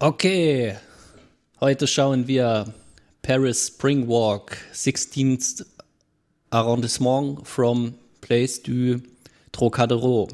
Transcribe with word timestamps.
Okay, 0.00 0.76
heute 1.60 1.88
schauen 1.88 2.28
wir 2.28 2.72
Paris 3.20 3.66
Spring 3.66 4.06
Walk, 4.06 4.56
16th 4.72 5.66
Arrondissement 6.50 7.44
from 7.44 7.94
Place 8.20 8.62
du 8.62 9.02
Trocadero. 9.50 10.28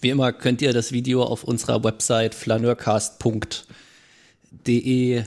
Wie 0.00 0.08
immer 0.08 0.32
könnt 0.32 0.62
ihr 0.62 0.72
das 0.72 0.90
Video 0.90 1.22
auf 1.22 1.44
unserer 1.44 1.84
Website 1.84 2.34
flaneurcast.de 2.34 5.22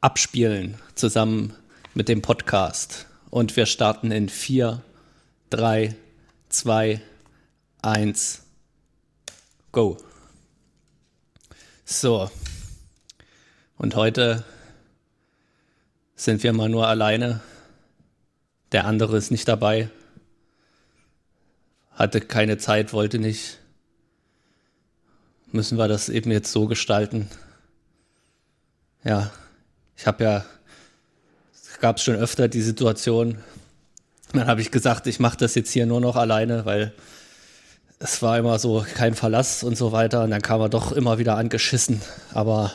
abspielen, 0.00 0.74
zusammen 0.96 1.52
mit 1.94 2.08
dem 2.08 2.22
Podcast. 2.22 3.06
Und 3.30 3.56
wir 3.56 3.66
starten 3.66 4.10
in 4.10 4.28
4, 4.28 4.82
3, 5.50 5.94
2, 6.48 7.00
1, 7.82 8.42
go. 9.70 9.96
So. 11.84 12.30
Und 13.76 13.94
heute 13.94 14.42
sind 16.16 16.42
wir 16.42 16.54
mal 16.54 16.70
nur 16.70 16.86
alleine. 16.88 17.40
Der 18.72 18.86
andere 18.86 19.18
ist 19.18 19.30
nicht 19.30 19.46
dabei. 19.46 19.90
Hatte 21.90 22.22
keine 22.22 22.56
Zeit, 22.56 22.94
wollte 22.94 23.18
nicht. 23.18 23.58
Müssen 25.52 25.76
wir 25.76 25.86
das 25.86 26.08
eben 26.08 26.30
jetzt 26.30 26.50
so 26.52 26.66
gestalten? 26.66 27.28
Ja, 29.04 29.30
ich 29.96 30.06
habe 30.06 30.24
ja, 30.24 30.44
es 31.52 32.02
schon 32.02 32.16
öfter 32.16 32.48
die 32.48 32.62
Situation, 32.62 33.38
dann 34.32 34.46
habe 34.46 34.62
ich 34.62 34.70
gesagt, 34.70 35.06
ich 35.06 35.20
mache 35.20 35.36
das 35.36 35.54
jetzt 35.54 35.70
hier 35.70 35.84
nur 35.84 36.00
noch 36.00 36.16
alleine, 36.16 36.64
weil 36.64 36.94
es 37.98 38.22
war 38.22 38.38
immer 38.38 38.58
so 38.58 38.84
kein 38.94 39.14
Verlass 39.14 39.62
und 39.62 39.76
so 39.76 39.92
weiter. 39.92 40.24
Und 40.24 40.30
dann 40.30 40.42
kam 40.42 40.60
er 40.60 40.68
doch 40.68 40.92
immer 40.92 41.18
wieder 41.18 41.36
angeschissen. 41.36 42.00
Aber 42.32 42.72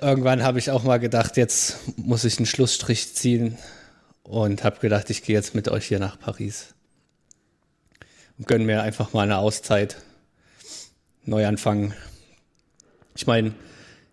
irgendwann 0.00 0.42
habe 0.42 0.58
ich 0.58 0.70
auch 0.70 0.82
mal 0.82 0.98
gedacht, 0.98 1.36
jetzt 1.36 1.78
muss 1.96 2.24
ich 2.24 2.38
einen 2.38 2.46
Schlussstrich 2.46 3.14
ziehen 3.14 3.58
und 4.22 4.64
habe 4.64 4.80
gedacht, 4.80 5.10
ich 5.10 5.22
gehe 5.22 5.34
jetzt 5.34 5.54
mit 5.54 5.68
euch 5.68 5.86
hier 5.86 5.98
nach 5.98 6.18
Paris 6.18 6.74
und 8.38 8.46
gönne 8.46 8.64
mir 8.64 8.82
einfach 8.82 9.12
mal 9.12 9.22
eine 9.22 9.38
Auszeit, 9.38 9.96
neu 11.24 11.46
anfangen. 11.46 11.94
Ich 13.14 13.26
meine, 13.26 13.54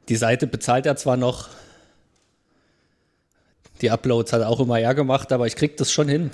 die 0.09 0.15
Seite 0.15 0.47
bezahlt 0.47 0.85
er 0.85 0.95
zwar 0.95 1.17
noch, 1.17 1.49
die 3.81 3.91
Uploads 3.91 4.33
hat 4.33 4.41
er 4.41 4.49
auch 4.49 4.59
immer 4.59 4.79
er 4.79 4.93
gemacht, 4.93 5.31
aber 5.31 5.47
ich 5.47 5.55
kriege 5.55 5.75
das 5.77 5.91
schon 5.91 6.09
hin. 6.09 6.31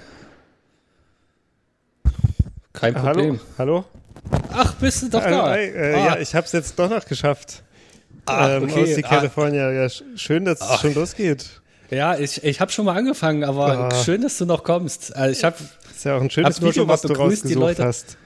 Kein 2.75 2.93
Problem. 2.93 3.39
Hallo? 3.57 3.83
Hallo? 3.83 3.85
Ach, 4.53 4.73
bist 4.75 5.03
du 5.03 5.09
doch 5.09 5.23
da? 5.23 5.55
Äh, 5.55 5.69
äh, 5.69 5.95
ah. 5.95 6.05
Ja, 6.05 6.19
ich 6.19 6.35
habe 6.35 6.45
es 6.45 6.51
jetzt 6.51 6.77
doch 6.77 6.89
noch 6.89 7.05
geschafft. 7.05 7.63
Ah, 8.25 8.55
ähm, 8.55 8.63
okay. 8.63 8.83
Aus 8.83 8.95
die 8.95 9.01
California. 9.01 9.67
Ah. 9.67 9.71
Ja, 9.71 9.89
schön, 10.15 10.45
dass 10.45 10.61
es 10.61 10.79
schon 10.79 10.93
losgeht. 10.93 11.61
Ja, 11.91 12.17
ich, 12.17 12.43
ich 12.43 12.59
habe 12.59 12.71
schon 12.71 12.85
mal 12.85 12.97
angefangen, 12.97 13.43
aber 13.43 13.91
ah. 13.91 14.03
schön, 14.03 14.21
dass 14.21 14.37
du 14.37 14.45
noch 14.45 14.63
kommst. 14.63 15.15
Also 15.15 15.31
ich 15.31 15.43
habe 15.43 15.57
ist 15.95 16.03
ja 16.03 16.17
auch 16.17 16.21
ein 16.21 16.29
schönes 16.29 16.61
Video, 16.61 16.87
was 16.87 17.01
du 17.01 17.13
rausgesucht 17.13 17.79
hast. 17.79 18.17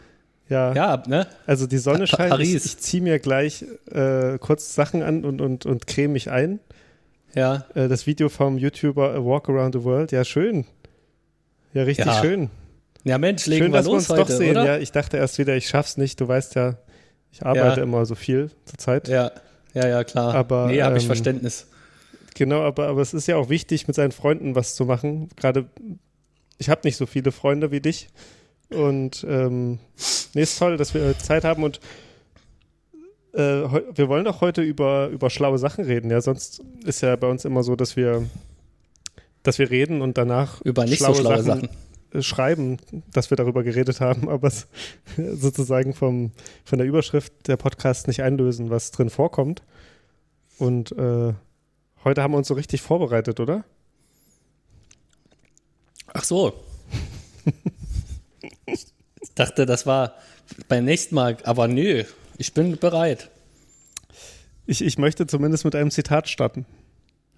Ja. 0.47 0.73
ja, 0.73 1.03
ne? 1.05 1.27
Also 1.45 1.67
die 1.67 1.77
Sonne 1.77 2.08
scheint. 2.08 2.31
Paris. 2.31 2.66
Ich, 2.66 2.66
ich 2.66 2.77
ziehe 2.80 3.03
mir 3.03 3.20
gleich 3.20 3.64
äh, 3.92 4.39
kurz 4.39 4.73
Sachen 4.73 5.03
an 5.03 5.23
und, 5.23 5.42
und, 5.42 5.67
und 5.67 5.86
creme 5.86 6.14
mich 6.14 6.31
ein. 6.31 6.59
Ja. 7.36 7.66
Äh, 7.75 7.88
das 7.88 8.08
Video 8.08 8.30
vom 8.30 8.58
YouTuber 8.58 9.14
A 9.14 9.23
Walk 9.23 9.47
Around 9.47 9.75
the 9.75 9.83
World. 9.83 10.11
Ja, 10.11 10.25
schön. 10.25 10.66
Ja, 11.73 11.83
richtig 11.83 12.08
ja. 12.08 12.20
schön. 12.20 12.50
Ja, 13.05 13.17
Mensch, 13.17 13.45
legen 13.45 13.66
Schön, 13.66 13.72
wir 13.72 13.78
dass 13.78 13.86
los 13.86 13.94
wir 13.94 13.97
uns 14.00 14.09
heute, 14.09 14.31
doch 14.33 14.38
sehen. 14.38 14.52
oder? 14.52 14.66
Ja, 14.66 14.78
ich 14.78 14.92
dachte 14.92 15.17
erst 15.17 15.38
wieder, 15.38 15.55
ich 15.55 15.67
schaff's 15.67 15.97
nicht. 15.97 16.19
Du 16.19 16.28
weißt 16.28 16.55
ja, 16.55 16.75
ich 17.31 17.45
arbeite 17.45 17.78
Ja. 17.80 17.83
immer 17.83 18.05
so 18.05 18.16
viel 18.16 18.52
zur 18.66 18.78
Zeit. 18.78 19.08
Ja, 19.08 19.31
ja, 19.73 19.88
ja, 19.88 20.03
klar. 20.03 20.33
Aber, 20.36 20.67
nee, 20.67 20.81
habe 20.81 20.97
ich 20.97 21.03
ähm, 21.03 21.08
Verständnis. 21.08 21.67
Genau, 22.36 22.61
aber, 22.64 22.88
aber 22.88 23.02
es 23.02 23.14
ist 23.14 23.27
ja 23.27 23.38
auch 23.38 23.50
wichtig, 23.50 23.88
mit 23.88 23.95
seinen 23.95 24.11
Freunden 24.11 24.55
was 24.55 24.75
zu 24.75 24.86
machen. 24.86 25.30
Gerade, 25.36 25.65
ich 26.58 26.70
habe 26.70 26.82
nicht 26.83 26.98
so 26.98 27.05
viele 27.05 27.32
Freunde 27.32 27.71
wie 27.71 27.80
dich. 27.82 28.09
Und 28.70 29.26
ähm, 29.27 29.80
nee, 30.33 30.42
ist 30.43 30.59
toll, 30.59 30.77
dass 30.77 30.93
wir 30.93 31.17
Zeit 31.17 31.43
haben 31.43 31.64
und 31.64 31.80
äh, 33.33 33.39
wir 33.39 34.09
wollen 34.09 34.26
doch 34.26 34.42
heute 34.42 34.61
über, 34.61 35.08
über 35.08 35.30
schlaue 35.30 35.58
Sachen 35.58 35.86
reden. 35.86 36.11
Ja, 36.11 36.21
sonst 36.21 36.61
ist 36.86 37.02
ja 37.02 37.15
bei 37.15 37.27
uns 37.27 37.45
immer 37.45 37.64
so, 37.64 37.76
dass 37.76 37.95
wir, 37.95 38.27
dass 39.43 39.58
wir 39.59 39.70
reden 39.71 40.02
und 40.02 40.17
danach 40.17 40.61
Über 40.61 40.86
nicht 40.86 41.02
so 41.02 41.14
schlaue 41.14 41.42
Sachen. 41.43 41.64
äh, 41.65 41.70
schreiben, 42.20 42.77
dass 43.11 43.30
wir 43.30 43.37
darüber 43.37 43.64
geredet 43.64 44.02
haben, 44.02 44.30
aber 44.30 44.47
es 44.47 44.67
sozusagen 45.17 45.93
vom, 45.93 46.31
von 46.64 46.77
der 46.77 46.87
Überschrift 46.87 47.47
der 47.47 47.58
Podcast 47.58 48.08
nicht 48.08 48.21
einlösen, 48.21 48.70
was 48.70 48.92
drin 48.92 49.09
vorkommt. 49.09 49.64
Und 50.58 50.92
äh, 50.93 51.33
heute 52.03 52.23
haben 52.23 52.33
wir 52.33 52.37
uns 52.37 52.47
so 52.47 52.53
richtig 52.53 52.81
vorbereitet, 52.81 53.39
oder? 53.39 53.64
Ach 56.08 56.23
so. 56.23 56.53
ich 58.65 58.87
dachte, 59.36 59.65
das 59.65 59.86
war 59.86 60.15
beim 60.67 60.86
nächsten 60.86 61.15
Mal, 61.15 61.37
aber 61.43 61.67
nö, 61.67 62.03
ich 62.37 62.53
bin 62.53 62.77
bereit. 62.77 63.30
Ich, 64.65 64.81
ich 64.83 64.97
möchte 64.97 65.27
zumindest 65.27 65.65
mit 65.65 65.76
einem 65.76 65.91
Zitat 65.91 66.27
starten. 66.30 66.65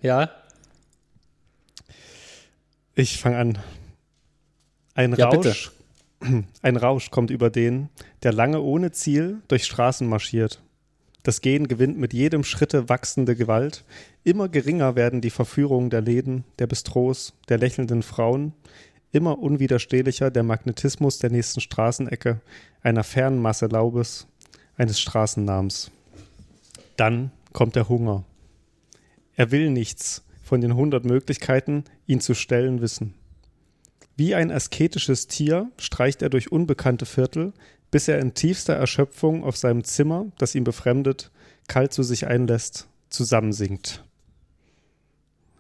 Ja, 0.02 0.32
Ich 2.96 3.20
fange 3.20 3.38
an. 3.38 3.58
Ein 5.02 5.16
Ja, 5.16 5.30
Rausch, 5.30 5.72
ein 6.62 6.78
Rausch 6.78 7.10
kommt 7.10 7.32
über 7.32 7.50
den, 7.50 7.90
der 8.22 8.34
lange 8.34 8.62
ohne 8.62 8.92
Ziel 8.92 9.42
durch 9.48 9.66
Straßen 9.66 10.08
marschiert. 10.08 10.62
Das 11.24 11.42
Gehen 11.42 11.68
gewinnt 11.68 11.98
mit 11.98 12.14
jedem 12.14 12.44
Schritte 12.44 12.88
wachsende 12.88 13.36
Gewalt. 13.36 13.84
Immer 14.24 14.48
geringer 14.48 14.96
werden 14.96 15.20
die 15.20 15.32
Verführungen 15.32 15.90
der 15.90 16.02
Läden, 16.02 16.44
der 16.60 16.68
Bistros, 16.68 17.34
der 17.50 17.58
lächelnden 17.58 18.04
Frauen. 18.04 18.54
Immer 19.12 19.40
unwiderstehlicher 19.40 20.30
der 20.30 20.44
Magnetismus 20.44 21.18
der 21.18 21.32
nächsten 21.32 21.62
Straßenecke, 21.62 22.40
einer 22.84 23.04
fernen 23.04 23.42
Masse 23.42 23.66
Laubes, 23.66 24.28
eines 24.78 25.00
Straßennamens. 25.00 25.90
Dann 26.96 27.32
kommt 27.54 27.76
der 27.76 27.90
Hunger. 27.90 28.24
Er 29.36 29.50
will 29.50 29.72
nichts 29.72 30.24
von 30.44 30.62
den 30.62 30.76
hundert 30.76 31.06
Möglichkeiten, 31.06 31.86
ihn 32.06 32.22
zu 32.22 32.36
stellen, 32.36 32.82
wissen. 32.82 33.16
Wie 34.16 34.36
ein 34.36 34.52
asketisches 34.52 35.28
Tier 35.28 35.72
streicht 35.78 36.22
er 36.22 36.30
durch 36.30 36.52
unbekannte 36.52 37.06
Viertel, 37.06 37.54
bis 37.92 38.08
er 38.08 38.20
in 38.20 38.34
tiefster 38.34 38.74
Erschöpfung 38.74 39.44
auf 39.44 39.58
seinem 39.58 39.84
Zimmer, 39.84 40.28
das 40.38 40.56
ihn 40.56 40.64
befremdet, 40.64 41.32
kalt 41.68 41.94
zu 41.94 42.04
sich 42.04 42.28
einlässt, 42.28 42.88
zusammensinkt. 43.10 44.04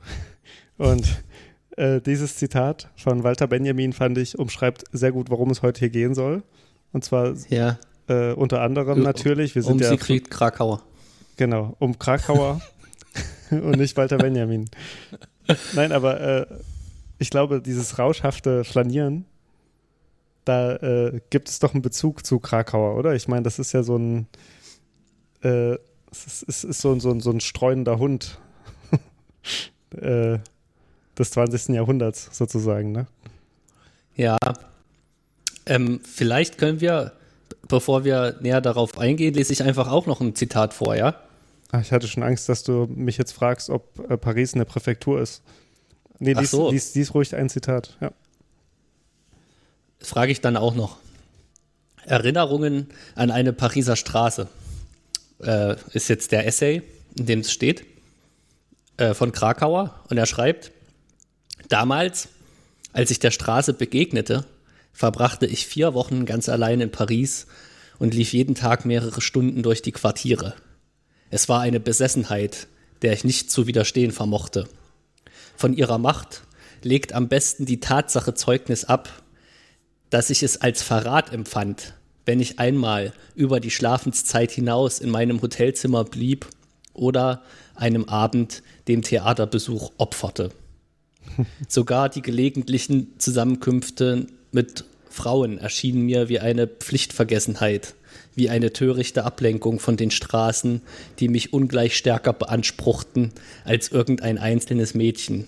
Und 0.77 1.23
äh, 1.77 2.01
dieses 2.01 2.37
Zitat 2.37 2.89
von 2.95 3.23
Walter 3.23 3.47
Benjamin 3.47 3.93
fand 3.93 4.17
ich, 4.17 4.37
umschreibt 4.37 4.83
sehr 4.91 5.11
gut, 5.11 5.29
worum 5.29 5.49
es 5.49 5.61
heute 5.61 5.79
hier 5.79 5.89
gehen 5.89 6.15
soll. 6.15 6.43
Und 6.91 7.03
zwar 7.05 7.33
ja. 7.49 7.79
äh, 8.07 8.33
unter 8.33 8.61
anderem 8.61 8.99
Um- 8.99 9.03
natürlich, 9.03 9.55
wir 9.55 9.63
sind 9.63 9.73
um 9.73 9.79
ja 9.79 9.89
Siegfried 9.89 10.29
Krakauer. 10.29 10.83
Genau, 11.37 11.75
um 11.79 11.97
Krakauer 11.97 12.61
und 13.51 13.77
nicht 13.77 13.95
Walter 13.97 14.17
Benjamin. 14.17 14.69
Nein, 15.73 15.91
aber 15.91 16.21
äh, 16.21 16.45
ich 17.21 17.29
glaube, 17.29 17.61
dieses 17.61 17.99
rauschhafte 17.99 18.63
Flanieren, 18.63 19.25
da 20.43 20.75
äh, 20.77 21.21
gibt 21.29 21.49
es 21.49 21.59
doch 21.59 21.73
einen 21.73 21.83
Bezug 21.83 22.25
zu 22.25 22.39
Krakauer, 22.39 22.97
oder? 22.97 23.13
Ich 23.13 23.27
meine, 23.27 23.43
das 23.43 23.59
ist 23.59 23.73
ja 23.73 23.83
so 23.83 23.95
ein, 23.95 24.27
äh, 25.43 25.73
es 26.11 26.25
ist, 26.25 26.45
es 26.49 26.63
ist 26.63 26.81
so, 26.81 26.91
ein- 26.91 26.99
so, 26.99 27.11
ein- 27.11 27.19
so 27.19 27.29
ein 27.29 27.39
streunender 27.39 27.99
Hund 27.99 28.39
äh, 30.01 30.39
des 31.17 31.31
20. 31.31 31.75
Jahrhunderts 31.75 32.29
sozusagen, 32.31 32.91
ne? 32.91 33.05
Ja. 34.15 34.37
Ähm, 35.67 35.99
vielleicht 36.03 36.57
können 36.57 36.81
wir, 36.81 37.13
bevor 37.67 38.03
wir 38.03 38.37
näher 38.41 38.61
darauf 38.61 38.97
eingehen, 38.97 39.35
lese 39.35 39.53
ich 39.53 39.61
einfach 39.63 39.89
auch 39.91 40.07
noch 40.07 40.21
ein 40.21 40.33
Zitat 40.35 40.73
vor, 40.73 40.95
ja? 40.95 41.15
Ah, 41.71 41.79
ich 41.81 41.91
hatte 41.91 42.07
schon 42.07 42.23
Angst, 42.23 42.49
dass 42.49 42.63
du 42.63 42.87
mich 42.93 43.17
jetzt 43.17 43.31
fragst, 43.31 43.69
ob 43.69 43.99
äh, 44.09 44.17
Paris 44.17 44.55
eine 44.55 44.65
Präfektur 44.65 45.21
ist. 45.21 45.43
Nee, 46.21 46.33
lies, 46.33 46.51
so. 46.51 46.69
lies, 46.69 46.93
lies 46.93 47.15
ruhig 47.15 47.35
ein 47.35 47.49
Zitat, 47.49 47.97
ja. 47.99 48.11
Das 49.97 50.09
frage 50.09 50.31
ich 50.31 50.39
dann 50.39 50.55
auch 50.55 50.75
noch. 50.75 50.97
Erinnerungen 52.05 52.89
an 53.15 53.31
eine 53.31 53.53
Pariser 53.53 53.95
Straße 53.95 54.47
äh, 55.41 55.75
ist 55.93 56.09
jetzt 56.09 56.31
der 56.31 56.45
Essay, 56.45 56.83
in 57.17 57.25
dem 57.25 57.39
es 57.39 57.51
steht, 57.51 57.85
äh, 58.97 59.15
von 59.15 59.31
Krakauer. 59.31 59.99
Und 60.09 60.19
er 60.19 60.27
schreibt, 60.27 60.71
damals, 61.69 62.27
als 62.93 63.09
ich 63.09 63.17
der 63.17 63.31
Straße 63.31 63.73
begegnete, 63.73 64.45
verbrachte 64.93 65.47
ich 65.47 65.65
vier 65.65 65.95
Wochen 65.95 66.27
ganz 66.27 66.49
allein 66.49 66.81
in 66.81 66.91
Paris 66.91 67.47
und 67.97 68.13
lief 68.13 68.33
jeden 68.33 68.53
Tag 68.53 68.85
mehrere 68.85 69.21
Stunden 69.21 69.63
durch 69.63 69.81
die 69.81 69.91
Quartiere. 69.91 70.53
Es 71.31 71.49
war 71.49 71.61
eine 71.61 71.79
Besessenheit, 71.79 72.67
der 73.01 73.13
ich 73.13 73.23
nicht 73.23 73.49
zu 73.49 73.65
widerstehen 73.65 74.11
vermochte. 74.11 74.67
Von 75.55 75.73
ihrer 75.73 75.97
Macht 75.97 76.43
legt 76.83 77.13
am 77.13 77.27
besten 77.27 77.65
die 77.65 77.79
Tatsache 77.79 78.33
Zeugnis 78.33 78.85
ab, 78.85 79.09
dass 80.09 80.29
ich 80.29 80.43
es 80.43 80.61
als 80.61 80.81
Verrat 80.81 81.31
empfand, 81.31 81.93
wenn 82.25 82.39
ich 82.39 82.59
einmal 82.59 83.13
über 83.35 83.59
die 83.59 83.71
Schlafenszeit 83.71 84.51
hinaus 84.51 84.99
in 84.99 85.09
meinem 85.09 85.41
Hotelzimmer 85.41 86.03
blieb 86.03 86.47
oder 86.93 87.43
einem 87.75 88.05
Abend 88.05 88.63
dem 88.87 89.01
Theaterbesuch 89.01 89.91
opferte. 89.97 90.51
Sogar 91.67 92.09
die 92.09 92.21
gelegentlichen 92.21 93.19
Zusammenkünfte 93.19 94.27
mit 94.51 94.85
Frauen 95.09 95.57
erschienen 95.57 96.03
mir 96.03 96.29
wie 96.29 96.39
eine 96.39 96.67
Pflichtvergessenheit, 96.67 97.95
wie 98.35 98.49
eine 98.49 98.73
törichte 98.73 99.23
Ablenkung 99.23 99.79
von 99.79 99.97
den 99.97 100.11
Straßen, 100.11 100.81
die 101.19 101.27
mich 101.27 101.53
ungleich 101.53 101.97
stärker 101.97 102.33
beanspruchten 102.33 103.31
als 103.65 103.89
irgendein 103.89 104.37
einzelnes 104.37 104.93
Mädchen. 104.93 105.47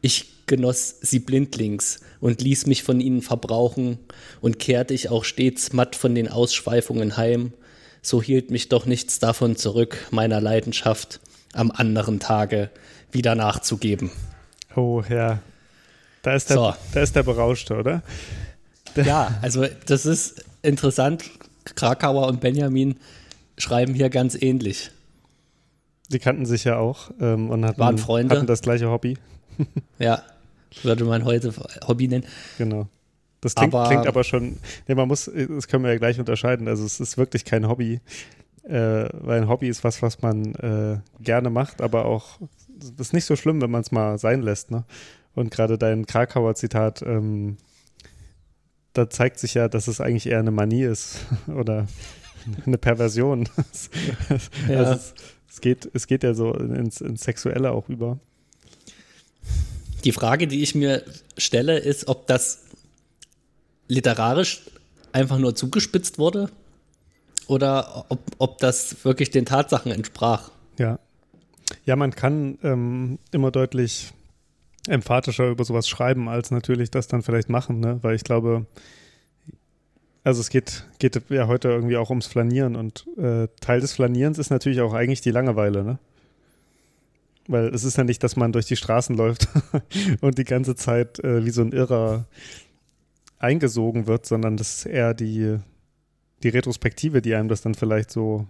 Ich 0.00 0.46
genoss 0.46 0.96
sie 1.00 1.20
blindlings 1.20 2.00
und 2.20 2.42
ließ 2.42 2.66
mich 2.66 2.82
von 2.82 3.00
ihnen 3.00 3.22
verbrauchen, 3.22 3.98
und 4.40 4.58
kehrte 4.58 4.92
ich 4.92 5.08
auch 5.08 5.24
stets 5.24 5.72
matt 5.72 5.96
von 5.96 6.14
den 6.14 6.28
Ausschweifungen 6.28 7.16
heim, 7.16 7.52
so 8.02 8.20
hielt 8.20 8.50
mich 8.50 8.68
doch 8.68 8.84
nichts 8.84 9.20
davon 9.20 9.56
zurück, 9.56 10.08
meiner 10.10 10.40
Leidenschaft 10.40 11.20
am 11.52 11.70
anderen 11.70 12.18
Tage 12.18 12.70
wieder 13.12 13.34
nachzugeben. 13.34 14.10
Oh 14.74 15.02
ja. 15.08 15.38
Da 16.22 16.34
ist 16.34 16.50
der, 16.50 16.56
So. 16.56 16.74
da 16.92 17.00
ist 17.00 17.14
der 17.14 17.22
Berauschte, 17.22 17.74
oder? 17.76 18.02
Ja, 18.96 19.38
also 19.42 19.66
das 19.86 20.06
ist 20.06 20.44
interessant. 20.62 21.30
Krakauer 21.64 22.26
und 22.28 22.40
Benjamin 22.40 22.96
schreiben 23.58 23.94
hier 23.94 24.10
ganz 24.10 24.34
ähnlich. 24.40 24.90
Die 26.10 26.18
kannten 26.18 26.44
sich 26.46 26.64
ja 26.64 26.76
auch 26.78 27.10
ähm, 27.20 27.50
und 27.50 27.64
hatten, 27.64 27.78
Waren 27.80 27.98
Freunde. 27.98 28.34
hatten 28.36 28.46
das 28.46 28.62
gleiche 28.62 28.90
Hobby. 28.90 29.16
Ja, 29.98 30.22
würde 30.82 31.04
man 31.04 31.24
heute 31.24 31.52
Hobby 31.86 32.08
nennen. 32.08 32.24
Genau. 32.58 32.88
Das 33.42 33.54
klingt 33.54 33.74
Aber- 33.74 33.88
klingt 33.88 34.06
aber 34.06 34.24
schon, 34.24 34.56
nee, 34.88 34.94
man 34.94 35.06
muss, 35.08 35.30
das 35.48 35.68
können 35.68 35.84
wir 35.84 35.92
ja 35.92 35.98
gleich 35.98 36.18
unterscheiden. 36.18 36.66
Also 36.68 36.84
es 36.84 36.98
ist 37.00 37.18
wirklich 37.18 37.44
kein 37.44 37.68
Hobby, 37.68 38.00
äh, 38.64 39.08
weil 39.12 39.42
ein 39.42 39.48
Hobby 39.48 39.68
ist 39.68 39.84
was, 39.84 40.00
was 40.00 40.22
man 40.22 40.54
äh, 40.56 40.98
gerne 41.22 41.50
macht, 41.50 41.82
aber 41.82 42.06
auch, 42.06 42.38
es 42.80 42.90
ist 42.98 43.12
nicht 43.12 43.24
so 43.26 43.36
schlimm, 43.36 43.60
wenn 43.60 43.70
man 43.70 43.82
es 43.82 43.92
mal 43.92 44.16
sein 44.18 44.42
lässt. 44.42 44.70
Ne? 44.70 44.84
Und 45.34 45.50
gerade 45.50 45.76
dein 45.78 46.06
Krakauer 46.06 46.54
Zitat, 46.54 47.02
ähm, 47.02 47.56
da 48.92 49.08
zeigt 49.08 49.38
sich 49.38 49.54
ja, 49.54 49.68
dass 49.68 49.88
es 49.88 50.00
eigentlich 50.00 50.26
eher 50.26 50.38
eine 50.38 50.50
Manie 50.50 50.84
ist 50.84 51.20
oder 51.46 51.86
eine 52.66 52.78
Perversion. 52.78 53.48
Ja. 54.68 54.78
also 54.78 54.92
es, 54.92 55.14
es, 55.50 55.60
geht, 55.60 55.90
es 55.92 56.06
geht 56.06 56.22
ja 56.24 56.34
so 56.34 56.52
ins, 56.54 57.00
ins 57.00 57.22
Sexuelle 57.22 57.72
auch 57.72 57.88
über. 57.88 58.18
Die 60.04 60.12
Frage, 60.12 60.48
die 60.48 60.62
ich 60.62 60.74
mir 60.74 61.04
stelle, 61.36 61.78
ist, 61.78 62.08
ob 62.08 62.26
das 62.26 62.64
literarisch 63.88 64.62
einfach 65.12 65.38
nur 65.38 65.54
zugespitzt 65.54 66.18
wurde 66.18 66.50
oder 67.46 68.06
ob, 68.08 68.20
ob 68.38 68.58
das 68.58 69.04
wirklich 69.04 69.30
den 69.30 69.44
Tatsachen 69.44 69.92
entsprach. 69.92 70.50
Ja. 70.78 70.98
Ja, 71.84 71.96
man 71.96 72.12
kann 72.12 72.58
ähm, 72.62 73.18
immer 73.30 73.50
deutlich 73.50 74.12
emphatischer 74.88 75.48
über 75.48 75.64
sowas 75.64 75.88
schreiben, 75.88 76.28
als 76.28 76.50
natürlich 76.50 76.90
das 76.90 77.06
dann 77.08 77.22
vielleicht 77.22 77.48
machen, 77.48 77.80
ne? 77.80 77.98
Weil 78.02 78.14
ich 78.14 78.24
glaube, 78.24 78.66
also 80.24 80.40
es 80.40 80.50
geht, 80.50 80.84
geht 80.98 81.20
ja 81.30 81.46
heute 81.46 81.68
irgendwie 81.68 81.96
auch 81.96 82.10
ums 82.10 82.26
Flanieren 82.26 82.76
und 82.76 83.06
äh, 83.16 83.48
Teil 83.60 83.80
des 83.80 83.92
Flanierens 83.92 84.38
ist 84.38 84.50
natürlich 84.50 84.80
auch 84.80 84.94
eigentlich 84.94 85.20
die 85.20 85.30
Langeweile, 85.30 85.84
ne? 85.84 85.98
Weil 87.48 87.74
es 87.74 87.82
ist 87.84 87.96
ja 87.96 88.04
nicht, 88.04 88.22
dass 88.22 88.36
man 88.36 88.52
durch 88.52 88.66
die 88.66 88.76
Straßen 88.76 89.16
läuft 89.16 89.48
und 90.20 90.38
die 90.38 90.44
ganze 90.44 90.76
Zeit 90.76 91.18
äh, 91.20 91.44
wie 91.44 91.50
so 91.50 91.62
ein 91.62 91.72
Irrer 91.72 92.26
eingesogen 93.38 94.06
wird, 94.06 94.26
sondern 94.26 94.56
das 94.56 94.78
ist 94.78 94.86
eher 94.86 95.14
die, 95.14 95.58
die 96.44 96.48
Retrospektive, 96.48 97.20
die 97.20 97.34
einem 97.34 97.48
das 97.48 97.62
dann 97.62 97.74
vielleicht 97.74 98.12
so 98.12 98.46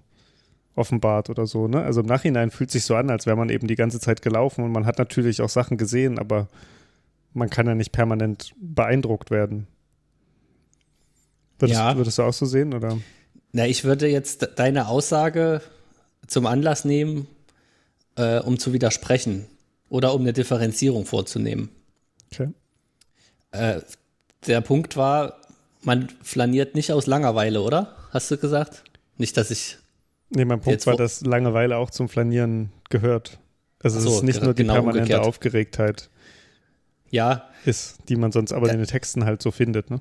offenbart 0.74 1.28
oder 1.30 1.46
so. 1.46 1.68
Ne? 1.68 1.82
Also 1.82 2.00
im 2.00 2.06
Nachhinein 2.06 2.50
fühlt 2.50 2.70
sich 2.70 2.84
so 2.84 2.94
an, 2.94 3.10
als 3.10 3.26
wäre 3.26 3.36
man 3.36 3.50
eben 3.50 3.66
die 3.66 3.74
ganze 3.76 4.00
Zeit 4.00 4.22
gelaufen 4.22 4.64
und 4.64 4.72
man 4.72 4.86
hat 4.86 4.98
natürlich 4.98 5.42
auch 5.42 5.48
Sachen 5.48 5.76
gesehen, 5.76 6.18
aber 6.18 6.48
man 7.34 7.50
kann 7.50 7.66
ja 7.66 7.74
nicht 7.74 7.92
permanent 7.92 8.54
beeindruckt 8.60 9.30
werden. 9.30 9.66
Würdest, 11.58 11.78
Ja. 11.78 11.96
würdest 11.96 12.18
du 12.18 12.22
auch 12.22 12.32
so 12.32 12.46
sehen? 12.46 12.74
Oder? 12.74 12.98
Na, 13.52 13.66
ich 13.66 13.84
würde 13.84 14.08
jetzt 14.08 14.48
deine 14.56 14.88
Aussage 14.88 15.60
zum 16.26 16.46
Anlass 16.46 16.84
nehmen, 16.84 17.26
äh, 18.16 18.38
um 18.40 18.58
zu 18.58 18.72
widersprechen 18.72 19.46
oder 19.88 20.14
um 20.14 20.22
eine 20.22 20.32
Differenzierung 20.32 21.04
vorzunehmen. 21.04 21.68
Okay. 22.32 22.48
Äh, 23.52 23.80
der 24.46 24.60
Punkt 24.62 24.96
war, 24.96 25.36
man 25.82 26.08
flaniert 26.22 26.74
nicht 26.74 26.92
aus 26.92 27.06
Langeweile, 27.06 27.60
oder? 27.60 27.94
Hast 28.10 28.30
du 28.30 28.38
gesagt? 28.38 28.84
Nicht, 29.18 29.36
dass 29.36 29.50
ich. 29.50 29.78
Nee, 30.34 30.44
mein 30.44 30.60
Punkt 30.60 30.68
Jetzt 30.68 30.86
war, 30.86 30.96
dass 30.96 31.20
Langeweile 31.22 31.76
auch 31.76 31.90
zum 31.90 32.08
Flanieren 32.08 32.70
gehört. 32.90 33.38
Also 33.82 33.98
Ach 33.98 34.04
es 34.04 34.08
so, 34.10 34.16
ist 34.18 34.22
nicht 34.24 34.36
ge- 34.38 34.44
nur 34.44 34.54
die 34.54 34.62
genau 34.62 34.74
permanente 34.74 35.02
umgekehrt. 35.04 35.26
Aufgeregtheit 35.26 36.10
Ja, 37.10 37.48
ist, 37.64 37.98
die 38.08 38.16
man 38.16 38.32
sonst 38.32 38.52
aber 38.52 38.68
Ja. 38.68 38.72
in 38.74 38.78
den 38.78 38.86
Texten 38.86 39.24
halt 39.24 39.42
so 39.42 39.50
findet. 39.50 39.90
Ne? 39.90 40.00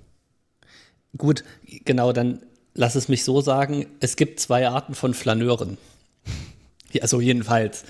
gut, 1.17 1.43
genau, 1.83 2.13
dann 2.13 2.41
lass 2.73 2.95
es 2.95 3.09
mich 3.09 3.23
so 3.25 3.41
sagen: 3.41 3.85
Es 3.99 4.15
gibt 4.15 4.39
zwei 4.39 4.67
Arten 4.67 4.95
von 4.95 5.13
Flaneuren. 5.13 5.77
Also, 7.01 7.21
jedenfalls, 7.21 7.85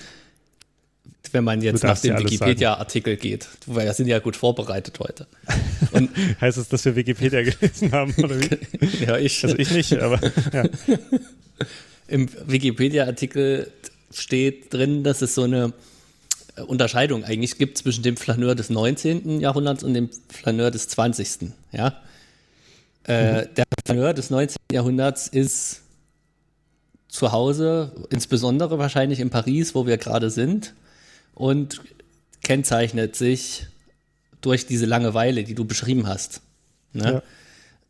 wenn 1.31 1.43
man 1.43 1.61
jetzt 1.63 1.83
nach 1.83 1.97
dem 1.99 2.19
Wikipedia-Artikel 2.19 3.17
geht. 3.17 3.47
Wir 3.65 3.91
sind 3.93 4.05
ja 4.07 4.19
gut 4.19 4.35
vorbereitet 4.35 4.99
heute. 4.99 5.25
Und 5.91 6.11
Heißt 6.41 6.59
es, 6.59 6.69
dass 6.69 6.85
wir 6.85 6.95
Wikipedia 6.95 7.41
gelesen 7.59 7.91
haben 7.93 8.13
oder 8.23 8.39
wie? 8.39 9.03
ja, 9.05 9.17
ich. 9.17 9.43
Also 9.43 9.57
ich 9.57 9.71
nicht, 9.71 9.93
aber 9.97 10.19
ja. 10.53 10.65
Im 12.11 12.27
Wikipedia-Artikel 12.45 13.71
steht 14.11 14.73
drin, 14.73 15.05
dass 15.05 15.21
es 15.21 15.33
so 15.33 15.43
eine 15.43 15.71
äh, 16.57 16.61
Unterscheidung 16.61 17.23
eigentlich 17.23 17.57
gibt 17.57 17.77
zwischen 17.77 18.03
dem 18.03 18.17
Flaneur 18.17 18.53
des 18.53 18.69
19. 18.69 19.39
Jahrhunderts 19.39 19.81
und 19.81 19.93
dem 19.93 20.09
Flaneur 20.27 20.71
des 20.71 20.89
20. 20.89 21.53
Ja? 21.71 22.01
Äh, 23.05 23.47
der 23.55 23.63
Flaneur 23.85 24.13
des 24.13 24.29
19. 24.29 24.57
Jahrhunderts 24.73 25.29
ist 25.29 25.83
zu 27.07 27.31
Hause, 27.31 27.93
insbesondere 28.09 28.77
wahrscheinlich 28.77 29.21
in 29.21 29.29
Paris, 29.29 29.73
wo 29.73 29.87
wir 29.87 29.97
gerade 29.97 30.29
sind, 30.29 30.73
und 31.33 31.81
kennzeichnet 32.43 33.15
sich 33.15 33.67
durch 34.41 34.65
diese 34.65 34.85
Langeweile, 34.85 35.45
die 35.45 35.55
du 35.55 35.63
beschrieben 35.63 36.07
hast. 36.07 36.41
Ne? 36.91 37.23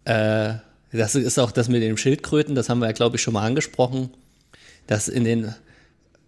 Äh, 0.05 0.53
das 0.91 1.15
ist 1.15 1.39
auch 1.39 1.51
das 1.51 1.69
mit 1.69 1.81
den 1.81 1.97
Schildkröten, 1.97 2.55
das 2.55 2.69
haben 2.69 2.79
wir 2.79 2.87
ja, 2.87 2.91
glaube 2.91 3.15
ich, 3.15 3.21
schon 3.21 3.33
mal 3.33 3.45
angesprochen, 3.45 4.09
dass 4.87 5.07
in 5.07 5.23
den 5.23 5.53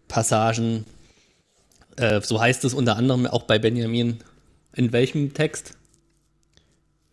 Passagen, 0.08 0.86
äh, 1.98 2.22
so 2.22 2.40
heißt 2.40 2.64
es 2.66 2.74
unter 2.74 2.96
anderem 2.96 3.26
auch 3.28 3.44
bei 3.44 3.60
Benjamin, 3.60 4.20
in 4.74 4.92
welchem 4.92 5.34
Text? 5.34 5.74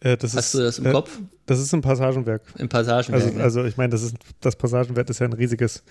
Äh, 0.00 0.16
Hast 0.22 0.34
ist, 0.34 0.54
du 0.54 0.58
das 0.58 0.78
im 0.78 0.86
äh, 0.86 0.92
Kopf? 0.92 1.18
Das 1.46 1.58
ist 1.58 1.72
ein 1.72 1.82
Passagenwerk. 1.82 2.42
Im 2.58 2.68
Passagen. 2.68 3.12
Also, 3.12 3.38
also 3.38 3.64
ich 3.64 3.76
meine, 3.76 3.90
das 3.90 4.02
ist 4.02 4.14
das 4.40 4.56
Passagenwerk 4.56 5.10
ist 5.10 5.18
ja 5.18 5.26
ein 5.26 5.32
riesiges 5.32 5.82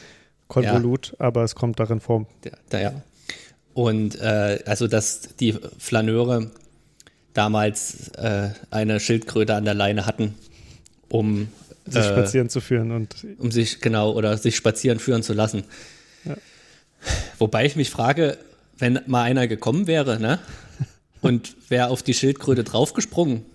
Konvolut, 0.48 1.15
aber 1.19 1.43
es 1.43 1.55
kommt 1.55 1.79
darin 1.79 2.00
vor. 2.00 2.25
Ja, 2.43 2.51
da, 2.69 2.81
ja. 2.81 3.01
Und 3.74 4.19
äh, 4.19 4.63
also, 4.65 4.88
dass 4.88 5.36
die 5.39 5.53
Flaneure 5.77 6.50
damals 7.33 8.10
äh, 8.10 8.50
eine 8.72 9.00
Schildkröte 9.00 9.53
an 9.53 9.65
der 9.65 9.75
Leine 9.75 10.05
hatten, 10.05 10.36
um 11.09 11.49
sich 11.85 12.05
äh, 12.05 12.09
spazieren 12.09 12.49
zu 12.49 12.61
führen 12.61 12.91
und 12.91 13.25
um 13.37 13.51
sich 13.51 13.81
genau 13.81 14.11
oder 14.11 14.37
sich 14.37 14.55
spazieren 14.55 14.99
führen 14.99 15.23
zu 15.23 15.33
lassen. 15.33 15.63
Wobei 17.37 17.65
ich 17.65 17.75
mich 17.75 17.89
frage, 17.89 18.37
wenn 18.77 18.99
mal 19.07 19.23
einer 19.23 19.47
gekommen 19.47 19.87
wäre, 19.87 20.19
ne? 20.19 20.39
Und 21.21 21.55
wäre 21.69 21.89
auf 21.89 22.01
die 22.01 22.13
Schildkröte 22.13 22.63
draufgesprungen, 22.63 23.45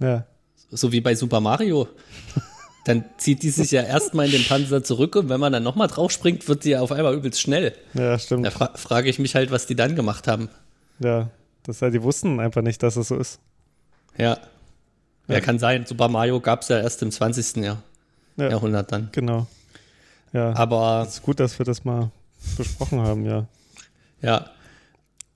ja, 0.00 0.24
so 0.70 0.92
wie 0.92 1.02
bei 1.02 1.14
Super 1.14 1.40
Mario, 1.40 1.86
dann 2.86 3.04
zieht 3.18 3.42
die 3.42 3.50
sich 3.50 3.70
ja 3.70 3.82
erstmal 3.82 4.26
in 4.26 4.32
den 4.32 4.44
Panzer 4.44 4.82
zurück 4.82 5.14
und 5.16 5.28
wenn 5.28 5.38
man 5.38 5.52
dann 5.52 5.62
nochmal 5.62 5.88
draufspringt, 5.88 6.48
wird 6.48 6.62
sie 6.62 6.70
ja 6.70 6.80
auf 6.80 6.90
einmal 6.90 7.14
übelst 7.14 7.40
schnell. 7.40 7.74
ja, 7.92 8.18
stimmt. 8.18 8.46
Da 8.46 8.50
fra 8.50 8.72
frage 8.76 9.10
ich 9.10 9.18
mich 9.18 9.34
halt, 9.34 9.50
was 9.50 9.66
die 9.66 9.76
dann 9.76 9.94
gemacht 9.94 10.26
haben. 10.26 10.48
Ja, 11.00 11.30
das 11.64 11.80
ja, 11.80 11.90
die 11.90 12.02
wussten 12.02 12.40
einfach 12.40 12.62
nicht, 12.62 12.82
dass 12.82 12.96
es 12.96 13.08
so 13.08 13.16
ist. 13.16 13.38
Ja. 14.16 14.38
Ja, 15.32 15.38
Ja. 15.38 15.44
kann 15.44 15.58
sein. 15.58 15.86
Super 15.86 16.08
Mario 16.08 16.40
gab 16.40 16.62
es 16.62 16.68
ja 16.68 16.80
erst 16.80 17.02
im 17.02 17.10
20. 17.10 17.56
Jahr 17.64 17.82
Ja, 18.36 18.50
Jahrhundert 18.50 18.90
dann. 18.92 19.08
genau. 19.12 19.46
Ja, 20.32 20.54
Aber 20.56 21.04
es 21.06 21.14
ist 21.14 21.22
gut, 21.22 21.38
dass 21.40 21.58
wir 21.58 21.66
das 21.66 21.84
mal 21.84 22.10
besprochen 22.56 23.00
haben, 23.00 23.26
ja. 23.26 23.46
ja. 24.22 24.46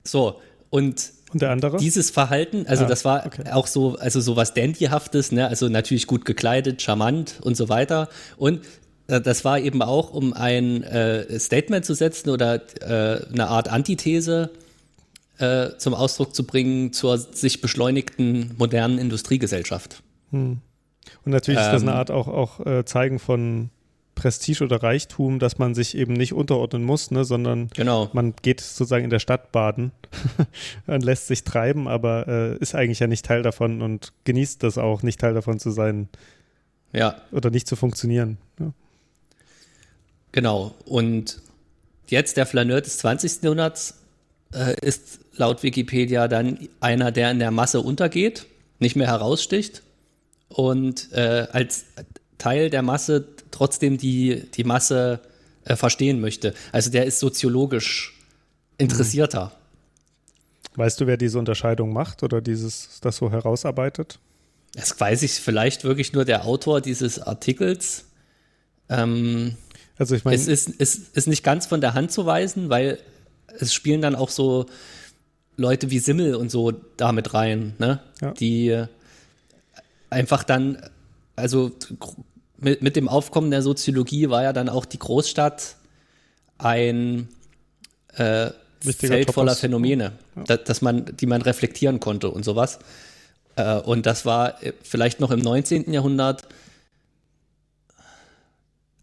So, 0.05 0.41
und 0.71 1.11
Und 1.33 1.43
der 1.43 1.51
andere? 1.51 1.77
dieses 1.79 2.11
Verhalten, 2.11 2.67
also 2.67 2.85
Ah, 2.85 2.89
das 2.89 3.05
war 3.05 3.27
okay. 3.27 3.51
auch 3.53 3.67
so, 3.67 3.97
also 3.99 4.21
so 4.21 4.37
was 4.37 4.55
Dandyhaftes, 4.55 5.33
ne? 5.33 5.49
also 5.49 5.69
natürlich 5.69 6.07
gut 6.07 6.25
gekleidet, 6.25 6.81
charmant 6.83 7.41
und 7.43 7.57
so 7.57 7.69
weiter. 7.69 8.09
Und 8.39 8.65
äh, 9.09 9.21
das 9.21 9.45
war 9.45 9.59
eben 9.59 9.83
auch, 9.83 10.13
um 10.15 10.33
ein 10.33 10.83
äh, 10.85 11.39
Statement 11.39 11.85
zu 11.85 11.95
setzen 11.95 12.31
oder 12.31 12.55
äh, 12.81 13.27
eine 13.33 13.49
Art 13.49 13.69
Antithese 13.69 14.51
äh, 15.39 15.77
zum 15.79 15.95
Ausdruck 15.95 16.35
zu 16.35 16.45
bringen 16.47 16.93
zur 16.93 17.19
sich 17.19 17.61
beschleunigten 17.61 18.55
modernen 18.59 18.99
Industriegesellschaft. 18.99 20.03
Hm. 20.31 20.59
Und 21.25 21.33
natürlich 21.33 21.61
ist 21.61 21.69
das 21.73 21.83
eine 21.83 21.93
Ähm, 21.93 21.97
Art 21.99 22.11
auch, 22.11 22.29
auch 22.29 22.65
äh, 22.67 22.85
Zeigen 22.85 23.19
von 23.19 23.71
Prestige 24.15 24.65
oder 24.65 24.83
Reichtum, 24.83 25.39
dass 25.39 25.59
man 25.59 25.75
sich 25.75 25.95
eben 25.97 26.15
nicht 26.15 26.33
unterordnen 26.33 26.83
muss, 26.83 27.11
ne, 27.11 27.25
sondern 27.25 27.69
Genau. 27.77 28.09
man 28.15 28.35
geht 28.41 28.61
sozusagen 28.61 29.05
in 29.05 29.11
der 29.11 29.19
Stadt 29.19 29.53
baden 29.53 29.93
und 30.87 31.05
lässt 31.05 31.27
sich 31.27 31.45
treiben, 31.45 31.87
aber 31.87 32.27
äh, 32.27 32.57
ist 32.57 32.75
eigentlich 32.75 32.99
ja 33.01 33.07
nicht 33.09 33.27
Teil 33.27 33.43
davon 33.43 33.83
und 33.83 34.13
genießt 34.25 34.63
das 34.63 34.79
auch, 34.79 35.03
nicht 35.03 35.21
Teil 35.21 35.35
davon 35.35 35.59
zu 35.59 35.71
sein 35.71 36.09
Ja, 36.93 37.17
oder 37.31 37.51
nicht 37.51 37.69
zu 37.69 37.77
funktionieren. 37.77 38.39
Ja. 38.59 38.73
genau. 40.33 40.75
Und 40.87 41.41
jetzt 42.09 42.37
der 42.39 42.47
Flaneur 42.47 42.81
des 42.81 42.99
20. 42.99 43.43
Jahrhunderts 43.43 44.03
äh, 44.55 44.79
ist 44.81 45.21
laut 45.37 45.63
Wikipedia 45.63 46.29
dann 46.29 46.69
einer, 46.81 47.13
der 47.13 47.31
in 47.31 47.39
der 47.39 47.51
Masse 47.51 47.81
untergeht, 47.81 48.47
nicht 48.79 48.97
mehr 48.97 49.09
heraussticht 49.09 49.83
und 50.49 51.13
äh, 51.13 51.47
als 51.53 51.85
Teil 52.39 52.71
der 52.71 52.83
Masse 52.83 53.27
trotzdem 53.51 53.99
die, 53.99 54.51
die 54.55 54.65
Masse 54.65 55.21
äh, 55.65 55.77
verstehen 55.77 56.21
möchte. 56.21 56.55
Also 56.73 56.91
der 56.91 57.07
ist 57.07 57.19
soziologisch 57.19 58.15
interessierter. 58.79 59.53
Weißt 60.75 61.01
du, 61.01 61.07
wer 61.07 61.17
diese 61.17 61.39
Unterscheidung 61.39 61.93
macht 61.93 62.23
oder 62.23 62.41
dieses 62.41 63.01
das 63.01 63.17
so 63.17 63.31
herausarbeitet? 63.31 64.19
Das 64.75 64.99
weiß 65.01 65.23
ich 65.23 65.33
vielleicht 65.33 65.85
wirklich 65.85 66.13
nur 66.13 66.27
der 66.27 66.45
Autor 66.45 66.83
dieses 66.83 67.19
Artikels. 67.19 68.05
Ähm, 68.91 69.57
Also 69.99 70.15
ich 70.15 70.25
meine, 70.25 70.37
es 70.37 70.47
ist, 70.47 70.69
ist, 70.69 71.17
ist 71.17 71.27
nicht 71.27 71.43
ganz 71.43 71.65
von 71.65 71.81
der 71.81 71.95
Hand 71.95 72.13
zu 72.13 72.27
weisen, 72.27 72.69
weil 72.69 72.99
es 73.61 73.75
spielen 73.75 74.01
dann 74.01 74.15
auch 74.15 74.31
so 74.31 74.67
Leute 75.57 75.91
wie 75.91 75.99
Simmel 75.99 76.35
und 76.35 76.51
so 76.51 76.73
damit 76.97 77.35
rein, 77.35 77.75
ne? 77.79 78.01
Ja. 78.21 78.33
Die 78.33 78.85
einfach 80.11 80.45
dann, 80.45 80.83
also 81.35 81.73
mit, 82.59 82.83
mit 82.83 82.97
dem 82.97 83.09
Aufkommen 83.09 83.51
der 83.51 83.63
Soziologie 83.63 84.29
war 84.29 84.43
ja 84.43 84.53
dann 84.53 84.69
auch 84.69 84.85
die 84.85 84.99
Großstadt 84.99 85.77
ein 86.59 87.29
äh, 88.15 88.51
Wichtiger 88.83 89.15
Feld 89.15 89.33
voller 89.33 89.53
Topos. 89.53 89.61
Phänomene, 89.61 90.13
da, 90.47 90.57
dass 90.57 90.83
man, 90.83 91.17
die 91.17 91.27
man 91.27 91.43
reflektieren 91.43 92.01
konnte 92.01 92.31
und 92.31 92.45
sowas. 92.45 92.79
Äh, 93.57 93.79
und 93.81 94.07
das 94.07 94.25
war 94.25 94.63
äh, 94.63 94.73
vielleicht 94.83 95.21
noch 95.21 95.31
im 95.31 95.41
19. 95.41 95.93
Jahrhundert 95.93 96.47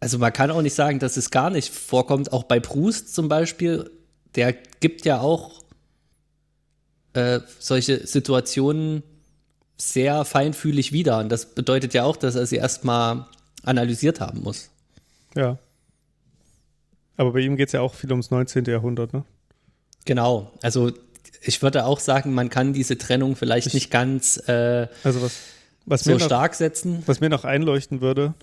also 0.04 0.18
man 0.18 0.34
kann 0.34 0.50
auch 0.50 0.60
nicht 0.60 0.74
sagen, 0.74 0.98
dass 0.98 1.16
es 1.16 1.30
gar 1.30 1.48
nicht 1.48 1.72
vorkommt. 1.72 2.30
Auch 2.30 2.42
bei 2.42 2.60
Proust 2.60 3.14
zum 3.14 3.30
Beispiel, 3.30 3.90
der 4.36 4.52
gibt 4.52 5.04
ja 5.04 5.20
auch 5.20 5.62
äh, 7.14 7.40
solche 7.58 8.06
Situationen 8.06 9.02
sehr 9.76 10.24
feinfühlig 10.24 10.92
wieder. 10.92 11.18
Und 11.18 11.28
das 11.30 11.54
bedeutet 11.54 11.94
ja 11.94 12.04
auch, 12.04 12.16
dass 12.16 12.34
er 12.34 12.46
sie 12.46 12.56
erstmal 12.56 13.26
analysiert 13.62 14.20
haben 14.20 14.42
muss. 14.42 14.70
ja. 15.34 15.58
Aber 17.16 17.32
bei 17.32 17.38
ihm 17.38 17.56
geht 17.56 17.68
es 17.68 17.72
ja 17.72 17.80
auch 17.80 17.94
viel 17.94 18.10
ums 18.10 18.32
19. 18.32 18.64
Jahrhundert, 18.64 19.12
ne? 19.12 19.24
Genau. 20.04 20.50
Also 20.62 20.90
ich 21.42 21.62
würde 21.62 21.84
auch 21.84 22.00
sagen, 22.00 22.34
man 22.34 22.50
kann 22.50 22.72
diese 22.72 22.98
Trennung 22.98 23.36
vielleicht 23.36 23.72
nicht 23.72 23.90
ganz 23.92 24.36
äh, 24.48 24.88
Also 25.04 25.22
was, 25.22 25.40
was 25.86 26.02
so 26.02 26.12
noch, 26.12 26.20
stark 26.20 26.54
setzen. 26.54 27.04
Was 27.06 27.20
mir 27.20 27.28
noch 27.28 27.44
einleuchten 27.44 28.00
würde, 28.00 28.34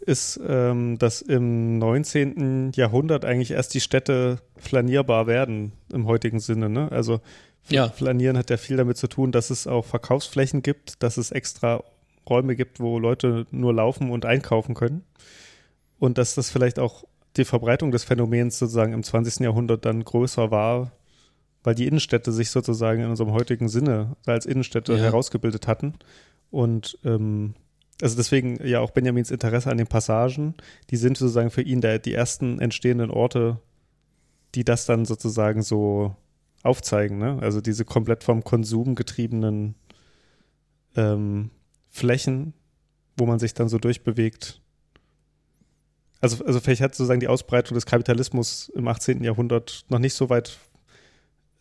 ist, 0.00 0.40
ähm, 0.46 0.98
dass 0.98 1.20
im 1.22 1.78
19. 1.78 2.72
Jahrhundert 2.74 3.24
eigentlich 3.24 3.50
erst 3.52 3.74
die 3.74 3.80
Städte 3.80 4.38
flanierbar 4.56 5.26
werden 5.26 5.72
im 5.92 6.06
heutigen 6.06 6.40
Sinne. 6.40 6.68
Ne? 6.68 6.90
Also 6.90 7.20
Ja. 7.68 7.88
Flanieren 7.90 8.38
hat 8.38 8.50
ja 8.50 8.56
viel 8.56 8.76
damit 8.78 8.96
zu 8.96 9.06
tun, 9.08 9.30
dass 9.32 9.50
es 9.50 9.66
auch 9.66 9.84
Verkaufsflächen 9.84 10.62
gibt, 10.62 11.02
dass 11.02 11.16
es 11.18 11.30
extra 11.30 11.84
Räume 12.28 12.56
gibt, 12.56 12.80
wo 12.80 12.98
Leute 12.98 13.46
nur 13.50 13.74
laufen 13.74 14.10
und 14.10 14.24
einkaufen 14.24 14.74
können. 14.74 15.04
Und 15.98 16.16
dass 16.18 16.34
das 16.34 16.50
vielleicht 16.50 16.78
auch 16.78 17.04
die 17.36 17.44
Verbreitung 17.44 17.90
des 17.90 18.04
Phänomens 18.04 18.58
sozusagen 18.58 18.92
im 18.94 19.02
20. 19.02 19.40
Jahrhundert 19.44 19.84
dann 19.84 20.02
größer 20.04 20.50
war, 20.50 20.92
weil 21.62 21.74
die 21.74 21.86
Innenstädte 21.86 22.32
sich 22.32 22.50
sozusagen 22.50 23.02
in 23.02 23.10
unserem 23.10 23.32
heutigen 23.32 23.68
Sinne 23.68 24.16
als 24.26 24.46
Innenstädte 24.46 24.94
Ja. 24.94 24.98
herausgebildet 25.04 25.66
hatten. 25.66 25.94
Und 26.50 26.98
ähm, 27.04 27.54
also 28.02 28.16
deswegen 28.16 28.64
ja 28.66 28.80
auch 28.80 28.90
Benjamins 28.90 29.30
Interesse 29.30 29.70
an 29.70 29.78
den 29.78 29.86
Passagen, 29.86 30.54
die 30.90 30.96
sind 30.96 31.16
sozusagen 31.16 31.50
für 31.50 31.62
ihn 31.62 31.80
der, 31.80 31.98
die 31.98 32.14
ersten 32.14 32.58
entstehenden 32.60 33.10
Orte, 33.10 33.58
die 34.54 34.64
das 34.64 34.86
dann 34.86 35.04
sozusagen 35.04 35.62
so 35.62 36.14
aufzeigen. 36.62 37.18
Ne? 37.18 37.38
Also 37.40 37.60
diese 37.60 37.84
komplett 37.84 38.24
vom 38.24 38.44
Konsum 38.44 38.94
getriebenen 38.94 39.74
ähm, 40.96 41.50
Flächen, 41.88 42.54
wo 43.16 43.26
man 43.26 43.38
sich 43.38 43.54
dann 43.54 43.68
so 43.68 43.78
durchbewegt. 43.78 44.60
Also, 46.20 46.44
also 46.44 46.60
vielleicht 46.60 46.82
hat 46.82 46.94
sozusagen 46.94 47.20
die 47.20 47.28
Ausbreitung 47.28 47.74
des 47.74 47.86
Kapitalismus 47.86 48.70
im 48.74 48.88
18. 48.88 49.24
Jahrhundert 49.24 49.84
noch 49.88 49.98
nicht 49.98 50.14
so 50.14 50.28
weit, 50.28 50.58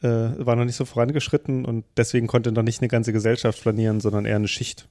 äh, 0.01 0.07
war 0.07 0.55
noch 0.55 0.65
nicht 0.65 0.75
so 0.75 0.85
vorangeschritten 0.85 1.65
und 1.65 1.85
deswegen 1.95 2.27
konnte 2.27 2.51
noch 2.51 2.63
nicht 2.63 2.81
eine 2.81 2.89
ganze 2.89 3.13
Gesellschaft 3.13 3.59
flanieren, 3.59 4.01
sondern 4.01 4.25
eher 4.25 4.35
eine 4.35 4.47
Schicht. 4.47 4.89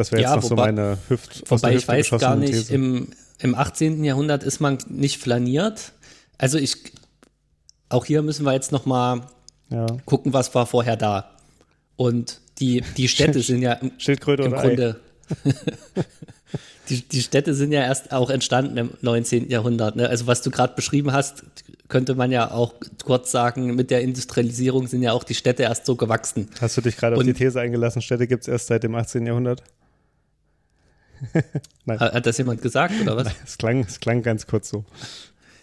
Das 0.00 0.12
wäre 0.12 0.22
jetzt 0.22 0.30
Ja, 0.30 0.36
noch 0.36 0.42
so 0.42 0.50
wobei- 0.52 0.72
meine 0.72 0.96
Hüft, 1.08 1.42
Wobei 1.50 1.74
ich 1.74 1.86
weiß 1.86 2.08
gar 2.12 2.34
nicht, 2.34 2.52
These. 2.54 2.72
im, 2.72 3.08
im 3.38 3.54
18. 3.54 4.02
Jahrhundert 4.02 4.42
ist 4.42 4.58
man 4.58 4.78
nicht 4.88 5.18
flaniert. 5.18 5.92
Also 6.38 6.56
ich, 6.56 6.74
auch 7.90 8.06
hier 8.06 8.22
müssen 8.22 8.46
wir 8.46 8.54
jetzt 8.54 8.72
noch 8.72 8.86
mal 8.86 9.26
ja. 9.68 9.86
gucken, 10.06 10.32
was 10.32 10.54
war 10.54 10.64
vorher 10.64 10.96
da. 10.96 11.32
Und 11.96 12.40
die, 12.60 12.82
die 12.96 13.08
Städte 13.08 13.42
sind 13.42 13.60
ja 13.60 13.74
im, 13.74 13.92
Schildkröte 13.98 14.44
im. 14.44 14.52
Grunde, 14.52 14.98
die, 16.88 17.02
die 17.06 17.20
Städte 17.20 17.52
sind 17.52 17.72
ja 17.72 17.82
erst 17.82 18.10
auch 18.12 18.30
entstanden 18.30 18.78
im 18.78 18.90
19. 19.02 19.50
Jahrhundert. 19.50 19.96
Ne? 19.96 20.08
Also 20.08 20.26
was 20.26 20.40
du 20.40 20.50
gerade 20.50 20.74
beschrieben 20.74 21.12
hast, 21.12 21.44
könnte 21.88 22.14
man 22.14 22.32
ja 22.32 22.50
auch 22.52 22.72
kurz 23.04 23.30
sagen, 23.30 23.74
mit 23.74 23.90
der 23.90 24.00
Industrialisierung 24.00 24.86
sind 24.86 25.02
ja 25.02 25.12
auch 25.12 25.24
die 25.24 25.34
Städte 25.34 25.64
erst 25.64 25.84
so 25.84 25.94
gewachsen. 25.96 26.48
Hast 26.58 26.78
du 26.78 26.80
dich 26.80 26.96
gerade 26.96 27.16
auf 27.16 27.22
die 27.22 27.34
These 27.34 27.60
eingelassen, 27.60 28.00
Städte 28.00 28.26
gibt 28.26 28.44
es 28.44 28.48
erst 28.48 28.68
seit 28.68 28.82
dem 28.82 28.94
18. 28.94 29.26
Jahrhundert? 29.26 29.62
Hat, 31.88 32.26
das 32.26 32.38
jemand 32.38 32.62
gesagt 32.62 32.94
oder 33.00 33.16
was? 33.16 33.28
Es 33.44 33.58
klang, 33.58 33.80
es 33.80 34.00
klang 34.00 34.22
ganz 34.22 34.46
kurz 34.46 34.70
so. 34.70 34.84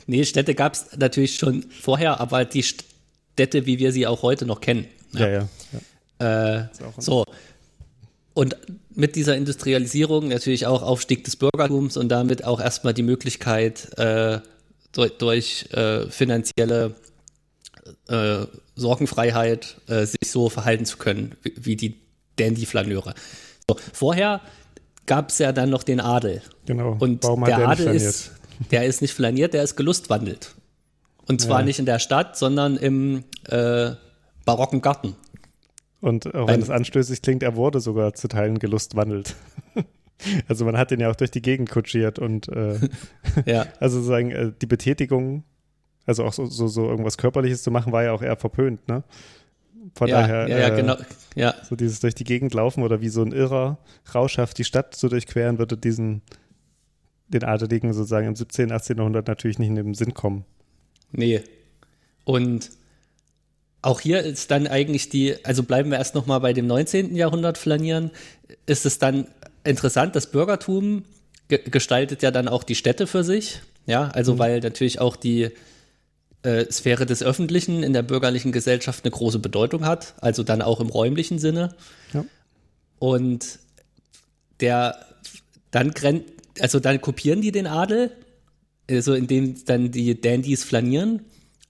Nee, 0.06 0.24
Städte 0.24 0.56
gab 0.56 0.74
es 0.74 0.98
natürlich 0.98 1.36
schon 1.36 1.64
vorher, 1.70 2.20
aber 2.20 2.46
die 2.46 2.64
Städte, 2.64 3.66
wie 3.66 3.80
wir 3.80 3.92
sie 3.92 4.08
auch 4.08 4.22
heute 4.22 4.46
noch 4.46 4.62
kennen. 4.62 4.86
Ja, 5.14 5.28
ja. 5.28 5.50
ja. 6.20 6.60
Äh, 6.60 6.68
so. 6.98 7.26
Und 8.34 8.56
mit 8.94 9.16
dieser 9.16 9.36
Industrialisierung 9.36 10.28
natürlich 10.28 10.66
auch 10.66 10.84
Aufstieg 10.84 11.24
des 11.24 11.36
Bürgertums 11.36 11.98
und 11.98 12.10
damit 12.10 12.44
auch 12.44 12.60
erstmal 12.60 12.94
die 12.94 13.04
Möglichkeit, 13.04 13.98
äh, 13.98 14.40
durch, 14.92 15.18
durch 15.18 15.72
äh, 15.72 16.10
finanzielle 16.10 16.96
äh, 18.08 18.46
Sorgenfreiheit 18.76 19.78
äh, 19.88 20.06
sich 20.06 20.32
so 20.32 20.50
verhalten 20.50 20.86
zu 20.86 20.98
können, 20.98 21.36
wie, 21.42 21.54
wie 21.58 21.76
die 21.76 21.96
Dandy-Flaneure. 22.38 23.14
So, 23.70 23.78
vorher 23.94 24.42
gab 25.08 25.30
es 25.30 25.40
ja 25.40 25.52
dann 25.52 25.70
noch 25.72 25.84
den 25.84 26.00
Adel. 26.00 26.42
Genau. 26.66 26.96
Und 27.00 27.24
der 27.24 27.68
Adel 27.68 27.88
ist, 27.96 28.32
der 28.72 28.86
ist 28.86 29.02
nicht 29.02 29.14
flaniert, 29.14 29.54
der 29.54 29.64
ist 29.64 29.76
gelustwandelt. 29.76 30.54
Und 31.28 31.42
zwar 31.42 31.60
Ja. 31.60 31.66
nicht 31.66 31.80
in 31.80 31.86
der 31.86 32.00
Stadt, 32.00 32.38
sondern 32.38 32.78
im 32.78 33.24
äh, 33.50 33.92
barocken 34.46 34.82
Garten. 34.82 35.16
Und 36.00 36.34
auch 36.36 36.48
wenn 36.48 36.62
es 36.62 36.70
anstößig 36.70 37.22
klingt, 37.22 37.44
er 37.44 37.56
wurde 37.56 37.80
sogar 37.80 38.14
zu 38.14 38.28
Teilen 38.28 38.60
gelustwandelt. 38.60 39.36
also 40.48 40.64
man 40.64 40.78
hat 40.78 40.92
ihn 40.92 41.00
ja 41.00 41.10
auch 41.10 41.16
durch 41.16 41.32
die 41.32 41.42
Gegend 41.42 41.70
kutschiert 41.70 42.20
und 42.20 42.48
äh, 42.50 42.80
Ja. 43.46 43.66
also 43.80 43.98
sozusagen 43.98 44.32
äh, 44.32 44.52
die 44.62 44.68
Betätigung, 44.68 45.44
also 46.06 46.24
auch 46.24 46.34
so, 46.34 46.46
so, 46.46 46.68
so 46.68 46.88
irgendwas 46.88 47.18
Körperliches 47.18 47.64
zu 47.64 47.72
machen, 47.72 47.92
war 47.92 48.04
ja 48.04 48.12
auch 48.14 48.22
eher 48.22 48.38
verpönt, 48.38 48.88
ne? 48.88 49.04
Von 49.98 50.10
ja, 50.10 50.22
daher, 50.22 50.48
ja, 50.48 50.60
ja, 50.60 50.68
äh, 50.68 50.75
genau. 50.75 50.96
Ja, 51.36 51.56
so 51.68 51.75
dieses 51.75 52.00
durch 52.00 52.13
die 52.13 52.24
Gegend 52.24 52.54
laufen 52.54 52.84
oder 52.84 53.01
wie 53.01 53.10
so 53.10 53.24
ein 53.24 53.32
Irrer 53.32 53.80
rauschhaft 54.13 54.58
die 54.60 54.63
Stadt 54.63 54.94
zu 54.94 55.10
durchqueren, 55.10 55.58
würde 55.58 55.75
diesen 55.75 56.22
den 57.30 57.44
Adeligen 57.44 57.92
sozusagen 57.94 58.27
im 58.27 58.36
17., 58.36 58.72
18. 58.72 58.98
Jahrhundert 58.98 59.27
natürlich 59.27 59.60
nicht 59.60 59.70
in 59.70 59.75
den 59.75 59.94
Sinn 59.96 60.13
kommen. 60.13 60.46
nee. 61.12 61.42
Und 62.24 62.72
auch 63.82 64.01
hier 64.01 64.22
ist 64.22 64.51
dann 64.51 64.68
eigentlich 64.68 65.08
die, 65.08 65.36
also 65.46 65.63
bleiben 65.63 65.92
wir 65.92 65.98
erst 65.98 66.13
noch 66.13 66.25
mal 66.25 66.39
bei 66.39 66.51
dem 66.51 66.68
19. 66.68 67.16
Jahrhundert 67.16 67.58
flanieren, 67.58 68.12
ist 68.66 68.86
es 68.86 69.00
dann 69.00 69.27
interessant, 69.63 70.16
das 70.16 70.30
Bürgertum 70.30 71.04
ge 71.48 71.62
gestaltet 71.70 72.22
ja 72.24 72.32
dann 72.32 72.50
auch 72.50 72.63
die 72.63 72.75
Städte 72.75 73.08
für 73.08 73.24
sich, 73.24 73.62
ja, 73.86 74.10
also 74.10 74.34
Mhm. 74.34 74.39
weil 74.39 74.60
natürlich 74.60 75.00
auch 75.00 75.16
die 75.16 75.51
äh, 76.48 76.72
Sphäre 76.72 77.06
des 77.06 77.22
Öffentlichen 77.22 77.84
in 77.84 77.92
der 77.92 78.04
bürgerlichen 78.04 78.54
Gesellschaft 78.54 79.04
eine 79.04 79.12
große 79.12 79.39
Bedeutung 79.39 79.86
hat, 79.86 80.13
also 80.22 80.44
dann 80.44 80.62
auch 80.62 80.80
im 80.80 80.88
räumlichen 80.88 81.39
Sinne. 81.39 81.75
Ja. 82.13 82.24
Und 83.00 83.60
der 84.62 84.98
dann 85.72 85.92
gren 85.92 86.24
also 86.60 86.80
dann 86.80 87.01
kopieren 87.01 87.42
die 87.42 87.51
den 87.51 87.68
Adel, 87.68 88.12
also 88.89 89.13
indem 89.13 89.63
dann 89.66 89.92
die 89.92 90.20
Dandys 90.20 90.63
flanieren. 90.63 91.22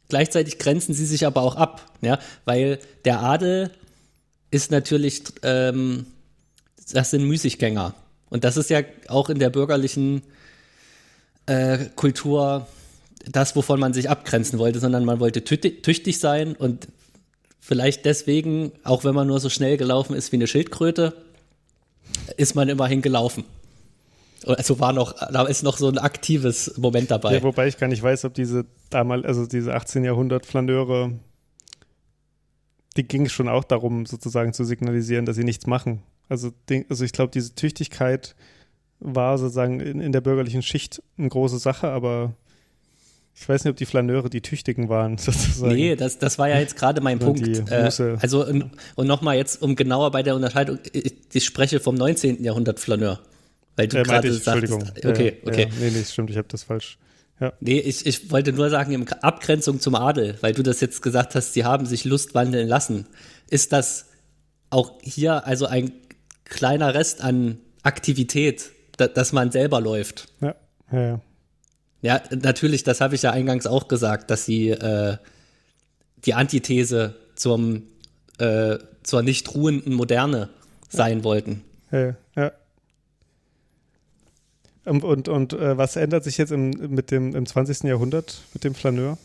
Gleichzeitig 0.09 0.59
grenzen 0.59 0.93
sie 0.93 1.05
sich 1.05 1.25
aber 1.25 1.41
auch 1.41 1.55
ab, 1.55 1.91
ja, 2.01 2.19
weil 2.45 2.79
der 3.03 3.21
Adel 3.21 3.71
ist 4.51 4.71
natürlich, 4.71 5.23
ähm, 5.41 6.05
das 6.93 7.09
sind 7.09 7.25
Müßiggänger. 7.25 7.95
Und 8.29 8.43
das 8.43 8.55
ist 8.55 8.69
ja 8.69 8.81
auch 9.07 9.29
in 9.29 9.39
der 9.39 9.49
bürgerlichen 9.49 10.21
äh, 11.47 11.85
Kultur 11.95 12.67
das, 13.31 13.55
wovon 13.55 13.79
man 13.79 13.93
sich 13.93 14.09
abgrenzen 14.09 14.59
wollte, 14.59 14.79
sondern 14.79 15.05
man 15.05 15.19
wollte 15.19 15.43
tüchtig 15.43 16.19
sein 16.19 16.55
und 16.55 16.87
vielleicht 17.59 18.05
deswegen, 18.05 18.71
auch 18.83 19.03
wenn 19.03 19.15
man 19.15 19.27
nur 19.27 19.39
so 19.39 19.49
schnell 19.49 19.77
gelaufen 19.77 20.15
ist 20.15 20.31
wie 20.31 20.37
eine 20.37 20.47
Schildkröte, 20.47 21.13
ist 22.37 22.55
man 22.55 22.69
immerhin 22.69 23.01
gelaufen. 23.01 23.43
Also 24.45 24.79
war 24.79 24.93
noch, 24.93 25.13
da 25.13 25.43
ist 25.43 25.63
noch 25.63 25.77
so 25.77 25.89
ein 25.89 25.97
aktives 25.97 26.77
Moment 26.77 27.11
dabei. 27.11 27.33
Ja, 27.33 27.43
wobei 27.43 27.67
ich 27.67 27.77
gar 27.77 27.87
nicht 27.87 28.01
weiß, 28.03 28.23
ob 28.25 28.33
diese 28.33 28.65
damals, 28.89 29.25
also 29.25 29.45
diese 29.45 29.73
18. 29.73 30.05
Jahrhundert 30.05 30.45
Flaneure, 30.45 31.11
die 32.95 33.03
ging 33.03 33.27
schon 33.27 33.49
auch 33.49 33.63
darum, 33.63 34.05
sozusagen 34.05 34.53
zu 34.53 34.63
signalisieren, 34.63 35.25
dass 35.25 35.35
sie 35.35 35.43
nichts 35.43 35.67
machen. 35.67 36.01
Also, 36.29 36.51
also 36.89 37.03
ich 37.03 37.11
glaube, 37.11 37.31
diese 37.31 37.55
Tüchtigkeit 37.55 38.35
war 38.99 39.37
sozusagen 39.37 39.79
in, 39.79 39.99
in 39.99 40.11
der 40.11 40.21
bürgerlichen 40.21 40.61
Schicht 40.61 41.01
eine 41.17 41.29
große 41.29 41.59
Sache, 41.59 41.89
aber 41.89 42.33
ich 43.39 43.47
weiß 43.47 43.63
nicht, 43.63 43.71
ob 43.71 43.77
die 43.77 43.85
Flaneure 43.85 44.29
die 44.29 44.41
Tüchtigen 44.41 44.89
waren, 44.89 45.17
sozusagen. 45.17 45.75
Nee, 45.75 45.95
das, 45.95 46.17
das 46.17 46.39
war 46.39 46.49
ja 46.49 46.59
jetzt 46.59 46.75
gerade 46.75 47.01
mein 47.01 47.19
Punkt. 47.19 47.69
Äh, 47.69 47.89
also, 48.19 48.45
und, 48.45 48.71
und 48.95 49.07
nochmal 49.07 49.37
jetzt, 49.37 49.61
um 49.61 49.75
genauer 49.75 50.11
bei 50.11 50.23
der 50.23 50.35
Unterscheidung, 50.35 50.79
ich 50.91 51.45
spreche 51.45 51.79
vom 51.79 51.95
19. 51.95 52.43
Jahrhundert 52.43 52.79
Flaneur. 52.79 53.19
Weil 53.75 53.87
du 53.87 53.97
äh, 53.97 54.03
gerade 54.03 54.33
sagst. 54.33 54.63
Entschuldigung. 54.63 54.91
Okay, 54.97 55.37
okay. 55.45 55.67
Ja, 55.69 55.75
nee, 55.79 55.91
nee, 55.91 56.03
stimmt, 56.03 56.31
ich 56.31 56.37
habe 56.37 56.47
das 56.47 56.63
falsch. 56.63 56.97
Ja. 57.39 57.53
Nee, 57.59 57.79
ich, 57.79 58.07
ich 58.07 58.31
wollte 58.31 58.51
nur 58.51 58.71
sagen, 58.71 58.91
in 58.91 59.07
Abgrenzung 59.07 59.79
zum 59.79 59.93
Adel, 59.93 60.35
weil 60.41 60.53
du 60.53 60.63
das 60.63 60.81
jetzt 60.81 61.03
gesagt 61.03 61.35
hast, 61.35 61.53
sie 61.53 61.63
haben 61.63 61.85
sich 61.85 62.03
Lust 62.05 62.33
wandeln 62.33 62.67
lassen. 62.67 63.05
Ist 63.51 63.71
das 63.71 64.07
auch 64.71 64.93
hier 65.03 65.45
also 65.45 65.67
ein 65.67 65.91
kleiner 66.45 66.95
Rest 66.95 67.21
an 67.21 67.59
Aktivität, 67.83 68.71
da, 68.97 69.07
dass 69.07 69.31
man 69.31 69.51
selber 69.51 69.79
läuft? 69.79 70.27
Ja, 70.41 70.55
ja, 70.91 71.01
ja. 71.01 71.21
Ja, 72.01 72.21
natürlich, 72.29 72.83
das 72.83 73.01
habe 73.01 73.15
ich 73.15 73.23
ja 73.23 73.31
eingangs 73.31 73.65
auch 73.65 73.87
gesagt, 73.87 74.29
dass 74.29 74.45
sie 74.45 74.69
äh, 74.69 75.17
die 76.25 76.33
Antithese 76.33 77.15
zum, 77.35 77.83
äh, 78.37 78.77
zur 79.03 79.23
nicht 79.23 79.53
ruhenden 79.55 79.93
Moderne 79.93 80.49
sein 80.89 81.23
wollten. 81.23 81.63
Ja, 81.91 82.15
ja. 82.35 82.51
Und, 84.85 85.03
und, 85.03 85.27
und 85.27 85.53
äh, 85.53 85.77
was 85.77 85.97
ändert 85.97 86.23
sich 86.23 86.37
jetzt 86.37 86.51
im, 86.51 86.69
mit 86.69 87.11
dem, 87.11 87.35
im 87.35 87.45
20. 87.45 87.83
Jahrhundert 87.83 88.41
mit 88.53 88.63
dem 88.63 88.73
Flaneur? 88.73 89.17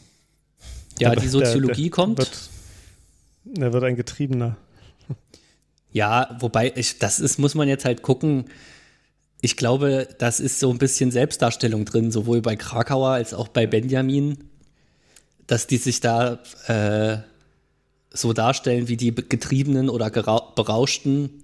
Ja, 0.98 1.14
die 1.14 1.28
Soziologie 1.28 1.74
der, 1.74 1.82
der 1.82 1.90
kommt. 1.90 2.18
Wird, 2.18 2.50
er 3.58 3.72
wird 3.72 3.84
ein 3.84 3.96
Getriebener. 3.96 4.56
Ja, 5.92 6.36
wobei, 6.40 6.72
ich, 6.74 6.98
das 6.98 7.20
ist, 7.20 7.38
muss 7.38 7.54
man 7.54 7.68
jetzt 7.68 7.84
halt 7.84 8.02
gucken. 8.02 8.46
Ich 9.42 9.58
glaube, 9.58 10.08
das 10.18 10.40
ist 10.40 10.58
so 10.60 10.70
ein 10.70 10.78
bisschen 10.78 11.10
Selbstdarstellung 11.10 11.84
drin, 11.84 12.10
sowohl 12.10 12.40
bei 12.40 12.56
Krakauer 12.56 13.10
als 13.10 13.34
auch 13.34 13.48
bei 13.48 13.66
Benjamin, 13.66 14.38
dass 15.46 15.66
die 15.66 15.76
sich 15.76 16.00
da 16.00 16.38
äh, 16.68 17.18
so 18.10 18.32
darstellen 18.32 18.88
wie 18.88 18.96
die 18.96 19.14
Getriebenen 19.14 19.90
oder 19.90 20.08
Berauschten 20.10 21.42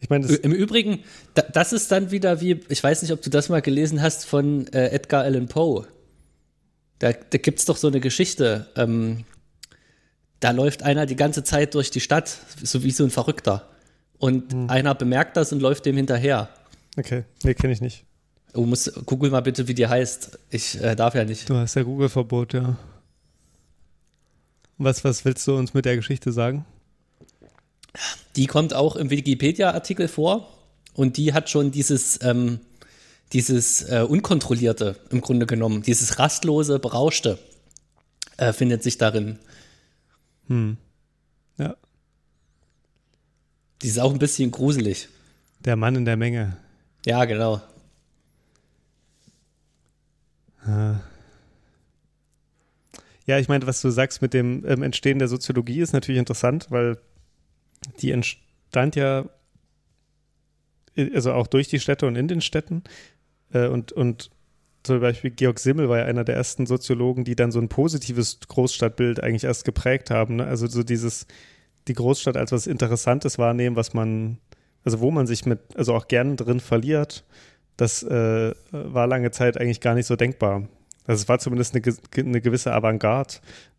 ich 0.00 0.10
meine, 0.10 0.26
im 0.26 0.52
Übrigen, 0.52 1.04
da, 1.34 1.42
das 1.42 1.72
ist 1.72 1.90
dann 1.92 2.10
wieder 2.10 2.40
wie, 2.40 2.60
ich 2.68 2.82
weiß 2.82 3.02
nicht, 3.02 3.12
ob 3.12 3.22
du 3.22 3.30
das 3.30 3.48
mal 3.48 3.62
gelesen 3.62 4.02
hast 4.02 4.24
von 4.26 4.66
äh, 4.68 4.88
Edgar 4.88 5.22
Allan 5.22 5.48
Poe. 5.48 5.86
Da, 6.98 7.12
da 7.12 7.38
gibt 7.38 7.60
es 7.60 7.64
doch 7.64 7.76
so 7.76 7.88
eine 7.88 8.00
Geschichte. 8.00 8.68
Ähm, 8.76 9.24
da 10.40 10.50
läuft 10.50 10.82
einer 10.82 11.06
die 11.06 11.16
ganze 11.16 11.44
Zeit 11.44 11.74
durch 11.74 11.90
die 11.90 12.00
Stadt, 12.00 12.36
so 12.62 12.82
wie 12.82 12.90
so 12.90 13.04
ein 13.04 13.10
Verrückter. 13.10 13.68
Und 14.22 14.52
hm. 14.52 14.70
einer 14.70 14.94
bemerkt 14.94 15.36
das 15.36 15.52
und 15.52 15.60
läuft 15.60 15.84
dem 15.84 15.96
hinterher. 15.96 16.48
Okay, 16.96 17.24
nee, 17.42 17.54
kenne 17.54 17.72
ich 17.72 17.80
nicht. 17.80 18.04
Du 18.52 18.64
musst, 18.64 19.04
google 19.04 19.32
mal 19.32 19.40
bitte, 19.40 19.66
wie 19.66 19.74
die 19.74 19.88
heißt. 19.88 20.38
Ich 20.48 20.80
äh, 20.80 20.94
darf 20.94 21.16
ja 21.16 21.24
nicht. 21.24 21.50
Du 21.50 21.56
hast 21.56 21.74
ja 21.74 21.82
Google-Verbot, 21.82 22.54
ja. 22.54 22.76
Was, 24.78 25.02
was 25.02 25.24
willst 25.24 25.44
du 25.48 25.56
uns 25.56 25.74
mit 25.74 25.86
der 25.86 25.96
Geschichte 25.96 26.30
sagen? 26.30 26.64
Die 28.36 28.46
kommt 28.46 28.74
auch 28.74 28.94
im 28.94 29.10
Wikipedia-Artikel 29.10 30.06
vor 30.06 30.48
und 30.94 31.16
die 31.16 31.32
hat 31.32 31.50
schon 31.50 31.72
dieses, 31.72 32.22
ähm, 32.22 32.60
dieses 33.32 33.82
äh, 33.82 34.06
Unkontrollierte 34.08 35.00
im 35.10 35.20
Grunde 35.20 35.46
genommen, 35.46 35.82
dieses 35.82 36.20
rastlose, 36.20 36.78
berauschte 36.78 37.40
äh, 38.36 38.52
findet 38.52 38.84
sich 38.84 38.98
darin. 38.98 39.40
Hm. 40.46 40.76
Ja. 41.58 41.74
Die 43.82 43.88
ist 43.88 43.98
auch 43.98 44.12
ein 44.12 44.18
bisschen 44.18 44.50
gruselig. 44.50 45.08
Der 45.60 45.76
Mann 45.76 45.96
in 45.96 46.04
der 46.04 46.16
Menge. 46.16 46.56
Ja, 47.04 47.24
genau. 47.24 47.60
Ja, 53.26 53.38
ich 53.38 53.48
meine, 53.48 53.66
was 53.66 53.80
du 53.80 53.90
sagst 53.90 54.22
mit 54.22 54.34
dem 54.34 54.64
ähm, 54.66 54.82
Entstehen 54.82 55.18
der 55.18 55.28
Soziologie 55.28 55.80
ist 55.80 55.92
natürlich 55.92 56.18
interessant, 56.18 56.66
weil 56.70 56.98
die 58.00 58.12
entstand 58.12 58.96
ja 58.96 59.28
also 61.14 61.32
auch 61.32 61.46
durch 61.46 61.68
die 61.68 61.80
Städte 61.80 62.06
und 62.06 62.16
in 62.16 62.28
den 62.28 62.40
Städten. 62.40 62.82
Äh, 63.52 63.66
und, 63.68 63.92
und 63.92 64.30
zum 64.82 65.00
Beispiel 65.00 65.30
Georg 65.30 65.58
Simmel 65.58 65.88
war 65.88 65.98
ja 65.98 66.04
einer 66.04 66.24
der 66.24 66.36
ersten 66.36 66.66
Soziologen, 66.66 67.24
die 67.24 67.36
dann 67.36 67.52
so 67.52 67.60
ein 67.60 67.68
positives 67.68 68.40
Großstadtbild 68.46 69.22
eigentlich 69.22 69.44
erst 69.44 69.64
geprägt 69.64 70.10
haben. 70.10 70.36
Ne? 70.36 70.46
Also 70.46 70.66
so 70.66 70.82
dieses, 70.82 71.26
die 71.88 71.94
Großstadt 71.94 72.36
als 72.36 72.52
was 72.52 72.66
Interessantes 72.66 73.38
wahrnehmen, 73.38 73.76
was 73.76 73.94
man, 73.94 74.38
also 74.84 75.00
wo 75.00 75.10
man 75.10 75.26
sich 75.26 75.46
mit, 75.46 75.60
also 75.76 75.94
auch 75.94 76.08
gern 76.08 76.36
drin 76.36 76.60
verliert, 76.60 77.24
das 77.76 78.02
äh, 78.02 78.52
war 78.70 79.06
lange 79.06 79.30
Zeit 79.30 79.58
eigentlich 79.58 79.80
gar 79.80 79.94
nicht 79.94 80.06
so 80.06 80.16
denkbar. 80.16 80.68
Also 81.06 81.22
es 81.22 81.28
war 81.28 81.38
zumindest 81.38 81.74
eine, 81.74 81.84
eine 82.16 82.40
gewisse 82.40 82.72
Avantgarde, 82.72 83.34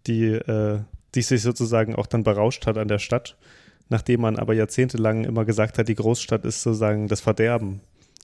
die, 0.07 0.25
äh, 0.25 0.79
die 1.15 1.21
sich 1.21 1.41
sozusagen 1.41 1.95
auch 1.95 2.07
dann 2.07 2.23
berauscht 2.23 2.65
hat 2.65 2.77
an 2.77 2.87
der 2.87 2.99
Stadt 2.99 3.37
nachdem 3.89 4.21
man 4.21 4.37
aber 4.37 4.53
jahrzehntelang 4.53 5.23
immer 5.23 5.45
gesagt 5.45 5.77
hat, 5.77 5.87
die 5.87 5.95
Großstadt 5.95 6.45
ist 6.45 6.63
sozusagen 6.63 7.07
das 7.07 7.21
Verderben. 7.21 7.81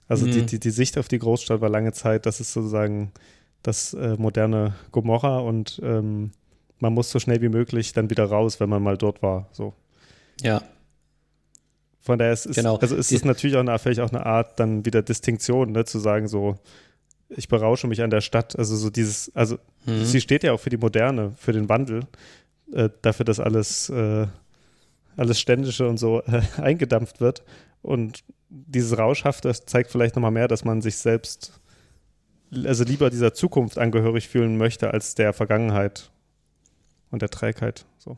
Also 0.08 0.26
mhm. 0.26 0.32
die, 0.32 0.46
die, 0.46 0.60
die 0.60 0.72
Sicht 0.72 0.98
auf 0.98 1.08
die 1.08 1.20
Großstadt 1.20 1.62
war 1.62 1.70
lange 1.70 1.94
Zeit, 1.94 2.26
das 2.26 2.40
ist 2.40 2.54
sozusagen 2.54 3.12
das 3.62 3.94
äh, 3.94 4.16
moderne 4.18 4.74
Gomorra 4.92 5.40
und 5.40 5.80
ähm, 5.84 6.32
man 6.80 6.94
muss 6.94 7.12
so 7.12 7.20
schnell 7.20 7.42
wie 7.42 7.50
möglich 7.50 7.94
dann 7.94 8.10
wieder 8.10 8.26
raus, 8.26 8.60
wenn 8.60 8.70
man 8.70 8.82
mal 8.82 8.98
dort 8.98 9.22
war. 9.22 9.48
So. 9.52 9.74
Ja. 10.42 10.62
Von 12.02 12.18
daher 12.18 12.34
ist, 12.34 12.54
genau. 12.54 12.78
also 12.78 12.96
ist 12.96 13.12
es 13.12 13.26
natürlich 13.26 13.56
auch 13.56 13.62
eine, 13.62 13.78
vielleicht 13.78 14.00
auch 14.00 14.10
eine 14.10 14.26
Art 14.26 14.60
dann 14.60 14.86
wieder 14.86 15.02
Distinktion, 15.02 15.72
ne, 15.72 15.86
zu 15.86 16.00
sagen, 16.00 16.28
so, 16.28 16.58
ich 17.30 17.48
berausche 17.48 17.88
mich 17.88 18.02
an 18.02 18.10
der 18.10 18.22
Stadt. 18.22 18.58
Also 18.58 18.76
so 18.76 18.90
dieses, 18.90 19.36
also 19.36 19.58
mhm. 19.86 20.06
sie 20.06 20.22
steht 20.22 20.44
ja 20.44 20.54
auch 20.54 20.60
für 20.60 20.70
die 20.70 20.78
Moderne, 20.78 21.34
für 21.36 21.52
den 21.52 21.70
Wandel, 21.70 22.04
äh, 22.74 22.90
dafür, 23.02 23.26
dass 23.26 23.40
alles 23.40 23.90
äh, 23.90 24.28
alles 25.20 25.40
Ständische 25.40 25.88
und 25.88 25.98
so 25.98 26.22
äh, 26.22 26.42
eingedampft 26.62 27.20
wird. 27.20 27.44
Und 27.82 28.24
dieses 28.50 28.98
Rauschhafte 28.98 29.52
zeigt 29.54 29.92
vielleicht 29.92 30.16
nochmal 30.16 30.32
mehr, 30.32 30.48
dass 30.48 30.66
man 30.66 30.82
sich 30.82 30.98
selbst, 30.98 31.60
also 32.64 32.84
lieber 32.84 33.10
dieser 33.10 33.34
Zukunft 33.34 33.78
angehörig 33.78 34.28
fühlen 34.28 34.58
möchte, 34.58 34.92
als 34.92 35.16
der 35.16 35.34
Vergangenheit 35.34 36.10
und 37.12 37.22
der 37.22 37.30
Trägheit. 37.30 37.86
So. 37.98 38.18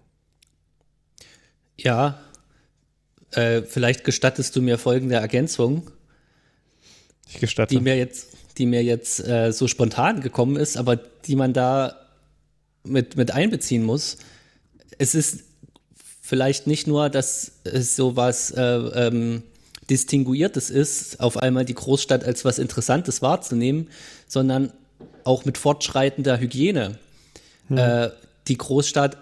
Ja, 1.78 2.20
äh, 3.32 3.62
vielleicht 3.64 4.04
gestattest 4.04 4.56
du 4.56 4.62
mir 4.62 4.78
folgende 4.78 5.16
Ergänzung. 5.16 5.90
Ich 7.28 7.40
gestatte. 7.40 7.76
Die 7.76 7.82
mir 7.82 7.98
jetzt, 7.98 8.36
die 8.58 8.66
mir 8.66 8.84
jetzt 8.84 9.26
äh, 9.26 9.52
so 9.52 9.68
spontan 9.68 10.22
gekommen 10.22 10.58
ist, 10.58 10.78
aber 10.78 10.98
die 10.98 11.36
man 11.36 11.54
da 11.54 11.96
mit, 12.84 13.16
mit 13.16 13.32
einbeziehen 13.32 13.84
muss. 13.84 14.18
Es 14.98 15.16
ist 15.16 15.44
vielleicht 16.22 16.68
nicht 16.68 16.88
nur, 16.88 17.10
dass 17.10 17.52
es 17.64 17.96
so 17.96 18.16
was 18.16 18.52
äh, 18.52 18.62
ähm, 18.62 19.44
Distinguiertes 19.90 20.70
ist, 20.70 21.20
auf 21.20 21.38
einmal 21.38 21.66
die 21.66 21.74
Großstadt 21.74 22.24
als 22.24 22.46
was 22.46 22.60
Interessantes 22.60 23.22
wahrzunehmen, 23.22 23.90
sondern 24.28 24.72
auch 25.24 25.46
mit 25.46 25.58
fortschreitender 25.58 26.40
Hygiene. 26.40 26.98
Hm. 27.68 27.78
Äh, 27.78 28.10
die 28.52 28.58
Großstadt, 28.58 29.18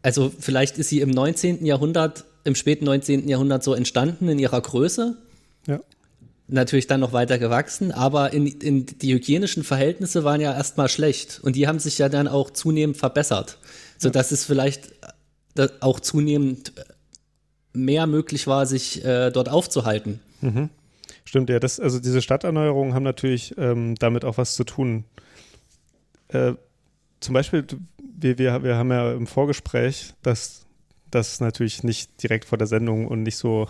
also 0.00 0.32
vielleicht 0.38 0.78
ist 0.78 0.88
sie 0.88 1.00
im 1.00 1.10
19. 1.10 1.66
Jahrhundert, 1.66 2.24
im 2.44 2.54
späten 2.54 2.84
19. 2.84 3.28
Jahrhundert 3.28 3.64
so 3.64 3.74
entstanden 3.74 4.28
in 4.28 4.38
ihrer 4.38 4.60
Größe. 4.60 5.16
Ja. 5.66 5.80
Natürlich 6.46 6.86
dann 6.86 7.00
noch 7.00 7.12
weiter 7.12 7.38
gewachsen, 7.38 7.90
aber 7.90 8.32
in, 8.32 8.46
in 8.46 8.86
die 8.86 9.12
hygienischen 9.12 9.64
Verhältnisse 9.64 10.22
waren 10.22 10.40
ja 10.40 10.54
erstmal 10.54 10.88
schlecht 10.88 11.40
und 11.42 11.56
die 11.56 11.66
haben 11.66 11.80
sich 11.80 11.98
ja 11.98 12.08
dann 12.08 12.28
auch 12.28 12.50
zunehmend 12.50 12.96
verbessert, 12.96 13.58
sodass 13.98 14.30
ja. 14.30 14.34
es 14.34 14.44
vielleicht 14.44 14.92
auch 15.80 15.98
zunehmend 15.98 16.72
mehr 17.72 18.06
möglich 18.06 18.46
war, 18.46 18.66
sich 18.66 19.04
äh, 19.04 19.30
dort 19.30 19.48
aufzuhalten. 19.48 20.20
Mhm. 20.40 20.70
Stimmt, 21.24 21.50
ja. 21.50 21.58
Das, 21.58 21.80
also 21.80 21.98
diese 21.98 22.22
Stadterneuerungen 22.22 22.94
haben 22.94 23.02
natürlich 23.02 23.56
ähm, 23.58 23.96
damit 23.96 24.24
auch 24.24 24.38
was 24.38 24.54
zu 24.54 24.64
tun. 24.64 25.04
Äh, 26.28 26.52
zum 27.22 27.34
Beispiel, 27.34 27.66
wir, 27.98 28.38
wir, 28.38 28.62
wir 28.62 28.76
haben 28.76 28.90
ja 28.90 29.12
im 29.12 29.26
Vorgespräch, 29.26 30.14
dass 30.22 30.66
das 31.10 31.40
natürlich 31.40 31.82
nicht 31.82 32.22
direkt 32.22 32.46
vor 32.46 32.58
der 32.58 32.66
Sendung 32.66 33.06
und 33.06 33.22
nicht 33.22 33.36
so 33.36 33.68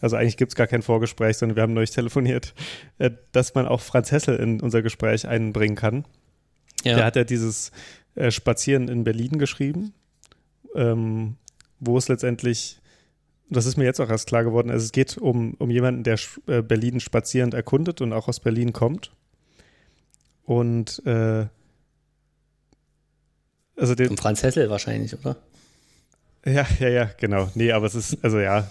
also 0.00 0.16
eigentlich 0.16 0.36
gibt 0.36 0.52
es 0.52 0.56
gar 0.56 0.66
kein 0.66 0.82
Vorgespräch, 0.82 1.36
sondern 1.38 1.56
wir 1.56 1.62
haben 1.62 1.74
neulich 1.74 1.90
telefoniert, 1.90 2.54
äh, 2.98 3.10
dass 3.32 3.54
man 3.54 3.66
auch 3.66 3.80
Franz 3.80 4.12
Hessel 4.12 4.36
in 4.36 4.60
unser 4.60 4.82
Gespräch 4.82 5.26
einbringen 5.26 5.76
kann. 5.76 6.04
Ja. 6.84 6.96
Der 6.96 7.04
hat 7.04 7.16
ja 7.16 7.24
dieses 7.24 7.72
äh, 8.14 8.30
Spazieren 8.30 8.88
in 8.88 9.04
Berlin 9.04 9.38
geschrieben, 9.38 9.92
ähm, 10.74 11.36
wo 11.80 11.98
es 11.98 12.08
letztendlich, 12.08 12.80
das 13.50 13.66
ist 13.66 13.76
mir 13.76 13.84
jetzt 13.84 14.00
auch 14.00 14.08
erst 14.08 14.28
klar 14.28 14.44
geworden, 14.44 14.70
also 14.70 14.84
es 14.84 14.92
geht 14.92 15.18
um, 15.18 15.54
um 15.54 15.70
jemanden, 15.70 16.04
der 16.04 16.18
äh, 16.46 16.62
Berlin 16.62 17.00
spazierend 17.00 17.54
erkundet 17.54 18.00
und 18.00 18.12
auch 18.12 18.28
aus 18.28 18.40
Berlin 18.40 18.72
kommt. 18.72 19.12
Und 20.44 21.04
äh, 21.04 21.46
also 23.78 23.94
den, 23.94 24.10
um 24.10 24.16
Franz 24.16 24.42
Hessel 24.42 24.68
wahrscheinlich, 24.70 25.16
oder? 25.18 25.36
Ja, 26.44 26.66
ja, 26.78 26.88
ja, 26.88 27.10
genau. 27.18 27.50
Nee, 27.54 27.72
aber 27.72 27.86
es 27.86 27.94
ist, 27.94 28.18
also 28.22 28.38
ja, 28.38 28.70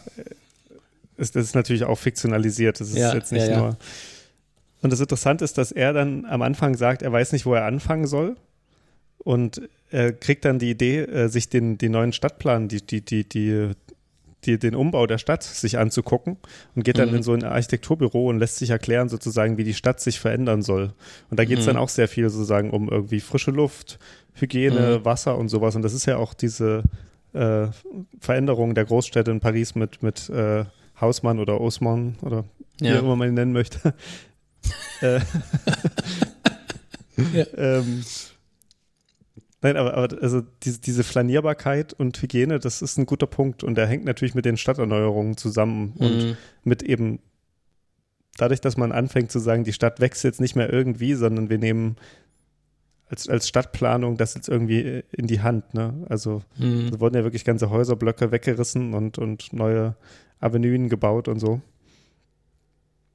ist, 1.17 1.35
das 1.35 1.45
ist 1.45 1.55
natürlich 1.55 1.83
auch 1.83 1.97
fiktionalisiert. 1.97 2.79
Das 2.79 2.89
ist 2.89 2.97
ja, 2.97 3.13
jetzt 3.13 3.31
nicht 3.31 3.47
ja, 3.47 3.51
ja. 3.51 3.57
nur. 3.57 3.77
Und 4.81 4.93
das 4.93 4.99
Interessante 4.99 5.43
ist, 5.43 5.57
dass 5.57 5.71
er 5.71 5.93
dann 5.93 6.25
am 6.25 6.41
Anfang 6.41 6.75
sagt, 6.75 7.01
er 7.01 7.11
weiß 7.11 7.31
nicht, 7.31 7.45
wo 7.45 7.53
er 7.53 7.65
anfangen 7.65 8.05
soll. 8.05 8.37
Und 9.17 9.61
er 9.89 10.13
kriegt 10.13 10.45
dann 10.45 10.59
die 10.59 10.69
Idee, 10.69 10.99
äh, 11.01 11.27
sich 11.27 11.49
den, 11.49 11.77
den 11.77 11.91
neuen 11.91 12.13
Stadtplan, 12.13 12.67
die, 12.67 12.81
die, 12.85 13.01
die, 13.01 13.27
die, 13.27 13.71
die, 14.45 14.59
den 14.59 14.75
Umbau 14.75 15.07
der 15.07 15.17
Stadt 15.17 15.43
sich 15.43 15.77
anzugucken 15.77 16.37
und 16.75 16.83
geht 16.83 16.99
dann 16.99 17.09
mhm. 17.09 17.17
in 17.17 17.23
so 17.23 17.33
ein 17.33 17.43
Architekturbüro 17.43 18.29
und 18.29 18.39
lässt 18.39 18.57
sich 18.57 18.69
erklären, 18.69 19.09
sozusagen, 19.09 19.57
wie 19.57 19.63
die 19.63 19.73
Stadt 19.73 19.99
sich 19.99 20.19
verändern 20.19 20.61
soll. 20.61 20.93
Und 21.29 21.39
da 21.39 21.45
geht 21.45 21.59
es 21.59 21.65
mhm. 21.65 21.71
dann 21.71 21.77
auch 21.77 21.89
sehr 21.89 22.07
viel 22.07 22.29
sozusagen 22.29 22.69
um 22.69 22.89
irgendwie 22.89 23.19
frische 23.19 23.51
Luft, 23.51 23.99
Hygiene, 24.33 24.99
mhm. 24.99 25.05
Wasser 25.05 25.37
und 25.37 25.49
sowas. 25.49 25.75
Und 25.75 25.81
das 25.81 25.93
ist 25.93 26.05
ja 26.05 26.17
auch 26.17 26.33
diese 26.33 26.83
äh, 27.33 27.67
Veränderung 28.19 28.75
der 28.75 28.85
Großstädte 28.85 29.31
in 29.31 29.39
Paris 29.39 29.75
mit, 29.75 30.03
mit 30.03 30.29
äh, 30.29 30.65
Hausmann 30.99 31.39
oder 31.39 31.59
Osman 31.59 32.15
oder 32.21 32.45
ja. 32.79 32.93
wie 32.93 32.97
auch 32.97 33.03
immer 33.03 33.15
man 33.15 33.29
ihn 33.29 33.33
nennen 33.33 33.53
möchte. 33.53 33.93
äh, 35.01 35.19
ja. 37.33 37.45
ähm, 37.57 38.03
nein, 39.61 39.77
aber, 39.77 39.95
aber 39.95 40.21
also 40.21 40.41
diese, 40.63 40.79
diese 40.79 41.03
Flanierbarkeit 41.03 41.93
und 41.93 42.21
Hygiene, 42.21 42.59
das 42.59 42.81
ist 42.81 42.97
ein 42.97 43.05
guter 43.05 43.27
Punkt 43.27 43.63
und 43.63 43.75
der 43.75 43.87
hängt 43.87 44.05
natürlich 44.05 44.35
mit 44.35 44.45
den 44.45 44.57
Stadterneuerungen 44.57 45.37
zusammen 45.37 45.93
mhm. 45.97 46.05
und 46.05 46.37
mit 46.63 46.83
eben 46.83 47.19
dadurch, 48.37 48.61
dass 48.61 48.77
man 48.77 48.91
anfängt 48.91 49.31
zu 49.31 49.39
sagen, 49.39 49.63
die 49.63 49.73
Stadt 49.73 49.99
wächst 49.99 50.23
jetzt 50.23 50.39
nicht 50.39 50.55
mehr 50.55 50.71
irgendwie, 50.71 51.15
sondern 51.15 51.49
wir 51.49 51.57
nehmen 51.57 51.97
als, 53.09 53.27
als 53.27 53.47
Stadtplanung 53.47 54.17
das 54.17 54.35
jetzt 54.35 54.49
irgendwie 54.49 55.03
in 55.11 55.27
die 55.27 55.41
Hand. 55.41 55.73
Ne? 55.73 56.05
Also 56.09 56.43
mhm. 56.57 56.89
es 56.93 56.99
wurden 56.99 57.15
ja 57.15 57.23
wirklich 57.23 57.45
ganze 57.45 57.69
Häuserblöcke 57.69 58.31
weggerissen 58.31 58.93
und, 58.93 59.17
und 59.17 59.53
neue 59.53 59.95
Avenuen 60.39 60.89
gebaut 60.89 61.27
und 61.27 61.39
so. 61.39 61.61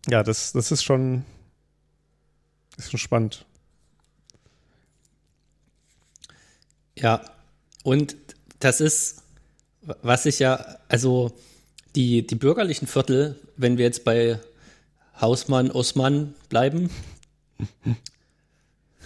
Ja, 0.09 0.23
das, 0.23 0.53
das 0.53 0.73
ist 0.73 0.83
schon, 0.83 1.25
ist 2.77 2.91
schon 2.91 2.99
spannend. 2.99 3.47
Ja, 6.97 7.23
und 7.85 8.17
das 8.59 8.81
ist, 8.81 9.23
was 10.03 10.27
ich 10.27 10.39
ja, 10.39 10.79
also 10.89 11.33
die, 11.95 12.27
die 12.27 12.35
bürgerlichen 12.35 12.87
Viertel, 12.87 13.37
wenn 13.57 13.79
wir 13.79 13.85
jetzt 13.85 14.05
bei 14.05 14.39
Hausmann, 15.21 15.71
Osman 15.71 16.35
bleiben. 16.49 16.91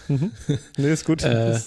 Mhm. 0.09 0.31
Nee, 0.77 0.92
ist 0.92 1.05
gut. 1.05 1.25
äh, 1.25 1.59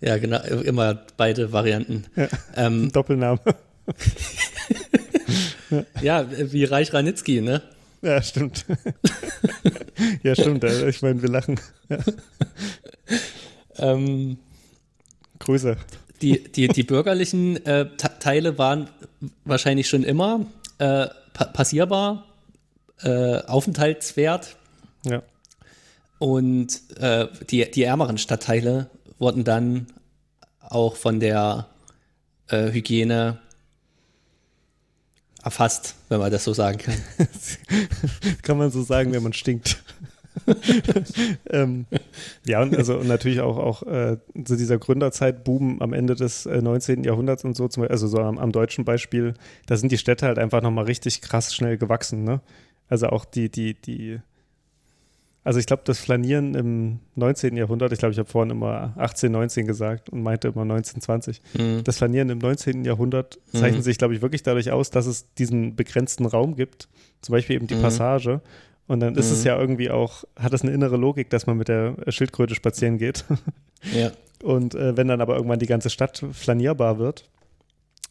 ja, 0.00 0.18
genau, 0.18 0.40
immer 0.44 0.94
beide 1.16 1.52
Varianten. 1.52 2.04
Ja, 2.14 2.28
ähm, 2.54 2.92
Doppelname. 2.92 3.40
ja, 6.00 6.26
wie 6.30 6.64
Reich 6.64 6.92
Ranitzky, 6.92 7.40
ne? 7.40 7.62
Ja, 8.02 8.22
stimmt. 8.22 8.66
ja, 10.22 10.34
stimmt. 10.34 10.62
Ich 10.62 11.02
meine, 11.02 11.22
wir 11.22 11.28
lachen. 11.28 11.58
Ja. 11.88 11.98
Ähm, 13.78 14.38
Grüße. 15.38 15.76
Die, 16.22 16.42
die, 16.42 16.68
die 16.68 16.82
bürgerlichen 16.82 17.64
äh, 17.66 17.88
Teile 17.96 18.58
waren 18.58 18.88
wahrscheinlich 19.44 19.88
schon 19.88 20.02
immer 20.02 20.46
äh, 20.78 21.08
pa 21.32 21.44
passierbar, 21.52 22.24
äh, 23.02 23.38
aufenthaltswert. 23.42 24.56
Ja. 25.04 25.22
Und 26.18 26.80
äh, 26.98 27.28
die, 27.50 27.70
die 27.70 27.82
ärmeren 27.82 28.16
Stadtteile 28.16 28.88
wurden 29.18 29.44
dann 29.44 29.86
auch 30.60 30.96
von 30.96 31.20
der 31.20 31.66
äh, 32.48 32.72
Hygiene 32.72 33.38
erfasst, 35.42 35.94
wenn 36.08 36.18
man 36.18 36.32
das 36.32 36.44
so 36.44 36.52
sagen 36.54 36.78
kann. 36.78 36.96
kann 38.42 38.58
man 38.58 38.70
so 38.70 38.82
sagen, 38.82 39.12
wenn 39.12 39.22
man 39.22 39.32
stinkt. 39.32 39.82
ähm, 41.50 41.86
ja, 42.46 42.62
und 42.62 42.76
also 42.76 42.98
und 42.98 43.08
natürlich 43.08 43.40
auch, 43.40 43.58
auch 43.58 43.82
äh, 43.84 44.18
so 44.46 44.56
dieser 44.56 44.78
Gründerzeitboom 44.78 45.80
am 45.80 45.92
Ende 45.92 46.14
des 46.14 46.46
äh, 46.46 46.60
19. 46.60 47.04
Jahrhunderts 47.04 47.44
und 47.44 47.56
so, 47.56 47.68
zum, 47.68 47.84
also 47.84 48.06
so 48.06 48.18
am, 48.18 48.38
am, 48.38 48.52
deutschen 48.52 48.84
Beispiel, 48.84 49.34
da 49.66 49.76
sind 49.76 49.92
die 49.92 49.98
Städte 49.98 50.26
halt 50.26 50.38
einfach 50.38 50.62
nochmal 50.62 50.84
richtig 50.84 51.20
krass 51.20 51.54
schnell 51.54 51.78
gewachsen, 51.78 52.24
ne? 52.24 52.40
Also 52.88 53.08
auch 53.08 53.24
die, 53.24 53.50
die, 53.50 53.74
die, 53.74 54.20
also 55.42 55.58
ich 55.58 55.66
glaube, 55.66 55.82
das 55.84 55.98
Flanieren 55.98 56.54
im 56.54 57.00
19. 57.16 57.56
Jahrhundert, 57.56 57.92
ich 57.92 57.98
glaube, 57.98 58.12
ich 58.12 58.18
habe 58.18 58.28
vorhin 58.28 58.50
immer 58.50 58.92
18, 58.96 59.32
19 59.32 59.66
gesagt 59.66 60.08
und 60.10 60.22
meinte 60.22 60.48
immer 60.48 60.64
19, 60.64 61.00
20. 61.00 61.42
Mhm. 61.58 61.84
Das 61.84 61.98
Flanieren 61.98 62.30
im 62.30 62.38
19. 62.38 62.84
Jahrhundert 62.84 63.38
zeichnet 63.52 63.80
mhm. 63.80 63.82
sich, 63.82 63.98
glaube 63.98 64.14
ich, 64.14 64.22
wirklich 64.22 64.42
dadurch 64.42 64.70
aus, 64.70 64.90
dass 64.90 65.06
es 65.06 65.32
diesen 65.34 65.74
begrenzten 65.74 66.26
Raum 66.26 66.54
gibt, 66.54 66.88
zum 67.22 67.32
Beispiel 67.32 67.56
eben 67.56 67.66
die 67.66 67.74
mhm. 67.74 67.82
Passage. 67.82 68.40
Und 68.86 69.00
dann 69.00 69.16
ist 69.16 69.30
es 69.30 69.40
mhm. 69.40 69.46
ja 69.46 69.58
irgendwie 69.58 69.90
auch, 69.90 70.24
hat 70.38 70.52
es 70.52 70.62
eine 70.62 70.72
innere 70.72 70.96
Logik, 70.96 71.30
dass 71.30 71.46
man 71.46 71.56
mit 71.56 71.68
der 71.68 71.96
Schildkröte 72.08 72.54
spazieren 72.54 72.98
geht. 72.98 73.24
Ja. 73.92 74.12
Und 74.42 74.74
äh, 74.74 74.96
wenn 74.96 75.08
dann 75.08 75.20
aber 75.20 75.36
irgendwann 75.36 75.58
die 75.58 75.66
ganze 75.66 75.90
Stadt 75.90 76.24
flanierbar 76.32 76.98
wird, 76.98 77.28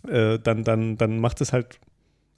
äh, 0.07 0.39
dann, 0.39 0.63
dann, 0.63 0.97
dann 0.97 1.19
macht 1.19 1.39
es 1.39 1.53
halt 1.53 1.79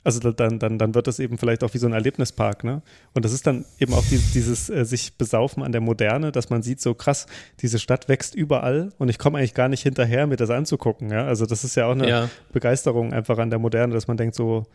also 0.07 0.31
dann, 0.31 0.57
dann, 0.57 0.77
dann 0.77 0.95
wird 0.95 1.07
das 1.07 1.19
eben 1.19 1.37
vielleicht 1.37 1.65
auch 1.65 1.73
wie 1.73 1.79
so 1.79 1.85
ein 1.85 1.91
Erlebnispark, 1.91 2.63
ne? 2.63 2.81
Und 3.13 3.25
das 3.25 3.33
ist 3.33 3.45
dann 3.45 3.65
eben 3.77 3.93
auch 3.93 4.05
dieses, 4.09 4.31
dieses 4.31 4.69
äh, 4.69 4.85
sich 4.85 5.17
besaufen 5.17 5.63
an 5.63 5.73
der 5.73 5.81
Moderne, 5.81 6.31
dass 6.31 6.49
man 6.49 6.61
sieht, 6.61 6.79
so 6.79 6.93
krass, 6.93 7.25
diese 7.59 7.77
Stadt 7.77 8.07
wächst 8.07 8.33
überall 8.33 8.93
und 8.99 9.09
ich 9.09 9.19
komme 9.19 9.37
eigentlich 9.37 9.53
gar 9.53 9.67
nicht 9.67 9.83
hinterher, 9.83 10.25
mir 10.25 10.37
das 10.37 10.49
anzugucken, 10.49 11.09
ja? 11.09 11.25
Also 11.25 11.45
das 11.45 11.65
ist 11.65 11.75
ja 11.75 11.87
auch 11.87 11.91
eine 11.91 12.07
ja. 12.07 12.29
Begeisterung 12.53 13.11
einfach 13.11 13.37
an 13.37 13.49
der 13.49 13.59
Moderne, 13.59 13.93
dass 13.93 14.07
man 14.07 14.15
denkt, 14.15 14.35
so 14.35 14.65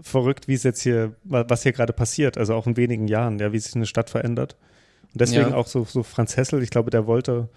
verrückt, 0.00 0.48
wie 0.48 0.54
es 0.54 0.62
jetzt 0.62 0.82
hier, 0.82 1.14
was 1.24 1.62
hier 1.62 1.72
gerade 1.72 1.92
passiert, 1.92 2.38
also 2.38 2.54
auch 2.54 2.66
in 2.66 2.76
wenigen 2.76 3.08
Jahren, 3.08 3.38
ja, 3.38 3.52
wie 3.52 3.58
sich 3.58 3.74
eine 3.74 3.86
Stadt 3.86 4.10
verändert. 4.10 4.56
Und 5.12 5.20
deswegen 5.20 5.50
ja. 5.50 5.54
auch 5.54 5.66
so, 5.66 5.84
so 5.84 6.02
Franz 6.02 6.36
Hessel, 6.36 6.62
ich 6.62 6.70
glaube, 6.70 6.90
der 6.90 7.06
wollte 7.06 7.48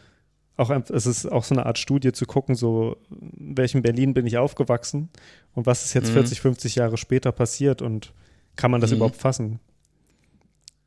auch, 0.57 0.69
es 0.69 1.05
ist 1.05 1.25
auch 1.25 1.43
so 1.43 1.55
eine 1.55 1.65
Art 1.65 1.77
Studie 1.77 2.11
zu 2.11 2.25
gucken, 2.25 2.55
so, 2.55 2.97
in 3.09 3.57
welchem 3.57 3.81
Berlin 3.81 4.13
bin 4.13 4.27
ich 4.27 4.37
aufgewachsen 4.37 5.09
und 5.53 5.65
was 5.65 5.83
ist 5.83 5.93
jetzt 5.93 6.09
mhm. 6.09 6.13
40, 6.13 6.41
50 6.41 6.75
Jahre 6.75 6.97
später 6.97 7.31
passiert 7.31 7.81
und 7.81 8.13
kann 8.55 8.71
man 8.71 8.81
das 8.81 8.91
mhm. 8.91 8.97
überhaupt 8.97 9.17
fassen? 9.17 9.59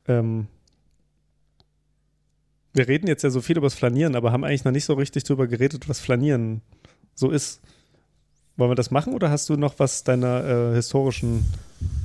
Ähm, 0.06 0.46
wir 2.72 2.88
reden 2.88 3.06
jetzt 3.06 3.22
ja 3.22 3.30
so 3.30 3.40
viel 3.40 3.56
über 3.56 3.66
das 3.66 3.74
Flanieren, 3.74 4.16
aber 4.16 4.32
haben 4.32 4.44
eigentlich 4.44 4.64
noch 4.64 4.72
nicht 4.72 4.84
so 4.84 4.94
richtig 4.94 5.24
darüber 5.24 5.46
geredet, 5.46 5.88
was 5.88 6.00
Flanieren 6.00 6.60
so 7.14 7.30
ist. 7.30 7.60
Wollen 8.56 8.70
wir 8.70 8.76
das 8.76 8.90
machen 8.90 9.14
oder 9.14 9.30
hast 9.30 9.48
du 9.48 9.56
noch 9.56 9.78
was 9.78 10.04
deiner 10.04 10.44
äh, 10.44 10.74
historischen 10.74 11.44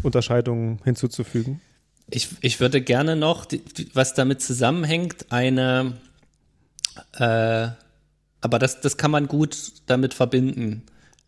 Unterscheidung 0.03 0.79
hinzuzufügen? 0.83 1.61
Ich, 2.09 2.29
ich 2.41 2.59
würde 2.59 2.81
gerne 2.81 3.15
noch, 3.15 3.45
die, 3.45 3.61
was 3.93 4.15
damit 4.15 4.41
zusammenhängt, 4.41 5.27
eine 5.29 5.93
äh, 7.17 7.69
aber 8.41 8.59
das, 8.59 8.81
das 8.81 8.97
kann 8.97 9.11
man 9.11 9.27
gut 9.27 9.73
damit 9.85 10.13
verbinden. 10.13 10.83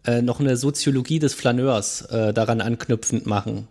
Äh, 0.05 0.21
noch 0.21 0.39
eine 0.39 0.57
Soziologie 0.57 1.19
des 1.19 1.33
Flaneurs 1.33 2.01
äh, 2.03 2.33
daran 2.33 2.61
anknüpfend 2.61 3.25
machen. 3.25 3.67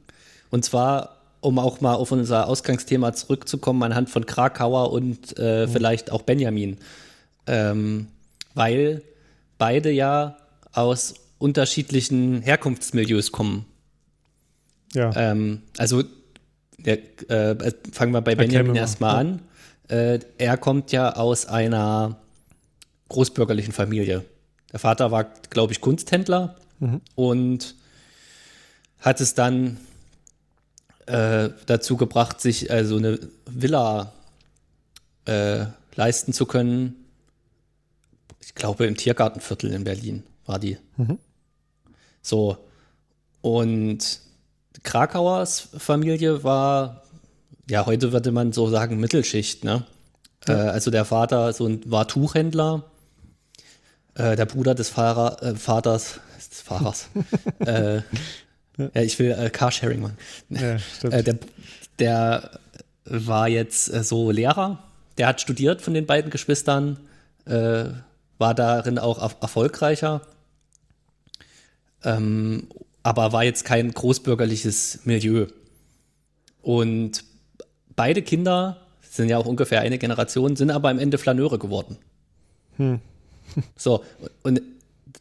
Und 0.51 0.65
zwar, 0.65 1.17
um 1.41 1.59
auch 1.59 1.81
mal 1.81 1.95
auf 1.95 2.13
unser 2.13 2.49
Ausgangsthema 2.49 3.13
zurückzukommen, 3.15 3.83
anhand 3.83 4.11
von 4.11 4.27
Krakauer 4.27 4.93
und 4.93 5.37
äh, 5.39 5.67
mhm. 5.67 5.71
vielleicht 5.71 6.13
auch 6.13 6.23
Benjamin. 6.23 6.79
Ähm, 7.47 8.09
weil 8.55 9.03
beide 9.59 9.91
ja 9.91 10.37
aus 10.73 11.15
unterschiedlichen 11.41 12.43
Herkunftsmilieus 12.43 13.33
kommen. 13.33 13.65
Ja. 14.93 15.11
Ähm, 15.17 15.63
also 15.79 16.05
der, 16.79 16.99
äh, 17.31 17.73
fangen 17.93 18.13
wir 18.13 18.21
bei 18.21 18.35
Benjamin 18.35 18.77
erstmal 18.77 19.17
an. 19.17 19.43
Äh, 19.89 20.21
er 20.39 20.57
kommt 20.57 20.93
ja 20.93 21.17
aus 21.17 21.47
einer 21.47 22.21
großbürgerlichen 23.09 23.73
Familie. 23.73 24.25
Der 24.71 24.79
Vater 24.79 25.11
war, 25.11 25.25
glaube 25.25 25.73
ich, 25.73 25.81
Kunsthändler 25.81 26.57
mhm. 26.79 27.01
und 27.15 27.75
hat 29.01 29.21
es 29.21 29.35
dann 29.35 29.79
äh, 31.07 31.49
dazu 31.67 31.97
gebracht, 31.97 32.41
sich 32.41 32.71
also 32.71 32.99
eine 32.99 33.19
Villa 33.47 34.13
äh, 35.25 35.65
leisten 35.95 36.33
zu 36.35 36.45
können. 36.45 36.97
Ich 38.41 38.55
glaube, 38.55 38.87
im 38.87 38.97
Tiergartenviertel 38.97 39.73
in 39.73 39.85
Berlin 39.85 40.23
war 40.45 40.59
die. 40.59 40.77
Mhm. 40.99 41.19
So. 42.23 42.59
Und 43.41 44.21
Krakauers 44.83 45.69
Familie 45.77 46.45
war, 46.45 47.03
ja, 47.69 47.87
heute 47.87 48.13
würde 48.13 48.33
man 48.33 48.53
so 48.53 48.69
sagen, 48.69 48.99
Mittelschicht, 48.99 49.65
ne? 49.65 49.87
Ja. 50.47 50.67
Äh, 50.67 50.69
also 50.71 50.91
der 50.91 51.05
Vater 51.05 51.53
so 51.53 51.67
ein, 51.67 51.83
war 51.91 52.09
Tuchhändler, 52.09 52.85
äh, 54.15 54.37
der 54.37 54.47
Bruder 54.47 54.75
des 54.75 54.89
Fahrer, 54.89 55.43
äh, 55.43 55.55
Vaters, 55.55 56.21
des 56.51 56.63
Fahrers. 56.63 57.09
äh, 57.61 57.97
ja. 58.77 58.91
ich 58.95 59.19
will 59.19 59.33
äh, 59.33 59.51
Carsharing 59.51 60.01
machen. 60.01 60.19
Ja, 60.49 60.77
äh, 61.11 61.23
der, 61.23 61.39
der 61.99 62.51
war 63.05 63.49
jetzt 63.49 63.87
so 63.87 64.31
Lehrer, 64.31 64.79
der 65.19 65.27
hat 65.27 65.41
studiert 65.41 65.83
von 65.83 65.95
den 65.95 66.07
beiden 66.07 66.31
Geschwistern, 66.31 66.99
war 67.45 68.55
darin 68.55 68.99
auch 68.99 69.19
erfolgreicher. 69.43 70.21
Ähm, 72.05 72.69
aber 73.03 73.33
war 73.33 73.45
jetzt 73.45 73.65
kein 73.65 73.91
großbürgerliches 73.91 75.01
Milieu. 75.05 75.47
Und 76.63 77.25
beide 77.97 78.23
Kinder 78.23 78.79
sind 79.01 79.29
ja 79.29 79.39
auch 79.39 79.47
ungefähr 79.47 79.81
eine 79.81 79.99
Generation, 79.99 80.57
sind 80.57 80.71
aber 80.71 80.91
am 80.91 80.99
Ende 80.99 81.19
Flaneure 81.19 81.59
geworden. 81.59 81.97
Hm. 82.77 83.01
so, 83.77 84.05
und 84.43 84.63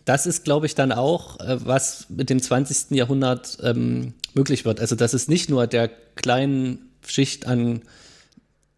das 0.06 0.26
ist, 0.26 0.44
glaube 0.44 0.66
ich, 0.66 0.76
dann 0.76 0.92
auch, 0.92 1.40
äh, 1.40 1.66
was 1.66 2.08
mit 2.10 2.30
dem 2.30 2.42
20. 2.42 2.92
Jahrhundert 2.92 3.58
ähm, 3.64 4.14
möglich 4.34 4.66
wird. 4.66 4.80
Also, 4.80 4.96
dass 4.96 5.14
es 5.14 5.28
nicht 5.28 5.50
nur 5.50 5.68
der 5.68 5.90
kleinen 6.16 6.90
Schicht 7.06 7.48
an 7.48 7.82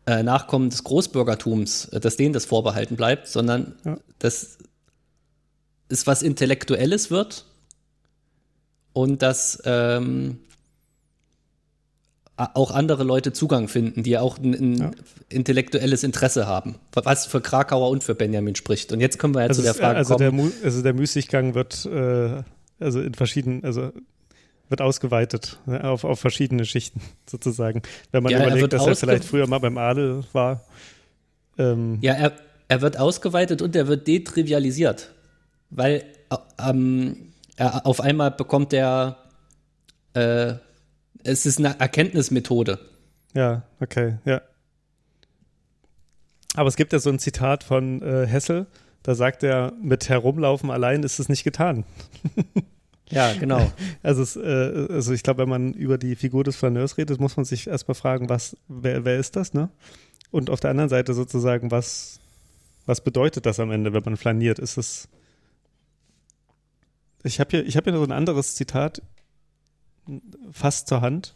äh, 0.05 0.23
Nachkommen 0.23 0.69
des 0.69 0.83
Großbürgertums, 0.83 1.85
äh, 1.85 1.99
dass 1.99 2.17
denen 2.17 2.33
das 2.33 2.45
vorbehalten 2.45 2.95
bleibt, 2.95 3.27
sondern 3.27 3.75
ja. 3.85 3.97
dass 4.19 4.57
es 5.89 6.07
was 6.07 6.21
Intellektuelles 6.21 7.11
wird 7.11 7.45
und 8.93 9.21
dass 9.21 9.61
ähm, 9.65 10.39
auch 12.35 12.71
andere 12.71 13.03
Leute 13.03 13.33
Zugang 13.33 13.67
finden, 13.67 14.03
die 14.03 14.17
auch 14.17 14.37
ein, 14.37 14.53
ein 14.53 14.77
ja. 14.77 14.91
intellektuelles 15.29 16.03
Interesse 16.03 16.47
haben, 16.47 16.75
was 16.93 17.25
für 17.25 17.41
Krakauer 17.41 17.89
und 17.89 18.03
für 18.03 18.15
Benjamin 18.15 18.55
spricht. 18.55 18.91
Und 18.91 18.99
jetzt 18.99 19.19
kommen 19.19 19.35
wir 19.35 19.41
ja 19.41 19.47
also 19.47 19.61
zu 19.61 19.65
der 19.65 19.73
Frage 19.75 19.97
also 19.97 20.15
kommen. 20.15 20.51
Der 20.51 20.65
also 20.65 20.81
der 20.81 20.93
Müßiggang 20.93 21.53
wird 21.53 21.85
äh, 21.85 22.43
also 22.79 23.01
in 23.01 23.13
verschiedenen, 23.13 23.63
also 23.63 23.91
wird 24.69 24.81
ausgeweitet 24.81 25.59
ne, 25.65 25.83
auf, 25.83 26.03
auf 26.03 26.19
verschiedene 26.19 26.65
Schichten 26.65 27.01
sozusagen. 27.29 27.83
Wenn 28.11 28.23
man 28.23 28.31
ja, 28.31 28.39
überlegt, 28.39 28.73
er 28.73 28.79
dass 28.79 28.87
er 28.87 28.95
vielleicht 28.95 29.25
früher 29.25 29.47
mal 29.47 29.59
beim 29.59 29.77
Adel 29.77 30.23
war. 30.33 30.63
Ähm. 31.57 31.99
Ja, 32.01 32.13
er, 32.13 32.33
er 32.67 32.81
wird 32.81 32.97
ausgeweitet 32.97 33.61
und 33.61 33.75
er 33.75 33.87
wird 33.87 34.07
detrivialisiert, 34.07 35.11
weil 35.69 36.05
ähm, 36.57 37.30
er, 37.57 37.85
auf 37.85 38.01
einmal 38.01 38.31
bekommt 38.31 38.73
er, 38.73 39.17
äh, 40.13 40.53
es 41.23 41.45
ist 41.45 41.59
eine 41.59 41.79
Erkenntnismethode. 41.79 42.79
Ja, 43.33 43.63
okay, 43.79 44.17
ja. 44.25 44.41
Aber 46.55 46.67
es 46.67 46.75
gibt 46.75 46.91
ja 46.91 46.99
so 46.99 47.09
ein 47.09 47.19
Zitat 47.19 47.63
von 47.63 48.01
äh, 48.01 48.27
Hessel, 48.27 48.67
da 49.03 49.15
sagt 49.15 49.43
er, 49.43 49.73
mit 49.81 50.09
Herumlaufen 50.09 50.69
allein 50.69 51.03
ist 51.03 51.19
es 51.19 51.29
nicht 51.29 51.43
getan. 51.43 51.85
ja, 53.09 53.33
genau. 53.33 53.71
Also, 54.03 54.21
es, 54.21 54.35
äh, 54.35 54.87
also 54.89 55.13
ich 55.13 55.23
glaube, 55.23 55.43
wenn 55.43 55.49
man 55.49 55.73
über 55.73 55.97
die 55.97 56.15
Figur 56.15 56.43
des 56.43 56.55
Flaneurs 56.55 56.97
redet, 56.97 57.19
muss 57.19 57.37
man 57.37 57.45
sich 57.45 57.67
erstmal 57.67 57.95
fragen, 57.95 58.29
was, 58.29 58.57
wer, 58.67 59.05
wer 59.05 59.17
ist 59.17 59.35
das, 59.35 59.53
ne? 59.53 59.69
Und 60.29 60.49
auf 60.49 60.59
der 60.59 60.71
anderen 60.71 60.89
Seite 60.89 61.13
sozusagen, 61.13 61.71
was, 61.71 62.19
was 62.85 63.01
bedeutet 63.01 63.45
das 63.45 63.59
am 63.59 63.71
Ende, 63.71 63.93
wenn 63.93 64.03
man 64.03 64.17
flaniert? 64.17 64.59
Ist 64.59 64.77
es 64.77 65.09
ich 67.23 67.39
habe 67.39 67.49
hier, 67.61 67.65
hab 67.65 67.83
hier 67.83 67.95
so 67.95 68.03
ein 68.03 68.11
anderes 68.11 68.55
Zitat 68.55 69.01
fast 70.51 70.87
zur 70.87 71.01
Hand. 71.01 71.33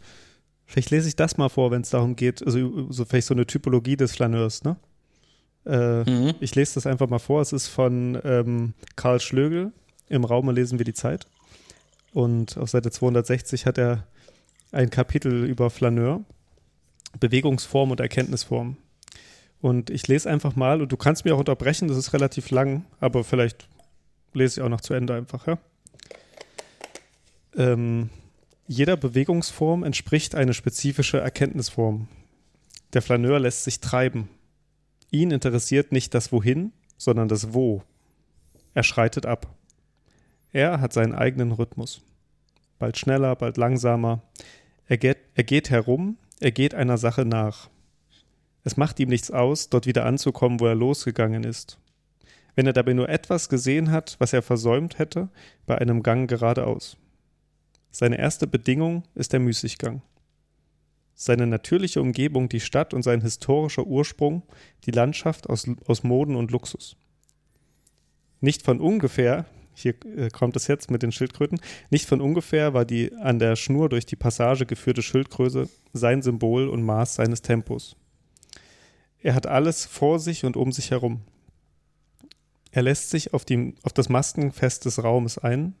Vielleicht 0.66 0.90
lese 0.90 1.08
ich 1.08 1.16
das 1.16 1.36
mal 1.36 1.48
vor, 1.48 1.70
wenn 1.70 1.82
es 1.82 1.90
darum 1.90 2.16
geht, 2.16 2.44
also 2.44 2.90
so 2.90 3.04
vielleicht 3.04 3.28
so 3.28 3.34
eine 3.34 3.46
Typologie 3.46 3.96
des 3.96 4.16
Flaneurs, 4.16 4.64
ne? 4.64 4.76
Äh, 5.64 6.08
mhm. 6.08 6.34
Ich 6.40 6.54
lese 6.54 6.74
das 6.74 6.86
einfach 6.86 7.08
mal 7.08 7.18
vor. 7.18 7.40
Es 7.40 7.52
ist 7.52 7.68
von 7.68 8.18
ähm, 8.24 8.74
Karl 8.94 9.20
Schlögel. 9.20 9.72
Im 10.08 10.24
Raume 10.24 10.52
lesen 10.52 10.78
wir 10.78 10.84
die 10.84 10.94
Zeit. 10.94 11.26
Und 12.12 12.56
auf 12.56 12.70
Seite 12.70 12.90
260 12.90 13.66
hat 13.66 13.78
er 13.78 14.06
ein 14.72 14.90
Kapitel 14.90 15.44
über 15.44 15.70
Flaneur, 15.70 16.24
Bewegungsform 17.18 17.90
und 17.90 18.00
Erkenntnisform. 18.00 18.76
Und 19.60 19.90
ich 19.90 20.06
lese 20.06 20.30
einfach 20.30 20.54
mal, 20.54 20.80
und 20.82 20.92
du 20.92 20.96
kannst 20.96 21.24
mir 21.24 21.34
auch 21.34 21.38
unterbrechen, 21.40 21.88
das 21.88 21.96
ist 21.96 22.12
relativ 22.12 22.50
lang, 22.50 22.84
aber 23.00 23.24
vielleicht 23.24 23.68
lese 24.32 24.60
ich 24.60 24.64
auch 24.64 24.68
noch 24.68 24.80
zu 24.80 24.94
Ende 24.94 25.14
einfach, 25.14 25.46
ja? 25.46 25.58
Ähm, 27.56 28.10
jeder 28.66 28.96
Bewegungsform 28.96 29.82
entspricht 29.82 30.34
eine 30.34 30.54
spezifische 30.54 31.18
Erkenntnisform. 31.18 32.08
Der 32.92 33.02
Flaneur 33.02 33.40
lässt 33.40 33.64
sich 33.64 33.80
treiben. 33.80 34.28
Ihn 35.10 35.30
interessiert 35.30 35.92
nicht 35.92 36.14
das 36.14 36.32
Wohin, 36.32 36.72
sondern 36.96 37.28
das 37.28 37.52
Wo. 37.52 37.82
Er 38.74 38.82
schreitet 38.82 39.24
ab. 39.24 39.54
Er 40.52 40.80
hat 40.80 40.92
seinen 40.92 41.14
eigenen 41.14 41.52
Rhythmus. 41.52 42.02
Bald 42.78 42.98
schneller, 42.98 43.34
bald 43.36 43.56
langsamer. 43.56 44.22
Er 44.86 44.98
geht, 44.98 45.18
er 45.34 45.44
geht 45.44 45.70
herum, 45.70 46.18
er 46.40 46.50
geht 46.50 46.74
einer 46.74 46.98
Sache 46.98 47.24
nach. 47.24 47.70
Es 48.64 48.76
macht 48.76 48.98
ihm 49.00 49.08
nichts 49.08 49.30
aus, 49.30 49.70
dort 49.70 49.86
wieder 49.86 50.04
anzukommen, 50.04 50.60
wo 50.60 50.66
er 50.66 50.74
losgegangen 50.74 51.44
ist. 51.44 51.78
Wenn 52.54 52.66
er 52.66 52.72
dabei 52.72 52.94
nur 52.94 53.08
etwas 53.08 53.48
gesehen 53.48 53.90
hat, 53.90 54.16
was 54.18 54.32
er 54.32 54.42
versäumt 54.42 54.98
hätte, 54.98 55.28
bei 55.66 55.78
einem 55.78 56.02
Gang 56.02 56.28
geradeaus. 56.28 56.96
Seine 57.98 58.18
erste 58.18 58.46
Bedingung 58.46 59.04
ist 59.14 59.32
der 59.32 59.40
Müßiggang. 59.40 60.02
Seine 61.14 61.46
natürliche 61.46 62.02
Umgebung 62.02 62.50
die 62.50 62.60
Stadt 62.60 62.92
und 62.92 63.02
sein 63.02 63.22
historischer 63.22 63.86
Ursprung 63.86 64.42
die 64.84 64.90
Landschaft 64.90 65.48
aus, 65.48 65.66
aus 65.86 66.02
Moden 66.02 66.36
und 66.36 66.50
Luxus. 66.50 66.94
Nicht 68.42 68.62
von 68.62 68.82
ungefähr, 68.82 69.46
hier 69.72 69.94
äh, 70.14 70.28
kommt 70.28 70.56
es 70.56 70.66
jetzt 70.66 70.90
mit 70.90 71.02
den 71.02 71.10
Schildkröten, 71.10 71.58
nicht 71.88 72.06
von 72.06 72.20
ungefähr 72.20 72.74
war 72.74 72.84
die 72.84 73.14
an 73.14 73.38
der 73.38 73.56
Schnur 73.56 73.88
durch 73.88 74.04
die 74.04 74.14
Passage 74.14 74.66
geführte 74.66 75.00
Schildkröte 75.00 75.66
sein 75.94 76.20
Symbol 76.20 76.68
und 76.68 76.82
Maß 76.82 77.14
seines 77.14 77.40
Tempos. 77.40 77.96
Er 79.22 79.34
hat 79.34 79.46
alles 79.46 79.86
vor 79.86 80.18
sich 80.18 80.44
und 80.44 80.58
um 80.58 80.70
sich 80.70 80.90
herum. 80.90 81.22
Er 82.72 82.82
lässt 82.82 83.08
sich 83.08 83.32
auf, 83.32 83.46
die, 83.46 83.74
auf 83.84 83.94
das 83.94 84.10
Maskenfest 84.10 84.84
des 84.84 85.02
Raumes 85.02 85.38
ein, 85.38 85.74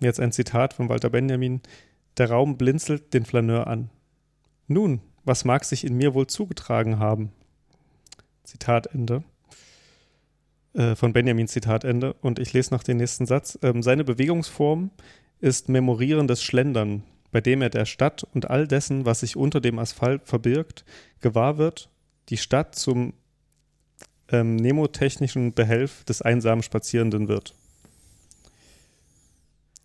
Jetzt 0.00 0.20
ein 0.20 0.32
Zitat 0.32 0.74
von 0.74 0.88
Walter 0.88 1.10
Benjamin. 1.10 1.60
Der 2.18 2.30
Raum 2.30 2.56
blinzelt 2.56 3.14
den 3.14 3.24
Flaneur 3.24 3.66
an. 3.66 3.90
Nun, 4.66 5.00
was 5.24 5.44
mag 5.44 5.64
sich 5.64 5.84
in 5.84 5.96
mir 5.96 6.14
wohl 6.14 6.26
zugetragen 6.26 6.98
haben? 6.98 7.32
Zitat 8.44 8.88
Ende. 8.88 9.24
Äh, 10.74 10.96
von 10.96 11.12
Benjamin 11.12 11.48
Zitat 11.48 11.84
Ende. 11.84 12.14
Und 12.14 12.38
ich 12.38 12.52
lese 12.52 12.74
noch 12.74 12.82
den 12.82 12.98
nächsten 12.98 13.26
Satz. 13.26 13.58
Ähm, 13.62 13.82
seine 13.82 14.04
Bewegungsform 14.04 14.90
ist 15.40 15.68
memorierendes 15.68 16.42
Schlendern, 16.42 17.02
bei 17.30 17.40
dem 17.40 17.62
er 17.62 17.70
der 17.70 17.84
Stadt 17.84 18.24
und 18.34 18.50
all 18.50 18.66
dessen, 18.66 19.04
was 19.06 19.20
sich 19.20 19.36
unter 19.36 19.60
dem 19.60 19.78
Asphalt 19.78 20.22
verbirgt, 20.24 20.84
gewahr 21.20 21.58
wird, 21.58 21.90
die 22.28 22.36
Stadt 22.36 22.74
zum 22.74 23.14
ähm, 24.30 24.56
nemotechnischen 24.56 25.52
Behelf 25.52 26.04
des 26.04 26.22
einsamen 26.22 26.62
Spazierenden 26.62 27.28
wird. 27.28 27.54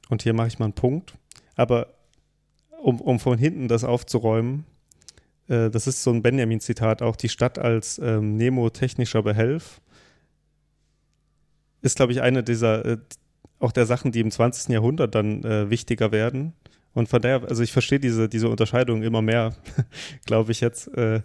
Und 0.09 0.23
hier 0.23 0.33
mache 0.33 0.47
ich 0.47 0.59
mal 0.59 0.65
einen 0.65 0.73
Punkt. 0.73 1.13
Aber 1.55 1.87
um, 2.81 2.99
um 2.99 3.19
von 3.19 3.37
hinten 3.37 3.67
das 3.67 3.83
aufzuräumen, 3.83 4.65
äh, 5.47 5.69
das 5.69 5.87
ist 5.87 6.03
so 6.03 6.11
ein 6.11 6.21
Benjamin-Zitat, 6.21 7.01
auch 7.01 7.15
die 7.15 7.29
Stadt 7.29 7.57
als 7.57 7.99
ähm, 7.99 8.35
Nemo-technischer 8.35 9.23
Behelf 9.23 9.81
ist, 11.81 11.95
glaube 11.95 12.11
ich, 12.11 12.21
eine 12.21 12.43
dieser, 12.43 12.85
äh, 12.85 12.97
auch 13.59 13.71
der 13.71 13.85
Sachen, 13.85 14.11
die 14.11 14.19
im 14.19 14.31
20. 14.31 14.69
Jahrhundert 14.69 15.15
dann 15.15 15.43
äh, 15.43 15.69
wichtiger 15.69 16.11
werden. 16.11 16.53
Und 16.93 17.07
von 17.07 17.21
daher, 17.21 17.43
also 17.47 17.63
ich 17.63 17.71
verstehe 17.71 17.99
diese, 17.99 18.27
diese 18.27 18.49
Unterscheidung 18.49 19.03
immer 19.03 19.21
mehr, 19.21 19.55
glaube 20.25 20.51
ich 20.51 20.61
jetzt. 20.61 20.87
Äh, 20.95 21.21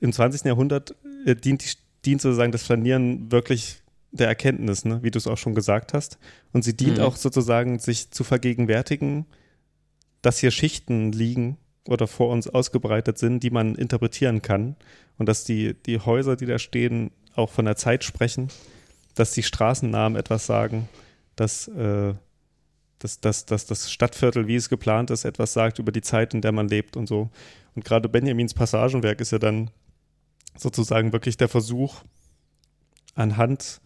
Im 0.00 0.12
20. 0.12 0.44
Jahrhundert 0.44 0.94
äh, 1.24 1.34
dient, 1.34 1.78
dient 2.04 2.20
sozusagen 2.20 2.52
das 2.52 2.64
Flanieren 2.64 3.30
wirklich 3.30 3.82
der 4.14 4.28
Erkenntnis, 4.28 4.84
ne? 4.84 5.00
wie 5.02 5.10
du 5.10 5.18
es 5.18 5.26
auch 5.26 5.36
schon 5.36 5.54
gesagt 5.54 5.92
hast. 5.92 6.18
Und 6.52 6.62
sie 6.62 6.76
dient 6.76 6.98
mhm. 6.98 7.04
auch 7.04 7.16
sozusagen, 7.16 7.78
sich 7.78 8.10
zu 8.10 8.24
vergegenwärtigen, 8.24 9.26
dass 10.22 10.38
hier 10.38 10.50
Schichten 10.50 11.12
liegen 11.12 11.58
oder 11.86 12.06
vor 12.06 12.30
uns 12.30 12.48
ausgebreitet 12.48 13.18
sind, 13.18 13.42
die 13.42 13.50
man 13.50 13.74
interpretieren 13.74 14.40
kann. 14.40 14.76
Und 15.18 15.28
dass 15.28 15.44
die, 15.44 15.74
die 15.74 15.98
Häuser, 15.98 16.36
die 16.36 16.46
da 16.46 16.58
stehen, 16.58 17.10
auch 17.34 17.50
von 17.50 17.64
der 17.64 17.76
Zeit 17.76 18.04
sprechen, 18.04 18.48
dass 19.14 19.32
die 19.32 19.42
Straßennamen 19.42 20.18
etwas 20.18 20.46
sagen, 20.46 20.88
dass, 21.36 21.68
äh, 21.68 22.14
dass, 23.00 23.20
dass, 23.20 23.46
dass 23.46 23.66
das 23.66 23.90
Stadtviertel, 23.90 24.46
wie 24.46 24.56
es 24.56 24.68
geplant 24.68 25.10
ist, 25.10 25.24
etwas 25.24 25.52
sagt 25.52 25.80
über 25.80 25.92
die 25.92 26.02
Zeit, 26.02 26.34
in 26.34 26.40
der 26.40 26.52
man 26.52 26.68
lebt 26.68 26.96
und 26.96 27.08
so. 27.08 27.30
Und 27.74 27.84
gerade 27.84 28.08
Benjamins 28.08 28.54
Passagenwerk 28.54 29.20
ist 29.20 29.32
ja 29.32 29.38
dann 29.38 29.70
sozusagen 30.56 31.12
wirklich 31.12 31.36
der 31.36 31.48
Versuch, 31.48 32.02
anhand 33.16 33.80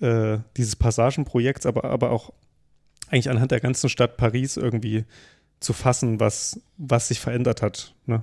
äh, 0.00 0.38
dieses 0.56 0.76
Passagenprojekts, 0.76 1.66
aber, 1.66 1.84
aber 1.84 2.10
auch 2.10 2.32
eigentlich 3.08 3.30
anhand 3.30 3.50
der 3.50 3.60
ganzen 3.60 3.88
Stadt 3.88 4.16
Paris 4.16 4.56
irgendwie 4.56 5.04
zu 5.60 5.72
fassen, 5.72 6.20
was, 6.20 6.60
was 6.76 7.08
sich 7.08 7.20
verändert 7.20 7.62
hat. 7.62 7.94
Ne? 8.06 8.22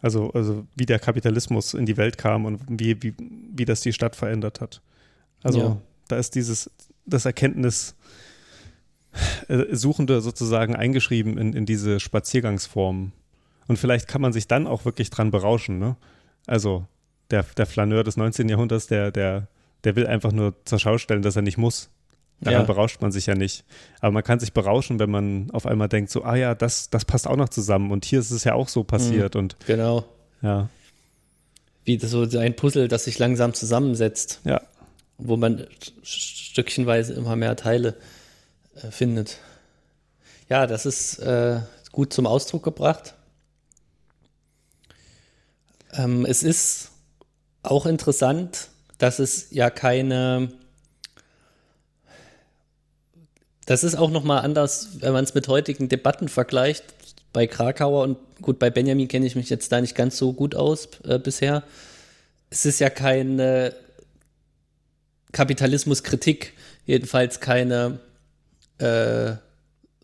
Also, 0.00 0.30
also 0.32 0.66
wie 0.74 0.86
der 0.86 0.98
Kapitalismus 0.98 1.74
in 1.74 1.86
die 1.86 1.96
Welt 1.96 2.18
kam 2.18 2.44
und 2.44 2.60
wie, 2.68 3.00
wie, 3.02 3.14
wie 3.18 3.64
das 3.64 3.80
die 3.80 3.92
Stadt 3.92 4.16
verändert 4.16 4.60
hat. 4.60 4.82
Also 5.42 5.58
ja. 5.58 5.76
da 6.08 6.16
ist 6.16 6.34
dieses, 6.34 6.70
das 7.06 7.24
Erkenntnis 7.24 7.94
äh, 9.48 9.74
Suchende 9.74 10.20
sozusagen 10.20 10.74
eingeschrieben 10.74 11.38
in, 11.38 11.52
in 11.52 11.66
diese 11.66 12.00
Spaziergangsform. 12.00 13.12
Und 13.68 13.78
vielleicht 13.78 14.08
kann 14.08 14.20
man 14.20 14.32
sich 14.32 14.48
dann 14.48 14.66
auch 14.66 14.84
wirklich 14.84 15.10
dran 15.10 15.30
berauschen. 15.30 15.78
Ne? 15.78 15.96
Also 16.46 16.86
der, 17.30 17.44
der 17.56 17.66
Flaneur 17.66 18.04
des 18.04 18.16
19. 18.16 18.48
Jahrhunderts, 18.48 18.86
der, 18.86 19.12
der, 19.12 19.48
der 19.84 19.96
will 19.96 20.06
einfach 20.06 20.32
nur 20.32 20.54
zur 20.64 20.78
Schau 20.78 20.98
stellen, 20.98 21.22
dass 21.22 21.36
er 21.36 21.42
nicht 21.42 21.58
muss. 21.58 21.90
Daran 22.40 22.62
ja. 22.62 22.66
berauscht 22.66 23.00
man 23.00 23.12
sich 23.12 23.26
ja 23.26 23.36
nicht. 23.36 23.64
Aber 24.00 24.10
man 24.10 24.24
kann 24.24 24.40
sich 24.40 24.52
berauschen, 24.52 24.98
wenn 24.98 25.10
man 25.10 25.50
auf 25.52 25.64
einmal 25.64 25.88
denkt, 25.88 26.10
so, 26.10 26.24
ah 26.24 26.34
ja, 26.34 26.56
das, 26.56 26.90
das 26.90 27.04
passt 27.04 27.28
auch 27.28 27.36
noch 27.36 27.48
zusammen. 27.48 27.92
Und 27.92 28.04
hier 28.04 28.18
ist 28.18 28.32
es 28.32 28.42
ja 28.42 28.54
auch 28.54 28.68
so 28.68 28.82
passiert. 28.82 29.34
Mhm, 29.34 29.40
und 29.40 29.56
genau. 29.64 30.04
Ja. 30.42 30.68
Wie 31.84 31.98
so 31.98 32.26
ein 32.38 32.56
Puzzle, 32.56 32.88
das 32.88 33.04
sich 33.04 33.18
langsam 33.20 33.54
zusammensetzt. 33.54 34.40
Ja. 34.44 34.60
Wo 35.18 35.36
man 35.36 35.66
stückchenweise 36.02 37.12
immer 37.12 37.36
mehr 37.36 37.54
Teile 37.54 37.96
äh, 38.74 38.90
findet. 38.90 39.38
Ja, 40.48 40.66
das 40.66 40.84
ist 40.84 41.18
äh, 41.20 41.60
gut 41.92 42.12
zum 42.12 42.26
Ausdruck 42.26 42.64
gebracht. 42.64 43.14
Ähm, 45.92 46.26
es 46.26 46.42
ist 46.42 46.90
auch 47.62 47.86
interessant, 47.86 48.68
dass 49.02 49.18
es 49.18 49.48
ja 49.50 49.68
keine. 49.68 50.48
Das 53.66 53.82
ist 53.82 53.96
auch 53.96 54.10
nochmal 54.10 54.42
anders, 54.42 55.00
wenn 55.00 55.12
man 55.12 55.24
es 55.24 55.34
mit 55.34 55.48
heutigen 55.48 55.88
Debatten 55.88 56.28
vergleicht. 56.28 56.84
Bei 57.32 57.48
Krakauer 57.48 58.04
und 58.04 58.18
gut, 58.40 58.60
bei 58.60 58.70
Benjamin 58.70 59.08
kenne 59.08 59.26
ich 59.26 59.34
mich 59.34 59.50
jetzt 59.50 59.72
da 59.72 59.80
nicht 59.80 59.96
ganz 59.96 60.18
so 60.18 60.32
gut 60.32 60.54
aus 60.54 60.88
äh, 61.04 61.18
bisher. 61.18 61.64
Es 62.48 62.64
ist 62.64 62.78
ja 62.78 62.90
keine 62.90 63.74
Kapitalismuskritik, 65.32 66.52
jedenfalls 66.84 67.40
keine 67.40 67.98
äh, 68.78 69.32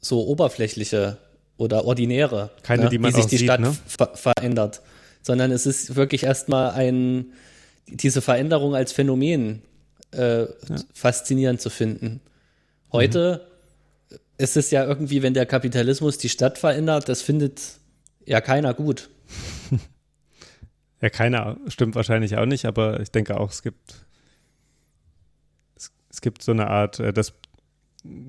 so 0.00 0.26
oberflächliche 0.26 1.18
oder 1.56 1.84
ordinäre, 1.84 2.50
keine, 2.62 2.84
ne, 2.84 2.88
die 2.88 2.98
man 2.98 3.12
wie 3.12 3.16
sich 3.16 3.26
die 3.26 3.36
sieht, 3.36 3.46
Stadt 3.46 3.60
ne? 3.60 3.76
ver 3.86 4.16
verändert, 4.16 4.80
sondern 5.22 5.52
es 5.52 5.66
ist 5.66 5.94
wirklich 5.94 6.24
erstmal 6.24 6.70
ein 6.70 7.32
diese 7.90 8.22
Veränderung 8.22 8.74
als 8.74 8.92
Phänomen 8.92 9.62
äh, 10.12 10.42
ja. 10.42 10.48
faszinierend 10.94 11.60
zu 11.60 11.70
finden. 11.70 12.20
Heute 12.92 13.46
mhm. 14.10 14.16
ist 14.38 14.56
es 14.56 14.70
ja 14.70 14.84
irgendwie, 14.84 15.22
wenn 15.22 15.34
der 15.34 15.46
Kapitalismus 15.46 16.18
die 16.18 16.28
Stadt 16.28 16.58
verändert, 16.58 17.08
das 17.08 17.22
findet 17.22 17.60
ja 18.24 18.40
keiner 18.40 18.74
gut. 18.74 19.10
ja, 21.00 21.10
keiner 21.10 21.58
stimmt 21.68 21.94
wahrscheinlich 21.94 22.36
auch 22.36 22.46
nicht, 22.46 22.64
aber 22.64 23.00
ich 23.00 23.10
denke 23.10 23.38
auch, 23.38 23.50
es 23.50 23.62
gibt 23.62 24.06
es, 25.76 25.92
es 26.10 26.20
gibt 26.20 26.42
so 26.42 26.52
eine 26.52 26.68
Art, 26.68 27.00
äh, 27.00 27.12
das, 27.12 27.34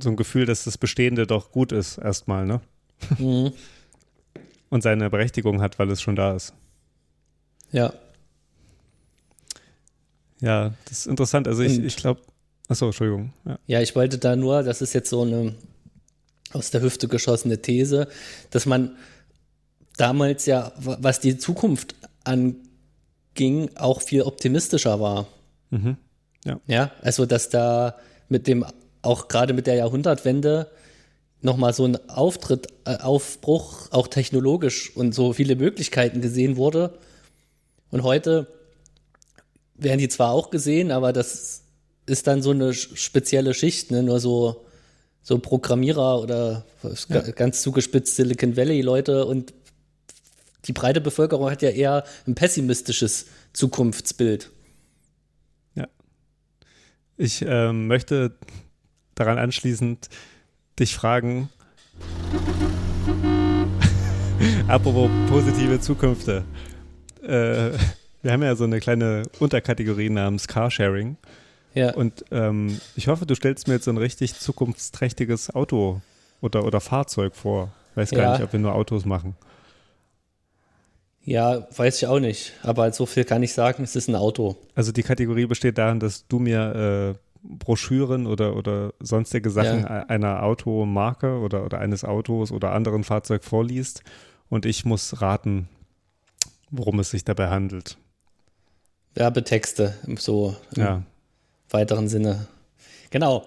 so 0.02 0.10
ein 0.10 0.15
Gefühl, 0.15 0.45
dass 0.45 0.63
das 0.63 0.78
Bestehende 0.78 1.28
doch 1.28 1.52
gut 1.52 1.72
ist, 1.72 1.98
erstmal, 1.98 2.45
ne? 2.45 2.62
Mhm. 3.17 3.54
Und 4.72 4.84
seine 4.84 5.10
Berechtigung 5.10 5.62
hat, 5.62 5.80
weil 5.80 5.89
es 5.89 6.00
schon 6.00 6.15
da 6.15 6.36
ist. 6.36 6.54
Ja. 7.72 7.91
Ja, 10.41 10.73
das 10.86 10.99
ist 10.99 11.08
interessant. 11.08 11.47
Also 11.47 11.63
ich, 11.63 11.80
ich 11.80 11.95
glaube, 11.95 12.21
achso, 12.67 12.86
Entschuldigung. 12.86 13.34
Ja. 13.45 13.60
ja, 13.67 13.82
ich 13.82 13.95
wollte 13.95 14.17
da 14.17 14.36
nur, 14.36 14.63
das 14.63 14.82
ist 14.82 14.93
jetzt 14.93 15.10
so 15.10 15.23
eine 15.23 15.56
aus 16.52 16.71
der 16.71 16.82
Hüfte 16.82 17.08
geschossene 17.08 17.62
These, 17.62 18.08
dass 18.49 18.65
man 18.65 18.95
damals 19.97 20.45
ja, 20.45 20.71
was 20.78 21.19
die 21.19 21.38
Zukunft 21.38 21.95
anging, 22.23 23.69
auch 23.75 24.02
viel 24.02 24.23
optimistischer 24.23 24.99
war. 24.99 25.28
Mhm. 25.69 25.97
Ja. 26.45 26.60
ja, 26.67 26.91
also 27.02 27.25
dass 27.25 27.49
da 27.49 27.95
mit 28.30 28.47
dem, 28.47 28.65
auch 29.02 29.28
gerade 29.28 29.54
mit 29.54 29.67
der 29.67 29.75
Jahrhundertwende, 29.75 30.71
nochmal 31.41 31.73
so 31.73 31.86
ein 31.86 32.10
Auftritt, 32.10 32.67
äh, 32.86 32.97
Aufbruch, 32.97 33.91
auch 33.91 34.08
technologisch 34.08 34.95
und 34.95 35.13
so 35.13 35.34
viele 35.34 35.56
Möglichkeiten 35.56 36.21
gesehen 36.21 36.58
wurde. 36.58 36.97
Und 37.91 38.04
heute 38.04 38.47
werden 39.79 39.99
die 39.99 40.09
zwar 40.09 40.31
auch 40.31 40.49
gesehen, 40.49 40.91
aber 40.91 41.13
das 41.13 41.63
ist 42.05 42.27
dann 42.27 42.41
so 42.41 42.51
eine 42.51 42.73
spezielle 42.73 43.53
Schicht, 43.53 43.91
ne? 43.91 44.03
nur 44.03 44.19
so, 44.19 44.65
so 45.21 45.39
Programmierer 45.39 46.21
oder 46.21 46.65
ja. 47.09 47.21
ganz 47.31 47.61
zugespitzt 47.61 48.15
Silicon 48.15 48.57
Valley 48.57 48.81
Leute 48.81 49.25
und 49.25 49.53
die 50.65 50.73
breite 50.73 51.01
Bevölkerung 51.01 51.49
hat 51.49 51.61
ja 51.61 51.69
eher 51.69 52.03
ein 52.27 52.35
pessimistisches 52.35 53.27
Zukunftsbild. 53.53 54.51
Ja. 55.75 55.87
Ich 57.17 57.43
äh, 57.43 57.71
möchte 57.71 58.35
daran 59.15 59.37
anschließend 59.37 60.09
dich 60.79 60.95
fragen, 60.95 61.49
apropos 64.67 65.09
positive 65.29 65.79
Zukünfte. 65.79 66.43
Äh, 67.21 67.71
wir 68.21 68.32
haben 68.32 68.43
ja 68.43 68.55
so 68.55 68.63
eine 68.63 68.79
kleine 68.79 69.23
Unterkategorie 69.39 70.10
namens 70.10 70.47
Carsharing. 70.47 71.17
Ja. 71.73 71.93
Und 71.93 72.25
ähm, 72.32 72.79
ich 72.95 73.08
hoffe, 73.08 73.25
du 73.25 73.36
stellst 73.36 73.67
mir 73.67 73.75
jetzt 73.75 73.86
so 73.86 73.91
ein 73.91 73.97
richtig 73.97 74.36
zukunftsträchtiges 74.36 75.53
Auto 75.53 76.01
oder, 76.41 76.65
oder 76.65 76.82
Fahrzeug 76.82 77.36
vor. 77.36 77.71
Ich 77.91 77.97
weiß 77.97 78.12
gar 78.12 78.21
ja. 78.21 78.32
nicht, 78.34 78.43
ob 78.43 78.53
wir 78.53 78.60
nur 78.60 78.73
Autos 78.73 79.05
machen. 79.05 79.36
Ja, 81.23 81.67
weiß 81.75 81.97
ich 81.97 82.08
auch 82.08 82.19
nicht. 82.19 82.53
Aber 82.63 82.91
so 82.91 83.05
viel 83.05 83.23
kann 83.23 83.43
ich 83.43 83.53
sagen, 83.53 83.84
es 83.84 83.95
ist 83.95 84.08
ein 84.08 84.15
Auto. 84.15 84.58
Also 84.73 84.91
die 84.91 85.03
Kategorie 85.03 85.45
besteht 85.45 85.77
darin, 85.77 85.99
dass 85.99 86.27
du 86.27 86.39
mir 86.39 87.15
äh, 87.15 87.19
Broschüren 87.43 88.25
oder, 88.25 88.55
oder 88.55 88.93
sonstige 88.99 89.49
Sachen 89.49 89.82
ja. 89.82 90.05
einer 90.08 90.43
Automarke 90.43 91.39
oder, 91.39 91.65
oder 91.65 91.79
eines 91.79 92.03
Autos 92.03 92.51
oder 92.51 92.71
anderen 92.73 93.03
Fahrzeug 93.03 93.43
vorliest 93.43 94.03
und 94.49 94.65
ich 94.65 94.86
muss 94.86 95.21
raten, 95.21 95.69
worum 96.69 96.99
es 96.99 97.12
sich 97.12 97.23
dabei 97.23 97.49
handelt. 97.49 97.97
Werbetexte, 99.19 99.93
so 100.17 100.55
im 100.75 100.82
ja. 100.82 101.03
weiteren 101.69 102.08
Sinne. 102.08 102.47
Genau. 103.12 103.45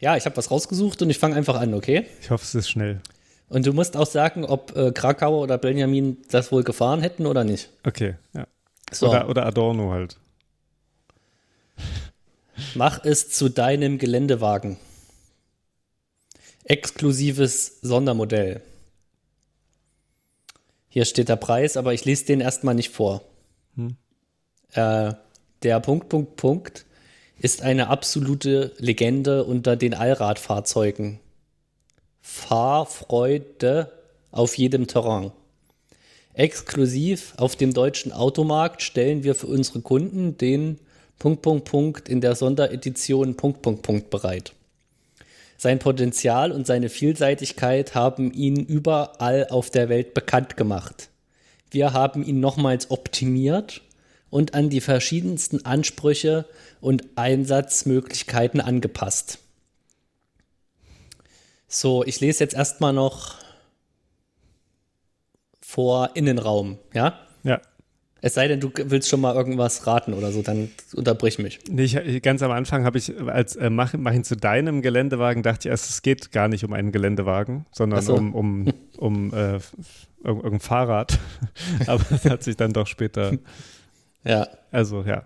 Ja, 0.00 0.16
ich 0.16 0.26
habe 0.26 0.36
was 0.36 0.50
rausgesucht 0.50 1.00
und 1.00 1.10
ich 1.10 1.18
fange 1.18 1.36
einfach 1.36 1.60
an, 1.60 1.74
okay? 1.74 2.06
Ich 2.20 2.30
hoffe, 2.30 2.44
es 2.44 2.54
ist 2.54 2.68
schnell. 2.68 3.00
Und 3.48 3.66
du 3.66 3.72
musst 3.72 3.96
auch 3.96 4.06
sagen, 4.06 4.44
ob 4.44 4.76
äh, 4.76 4.90
Krakauer 4.92 5.42
oder 5.42 5.58
Benjamin 5.58 6.16
das 6.30 6.50
wohl 6.50 6.64
gefahren 6.64 7.00
hätten 7.00 7.26
oder 7.26 7.44
nicht. 7.44 7.70
Okay, 7.84 8.16
ja. 8.34 8.46
So. 8.90 9.08
Oder, 9.10 9.28
oder 9.28 9.46
Adorno 9.46 9.92
halt. 9.92 10.18
Mach 12.74 13.04
es 13.04 13.30
zu 13.30 13.48
deinem 13.48 13.98
Geländewagen. 13.98 14.76
Exklusives 16.64 17.80
Sondermodell. 17.82 18.60
Hier 20.88 21.04
steht 21.04 21.28
der 21.28 21.36
Preis, 21.36 21.76
aber 21.76 21.94
ich 21.94 22.04
lese 22.04 22.26
den 22.26 22.40
erstmal 22.40 22.74
nicht 22.74 22.90
vor. 22.90 23.22
Hm. 23.76 23.96
Äh, 24.72 25.12
der 25.62 25.80
Punkt, 25.80 26.08
Punkt, 26.08 26.36
Punkt 26.36 26.86
ist 27.38 27.62
eine 27.62 27.88
absolute 27.88 28.72
Legende 28.78 29.44
unter 29.44 29.76
den 29.76 29.94
Allradfahrzeugen. 29.94 31.20
Fahrfreude 32.20 33.92
auf 34.30 34.56
jedem 34.56 34.86
Terrain. 34.86 35.32
Exklusiv 36.34 37.34
auf 37.36 37.56
dem 37.56 37.74
deutschen 37.74 38.12
Automarkt 38.12 38.80
stellen 38.82 39.22
wir 39.22 39.34
für 39.34 39.48
unsere 39.48 39.80
Kunden 39.80 40.38
den 40.38 40.78
Punkt, 41.18 41.42
Punkt, 41.42 41.64
Punkt 41.66 42.08
in 42.08 42.20
der 42.20 42.34
Sonderedition 42.34 43.36
Punkt, 43.36 43.60
Punkt, 43.60 43.82
Punkt 43.82 44.10
bereit. 44.10 44.54
Sein 45.58 45.78
Potenzial 45.78 46.50
und 46.50 46.66
seine 46.66 46.88
Vielseitigkeit 46.88 47.94
haben 47.94 48.32
ihn 48.32 48.56
überall 48.56 49.46
auf 49.48 49.70
der 49.70 49.88
Welt 49.88 50.14
bekannt 50.14 50.56
gemacht. 50.56 51.10
Wir 51.70 51.92
haben 51.92 52.24
ihn 52.24 52.40
nochmals 52.40 52.90
optimiert 52.90 53.82
und 54.32 54.54
an 54.54 54.70
die 54.70 54.80
verschiedensten 54.80 55.66
Ansprüche 55.66 56.46
und 56.80 57.04
Einsatzmöglichkeiten 57.16 58.62
angepasst. 58.62 59.38
So, 61.68 62.02
ich 62.02 62.18
lese 62.20 62.42
jetzt 62.42 62.54
erstmal 62.54 62.94
noch 62.94 63.34
vor 65.60 66.12
Innenraum, 66.14 66.78
ja? 66.94 67.18
Ja. 67.42 67.60
Es 68.22 68.32
sei 68.32 68.48
denn, 68.48 68.60
du 68.60 68.70
willst 68.74 69.10
schon 69.10 69.20
mal 69.20 69.34
irgendwas 69.34 69.86
raten 69.86 70.14
oder 70.14 70.32
so, 70.32 70.40
dann 70.40 70.70
unterbrich 70.94 71.38
mich. 71.38 71.58
Nee, 71.68 71.82
ich, 71.82 72.22
ganz 72.22 72.40
am 72.42 72.52
Anfang 72.52 72.86
habe 72.86 72.96
ich, 72.96 73.14
als 73.20 73.56
äh, 73.56 73.68
mach, 73.68 73.92
mach 73.98 74.14
ihn 74.14 74.24
zu 74.24 74.36
deinem 74.36 74.80
Geländewagen, 74.80 75.42
dachte 75.42 75.68
ich 75.68 75.70
erst, 75.70 75.90
es 75.90 76.00
geht 76.00 76.32
gar 76.32 76.48
nicht 76.48 76.64
um 76.64 76.72
einen 76.72 76.90
Geländewagen, 76.90 77.66
sondern 77.70 78.00
so. 78.00 78.14
um, 78.14 78.34
um, 78.34 78.72
um 78.96 79.34
äh, 79.34 79.58
irgendein 80.24 80.60
Fahrrad. 80.60 81.18
Aber 81.86 82.02
das 82.08 82.24
hat 82.24 82.42
sich 82.42 82.56
dann 82.56 82.72
doch 82.72 82.86
später 82.86 83.32
ja. 84.24 84.48
Also, 84.70 85.02
ja. 85.02 85.24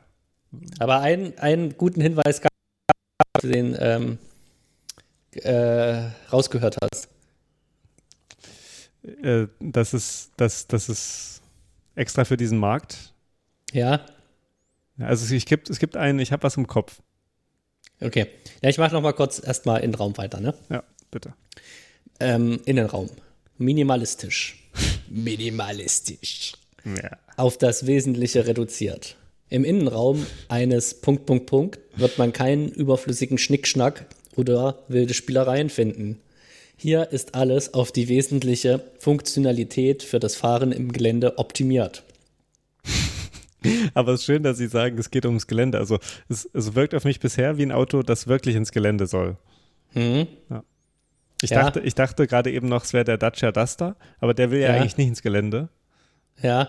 Aber 0.78 1.00
einen, 1.00 1.38
einen 1.38 1.76
guten 1.76 2.00
Hinweis 2.00 2.40
gab 2.40 2.50
es, 3.38 3.48
den 3.48 3.76
ähm, 3.78 4.18
äh, 5.32 6.10
rausgehört 6.32 6.76
hast. 6.80 7.08
äh, 9.22 9.48
das 9.60 9.94
ist, 9.94 10.32
das, 10.36 10.66
das 10.66 10.88
ist 10.88 11.42
extra 11.94 12.24
für 12.24 12.36
diesen 12.36 12.58
Markt. 12.58 13.12
Ja, 13.72 14.06
also 14.98 15.34
ich 15.34 15.46
gibt, 15.46 15.68
es 15.68 15.78
gibt 15.78 15.96
einen, 15.96 16.18
ich 16.18 16.32
habe 16.32 16.42
was 16.42 16.56
im 16.56 16.66
Kopf. 16.66 17.00
okay. 18.00 18.26
Ja, 18.62 18.70
ich 18.70 18.78
mache 18.78 18.94
noch 18.94 19.02
mal 19.02 19.12
kurz 19.12 19.42
erstmal 19.44 19.82
Innenraum 19.82 20.16
weiter, 20.16 20.40
ne? 20.40 20.54
Ja, 20.70 20.82
bitte. 21.10 21.34
Ähm, 22.18 22.60
Innenraum. 22.64 23.10
Minimalistisch. 23.58 24.70
Minimalistisch. 25.08 26.54
Ja. 26.86 27.18
Auf 27.36 27.58
das 27.58 27.86
Wesentliche 27.86 28.46
reduziert. 28.46 29.16
Im 29.48 29.64
Innenraum 29.64 30.24
eines 30.48 30.94
Punkt, 30.94 31.26
Punkt, 31.26 31.46
Punkt 31.46 31.78
wird 31.96 32.16
man 32.18 32.32
keinen 32.32 32.68
überflüssigen 32.68 33.38
Schnickschnack 33.38 34.06
oder 34.36 34.78
wilde 34.88 35.14
Spielereien 35.14 35.68
finden. 35.70 36.20
Hier 36.76 37.10
ist 37.12 37.34
alles 37.34 37.74
auf 37.74 37.90
die 37.92 38.08
wesentliche 38.08 38.82
Funktionalität 38.98 40.02
für 40.02 40.20
das 40.20 40.36
Fahren 40.36 40.72
im 40.72 40.92
Gelände 40.92 41.38
optimiert. 41.38 42.02
Aber 43.94 44.12
es 44.12 44.20
ist 44.20 44.26
schön, 44.26 44.42
dass 44.42 44.58
Sie 44.58 44.68
sagen, 44.68 44.96
es 44.98 45.10
geht 45.10 45.24
ums 45.26 45.46
Gelände. 45.46 45.78
Also 45.78 45.98
es, 46.28 46.48
es 46.52 46.74
wirkt 46.74 46.94
auf 46.94 47.04
mich 47.04 47.18
bisher 47.18 47.56
wie 47.58 47.62
ein 47.64 47.72
Auto, 47.72 48.02
das 48.02 48.28
wirklich 48.28 48.54
ins 48.54 48.70
Gelände 48.72 49.06
soll. 49.06 49.36
Mhm. 49.94 50.26
Ich 51.42 51.50
Ja. 51.50 51.62
dachte, 51.62 51.80
ich 51.80 51.94
dachte 51.94 52.26
gerade 52.26 52.50
eben 52.52 52.68
noch, 52.68 52.84
es 52.84 52.92
wäre 52.92 53.04
der 53.04 53.18
Dacia 53.18 53.50
Duster, 53.52 53.96
aber 54.20 54.34
der 54.34 54.50
will 54.50 54.60
ja, 54.60 54.68
Ja. 54.74 54.80
eigentlich 54.80 54.96
nicht 54.98 55.08
ins 55.08 55.22
Gelände. 55.22 55.68
Ja, 56.42 56.68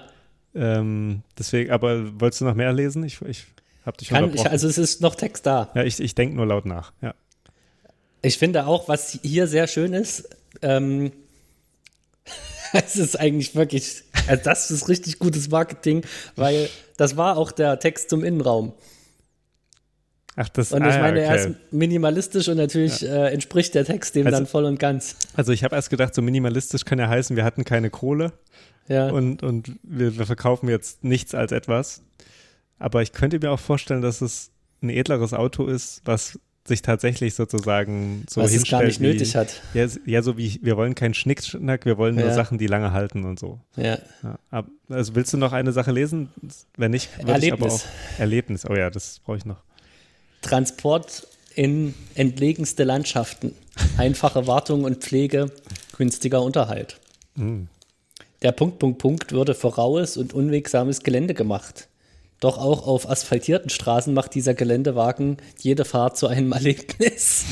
Ähm, 0.55 1.21
deswegen, 1.37 1.71
aber 1.71 2.19
wolltest 2.19 2.41
du 2.41 2.45
noch 2.45 2.55
mehr 2.55 2.73
lesen? 2.73 3.03
Ich, 3.03 3.21
ich 3.21 3.45
habe 3.85 3.97
dich 3.97 4.09
kann 4.09 4.33
ich, 4.33 4.49
also 4.49 4.67
es 4.67 4.77
ist 4.77 5.01
noch 5.01 5.15
Text 5.15 5.45
da. 5.45 5.69
ja, 5.75 5.83
ich, 5.83 5.99
ich 5.99 6.15
denke 6.15 6.35
nur 6.35 6.45
laut 6.45 6.65
nach. 6.65 6.93
Ja. 7.01 7.13
Ich 8.21 8.37
finde 8.37 8.65
auch, 8.65 8.87
was 8.87 9.19
hier 9.21 9.47
sehr 9.47 9.67
schön 9.67 9.93
ist, 9.93 10.29
ähm, 10.61 11.11
es 12.73 12.95
ist 12.95 13.19
eigentlich 13.19 13.55
wirklich, 13.55 14.03
also 14.27 14.43
das 14.43 14.71
ist 14.71 14.89
richtig 14.89 15.19
gutes 15.19 15.49
Marketing, 15.49 16.03
weil 16.35 16.69
das 16.97 17.17
war 17.17 17.37
auch 17.37 17.51
der 17.51 17.79
Text 17.79 18.09
zum 18.09 18.23
Innenraum. 18.23 18.73
Ach, 20.39 20.47
das 20.49 20.71
Und 20.71 20.83
ah, 20.83 20.89
ich 20.89 20.95
ja, 20.95 21.01
meine, 21.01 21.19
er 21.21 21.31
okay. 21.33 21.49
ist 21.49 21.73
minimalistisch 21.73 22.47
und 22.47 22.57
natürlich 22.57 23.03
äh, 23.03 23.33
entspricht 23.33 23.73
der 23.73 23.85
Text 23.85 24.15
dem 24.15 24.27
Also- 24.27 24.37
dann 24.37 24.45
voll 24.47 24.65
und 24.65 24.79
ganz. 24.79 25.15
Also 25.33 25.51
ich 25.51 25.63
habe 25.63 25.75
erst 25.75 25.89
gedacht, 25.89 26.13
so 26.13 26.21
minimalistisch 26.21 26.85
kann 26.85 26.99
ja 26.99 27.09
heißen, 27.09 27.35
wir 27.35 27.43
hatten 27.43 27.65
keine 27.65 27.89
Kohle 27.89 28.33
Ja, 28.87 29.09
und, 29.09 29.41
und 29.41 29.71
wir, 29.81 30.15
wir 30.17 30.25
verkaufen 30.27 30.69
jetzt 30.69 31.03
nichts 31.03 31.33
als 31.33 31.51
etwas. 31.51 32.03
Aber 32.77 33.01
ich 33.01 33.11
könnte 33.13 33.39
mir 33.39 33.51
auch 33.51 33.59
vorstellen, 33.59 34.03
dass 34.03 34.21
es 34.21 34.51
ein 34.83 34.89
edleres 34.91 35.33
Auto 35.33 35.65
ist, 35.65 36.01
was 36.05 36.39
sich 36.67 36.83
tatsächlich 36.83 37.33
sozusagen 37.33 38.25
so 38.29 38.41
was 38.41 38.53
es 38.53 38.69
gar 38.69 38.83
nicht 38.83 38.99
wie, 38.99 39.05
nötig 39.07 39.35
hat. 39.35 39.61
Ja, 39.73 39.87
ja, 40.05 40.21
so 40.21 40.37
wie 40.37 40.59
wir 40.61 40.77
wollen 40.77 40.93
keinen 40.93 41.13
Schnickschnack, 41.15 41.85
wir 41.85 41.97
wollen 41.97 42.13
nur 42.15 42.25
Ja. 42.27 42.33
Sachen, 42.33 42.57
die 42.59 42.67
lange 42.67 42.91
halten 42.91 43.23
und 43.23 43.39
so. 43.39 43.59
Ja. 43.75 43.97
Ja, 44.51 44.65
also 44.89 45.15
willst 45.15 45.33
du 45.33 45.37
noch 45.37 45.53
eine 45.53 45.71
Sache 45.71 45.91
lesen? 45.91 46.29
Wenn 46.75 46.91
nicht, 46.91 47.09
würde 47.25 47.43
ich 47.43 47.53
aber 47.53 47.71
auch 47.71 47.81
Erlebnis. 48.19 48.69
Oh 48.69 48.75
ja, 48.75 48.91
das 48.91 49.19
brauche 49.25 49.37
ich 49.37 49.45
noch. 49.45 49.63
Transport 50.41 51.27
in 51.55 51.93
entlegenste 52.15 52.83
Landschaften, 52.83 53.55
einfache 53.97 54.47
Wartung 54.47 54.83
und 54.83 55.03
Pflege, 55.03 55.51
günstiger 55.97 56.41
Unterhalt. 56.41 56.99
Mm. 57.35 57.63
Der 58.43 58.51
Punkt, 58.51 58.77
Punkt, 58.77 58.99
Punkt 58.99 59.31
würde 59.31 59.55
für 59.55 59.73
raues 59.73 60.15
und 60.15 60.33
unwegsames 60.33 61.01
Gelände 61.01 61.33
gemacht. 61.33 61.87
Doch 62.39 62.59
auch 62.59 62.85
auf 62.85 63.09
asphaltierten 63.09 63.71
Straßen 63.71 64.13
macht 64.13 64.35
dieser 64.35 64.53
Geländewagen 64.53 65.37
jede 65.59 65.85
Fahrt 65.85 66.17
zu 66.17 66.27
einem 66.27 66.51
Erlebnis. 66.51 67.45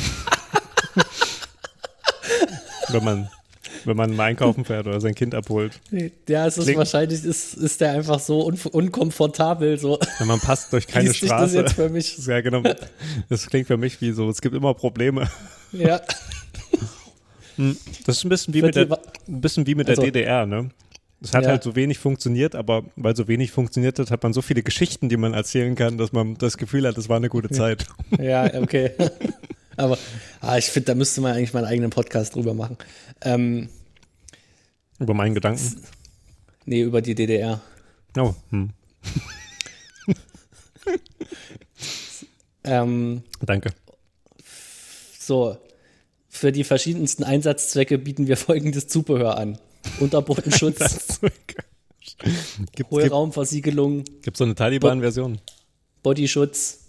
Wenn 2.89 3.03
man, 3.03 3.29
wenn 3.85 3.97
man 3.97 4.15
mal 4.15 4.25
einkaufen 4.25 4.65
fährt 4.65 4.87
oder 4.87 4.99
sein 5.01 5.15
Kind 5.15 5.33
abholt. 5.35 5.79
Ja, 6.27 6.47
es 6.47 6.57
ist 6.57 6.63
Klingt- 6.65 6.77
wahrscheinlich, 6.79 7.23
ist, 7.23 7.53
ist 7.55 7.81
der 7.81 7.91
einfach 7.91 8.19
so 8.19 8.45
un 8.45 8.57
unkomfortabel, 8.71 9.77
so. 9.77 9.99
Wenn 10.19 10.27
man 10.27 10.39
passt 10.39 10.71
durch 10.73 10.87
keine 10.87 11.07
Liest 11.09 11.21
sich 11.21 11.29
das 11.29 11.37
Straße. 11.51 11.57
jetzt 11.59 11.73
für 11.73 11.89
mich? 11.89 12.17
Ja, 12.27 12.41
genau. 12.41 12.63
Das 13.29 13.47
klingt 13.47 13.67
für 13.67 13.77
mich 13.77 13.99
wie 14.01 14.11
so, 14.11 14.29
es 14.29 14.41
gibt 14.41 14.55
immer 14.55 14.73
Probleme. 14.73 15.29
Ja, 15.71 15.99
Das 18.05 18.17
ist 18.17 18.23
ein 18.25 18.29
bisschen 18.29 18.53
wie 18.53 18.59
Für 18.59 18.65
mit 18.67 18.75
der, 18.75 18.87
ein 19.27 19.41
bisschen 19.41 19.65
wie 19.67 19.75
mit 19.75 19.87
der 19.87 19.93
Also- 19.93 20.03
DDR, 20.03 20.45
ne? 20.45 20.69
Es 21.21 21.33
hat 21.33 21.43
Ja. 21.45 21.51
halt 21.51 21.63
so 21.63 21.75
wenig 21.75 21.97
funktioniert, 21.97 22.53
aber 22.55 22.83
weil 22.97 23.15
so 23.15 23.27
wenig 23.27 23.49
funktioniert 23.51 23.97
hat, 23.97 24.11
hat 24.11 24.21
man 24.21 24.33
so 24.33 24.41
viele 24.41 24.61
Geschichten, 24.61 25.09
die 25.09 25.17
man 25.17 25.33
erzählen 25.33 25.73
kann, 25.73 25.97
dass 25.97 26.11
man 26.11 26.35
das 26.37 26.57
Gefühl 26.57 26.85
hat, 26.87 26.97
es 26.97 27.09
war 27.09 27.17
eine 27.17 27.29
gute 27.29 27.49
Zeit. 27.49 27.85
ja, 28.19 28.53
okay. 28.61 28.91
Aber 29.77 29.97
ah, 30.41 30.57
ich 30.57 30.65
finde, 30.65 30.87
da 30.87 30.95
müsste 30.95 31.21
man 31.21 31.33
eigentlich 31.33 31.53
mal 31.53 31.59
einen 31.59 31.67
eigenen 31.67 31.89
Podcast 31.89 32.35
drüber 32.35 32.53
machen. 32.53 32.77
Ähm, 33.21 33.69
Über 34.99 35.13
meinen 35.13 35.35
Gedanken. 35.35 35.83
nee, 36.65 36.81
über 36.81 37.01
die 37.01 37.15
DDR. 37.15 37.61
Oh, 38.17 38.33
hm. 38.49 38.71
Ähm, 42.63 43.21
Danke. 43.41 43.73
so, 45.19 45.57
für 46.27 46.51
die 46.51 46.63
verschiedensten 46.63 47.23
Einsatzzwecke 47.23 47.97
bieten 47.99 48.27
wir 48.27 48.37
folgendes 48.37 48.87
Zubehör 48.87 49.37
an. 49.37 49.59
Unterbodenschutz, 49.99 50.77
Das 50.79 50.97
ist 50.97 51.11
so 51.13 51.21
geil. 51.21 51.65
Gibt, 51.99 52.73
gibt, 52.73 52.91
Hohlraumversiegelung, 52.91 54.03
gibt 54.21 54.37
so 54.37 54.43
eine 54.45 54.55
Taliban-Version? 54.55 55.39
Bodyschutz, 56.01 56.79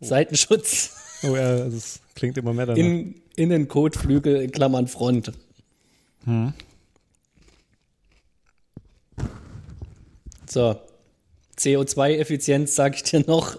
Seitenschutz, 0.00 0.90
Oh 1.22 1.36
ja, 1.36 1.68
das 1.68 2.00
klingt 2.14 2.36
immer 2.38 2.52
mehr 2.52 2.66
danach. 2.66 2.78
in, 2.78 3.22
Innenkotflügel 3.36 4.42
in 4.42 4.50
Klammern 4.50 4.86
Front. 4.88 5.32
So, 10.48 10.76
CO2-Effizienz, 11.58 12.74
sage 12.74 12.96
ich 12.96 13.02
dir 13.04 13.24
noch, 13.26 13.56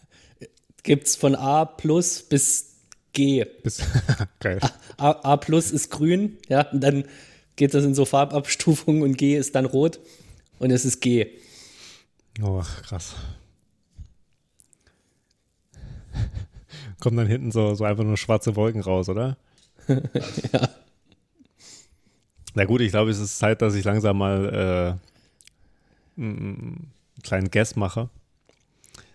gibt 0.82 1.06
es 1.06 1.16
von 1.16 1.34
A 1.34 1.64
plus 1.64 2.22
bis 2.22 2.76
G. 3.12 3.44
Bis, 3.62 3.82
geil. 4.40 4.60
A, 4.96 5.10
A 5.10 5.36
plus 5.36 5.70
ist 5.70 5.90
grün, 5.90 6.38
ja, 6.48 6.68
und 6.70 6.80
dann 6.80 7.04
geht 7.56 7.74
das 7.74 7.84
in 7.84 7.94
so 7.94 8.04
Farbabstufungen 8.04 9.02
und 9.02 9.18
G 9.18 9.36
ist 9.36 9.54
dann 9.54 9.64
rot 9.64 10.00
und 10.58 10.70
es 10.70 10.84
ist 10.84 11.00
G. 11.00 11.26
Oh, 12.42 12.62
krass. 12.82 13.14
Kommen 17.02 17.16
dann 17.16 17.26
hinten 17.26 17.50
so, 17.50 17.74
so 17.74 17.82
einfach 17.82 18.04
nur 18.04 18.16
schwarze 18.16 18.54
Wolken 18.54 18.80
raus, 18.80 19.08
oder? 19.08 19.36
Ja. 19.88 20.68
Na 22.54 22.64
gut, 22.64 22.80
ich 22.80 22.92
glaube, 22.92 23.10
es 23.10 23.18
ist 23.18 23.38
Zeit, 23.38 23.60
dass 23.60 23.74
ich 23.74 23.82
langsam 23.82 24.18
mal 24.18 25.00
äh, 26.16 26.20
einen 26.20 26.92
kleinen 27.24 27.50
Guess 27.50 27.74
mache. 27.74 28.08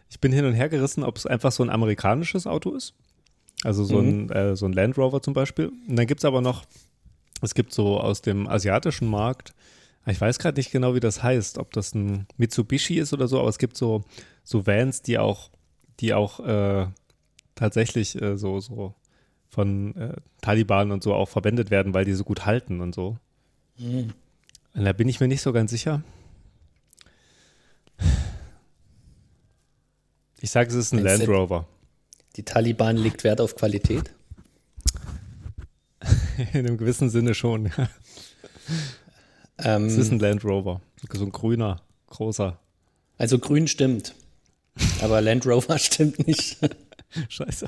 Ich 0.09 0.19
bin 0.19 0.33
hin 0.33 0.43
und 0.43 0.53
her 0.53 0.67
gerissen, 0.67 1.01
ob 1.01 1.15
es 1.15 1.25
einfach 1.25 1.53
so 1.53 1.63
ein 1.63 1.69
amerikanisches 1.69 2.45
Auto 2.45 2.73
ist. 2.73 2.93
Also 3.63 3.85
so, 3.85 3.99
ein, 3.99 4.29
äh, 4.31 4.57
so 4.57 4.65
ein 4.65 4.73
Land 4.73 4.97
Rover 4.97 5.21
zum 5.21 5.33
Beispiel. 5.33 5.71
Und 5.87 5.95
dann 5.95 6.07
gibt 6.07 6.19
es 6.19 6.25
aber 6.25 6.41
noch, 6.41 6.65
es 7.41 7.53
gibt 7.53 7.73
so 7.73 8.01
aus 8.01 8.21
dem 8.21 8.49
asiatischen 8.49 9.07
Markt, 9.07 9.53
ich 10.05 10.19
weiß 10.19 10.39
gerade 10.39 10.59
nicht 10.59 10.71
genau, 10.71 10.93
wie 10.93 10.99
das 10.99 11.23
heißt, 11.23 11.57
ob 11.57 11.71
das 11.71 11.95
ein 11.95 12.27
Mitsubishi 12.35 12.97
ist 12.97 13.13
oder 13.13 13.29
so, 13.29 13.39
aber 13.39 13.49
es 13.49 13.59
gibt 13.59 13.77
so, 13.77 14.03
so 14.43 14.67
Vans, 14.67 15.03
die 15.03 15.17
auch, 15.19 15.51
die 16.01 16.13
auch 16.13 16.41
äh, 16.41 16.87
tatsächlich 17.57 18.21
äh, 18.21 18.37
so, 18.37 18.59
so 18.61 18.93
von 19.49 19.95
äh, 19.95 20.13
Taliban 20.41 20.91
und 20.91 21.03
so 21.03 21.13
auch 21.13 21.27
verwendet 21.27 21.69
werden, 21.71 21.93
weil 21.93 22.05
die 22.05 22.13
so 22.13 22.23
gut 22.23 22.45
halten 22.45 22.79
und 22.81 22.95
so. 22.95 23.17
Und 23.79 24.13
da 24.73 24.93
bin 24.93 25.07
ich 25.09 25.19
mir 25.19 25.27
nicht 25.27 25.41
so 25.41 25.51
ganz 25.53 25.71
sicher. 25.71 26.01
Ich 30.39 30.51
sage, 30.51 30.69
es 30.69 30.75
ist 30.75 30.93
ein 30.93 30.99
Land 31.03 31.27
Rover. 31.27 31.67
Die 32.35 32.43
Taliban 32.43 32.95
legt 32.97 33.23
Wert 33.23 33.41
auf 33.41 33.55
Qualität. 33.55 34.11
In 36.53 36.67
einem 36.67 36.77
gewissen 36.77 37.09
Sinne 37.09 37.33
schon. 37.33 37.65
ja. 37.77 37.89
Ähm, 39.59 39.85
Es 39.87 39.97
ist 39.97 40.11
ein 40.11 40.19
Land 40.19 40.43
Rover. 40.45 40.81
So 41.13 41.23
ein 41.23 41.31
grüner, 41.31 41.81
großer. 42.07 42.59
also 43.17 43.39
grün 43.39 43.67
stimmt, 43.67 44.13
aber 45.01 45.21
Land 45.21 45.47
Rover 45.47 45.79
stimmt 45.79 46.27
nicht. 46.27 46.57
Scheiße. 47.29 47.67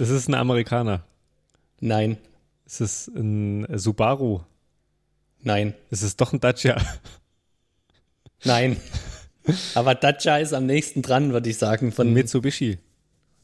es 0.00 0.10
ist 0.10 0.28
ein 0.28 0.34
Amerikaner. 0.34 1.04
Nein, 1.80 2.16
Es 2.64 2.80
ist 2.80 3.08
ein 3.08 3.66
Subaru. 3.78 4.40
nein, 5.42 5.74
Es 5.90 6.02
ist 6.02 6.20
doch 6.20 6.32
ein 6.32 6.40
Dacia. 6.40 6.76
nein. 8.44 8.76
Aber 9.74 9.94
Dacia 9.96 10.38
ist 10.38 10.52
am 10.54 10.66
nächsten 10.66 11.02
dran, 11.02 11.32
würde 11.32 11.50
ich 11.50 11.58
sagen. 11.58 11.90
Von 11.92 12.12
Mitsubishi. 12.12 12.78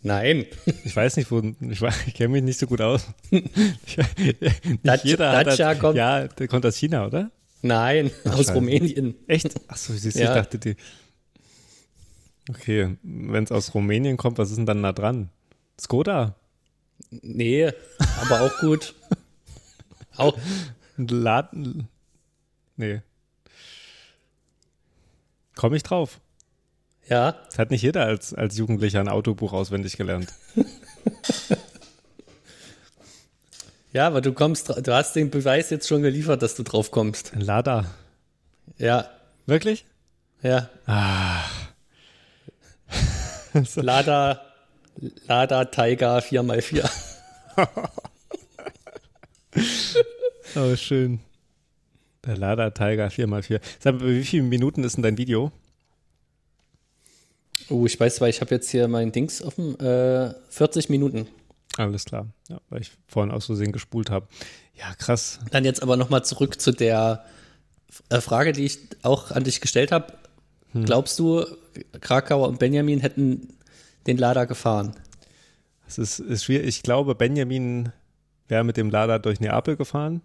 Nein, 0.01 0.47
Ich 0.85 0.95
weiß 0.95 1.17
nicht, 1.17 1.29
wo. 1.33 1.41
Ich, 1.69 1.83
ich 2.07 2.15
kenne 2.15 2.29
mich 2.29 2.43
nicht 2.45 2.59
so 2.61 2.69
gut 2.69 2.81
aus. 2.81 3.05
Dacia- 4.85 5.17
Dacia 5.45 5.67
halt, 5.67 5.81
kommt- 5.81 5.97
Ja, 5.97 6.29
der 6.29 6.47
kommt 6.49 6.65
aus 6.67 6.77
China, 6.77 7.07
oder? 7.07 7.31
nein, 7.63 8.11
aus 8.25 8.37
scheiße. 8.37 8.55
Rumänien. 8.55 9.17
Echt? 9.27 9.55
Achso, 9.69 9.93
du, 9.93 9.99
Ja. 9.99 10.09
ich 10.09 10.15
dachte, 10.35 10.59
die. 10.59 10.77
Okay, 12.49 12.97
wenn 13.03 13.45
es 13.45 13.53
aus 13.53 13.75
Rumänien 13.75 14.17
kommt, 14.17 14.39
was 14.39 14.51
ist 14.51 14.57
denn 14.57 14.67
dann 14.67 14.83
da 14.83 14.93
dran? 14.93 15.29
Skoda? 15.79 16.35
Nee, 17.11 17.71
aber 18.23 18.41
auch 18.43 18.59
gut. 18.61 18.95
Auch, 20.17 20.37
Laden. 20.97 21.87
Nee. 22.77 23.03
Komme 25.55 25.77
ich 25.77 25.85
drauf. 25.85 26.19
Ja. 27.09 27.33
Das 27.47 27.59
hat 27.59 27.71
nicht 27.71 27.83
jeder 27.83 28.05
als, 28.05 28.35
als 28.35 28.57
Jugendlicher 28.57 28.99
ein 28.99 29.09
Autobuch 29.09 29.53
auswendig 29.53 29.97
gelernt. 29.97 30.33
Ja, 33.93 34.07
aber 34.07 34.21
du 34.21 34.33
kommst, 34.33 34.69
du 34.69 34.95
hast 34.95 35.17
den 35.17 35.31
Beweis 35.31 35.71
jetzt 35.71 35.89
schon 35.89 36.03
geliefert, 36.03 36.43
dass 36.43 36.55
du 36.55 36.63
drauf 36.63 36.91
kommst. 36.91 37.33
Lada. 37.35 37.87
Ja, 38.77 39.09
Wirklich? 39.47 39.87
ja. 40.43 40.69
Ah. 40.87 41.43
Lada, 43.77 44.43
Lada 45.27 45.65
Tiger 45.67 46.19
4x4. 46.19 46.89
Oh, 50.57 50.75
schön. 50.77 51.21
Der 52.25 52.37
Lada 52.37 52.71
Tiger 52.71 53.09
4x4. 53.09 53.61
Sag 53.79 54.01
mal, 54.01 54.09
wie 54.09 54.25
viele 54.25 54.45
Minuten 54.45 54.83
ist 54.83 54.97
denn 54.97 55.03
dein 55.03 55.19
Video? 55.19 55.53
Oh, 57.69 57.85
ich 57.87 57.99
weiß, 57.99 58.21
weil 58.21 58.31
ich 58.31 58.41
habe 58.41 58.55
jetzt 58.55 58.71
hier 58.71 58.89
mein 58.89 59.13
Dings 59.13 59.43
offen. 59.43 59.79
Äh, 59.79 60.35
40 60.49 60.89
Minuten. 60.89 61.29
Alles 61.77 62.07
klar. 62.07 62.27
Ja, 62.49 62.61
weil 62.71 62.81
ich 62.81 62.93
vorhin 63.07 63.33
aus 63.33 63.47
Versehen 63.47 63.73
gespult 63.73 64.11
habe. 64.11 64.27
Ja, 64.75 64.95
krass. 64.95 65.39
Dann 65.51 65.65
jetzt 65.65 65.83
aber 65.83 65.97
nochmal 65.97 66.25
zurück 66.25 66.61
zu 66.61 66.73
der 66.73 67.25
äh, 68.09 68.21
Frage, 68.21 68.53
die 68.53 68.65
ich 68.65 68.79
auch 69.03 69.31
an 69.31 69.45
dich 69.45 69.61
gestellt 69.61 69.93
habe. 69.93 70.13
Glaubst 70.75 71.19
du, 71.19 71.45
Krakauer 72.01 72.49
und 72.49 72.59
Benjamin 72.59 73.01
hätten 73.01 73.49
den 74.07 74.19
Lada 74.19 74.45
gefahren? 74.45 74.95
Es 75.87 75.99
ist, 75.99 76.19
ist 76.19 76.45
schwierig. 76.45 76.67
Ich 76.69 76.83
glaube, 76.83 77.15
Benjamin 77.15 77.91
wäre 78.49 78.65
mit 78.65 78.77
dem 78.77 78.91
Lada 78.91 79.19
durch 79.19 79.41
Neapel 79.41 79.77
gefahren 79.77 80.21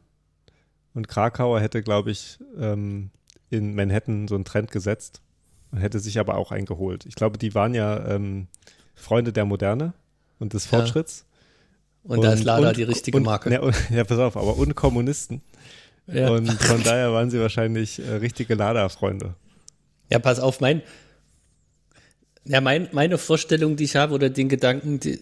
und 0.93 1.07
Krakauer 1.07 1.59
hätte, 1.61 1.81
glaube 1.81 2.11
ich, 2.11 2.39
ähm, 2.59 3.09
in 3.49 3.73
Manhattan 3.75 4.27
so 4.27 4.35
einen 4.35 4.45
Trend 4.45 4.71
gesetzt 4.71 5.21
und 5.71 5.77
hätte 5.79 5.99
sich 5.99 6.19
aber 6.19 6.35
auch 6.35 6.51
eingeholt. 6.51 7.05
Ich 7.05 7.15
glaube, 7.15 7.37
die 7.37 7.55
waren 7.55 7.73
ja 7.73 8.05
ähm, 8.07 8.47
Freunde 8.95 9.31
der 9.33 9.45
Moderne 9.45 9.93
und 10.39 10.53
des 10.53 10.65
Ja. 10.69 10.77
Fortschritts. 10.79 11.25
Und, 12.03 12.21
da 12.21 12.33
ist 12.33 12.43
Lada 12.43 12.69
und- 12.69 12.77
die 12.77 12.83
richtige 12.83 13.15
und, 13.17 13.23
Marke. 13.23 13.49
Ne, 13.49 13.61
und, 13.61 13.75
ja, 13.89 14.03
pass 14.03 14.19
auf, 14.19 14.35
aber 14.35 14.57
und 14.57 14.75
Kommunisten. 14.75 15.41
ja. 16.07 16.29
Und 16.29 16.51
von 16.51 16.83
daher 16.83 17.13
waren 17.13 17.29
sie 17.31 17.39
wahrscheinlich 17.39 17.99
äh, 17.99 18.15
richtige 18.15 18.55
Lada-Freunde. 18.55 19.35
Ja, 20.09 20.19
pass 20.19 20.39
auf, 20.39 20.59
mein. 20.59 20.81
Ja, 22.45 22.59
mein, 22.59 22.89
meine 22.91 23.17
Vorstellung, 23.17 23.77
die 23.77 23.85
ich 23.85 23.95
habe, 23.95 24.13
oder 24.13 24.29
den 24.29 24.49
Gedanken, 24.49 24.99
die, 24.99 25.19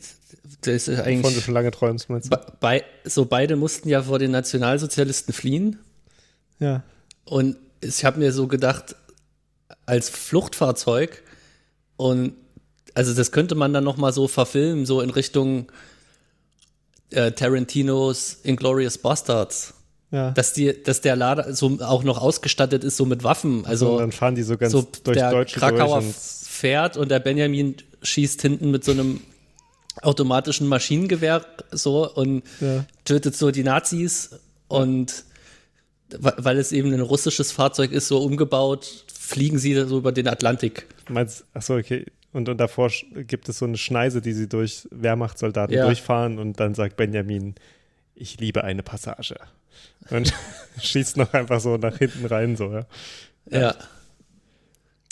das 0.61 0.88
ist 0.88 0.95
Von 0.95 0.95
du 0.95 1.03
eigentlich. 1.03 1.43
schon 1.43 1.53
lange 1.53 1.71
träumst, 1.71 2.09
meinst 2.09 2.27
du? 2.27 2.29
Be 2.32 2.45
bei, 2.59 2.84
so 3.03 3.25
beide 3.25 3.55
mussten 3.55 3.89
ja 3.89 4.03
vor 4.03 4.19
den 4.19 4.32
Nationalsozialisten 4.32 5.34
fliehen. 5.34 5.79
Ja. 6.59 6.84
Und 7.25 7.57
ich 7.82 8.05
habe 8.05 8.19
mir 8.19 8.32
so 8.32 8.47
gedacht, 8.47 8.95
als 9.86 10.09
Fluchtfahrzeug 10.09 11.23
und 11.97 12.34
also 12.93 13.13
das 13.13 13.32
könnte 13.32 13.55
man 13.55 13.73
dann 13.73 13.84
noch 13.84 13.97
mal 13.97 14.11
so 14.11 14.27
verfilmen, 14.27 14.86
so 14.86 15.01
in 15.01 15.09
Richtung 15.09 15.71
äh, 17.11 17.32
Tarantinos 17.32 18.39
Inglorious 18.43 18.97
Bastards, 18.97 19.73
Ja. 20.12 20.32
dass 20.32 20.51
die, 20.53 20.84
dass 20.84 20.99
der 21.01 21.16
Lader 21.16 21.53
so 21.53 21.80
auch 21.82 22.03
noch 22.03 22.22
ausgestattet 22.22 22.84
ist 22.84 22.97
so 22.97 23.05
mit 23.05 23.24
Waffen, 23.24 23.59
und 23.59 23.68
also 23.68 23.97
dann 23.97 24.12
fahren 24.12 24.36
die 24.36 24.43
so 24.43 24.57
ganz 24.57 24.72
so 24.74 24.86
durch 25.03 25.18
der 25.18 25.32
Deutschland 25.32 25.76
Krakauer 25.78 25.99
durch 26.01 26.07
und 26.07 26.16
fährt 26.16 26.97
und 26.97 27.09
der 27.09 27.20
Benjamin 27.20 27.76
schießt 28.03 28.41
hinten 28.41 28.72
mit 28.72 28.84
so 28.84 28.91
einem 28.91 29.22
automatischen 30.01 30.68
Maschinengewehr 30.68 31.45
so 31.72 32.12
und 32.14 32.43
Ja. 32.59 32.86
tötet 33.05 33.36
so 33.36 33.51
die 33.51 33.64
Nazis 33.64 34.32
und 34.68 35.24
weil 36.20 36.57
es 36.57 36.74
eben 36.74 36.91
ein 36.93 36.99
russisches 36.99 37.53
Fahrzeug 37.53 37.91
ist, 37.93 38.07
so 38.09 38.18
umgebaut, 38.22 39.05
fliegen 39.18 39.59
sie 39.59 39.74
so 39.86 39.97
über 39.97 40.12
den 40.12 40.28
Atlantik. 40.28 40.88
Meinst, 41.07 41.45
achso, 41.53 41.78
okay. 41.78 42.05
Und, 42.34 42.49
und 42.49 42.57
davor 42.57 42.91
gibt 43.16 43.47
es 43.47 43.59
so 43.59 43.66
eine 43.66 43.78
Schneise, 43.78 44.22
die 44.22 44.34
sie 44.34 44.47
durch 44.49 44.88
Wehrmachtssoldaten 44.91 45.74
Ja. 45.76 45.86
durchfahren 45.86 46.38
und 46.38 46.59
dann 46.59 46.76
sagt 46.76 46.97
Benjamin, 46.97 47.55
ich 48.14 48.39
liebe 48.41 48.64
eine 48.66 48.84
Passage. 48.84 49.36
Und 50.09 50.34
schießt 50.82 51.17
noch 51.17 51.34
einfach 51.34 51.59
so 51.59 51.78
nach 51.78 51.97
hinten 51.97 52.26
rein, 52.26 52.55
so, 52.55 52.72
ja. 52.74 52.86
Ja, 53.49 53.76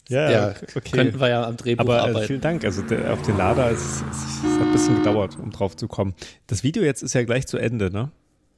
Ja, 0.10 0.32
ja, 0.32 0.50
okay. 0.76 0.92
könnten 0.92 1.20
wir 1.20 1.30
ja 1.30 1.46
am 1.46 1.56
Drehbuch 1.58 1.82
Aber 1.84 1.98
äh, 1.98 2.02
arbeiten. 2.10 2.28
vielen 2.28 2.42
Dank. 2.42 2.64
Also 2.66 2.82
der, 2.82 3.14
auf 3.14 3.22
den 3.22 3.38
Lader, 3.38 3.70
es, 3.72 4.02
es, 4.12 4.18
es 4.44 4.54
hat 4.56 4.62
ein 4.62 4.72
bisschen 4.72 4.96
gedauert, 4.98 5.38
um 5.38 5.52
drauf 5.52 5.76
zu 5.78 5.88
kommen. 5.88 6.16
Das 6.48 6.64
Video 6.64 6.84
jetzt 6.84 7.04
ist 7.04 7.14
ja 7.14 7.24
gleich 7.24 7.46
zu 7.48 7.58
Ende, 7.58 7.92
ne? 7.92 8.10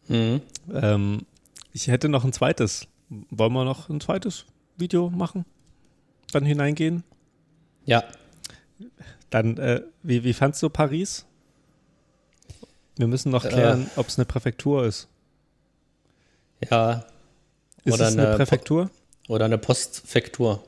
Mhm. 0.08 0.42
Ähm, 0.74 1.26
ich 1.74 1.88
hätte 1.88 2.08
noch 2.10 2.24
ein 2.24 2.34
zweites. 2.34 2.88
Wollen 3.30 3.52
wir 3.54 3.66
noch 3.66 3.90
ein 3.90 4.00
zweites 4.00 4.46
Video 4.78 5.10
machen? 5.10 5.46
Dann 6.32 6.46
hineingehen? 6.46 7.04
Ja, 7.86 8.04
Dann, 9.30 9.58
äh, 9.58 9.82
wie, 10.04 10.24
wie 10.24 10.34
fandst 10.34 10.62
du 10.64 10.70
Paris? 10.70 11.26
Wir 12.98 13.08
müssen 13.08 13.32
noch 13.32 13.44
Äh. 13.46 13.50
klären, 13.50 13.90
ob 13.96 14.08
es 14.08 14.18
eine 14.18 14.26
Präfektur 14.26 14.86
ist. 14.86 15.08
Ja, 16.70 17.06
Ist 17.84 17.94
Oder 17.96 18.08
es 18.08 18.14
eine 18.14 18.28
eine 18.28 18.36
Präfektur? 18.38 18.90
oder 19.28 19.46
eine 19.46 19.58
Postfektur. 19.58 20.64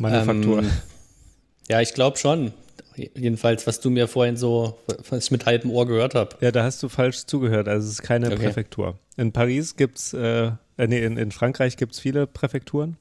Manufaktur. 0.00 0.60
Ähm, 0.60 0.70
ja, 1.68 1.80
ich 1.80 1.94
glaube 1.94 2.16
schon. 2.18 2.52
Jedenfalls, 2.96 3.64
was 3.68 3.78
du 3.78 3.90
mir 3.90 4.08
vorhin 4.08 4.36
so, 4.36 4.76
was 5.08 5.26
ich 5.26 5.30
mit 5.30 5.46
halbem 5.46 5.70
Ohr 5.70 5.86
gehört 5.86 6.16
habe. 6.16 6.36
ja, 6.40 6.50
da 6.50 6.64
hast 6.64 6.82
du 6.82 6.88
falsch 6.88 7.26
zugehört. 7.26 7.68
Also 7.68 7.86
es 7.86 7.92
ist 7.94 8.02
keine 8.02 8.26
Okay. 8.26 8.36
Präfektur. 8.36 8.98
In 9.16 9.30
Paris 9.32 9.76
gibt's, 9.76 10.12
äh, 10.14 10.46
äh, 10.76 10.86
nee, 10.88 11.04
in, 11.04 11.16
in 11.16 11.30
Frankreich 11.30 11.76
gibt 11.76 11.94
es 11.94 12.00
viele 12.00 12.26
Präfekturen, 12.26 12.96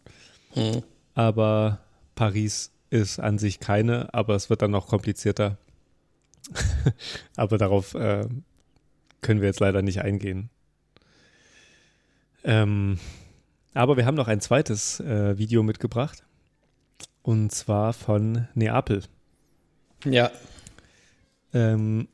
Mhm. 0.56 0.84
aber 1.16 1.80
Paris 2.16 2.72
ist 2.92 3.20
an 3.20 3.38
sich 3.40 3.60
keine, 3.60 4.14
aber 4.14 4.36
es 4.36 4.50
wird 4.52 4.62
dann 4.62 4.72
noch 4.72 4.88
komplizierter. 4.88 5.58
aber 7.36 7.58
darauf 7.58 7.96
äh, 7.96 8.28
können 9.22 9.42
wir 9.42 9.48
jetzt 9.48 9.60
leider 9.60 9.82
nicht 9.82 10.02
eingehen. 10.02 10.50
Ähm, 12.44 13.00
aber 13.74 13.98
wir 13.98 14.06
haben 14.06 14.16
noch 14.16 14.28
ein 14.28 14.42
zweites 14.42 15.00
äh, 15.00 15.38
Video 15.38 15.64
mitgebracht. 15.64 16.24
Und 17.22 17.52
zwar 17.52 17.94
von 17.94 18.48
Neapel. 18.56 19.04
Ja, 20.06 20.32
Ähm, 21.54 22.08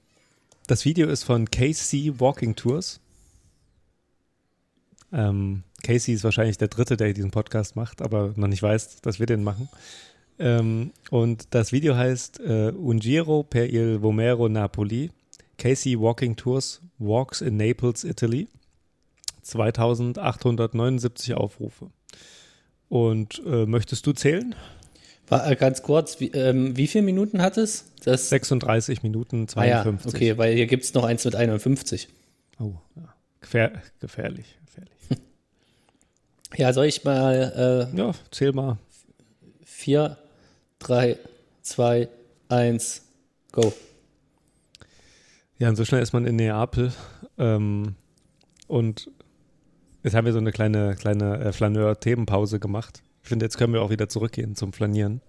das 0.68 0.86
Video 0.86 1.10
ist 1.10 1.24
von 1.24 1.50
KC 1.50 2.20
Walking 2.20 2.56
Tours. 2.56 3.00
Ähm, 5.12 5.64
Casey 5.84 6.14
ist 6.14 6.24
wahrscheinlich 6.24 6.58
der 6.58 6.70
Dritte, 6.70 6.98
der 6.98 7.14
diesen 7.14 7.32
Podcast 7.32 7.76
macht, 7.76 8.02
aber 8.02 8.34
noch 8.36 8.48
nicht 8.48 8.64
weiß, 8.64 9.02
dass 9.02 9.20
wir 9.20 9.26
den 9.26 9.44
machen. 9.44 9.70
Ähm, 10.40 10.92
und 11.12 11.54
das 11.54 11.72
Video 11.72 11.96
heißt 11.96 12.40
äh, 12.40 12.72
Un 12.72 13.00
Giro 13.00 13.44
per 13.44 13.70
il 13.70 14.02
Vomero 14.02 14.50
Napoli. 14.50 15.12
Casey 15.58 16.00
Walking 16.00 16.36
Tours 16.36 16.82
Walks 16.98 17.42
in 17.42 17.58
Naples, 17.58 18.04
Italy. 18.04 18.48
2879 19.44 21.36
Aufrufe. 21.36 21.92
Und 22.90 23.42
äh, 23.46 23.66
möchtest 23.66 24.06
du 24.08 24.14
zählen? 24.14 24.56
war, 25.34 25.50
äh, 25.50 25.56
ganz 25.56 25.82
kurz, 25.82 26.20
wie, 26.20 26.28
ähm, 26.28 26.78
wie 26.78 26.88
viele 26.88 27.04
Minuten 27.04 27.42
hat 27.42 27.58
es? 27.58 27.92
Das 28.04 28.30
36 28.30 29.04
Minuten 29.04 29.48
Ah 29.56 29.66
ja, 29.66 29.84
52. 29.84 30.14
okay, 30.14 30.38
weil 30.38 30.54
hier 30.56 30.68
gibt 30.68 30.84
es 30.84 30.94
noch 30.94 31.04
eins 31.04 31.26
mit 31.26 31.36
51. 31.36 32.08
Oh, 32.60 32.74
ja. 32.96 33.14
Gefähr 33.42 33.72
gefährlich, 34.00 34.58
gefährlich. 34.66 34.94
Ja, 36.56 36.72
soll 36.72 36.86
ich 36.86 37.04
mal 37.04 37.90
äh, 37.92 37.98
Ja, 37.98 38.12
zähl 38.30 38.54
mal. 38.54 38.78
4, 39.64 40.18
3, 40.78 41.18
2, 41.64 42.10
1, 42.50 43.02
go. 43.52 43.74
Ja, 45.58 45.70
und 45.70 45.78
so 45.78 45.84
schnell 45.84 46.04
ist 46.04 46.14
man 46.14 46.28
in 46.28 46.36
Neapel. 46.36 46.94
Ähm, 47.40 47.96
und 48.68 49.10
jetzt 50.04 50.14
haben 50.16 50.26
wir 50.26 50.34
so 50.34 50.40
eine 50.40 50.52
kleine, 50.52 50.96
kleine 50.96 51.40
äh, 51.40 51.52
Flaneur-Themenpause 51.54 52.60
gemacht. 52.60 53.02
Ich 53.24 53.30
finde, 53.30 53.46
jetzt 53.46 53.58
können 53.58 53.74
wir 53.74 53.82
auch 53.82 53.90
wieder 53.90 54.10
zurückgehen 54.10 54.56
zum 54.56 54.74
Flanieren. 54.74 55.22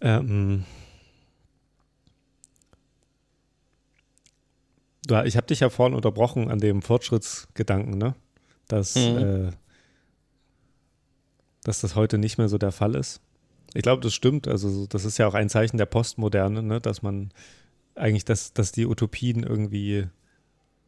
Ähm, 0.00 0.64
ja, 5.08 5.24
ich 5.24 5.36
habe 5.36 5.46
dich 5.46 5.60
ja 5.60 5.70
vorhin 5.70 5.94
unterbrochen 5.94 6.50
an 6.50 6.58
dem 6.58 6.82
Fortschrittsgedanken, 6.82 7.96
ne? 7.98 8.14
Dass, 8.68 8.96
Mhm. 8.96 9.18
äh, 9.18 9.50
dass 11.62 11.80
das 11.80 11.94
heute 11.94 12.18
nicht 12.18 12.38
mehr 12.38 12.48
so 12.48 12.58
der 12.58 12.72
Fall 12.72 12.94
ist. 12.96 13.20
Ich 13.74 13.82
glaube, 13.82 14.02
das 14.02 14.14
stimmt. 14.14 14.48
Also, 14.48 14.68
so- 14.68 14.86
das 14.86 15.04
ist 15.04 15.18
ja 15.18 15.26
auch 15.28 15.34
ein 15.34 15.48
Zeichen 15.48 15.76
der 15.76 15.86
Postmoderne, 15.86 16.62
ne? 16.62 16.80
dass 16.80 17.02
man 17.02 17.30
eigentlich, 17.94 18.24
dass, 18.24 18.52
dass 18.52 18.72
die 18.72 18.86
Utopien 18.86 19.42
irgendwie 19.44 20.06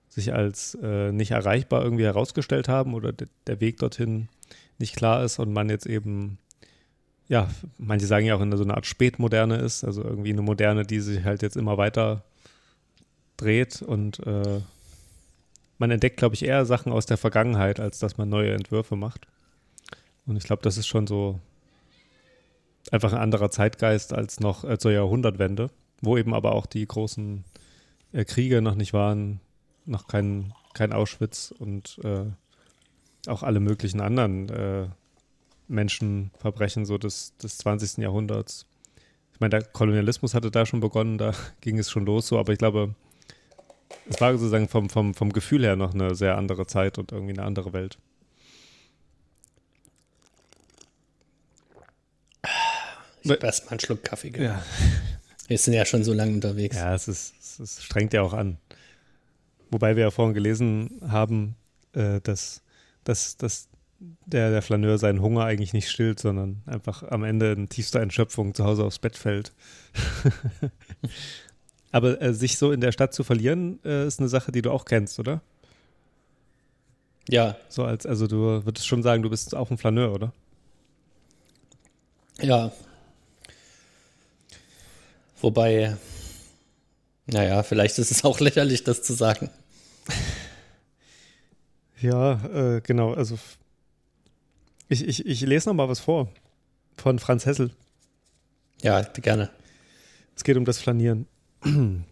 sich 0.08 0.32
als 0.32 0.76
äh, 0.82 1.12
nicht 1.12 1.32
erreichbar 1.32 1.82
irgendwie 1.82 2.04
herausgestellt 2.04 2.68
haben 2.68 2.94
oder 2.94 3.12
de 3.12 3.28
der 3.46 3.60
Weg 3.60 3.78
dorthin 3.78 4.28
nicht 4.78 4.96
klar 4.96 5.24
ist 5.24 5.38
und 5.38 5.52
man 5.52 5.68
jetzt 5.68 5.86
eben, 5.86 6.38
ja, 7.28 7.48
manche 7.78 8.06
sagen 8.06 8.26
ja 8.26 8.36
auch 8.36 8.40
in 8.40 8.56
so 8.56 8.62
eine 8.62 8.74
Art 8.74 8.86
Spätmoderne 8.86 9.56
ist, 9.56 9.84
also 9.84 10.02
irgendwie 10.02 10.32
eine 10.32 10.42
Moderne, 10.42 10.84
die 10.84 11.00
sich 11.00 11.24
halt 11.24 11.42
jetzt 11.42 11.56
immer 11.56 11.76
weiter 11.76 12.24
dreht 13.36 13.82
und 13.82 14.24
äh, 14.26 14.60
man 15.78 15.90
entdeckt, 15.90 16.16
glaube 16.16 16.34
ich, 16.34 16.44
eher 16.44 16.64
Sachen 16.66 16.92
aus 16.92 17.06
der 17.06 17.16
Vergangenheit, 17.16 17.80
als 17.80 17.98
dass 17.98 18.18
man 18.18 18.28
neue 18.28 18.52
Entwürfe 18.52 18.96
macht. 18.96 19.26
Und 20.26 20.36
ich 20.36 20.44
glaube, 20.44 20.62
das 20.62 20.76
ist 20.76 20.88
schon 20.88 21.06
so 21.06 21.40
einfach 22.90 23.12
ein 23.12 23.18
anderer 23.18 23.50
Zeitgeist 23.50 24.12
als 24.12 24.40
noch 24.40 24.64
äh, 24.64 24.78
zur 24.78 24.92
Jahrhundertwende, 24.92 25.70
wo 26.00 26.16
eben 26.16 26.34
aber 26.34 26.52
auch 26.52 26.66
die 26.66 26.86
großen 26.86 27.44
äh, 28.12 28.24
Kriege 28.24 28.60
noch 28.60 28.74
nicht 28.74 28.92
waren, 28.92 29.40
noch 29.88 30.06
kein, 30.06 30.52
kein 30.74 30.92
Auschwitz 30.92 31.52
und 31.58 31.98
äh, 32.04 32.24
auch 33.28 33.42
alle 33.42 33.60
möglichen 33.60 34.00
anderen 34.00 34.48
äh, 34.48 34.88
Menschenverbrechen 35.66 36.86
so 36.86 36.98
des, 36.98 37.36
des 37.36 37.58
20. 37.58 37.98
Jahrhunderts. 37.98 38.66
Ich 39.32 39.40
meine, 39.40 39.50
der 39.50 39.62
Kolonialismus 39.62 40.34
hatte 40.34 40.50
da 40.50 40.66
schon 40.66 40.80
begonnen, 40.80 41.18
da 41.18 41.32
ging 41.60 41.78
es 41.78 41.90
schon 41.90 42.06
los 42.06 42.28
so, 42.28 42.38
aber 42.38 42.52
ich 42.52 42.58
glaube, 42.58 42.94
es 44.08 44.20
war 44.20 44.32
sozusagen 44.32 44.68
vom, 44.68 44.90
vom, 44.90 45.14
vom 45.14 45.32
Gefühl 45.32 45.64
her 45.64 45.76
noch 45.76 45.94
eine 45.94 46.14
sehr 46.14 46.36
andere 46.36 46.66
Zeit 46.66 46.98
und 46.98 47.12
irgendwie 47.12 47.32
eine 47.32 47.44
andere 47.44 47.72
Welt. 47.72 47.98
Ich 53.22 53.30
habe 53.30 53.44
erstmal 53.44 53.72
einen 53.72 53.80
Schluck 53.80 54.04
Kaffee 54.04 54.30
genommen. 54.30 54.54
Ja. 54.54 54.62
Wir 55.48 55.58
sind 55.58 55.74
ja 55.74 55.84
schon 55.84 56.04
so 56.04 56.12
lange 56.12 56.32
unterwegs. 56.32 56.76
Ja, 56.76 56.94
es, 56.94 57.08
ist, 57.08 57.34
es, 57.40 57.60
ist, 57.60 57.84
strengt 57.84 58.12
ja 58.12 58.22
auch 58.22 58.32
an. 58.32 58.58
Wobei 59.70 59.96
wir 59.96 60.04
ja 60.04 60.10
vorhin 60.10 60.34
gelesen 60.34 61.00
haben, 61.08 61.56
äh, 61.92 62.20
dass, 62.22 62.62
dass, 63.04 63.36
dass 63.36 63.68
der, 64.26 64.50
der 64.50 64.62
Flaneur 64.62 64.98
seinen 64.98 65.20
Hunger 65.20 65.44
eigentlich 65.44 65.72
nicht 65.72 65.90
stillt, 65.90 66.20
sondern 66.20 66.62
einfach 66.66 67.02
am 67.02 67.24
Ende 67.24 67.52
in 67.52 67.68
tiefster 67.68 68.00
Entschöpfung 68.00 68.54
zu 68.54 68.64
Hause 68.64 68.84
aufs 68.84 68.98
Bett 68.98 69.16
fällt. 69.16 69.52
Aber 71.90 72.20
äh, 72.20 72.34
sich 72.34 72.58
so 72.58 72.70
in 72.72 72.80
der 72.80 72.92
Stadt 72.92 73.14
zu 73.14 73.24
verlieren, 73.24 73.80
äh, 73.84 74.06
ist 74.06 74.20
eine 74.20 74.28
Sache, 74.28 74.52
die 74.52 74.62
du 74.62 74.70
auch 74.70 74.84
kennst, 74.84 75.18
oder? 75.18 75.40
Ja. 77.28 77.56
So 77.68 77.84
als, 77.84 78.06
also 78.06 78.26
du 78.26 78.64
würdest 78.64 78.86
schon 78.86 79.02
sagen, 79.02 79.22
du 79.22 79.30
bist 79.30 79.54
auch 79.54 79.70
ein 79.70 79.78
Flaneur, 79.78 80.12
oder? 80.12 80.32
Ja. 82.40 82.72
Wobei, 85.40 85.96
naja, 87.30 87.62
vielleicht 87.62 87.98
ist 87.98 88.10
es 88.10 88.24
auch 88.24 88.40
lächerlich, 88.40 88.84
das 88.84 89.02
zu 89.02 89.12
sagen. 89.12 89.50
Ja, 92.00 92.44
äh, 92.76 92.80
genau. 92.80 93.12
Also 93.12 93.38
ich, 94.88 95.06
ich, 95.06 95.26
ich 95.26 95.40
lese 95.42 95.68
noch 95.68 95.74
mal 95.74 95.88
was 95.88 96.00
vor 96.00 96.28
von 96.96 97.18
Franz 97.18 97.46
Hessel. 97.46 97.70
Ja, 98.82 99.02
gerne. 99.02 99.50
Es 100.36 100.44
geht 100.44 100.56
um 100.56 100.64
das 100.64 100.78
Flanieren. 100.78 101.26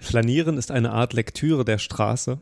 Flanieren 0.00 0.58
ist 0.58 0.70
eine 0.70 0.90
Art 0.90 1.12
Lektüre 1.12 1.64
der 1.64 1.78
Straße, 1.78 2.38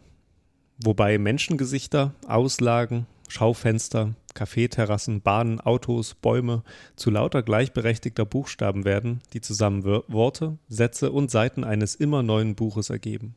wobei 0.78 1.18
Menschengesichter, 1.18 2.14
Auslagen, 2.26 3.06
Schaufenster, 3.30 4.14
Kaffeeterrassen, 4.34 5.22
Bahnen, 5.22 5.60
Autos, 5.60 6.14
Bäume 6.14 6.64
zu 6.96 7.10
lauter 7.10 7.42
gleichberechtigter 7.42 8.24
Buchstaben 8.24 8.84
werden, 8.84 9.20
die 9.32 9.40
zusammen 9.40 9.84
Worte, 9.84 10.58
Sätze 10.68 11.12
und 11.12 11.30
Seiten 11.30 11.62
eines 11.62 11.94
immer 11.94 12.24
neuen 12.24 12.56
Buches 12.56 12.90
ergeben. 12.90 13.36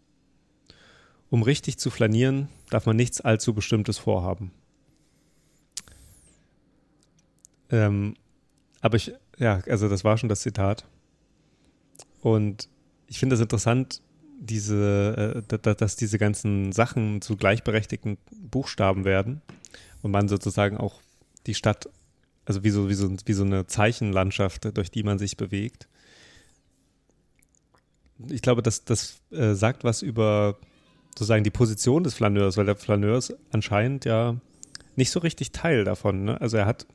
Um 1.30 1.44
richtig 1.44 1.78
zu 1.78 1.91
flanieren, 1.91 2.50
darf 2.72 2.88
man 2.88 2.96
nichts 2.96 3.22
allzu 3.22 3.54
Bestimmtes 3.54 4.00
vorhaben. 4.00 4.52
Ähm, 7.70 8.16
aber 8.82 8.98
ich, 8.98 9.14
ja, 9.38 9.62
also 9.68 9.89
das 9.89 10.04
war 10.04 10.18
schon 10.18 10.30
das 10.30 10.41
Zitat. 10.41 10.86
Und 12.22 12.68
ich 13.08 13.20
finde 13.20 13.36
das 13.36 13.41
interessant, 13.41 14.02
diese, 14.44 15.44
äh, 15.48 15.76
dass 15.76 15.96
diese 15.96 16.18
ganzen 16.18 16.72
Sachen 16.72 17.22
zu 17.22 17.38
gleichberechtigten 17.38 18.18
Buchstaben 18.32 19.06
werden 19.06 19.41
und 20.02 20.12
man 20.12 20.28
sozusagen 20.28 20.78
auch 20.78 21.02
die 21.48 21.54
Stadt, 21.54 21.89
also 22.46 22.64
wie 22.64 22.70
so, 22.70 22.89
wie 22.89 22.94
so, 22.94 23.10
wie 23.26 23.34
so 23.34 23.44
eine 23.44 23.68
Zeichenlandschaft, 23.68 24.78
durch 24.78 24.91
die 24.91 25.04
man 25.04 25.18
sich 25.18 25.38
bewegt. 25.38 25.88
Ich 28.30 28.41
glaube, 28.41 28.62
das, 28.62 28.84
das 28.86 29.22
äh, 29.32 29.54
sagt 29.54 29.84
was 29.84 30.02
über 30.02 30.58
sozusagen 31.16 31.44
die 31.44 31.52
Position 31.52 32.04
des 32.04 32.14
Flaneurs, 32.14 32.58
weil 32.58 32.66
der 32.66 32.76
Flaneur 32.76 33.18
ist 33.18 33.36
anscheinend 33.52 34.06
ja 34.06 34.36
nicht 34.96 35.12
so 35.12 35.20
richtig 35.20 35.52
Teil 35.52 35.84
davon. 35.84 36.26
Ne? 36.26 36.41
Also 36.41 36.58
er 36.58 36.66
hat 36.66 36.86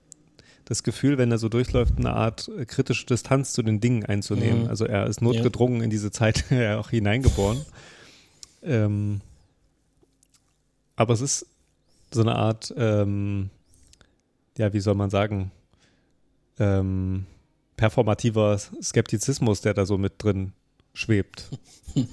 das 0.69 0.83
Gefühl, 0.83 1.17
wenn 1.17 1.31
er 1.31 1.39
so 1.39 1.49
durchläuft, 1.49 1.95
eine 1.97 2.13
Art 2.13 2.49
äh, 2.49 2.67
kritische 2.67 3.07
Distanz 3.07 3.55
zu 3.55 3.63
den 3.63 3.81
Dingen 3.81 4.05
einzunehmen. 4.05 4.65
Mhm. 4.65 4.69
Also 4.69 4.85
er 4.85 5.07
ist 5.07 5.23
notgedrungen 5.23 5.79
ja. 5.79 5.85
in 5.85 5.91
diese 5.91 6.11
Zeit 6.11 6.45
auch 6.77 6.91
hineingeboren. 6.91 7.65
Ähm, 8.63 9.23
aber 10.95 11.15
es 11.15 11.23
ist 11.23 11.47
so 12.13 12.21
eine 12.21 12.37
Art, 12.37 12.75
ähm, 12.77 13.49
ja, 14.59 14.75
wie 14.75 14.81
soll 14.81 14.95
man 14.95 15.09
sagen, 15.09 15.53
ähm, 16.59 17.25
performativer 17.77 18.59
Skeptizismus, 18.59 19.63
der 19.63 19.73
da 19.73 19.87
so 19.87 19.97
mit 19.97 20.23
drin 20.23 20.53
schwebt. 20.93 21.49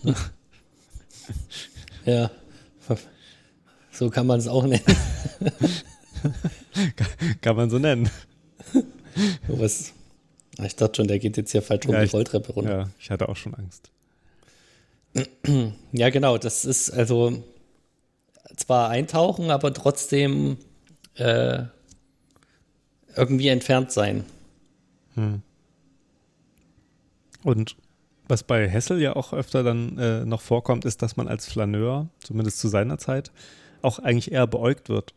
ja, 2.05 2.31
so 3.91 4.09
kann 4.09 4.27
man 4.27 4.39
es 4.39 4.47
auch 4.47 4.65
nennen. 4.65 4.85
kann 7.41 7.57
man 7.57 7.69
so 7.69 7.79
nennen. 7.79 8.09
Was, 9.47 9.93
ich 10.63 10.75
dachte 10.75 10.97
schon, 10.97 11.07
der 11.07 11.19
geht 11.19 11.37
jetzt 11.37 11.51
hier 11.51 11.61
falsch 11.61 11.87
rum 11.87 11.95
ja, 11.95 12.03
die 12.03 12.09
Rolltreppe 12.09 12.53
runter. 12.53 12.77
Ja, 12.77 12.89
ich 12.99 13.11
hatte 13.11 13.29
auch 13.29 13.35
schon 13.35 13.53
Angst. 13.55 13.91
Ja, 15.93 16.09
genau, 16.09 16.37
das 16.37 16.65
ist 16.65 16.89
also 16.91 17.41
zwar 18.57 18.89
eintauchen, 18.89 19.49
aber 19.49 19.73
trotzdem 19.73 20.57
äh, 21.15 21.63
irgendwie 23.15 23.47
entfernt 23.47 23.91
sein. 23.91 24.25
Hm. 25.13 25.41
Und 27.43 27.77
was 28.27 28.43
bei 28.43 28.67
Hessel 28.67 29.01
ja 29.01 29.15
auch 29.15 29.33
öfter 29.33 29.63
dann 29.63 29.97
äh, 29.97 30.25
noch 30.25 30.41
vorkommt, 30.41 30.83
ist, 30.83 31.01
dass 31.01 31.15
man 31.15 31.27
als 31.27 31.45
Flaneur, 31.45 32.09
zumindest 32.19 32.59
zu 32.59 32.67
seiner 32.67 32.97
Zeit, 32.97 33.31
auch 33.81 33.99
eigentlich 33.99 34.31
eher 34.31 34.47
beäugt 34.47 34.89
wird. 34.89 35.13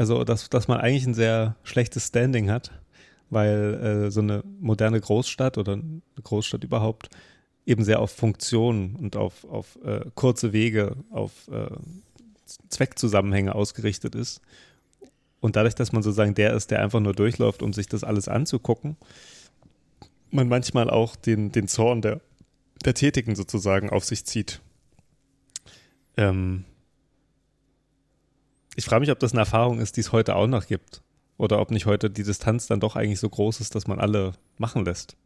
Also, 0.00 0.24
dass, 0.24 0.48
dass 0.48 0.66
man 0.66 0.80
eigentlich 0.80 1.06
ein 1.06 1.12
sehr 1.12 1.56
schlechtes 1.62 2.06
Standing 2.06 2.50
hat, 2.50 2.72
weil 3.28 4.06
äh, 4.06 4.10
so 4.10 4.22
eine 4.22 4.42
moderne 4.58 4.98
Großstadt 4.98 5.58
oder 5.58 5.74
eine 5.74 6.00
Großstadt 6.22 6.64
überhaupt 6.64 7.10
eben 7.66 7.84
sehr 7.84 8.00
auf 8.00 8.10
Funktionen 8.10 8.96
und 8.96 9.16
auf, 9.16 9.44
auf 9.44 9.78
äh, 9.84 10.06
kurze 10.14 10.54
Wege, 10.54 10.96
auf 11.10 11.48
äh, 11.48 11.68
Zweckzusammenhänge 12.70 13.54
ausgerichtet 13.54 14.14
ist. 14.14 14.40
Und 15.40 15.56
dadurch, 15.56 15.74
dass 15.74 15.92
man 15.92 16.02
sozusagen 16.02 16.34
der 16.34 16.54
ist, 16.54 16.70
der 16.70 16.80
einfach 16.80 17.00
nur 17.00 17.12
durchläuft, 17.12 17.62
um 17.62 17.74
sich 17.74 17.86
das 17.86 18.02
alles 18.02 18.26
anzugucken, 18.26 18.96
man 20.30 20.48
manchmal 20.48 20.88
auch 20.88 21.14
den, 21.14 21.52
den 21.52 21.68
Zorn 21.68 22.00
der, 22.00 22.22
der 22.86 22.94
Tätigen 22.94 23.36
sozusagen 23.36 23.90
auf 23.90 24.06
sich 24.06 24.24
zieht. 24.24 24.62
Ähm, 26.16 26.64
ich 28.80 28.86
frage 28.86 29.00
mich, 29.00 29.10
ob 29.10 29.18
das 29.18 29.32
eine 29.32 29.42
Erfahrung 29.42 29.78
ist, 29.78 29.98
die 29.98 30.00
es 30.00 30.10
heute 30.10 30.36
auch 30.36 30.46
noch 30.46 30.66
gibt. 30.66 31.02
Oder 31.36 31.60
ob 31.60 31.70
nicht 31.70 31.84
heute 31.84 32.08
die 32.08 32.22
Distanz 32.22 32.66
dann 32.66 32.80
doch 32.80 32.96
eigentlich 32.96 33.20
so 33.20 33.28
groß 33.28 33.60
ist, 33.60 33.74
dass 33.74 33.86
man 33.86 33.98
alle 33.98 34.32
machen 34.56 34.86
lässt. 34.86 35.16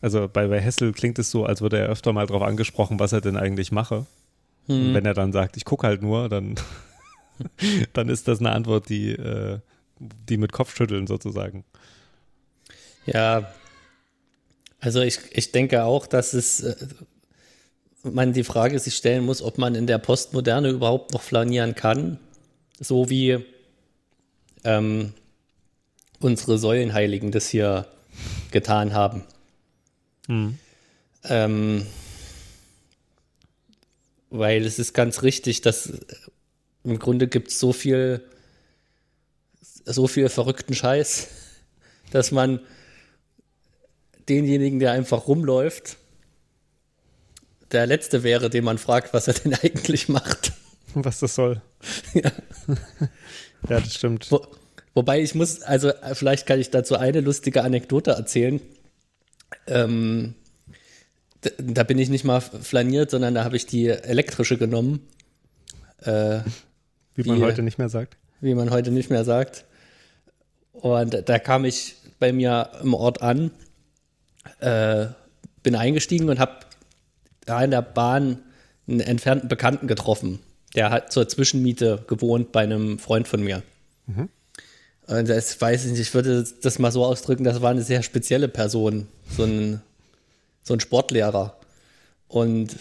Also 0.00 0.28
bei, 0.28 0.48
bei 0.48 0.60
Hessel 0.60 0.92
klingt 0.92 1.20
es 1.20 1.30
so, 1.30 1.46
als 1.46 1.60
würde 1.60 1.78
er 1.78 1.86
öfter 1.88 2.12
mal 2.12 2.26
darauf 2.26 2.42
angesprochen, 2.42 2.98
was 2.98 3.12
er 3.12 3.20
denn 3.20 3.36
eigentlich 3.36 3.70
mache. 3.70 4.06
Hm. 4.66 4.94
wenn 4.94 5.04
er 5.04 5.14
dann 5.14 5.32
sagt, 5.32 5.56
ich 5.56 5.64
gucke 5.64 5.86
halt 5.86 6.02
nur, 6.02 6.28
dann, 6.28 6.56
dann 7.92 8.08
ist 8.08 8.26
das 8.26 8.40
eine 8.40 8.50
Antwort, 8.50 8.88
die, 8.88 9.10
äh, 9.10 9.60
die 9.98 10.36
mit 10.36 10.52
Kopfschütteln 10.52 11.06
sozusagen. 11.06 11.64
Ja, 13.06 13.52
also 14.80 15.00
ich, 15.00 15.20
ich 15.30 15.52
denke 15.52 15.84
auch, 15.84 16.06
dass 16.08 16.32
es 16.32 16.60
äh, 16.60 16.74
man 18.04 18.32
die 18.32 18.44
Frage 18.44 18.78
sich 18.78 18.94
stellen 18.96 19.24
muss, 19.24 19.42
ob 19.42 19.58
man 19.58 19.74
in 19.74 19.86
der 19.86 19.98
Postmoderne 19.98 20.68
überhaupt 20.68 21.12
noch 21.12 21.22
flanieren 21.22 21.74
kann, 21.74 22.18
so 22.78 23.08
wie 23.08 23.44
ähm, 24.64 25.14
unsere 26.20 26.58
Säulenheiligen 26.58 27.32
das 27.32 27.48
hier 27.48 27.86
getan 28.50 28.94
haben. 28.94 29.24
Mhm. 30.28 30.58
Ähm, 31.24 31.86
weil 34.30 34.64
es 34.64 34.78
ist 34.78 34.92
ganz 34.92 35.22
richtig, 35.22 35.60
dass 35.62 35.92
im 36.82 36.98
Grunde 36.98 37.28
gibt 37.28 37.48
es 37.48 37.58
so 37.58 37.72
viel, 37.72 38.22
so 39.84 40.06
viel 40.06 40.28
verrückten 40.28 40.74
Scheiß, 40.74 41.28
dass 42.10 42.30
man 42.30 42.60
denjenigen, 44.28 44.78
der 44.78 44.92
einfach 44.92 45.26
rumläuft, 45.28 45.98
der 47.74 47.86
Letzte 47.86 48.22
wäre, 48.22 48.48
den 48.50 48.64
man 48.64 48.78
fragt, 48.78 49.12
was 49.14 49.28
er 49.28 49.34
denn 49.34 49.54
eigentlich 49.62 50.08
macht. 50.08 50.52
Was 50.94 51.20
das 51.20 51.34
soll. 51.34 51.60
ja. 52.14 52.30
ja, 53.68 53.80
das 53.80 53.94
stimmt. 53.94 54.30
Wo, 54.30 54.46
wobei 54.94 55.20
ich 55.20 55.34
muss, 55.34 55.62
also 55.62 55.92
vielleicht 56.14 56.46
kann 56.46 56.60
ich 56.60 56.70
dazu 56.70 56.96
eine 56.96 57.20
lustige 57.20 57.62
Anekdote 57.64 58.12
erzählen. 58.12 58.60
Ähm, 59.66 60.34
da 61.58 61.82
bin 61.84 61.98
ich 61.98 62.08
nicht 62.08 62.24
mal 62.24 62.40
flaniert, 62.40 63.10
sondern 63.10 63.34
da 63.34 63.44
habe 63.44 63.56
ich 63.56 63.66
die 63.66 63.88
elektrische 63.88 64.56
genommen, 64.56 65.00
äh, 66.02 66.40
Wie 67.14 67.24
man 67.28 67.38
Wie- 67.38 67.42
heute 67.42 67.62
nicht 67.62 67.78
mehr 67.78 67.88
sagt. 67.88 68.16
wie 68.40 68.54
man 68.54 68.70
heute 68.70 68.90
nicht 68.90 69.10
mehr 69.10 69.24
sagt. 69.24 69.64
Und 70.72 71.28
da 71.28 71.38
kam 71.38 71.64
ich 71.64 71.96
bei 72.18 72.32
mir 72.32 72.70
im 72.82 72.94
Ort 72.94 73.22
an, 73.22 73.50
äh, 74.60 75.06
bin 75.62 75.74
eingestiegen 75.76 76.28
und 76.28 76.38
habe 76.38 76.52
da 77.46 77.62
in 77.62 77.70
der 77.70 77.82
Bahn 77.82 78.38
einen 78.86 79.00
entfernten 79.00 79.48
Bekannten 79.48 79.86
getroffen. 79.86 80.40
Der 80.74 80.90
hat 80.90 81.12
zur 81.12 81.28
Zwischenmiete 81.28 82.04
gewohnt 82.06 82.52
bei 82.52 82.62
einem 82.62 82.98
Freund 82.98 83.28
von 83.28 83.42
mir. 83.42 83.62
Und 85.06 85.28
das 85.28 85.60
weiß 85.60 85.84
ich 85.84 85.90
nicht, 85.92 86.00
ich 86.00 86.14
würde 86.14 86.46
das 86.62 86.78
mal 86.78 86.90
so 86.90 87.04
ausdrücken, 87.04 87.44
das 87.44 87.60
war 87.60 87.70
eine 87.70 87.82
sehr 87.82 88.02
spezielle 88.02 88.48
Person, 88.48 89.06
so 89.36 89.44
ein, 89.44 89.82
so 90.62 90.74
ein 90.74 90.80
Sportlehrer. 90.80 91.58
Und 92.28 92.76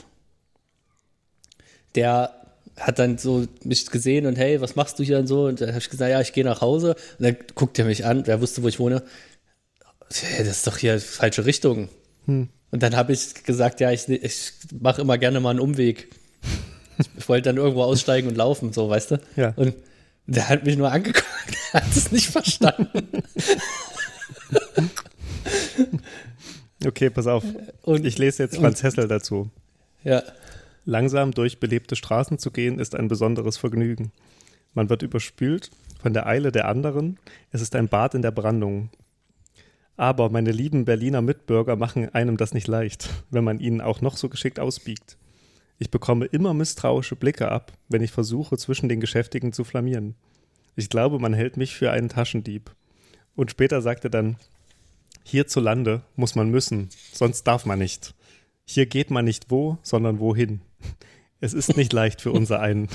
der 1.95 2.33
hat 2.77 2.97
dann 2.97 3.17
so 3.17 3.45
mich 3.63 3.85
gesehen 3.87 4.25
und 4.25 4.37
hey, 4.37 4.61
was 4.61 4.75
machst 4.75 4.97
du 4.97 5.03
hier 5.03 5.19
und 5.19 5.27
so? 5.27 5.45
Und 5.45 5.61
dann 5.61 5.69
habe 5.69 5.79
ich 5.79 5.89
gesagt, 5.89 6.09
ja, 6.09 6.21
ich 6.21 6.33
gehe 6.33 6.43
nach 6.43 6.61
Hause. 6.61 6.95
Und 7.19 7.25
dann 7.25 7.35
guckt 7.55 7.77
er 7.77 7.85
mich 7.85 8.05
an, 8.05 8.25
wer 8.25 8.41
wusste, 8.41 8.63
wo 8.63 8.67
ich 8.67 8.79
wohne. 8.79 9.03
Hey, 10.11 10.45
das 10.45 10.57
ist 10.57 10.67
doch 10.67 10.77
hier 10.77 10.99
falsche 10.99 11.45
Richtung. 11.45 11.89
Und 12.73 12.81
dann 12.81 12.95
habe 12.95 13.13
ich 13.13 13.43
gesagt, 13.43 13.81
ja, 13.81 13.91
ich, 13.91 14.09
ich 14.09 14.51
mache 14.81 14.99
immer 15.01 15.19
gerne 15.19 15.39
mal 15.39 15.51
einen 15.51 15.59
Umweg. 15.59 16.07
Ich 17.15 17.29
wollte 17.29 17.49
dann 17.49 17.57
irgendwo 17.57 17.83
aussteigen 17.83 18.27
und 18.27 18.35
laufen, 18.35 18.73
so, 18.73 18.89
weißt 18.89 19.11
du? 19.11 19.19
Ja. 19.35 19.53
Und 19.55 19.75
der 20.25 20.49
hat 20.49 20.65
mich 20.65 20.75
nur 20.75 20.91
angeguckt, 20.91 21.23
er 21.73 21.81
hat 21.81 21.95
es 21.95 22.11
nicht 22.11 22.31
verstanden. 22.31 23.09
Okay, 26.83 27.11
pass 27.11 27.27
auf. 27.27 27.43
Und, 27.83 28.07
Ich 28.07 28.17
lese 28.17 28.41
jetzt 28.41 28.57
Franz 28.57 28.81
Hessel 28.81 29.07
dazu. 29.07 29.51
ja, 30.03 30.23
Langsam 30.83 31.31
durch 31.31 31.59
belebte 31.59 31.95
Straßen 31.95 32.39
zu 32.39 32.49
gehen, 32.49 32.79
ist 32.79 32.95
ein 32.95 33.07
besonderes 33.07 33.55
Vergnügen. 33.55 34.11
Man 34.73 34.89
wird 34.89 35.03
überspült 35.03 35.69
von 36.01 36.13
der 36.13 36.25
Eile 36.25 36.51
der 36.51 36.67
anderen. 36.67 37.19
Es 37.51 37.61
ist 37.61 37.75
ein 37.75 37.87
Bad 37.87 38.15
in 38.15 38.23
der 38.23 38.31
Brandung. 38.31 38.89
Aber 39.95 40.29
meine 40.29 40.51
lieben 40.51 40.85
Berliner 40.85 41.21
Mitbürger 41.21 41.75
machen 41.75 42.09
einem 42.13 42.37
das 42.37 42.53
nicht 42.53 42.67
leicht, 42.67 43.09
wenn 43.29 43.43
man 43.43 43.59
ihnen 43.59 43.81
auch 43.81 44.01
noch 44.01 44.17
so 44.17 44.29
geschickt 44.29 44.59
ausbiegt. 44.59 45.17
Ich 45.77 45.91
bekomme 45.91 46.25
immer 46.25 46.53
misstrauische 46.53 47.15
Blicke 47.15 47.51
ab, 47.51 47.73
wenn 47.89 48.01
ich 48.01 48.11
versuche, 48.11 48.57
zwischen 48.57 48.89
den 48.89 48.99
Geschäftigen 48.99 49.53
zu 49.53 49.63
flamieren. 49.63 50.15
Ich 50.75 50.89
glaube, 50.89 51.19
man 51.19 51.33
hält 51.33 51.57
mich 51.57 51.75
für 51.75 51.91
einen 51.91 52.09
Taschendieb. 52.09 52.71
Und 53.35 53.51
später 53.51 53.81
sagt 53.81 54.03
er 54.03 54.09
dann, 54.09 54.37
hierzulande 55.23 56.01
muss 56.15 56.35
man 56.35 56.49
müssen, 56.49 56.89
sonst 57.11 57.43
darf 57.43 57.65
man 57.65 57.79
nicht. 57.79 58.15
Hier 58.65 58.85
geht 58.85 59.11
man 59.11 59.25
nicht 59.25 59.51
wo, 59.51 59.77
sondern 59.81 60.19
wohin. 60.19 60.61
Es 61.39 61.53
ist 61.53 61.75
nicht 61.75 61.93
leicht 61.93 62.21
für 62.21 62.31
unser 62.31 62.59
einen. 62.59 62.87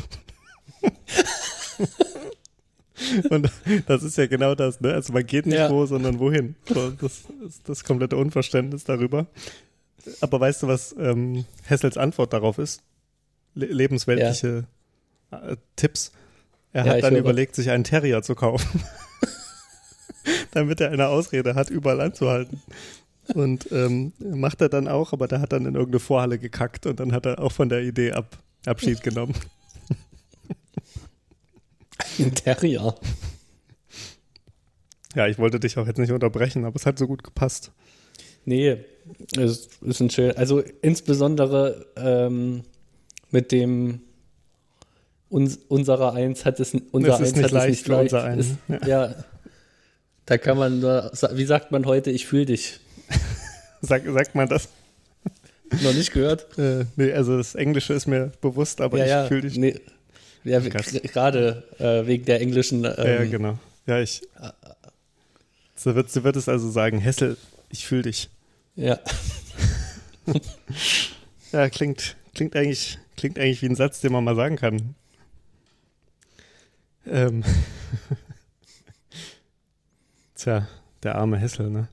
Und 3.31 3.51
das 3.87 4.03
ist 4.03 4.17
ja 4.19 4.27
genau 4.27 4.55
das, 4.55 4.81
ne? 4.81 4.93
Also 4.93 5.13
man 5.13 5.27
geht 5.27 5.47
nicht 5.47 5.57
Ja. 5.57 5.71
wo, 5.71 5.87
sondern 5.87 6.19
wohin. 6.19 6.55
So, 6.67 6.91
das 6.91 7.23
ist 7.47 7.69
das 7.69 7.85
komplette 7.85 8.17
Unverständnis 8.17 8.85
darüber. 8.85 9.27
Aber 10.21 10.41
weißt 10.41 10.63
du, 10.63 10.69
was 10.69 10.95
ähm, 10.99 11.45
Hessels 11.65 11.97
Antwort 11.97 12.33
darauf 12.33 12.59
ist? 12.59 12.83
Le 13.55 13.67
lebensweltliche 13.67 14.65
äh, 15.31 15.57
Tipps. 15.77 16.13
Er 16.73 16.87
Ja, 16.87 16.93
hat 16.93 17.03
dann 17.03 17.17
überlegt, 17.17 17.55
sich 17.55 17.71
einen 17.71 17.85
Terrier 17.85 18.23
zu 18.23 18.35
kaufen. 18.35 18.83
Damit 20.53 20.81
er 20.81 20.91
eine 20.91 21.09
Ausrede 21.09 21.55
hat, 21.55 21.71
überall 21.71 22.01
anzuhalten. 22.01 22.63
Und 23.35 23.71
ähm, 23.73 24.13
macht 24.19 24.61
er 24.61 24.69
dann 24.69 24.89
auch, 24.89 25.13
aber 25.13 25.29
der 25.29 25.41
hat 25.41 25.53
dann 25.53 25.67
in 25.67 25.75
irgendeine 25.75 26.01
Vorhalle 26.01 26.39
gekackt 26.39 26.87
und 26.87 26.99
dann 27.01 27.13
hat 27.13 27.27
er 27.27 27.41
auch 27.41 27.53
von 27.53 27.69
der 27.69 27.83
Idee 27.83 28.13
ab, 28.13 28.39
Abschied 28.67 29.03
genommen. 29.03 29.35
Ein 32.19 32.35
Terrier. 32.35 32.95
Ja, 35.15 35.27
ich 35.27 35.39
wollte 35.39 35.59
dich 35.59 35.79
auch 35.79 35.87
jetzt 35.87 35.99
nicht 35.99 36.13
unterbrechen, 36.13 36.65
aber 36.65 36.77
es 36.77 36.87
hat 36.87 36.99
so 36.99 37.07
gut 37.07 37.25
gepasst. 37.25 37.73
Nee, 38.45 38.79
es 39.37 39.69
ist 39.81 40.01
ein 40.01 40.11
schön. 40.11 40.37
Also 40.37 40.63
insbesondere 40.83 41.87
ähm, 41.97 42.63
mit 43.31 43.53
dem 43.53 44.01
uns, 45.29 45.59
unserer 45.69 46.15
Eins 46.15 46.45
hat 46.45 46.61
es 46.61 46.75
unser 46.93 47.15
ist 47.15 47.21
Eins 47.21 47.33
nicht 47.37 47.45
hat 47.45 47.51
leicht 47.53 47.73
es 47.73 47.79
nicht 47.79 47.89
leicht. 47.89 48.13
unser 48.13 48.25
Eins, 48.25 48.47
Ist, 48.47 48.87
ja. 48.87 49.15
Da 50.27 50.39
kann 50.39 50.59
man 50.59 50.81
nur, 50.81 51.11
wie 51.33 51.45
sagt 51.45 51.73
man 51.73 51.87
heute, 51.87 52.11
ich 52.11 52.27
fühle 52.27 52.47
dich. 52.47 52.81
Sag, 53.81 54.05
sagt 54.07 54.35
man 54.35 54.49
das? 54.49 54.69
Noch 55.83 55.95
nicht 55.95 56.13
gehört? 56.13 56.59
Äh, 56.59 56.85
nee, 56.97 57.13
also 57.13 57.37
das 57.37 57.55
Englische 57.55 57.93
ist 57.95 58.07
mir 58.07 58.33
bewusst, 58.41 58.81
aber 58.81 58.99
ja, 58.99 59.05
ich 59.05 59.11
ja. 59.11 59.27
fühle 59.27 59.43
dich. 59.43 59.57
Nee. 59.57 59.81
Ja, 60.45 60.61
gerade 60.61 61.65
äh, 61.79 62.07
wegen 62.07 62.25
der 62.25 62.41
englischen. 62.41 62.85
Ähm, 62.85 62.95
ja, 62.97 63.25
genau. 63.25 63.59
Ja, 63.87 64.01
ich. 64.01 64.23
So 65.75 65.95
wird, 65.95 66.11
so 66.11 66.25
wird 66.25 66.37
es 66.37 66.49
also 66.49 66.71
sagen, 66.71 66.99
Hessel, 66.99 67.37
ich 67.71 67.87
fühle 67.87 68.03
dich. 68.03 68.31
ja. 68.77 68.99
Ja, 71.53 71.71
klingt, 71.71 72.15
klingt, 72.35 72.55
eigentlich, 72.55 72.99
klingt 73.17 73.39
eigentlich 73.39 73.63
wie 73.63 73.71
ein 73.71 73.75
Satz, 73.75 74.01
den 74.01 74.13
man 74.13 74.23
mal 74.23 74.37
sagen 74.37 74.57
kann. 74.57 74.95
Ähm. 77.07 77.43
Tja, 80.35 80.69
der 81.03 81.15
arme 81.15 81.39
Hessel, 81.39 81.71
ne? 81.71 81.89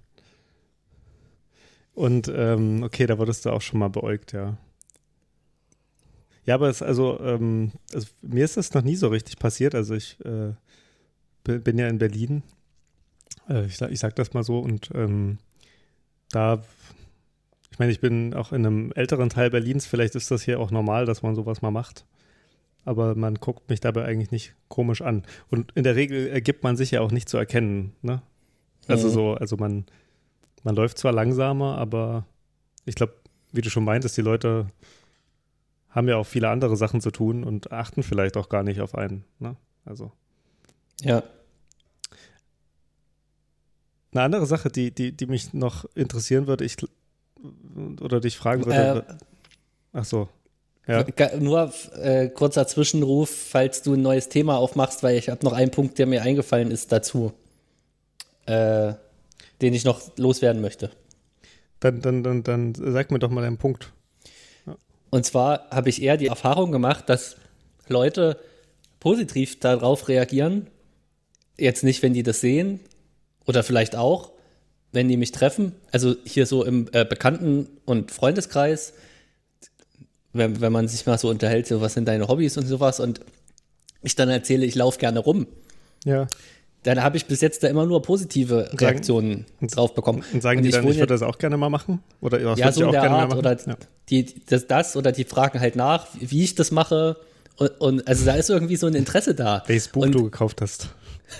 Und 1.93 2.27
ähm, 2.27 2.83
okay, 2.83 3.05
da 3.05 3.17
wurdest 3.17 3.45
du 3.45 3.51
auch 3.51 3.61
schon 3.61 3.79
mal 3.79 3.87
beäugt, 3.87 4.33
ja. 4.33 4.57
Ja, 6.45 6.55
aber 6.55 6.69
es 6.69 6.81
also, 6.81 7.19
ähm, 7.21 7.71
also 7.93 8.07
mir 8.21 8.45
ist 8.45 8.57
das 8.57 8.73
noch 8.73 8.83
nie 8.83 8.95
so 8.95 9.07
richtig 9.07 9.39
passiert. 9.39 9.73
Also 9.75 9.95
ich 9.95 10.17
äh, 10.25 10.53
bin, 11.43 11.77
ja 11.77 11.87
in 11.87 11.97
Berlin. 11.97 12.43
Äh, 13.49 13.65
ich, 13.65 13.77
sag- 13.77 13.91
ich 13.91 13.99
sag 13.99 14.15
das 14.15 14.33
mal 14.33 14.43
so 14.43 14.59
und 14.59 14.89
ähm, 14.93 15.37
da 16.31 16.61
ich 17.71 17.79
meine, 17.79 17.91
ich 17.91 17.99
bin 17.99 18.33
auch 18.33 18.53
in 18.53 18.65
einem 18.65 18.91
älteren 18.95 19.27
Teil 19.29 19.49
Berlins. 19.49 19.85
Vielleicht 19.85 20.15
ist 20.15 20.31
das 20.31 20.43
hier 20.43 20.59
auch 20.61 20.71
normal, 20.71 21.05
dass 21.05 21.23
man 21.23 21.35
sowas 21.35 21.61
mal 21.61 21.71
macht. 21.71 22.05
Aber 22.85 23.15
man 23.15 23.35
guckt 23.35 23.69
mich 23.69 23.81
dabei 23.81 24.05
eigentlich 24.05 24.31
nicht 24.31 24.53
komisch 24.69 25.01
an. 25.01 25.23
Und 25.49 25.73
in 25.73 25.83
der 25.83 25.95
Regel 25.97 26.27
ergibt 26.29 26.63
man 26.63 26.77
sich 26.77 26.91
ja 26.91 27.01
auch 27.01 27.11
nicht 27.11 27.27
zu 27.27 27.37
erkennen. 27.37 27.93
Ne? 28.01 28.21
Also 28.87 29.07
Mhm. 29.07 29.11
so, 29.11 29.33
also 29.33 29.57
man, 29.57 29.85
man 30.63 30.75
läuft 30.75 30.97
zwar 30.99 31.11
langsamer, 31.11 31.77
aber 31.77 32.25
ich 32.85 32.95
glaube, 32.95 33.15
wie 33.51 33.61
du 33.61 33.69
schon 33.69 33.83
meintest, 33.83 34.15
die 34.15 34.21
Leute 34.21 34.67
haben 35.95 36.09
ja 36.09 36.17
auch 36.17 36.25
viele 36.25 36.49
andere 36.49 36.75
Sachen 36.75 36.99
zu 36.99 37.09
tun 37.09 37.45
und 37.45 37.71
achten 37.71 38.03
vielleicht 38.03 38.35
auch 38.35 38.49
gar 38.49 38.63
nicht 38.63 38.81
auf 38.81 38.95
einen. 38.95 39.23
Ne? 39.39 39.55
Also 39.85 40.11
ja. 41.01 41.23
eine 44.11 44.21
andere 44.21 44.45
Sache, 44.45 44.69
die, 44.69 44.91
die, 44.91 45.13
die 45.13 45.25
mich 45.25 45.53
noch 45.53 45.85
interessieren 45.95 46.47
würde, 46.47 46.65
ich 46.65 46.75
oder 48.01 48.19
dich 48.19 48.37
fragen 48.37 48.65
würde. 48.65 49.05
Äh, 49.07 49.13
ach 49.93 50.05
so. 50.05 50.29
Ja. 50.87 51.05
Nur 51.39 51.73
äh, 51.99 52.27
kurzer 52.29 52.67
Zwischenruf, 52.67 53.29
falls 53.29 53.81
du 53.81 53.93
ein 53.93 54.01
neues 54.01 54.29
Thema 54.29 54.57
aufmachst, 54.57 55.01
weil 55.01 55.17
ich 55.17 55.29
habe 55.29 55.43
noch 55.43 55.53
einen 55.53 55.71
Punkt, 55.71 55.97
der 55.97 56.05
mir 56.05 56.21
eingefallen 56.21 56.71
ist 56.71 56.91
dazu, 56.91 57.31
äh, 58.45 58.93
den 59.61 59.73
ich 59.73 59.83
noch 59.83 60.15
loswerden 60.17 60.61
möchte. 60.61 60.91
Dann, 61.79 62.01
dann, 62.01 62.23
dann, 62.23 62.43
dann 62.43 62.73
sag 62.75 63.11
mir 63.11 63.19
doch 63.19 63.29
mal 63.31 63.43
einen 63.43 63.57
Punkt. 63.57 63.93
Und 65.09 65.25
zwar 65.25 65.69
habe 65.69 65.89
ich 65.89 66.01
eher 66.01 66.17
die 66.17 66.27
Erfahrung 66.27 66.71
gemacht, 66.71 67.09
dass 67.09 67.37
Leute 67.87 68.39
positiv 68.99 69.59
darauf 69.59 70.07
reagieren. 70.07 70.67
Jetzt 71.57 71.83
nicht, 71.83 72.01
wenn 72.03 72.13
die 72.13 72.23
das 72.23 72.41
sehen, 72.41 72.79
oder 73.45 73.63
vielleicht 73.63 73.95
auch, 73.95 74.31
wenn 74.91 75.07
die 75.07 75.17
mich 75.17 75.31
treffen. 75.31 75.73
Also 75.91 76.15
hier 76.25 76.45
so 76.45 76.63
im 76.63 76.89
äh, 76.91 77.05
Bekannten- 77.05 77.67
und 77.85 78.11
Freundeskreis, 78.11 78.93
wenn, 80.33 80.59
wenn 80.61 80.71
man 80.71 80.87
sich 80.87 81.05
mal 81.05 81.17
so 81.17 81.29
unterhält, 81.29 81.67
so 81.67 81.81
was 81.81 81.93
sind 81.93 82.07
deine 82.07 82.27
Hobbys 82.27 82.57
und 82.57 82.65
sowas, 82.65 82.99
und 82.99 83.21
ich 84.01 84.15
dann 84.15 84.29
erzähle, 84.29 84.65
ich 84.65 84.75
laufe 84.75 84.99
gerne 84.99 85.19
rum. 85.19 85.47
Ja. 86.03 86.27
Dann 86.85 87.01
habe 87.01 87.17
ich 87.17 87.25
bis 87.25 87.41
jetzt 87.41 87.63
da 87.63 87.67
immer 87.67 87.87
nur 87.87 88.03
positive 88.03 88.69
Reaktionen 88.73 89.47
drauf 89.59 89.95
bekommen. 89.95 90.23
Und 90.31 90.43
sagen 90.43 90.59
Und 90.59 90.63
die 90.63 90.69
ich 90.69 90.75
dann, 90.75 90.87
ich 90.87 90.97
würde 90.97 91.15
das 91.15 91.23
auch 91.23 91.39
gerne 91.39 91.57
mal 91.57 91.69
machen? 91.69 92.03
Oder 92.21 92.45
was 92.45 92.59
ja, 92.59 92.71
so 92.71 92.81
in 92.81 92.87
auch 92.87 92.91
der 92.91 93.01
gerne 93.01 93.15
Art 93.15 93.29
mal 93.31 93.39
oder 93.39 93.49
machen? 93.55 93.69
Ja. 93.69 93.75
die, 94.09 94.35
das, 94.45 94.67
das 94.67 94.95
oder 94.95 95.11
die 95.11 95.23
fragen 95.23 95.59
halt 95.59 95.75
nach, 95.75 96.05
wie 96.19 96.43
ich 96.43 96.53
das 96.53 96.69
mache. 96.69 97.17
Und, 97.57 97.69
und 97.81 98.07
also 98.07 98.23
da 98.25 98.35
ist 98.35 98.51
irgendwie 98.51 98.75
so 98.75 98.85
ein 98.85 98.93
Interesse 98.93 99.33
da. 99.33 99.63
Welches 99.65 99.87
Buch 99.87 100.03
und, 100.03 100.13
du 100.13 100.25
gekauft 100.25 100.61
hast. 100.61 100.89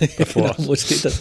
genau, 0.00 0.52
wo 0.58 0.74
steht 0.74 1.04
das? 1.04 1.20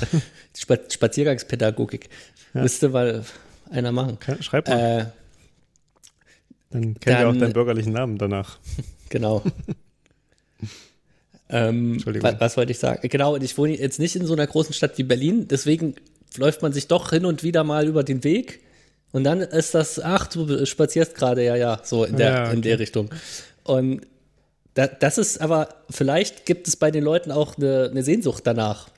Spa 0.57 0.76
Spaziergangspädagogik. 0.89 2.09
Müsste 2.53 2.89
mal 2.89 3.23
einer 3.69 3.91
machen. 3.91 4.17
Ja, 4.26 4.41
Schreib 4.41 4.67
mal. 4.67 5.01
Äh, 5.01 5.05
dann 6.71 6.99
kennen 6.99 7.19
wir 7.19 7.30
auch 7.30 7.36
deinen 7.38 7.53
bürgerlichen 7.53 7.93
Namen 7.93 8.17
danach. 8.17 8.57
genau. 9.09 9.43
ähm, 11.50 11.93
Entschuldigung. 11.93 12.32
wa- 12.32 12.36
was 12.39 12.58
wollte 12.58 12.72
ich 12.72 12.80
sagen? 12.80 13.08
Genau, 13.10 13.36
und 13.36 13.43
ich 13.43 13.58
wohne 13.58 13.78
jetzt 13.78 14.00
nicht 14.00 14.16
in 14.16 14.26
so 14.26 14.34
einer 14.34 14.48
großen 14.48 14.74
Stadt 14.74 14.98
wie 14.98 15.04
Berlin, 15.04 15.48
deswegen 15.48 15.96
läuft 16.38 16.62
man 16.62 16.74
sich 16.74 16.88
doch 16.88 17.12
hin 17.12 17.26
und 17.26 17.43
wieder 17.43 17.64
mal 17.64 17.88
über 17.88 18.04
den 18.04 18.24
Weg 18.24 18.62
Und 19.12 19.24
dann 19.24 19.39
ist 19.39 19.74
das, 19.74 20.00
ach, 20.00 20.28
du 20.28 20.66
spazierst 20.66 21.16
gerade, 21.16 21.43
ja, 21.46 21.56
ja, 21.56 21.80
so 21.84 22.04
in 22.04 22.18
der, 22.18 22.30
Ja, 22.32 22.46
okay. 22.48 22.56
in 22.56 22.62
der 22.64 22.80
Richtung. 22.80 23.10
Und 23.64 24.02
da, 24.74 24.88
das 24.88 25.18
ist 25.18 25.39
aber, 25.39 25.70
vielleicht 25.89 26.46
gibt 26.46 26.68
es 26.68 26.76
bei 26.76 26.91
den 26.91 27.04
Leuten 27.04 27.32
auch 27.32 27.58
eine, 27.58 27.88
eine 27.91 28.04
Sehnsucht 28.04 28.46
danach. 28.46 28.89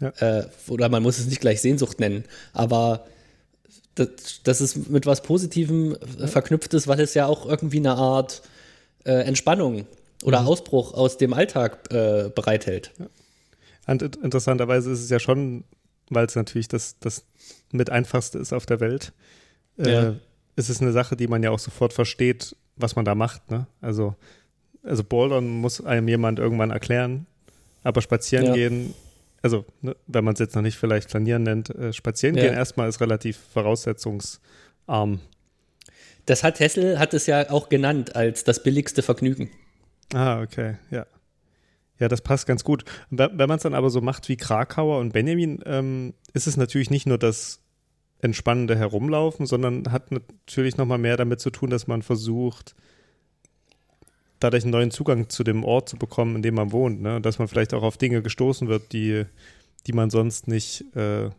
Ja. 0.00 0.12
Äh, 0.18 0.46
oder 0.68 0.88
man 0.90 1.02
muss 1.02 1.18
es 1.18 1.26
nicht 1.26 1.40
gleich 1.40 1.60
Sehnsucht 1.62 1.98
nennen, 1.98 2.24
aber 2.52 3.06
das, 3.94 4.08
das 4.44 4.60
ist 4.60 4.90
mit 4.90 5.06
was 5.06 5.22
Positivem 5.22 5.96
verknüpft 6.26 6.74
ist, 6.74 6.86
weil 6.86 7.00
es 7.00 7.14
ja 7.14 7.26
auch 7.26 7.46
irgendwie 7.46 7.78
eine 7.78 7.94
Art 7.94 8.42
äh, 9.04 9.12
Entspannung 9.24 9.86
oder 10.24 10.46
Ausbruch 10.46 10.94
aus 10.94 11.16
dem 11.16 11.32
Alltag 11.32 11.92
äh, 11.92 12.30
bereithält. 12.34 12.92
Und 13.86 14.02
in- 14.02 14.12
interessanterweise 14.24 14.90
ist 14.90 15.00
es 15.02 15.10
ja 15.10 15.18
schon, 15.20 15.64
weil 16.10 16.26
es 16.26 16.34
natürlich 16.36 16.68
das, 16.68 16.96
das 17.00 17.24
mit 17.72 17.90
einfachste 17.90 18.38
ist 18.38 18.52
auf 18.52 18.66
der 18.66 18.80
Welt, 18.80 19.12
äh, 19.78 19.90
Ja. 19.92 20.14
ist 20.56 20.68
es 20.70 20.80
eine 20.80 20.92
Sache, 20.92 21.16
die 21.16 21.28
man 21.28 21.42
ja 21.42 21.50
auch 21.50 21.58
sofort 21.58 21.92
versteht, 21.92 22.56
was 22.76 22.96
man 22.96 23.04
da 23.04 23.14
macht. 23.14 23.50
Ne? 23.50 23.66
Also, 23.80 24.14
also 24.82 25.04
Bouldern 25.04 25.46
muss 25.48 25.84
einem 25.84 26.08
jemand 26.08 26.38
irgendwann 26.38 26.70
erklären, 26.70 27.26
aber 27.82 28.00
spazieren 28.02 28.46
Ja. 28.46 28.54
gehen, 28.54 28.94
also 29.42 29.64
ne, 29.82 29.94
wenn 30.06 30.24
man 30.24 30.34
es 30.34 30.40
jetzt 30.40 30.54
noch 30.56 30.62
nicht 30.62 30.76
vielleicht 30.76 31.08
planieren 31.08 31.44
nennt, 31.44 31.70
äh, 31.70 31.92
spazieren 31.92 32.36
Ja. 32.36 32.44
gehen 32.44 32.54
erstmal 32.54 32.88
ist 32.88 33.00
relativ 33.00 33.38
voraussetzungsarm. 33.52 35.20
Das 36.26 36.42
hat 36.44 36.60
Hessel 36.60 36.98
hat 36.98 37.14
es 37.14 37.26
ja 37.26 37.50
auch 37.50 37.68
genannt 37.68 38.16
als 38.16 38.44
das 38.44 38.62
billigste 38.62 39.02
Vergnügen. 39.02 39.50
Ah, 40.14 40.40
okay, 40.42 40.76
ja. 40.90 41.06
Ja, 41.98 42.08
das 42.08 42.20
passt 42.20 42.46
ganz 42.46 42.62
gut. 42.62 42.84
Wenn 43.10 43.36
man 43.36 43.56
es 43.56 43.62
dann 43.62 43.74
aber 43.74 43.90
so 43.90 44.00
macht 44.00 44.28
wie 44.28 44.36
Krakauer 44.36 45.00
und 45.00 45.12
Benjamin, 45.12 45.60
ähm, 45.66 46.14
ist 46.32 46.46
es 46.46 46.56
natürlich 46.56 46.90
nicht 46.90 47.06
nur 47.06 47.18
das 47.18 47.60
entspannende 48.20 48.76
Herumlaufen, 48.76 49.46
sondern 49.46 49.90
hat 49.90 50.10
natürlich 50.12 50.76
nochmal 50.76 50.98
mehr 50.98 51.16
damit 51.16 51.40
zu 51.40 51.50
tun, 51.50 51.70
dass 51.70 51.86
man 51.86 52.02
versucht, 52.02 52.76
dadurch 54.38 54.62
einen 54.62 54.72
neuen 54.72 54.90
Zugang 54.92 55.28
zu 55.28 55.42
dem 55.42 55.64
Ort 55.64 55.88
zu 55.88 55.96
bekommen, 55.96 56.36
in 56.36 56.42
dem 56.42 56.54
man 56.54 56.70
wohnt. 56.70 57.00
Ne? 57.00 57.20
Dass 57.20 57.40
man 57.40 57.48
vielleicht 57.48 57.74
auch 57.74 57.82
auf 57.82 57.96
Dinge 57.96 58.22
gestoßen 58.22 58.68
wird, 58.68 58.92
die, 58.92 59.24
die 59.86 59.92
man 59.92 60.10
sonst 60.10 60.46
nicht, 60.46 60.84
äh, 60.94 61.30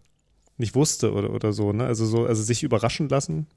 nicht 0.57 0.75
wusste 0.75 1.13
oder, 1.13 1.33
oder 1.33 1.53
so, 1.53 1.71
ne? 1.71 1.85
Also 1.85 2.05
so, 2.05 2.25
also 2.25 2.43
sich 2.43 2.63
überraschen 2.63 3.07
lassen 3.07 3.47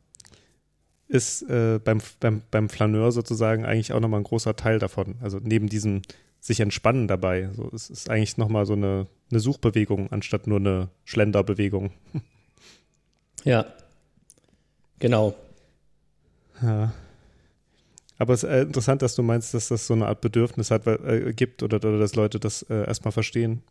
ist 1.12 1.42
äh, 1.42 1.78
beim, 1.78 2.00
beim, 2.20 2.40
beim 2.50 2.68
Flaneur 2.70 3.12
sozusagen 3.12 3.66
eigentlich 3.66 3.92
auch 3.92 4.00
nochmal 4.00 4.20
ein 4.20 4.24
großer 4.24 4.56
Teil 4.56 4.78
davon. 4.78 5.16
Also 5.20 5.40
neben 5.42 5.68
diesem 5.68 6.00
sich 6.40 6.60
entspannen 6.60 7.06
dabei. 7.06 7.50
So, 7.52 7.70
es 7.74 7.90
ist 7.90 8.08
eigentlich 8.08 8.38
nochmal 8.38 8.64
so 8.64 8.72
eine, 8.72 9.06
eine 9.30 9.38
Suchbewegung 9.40 10.10
anstatt 10.10 10.46
nur 10.46 10.58
eine 10.58 10.88
Schlenderbewegung. 11.04 11.92
Ja. 13.44 13.66
Genau. 15.00 15.34
Ja. 16.62 16.92
Aber 18.16 18.34
es 18.34 18.44
ist 18.44 18.50
äh, 18.50 18.62
interessant, 18.62 19.02
dass 19.02 19.16
du 19.16 19.24
meinst, 19.24 19.52
dass 19.52 19.66
das 19.66 19.88
so 19.88 19.94
eine 19.94 20.06
Art 20.06 20.20
Bedürfnis 20.20 20.70
hat, 20.70 20.86
weil, 20.86 21.28
äh, 21.28 21.32
gibt 21.32 21.64
oder, 21.64 21.78
oder 21.78 21.98
dass 21.98 22.14
Leute 22.14 22.38
das 22.38 22.62
äh, 22.70 22.86
erstmal 22.86 23.10
verstehen. 23.10 23.64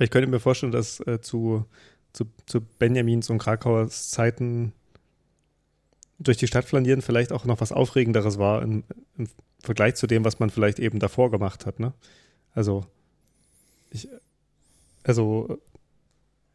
Ich 0.00 0.10
könnte 0.10 0.28
mir 0.28 0.40
vorstellen, 0.40 0.72
dass 0.72 0.98
äh, 1.06 1.20
zu, 1.20 1.66
zu, 2.12 2.24
zu 2.46 2.62
Benjamins 2.62 3.30
und 3.30 3.38
Krakauers 3.38 4.10
Zeiten 4.10 4.72
durch 6.20 6.36
die 6.36 6.46
Stadt 6.46 6.66
flanieren 6.66 7.02
vielleicht 7.02 7.32
auch 7.32 7.44
noch 7.44 7.60
was 7.60 7.72
Aufregenderes 7.72 8.38
war 8.38 8.62
im, 8.62 8.84
im 9.16 9.28
Vergleich 9.60 9.94
zu 9.96 10.06
dem, 10.06 10.24
was 10.24 10.38
man 10.38 10.50
vielleicht 10.50 10.78
eben 10.78 10.98
davor 10.98 11.30
gemacht 11.30 11.66
hat. 11.66 11.80
Ne? 11.80 11.92
Also, 12.54 12.84
ich, 13.90 14.08
also 15.02 15.58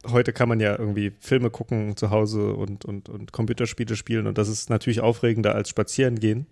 heute 0.08 0.34
kann 0.34 0.48
man 0.48 0.60
ja 0.60 0.78
irgendwie 0.78 1.12
Filme 1.20 1.50
gucken 1.50 1.98
zu 1.98 2.12
Hause 2.12 2.54
und, 2.54 2.86
und, 2.86 3.10
und 3.10 3.32
Computerspiele 3.32 3.96
spielen 3.96 4.28
und 4.28 4.38
das 4.38 4.48
ist 4.48 4.70
natürlich 4.70 5.02
aufregender 5.02 5.56
als 5.56 5.70
spazieren 5.70 6.20
gehen. 6.20 6.46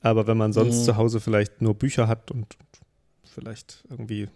Aber 0.00 0.28
wenn 0.28 0.36
man 0.36 0.52
sonst 0.52 0.80
Mhm. 0.80 0.84
zu 0.84 0.96
Hause 0.96 1.18
vielleicht 1.20 1.60
nur 1.60 1.74
Bücher 1.74 2.06
hat 2.06 2.30
und 2.30 2.56
vielleicht 3.24 3.82
irgendwie, 3.90 4.28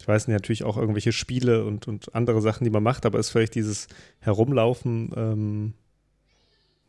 ich 0.00 0.08
weiß 0.08 0.26
nicht, 0.26 0.34
natürlich 0.34 0.64
auch 0.64 0.76
irgendwelche 0.76 1.12
Spiele 1.12 1.64
und, 1.64 1.86
und 1.86 2.14
andere 2.16 2.40
Sachen, 2.42 2.64
die 2.64 2.70
man 2.70 2.82
macht, 2.82 3.06
aber 3.06 3.20
ist 3.20 3.30
vielleicht 3.30 3.54
dieses 3.54 3.86
Herumlaufen, 4.18 5.12
ähm, 5.16 5.74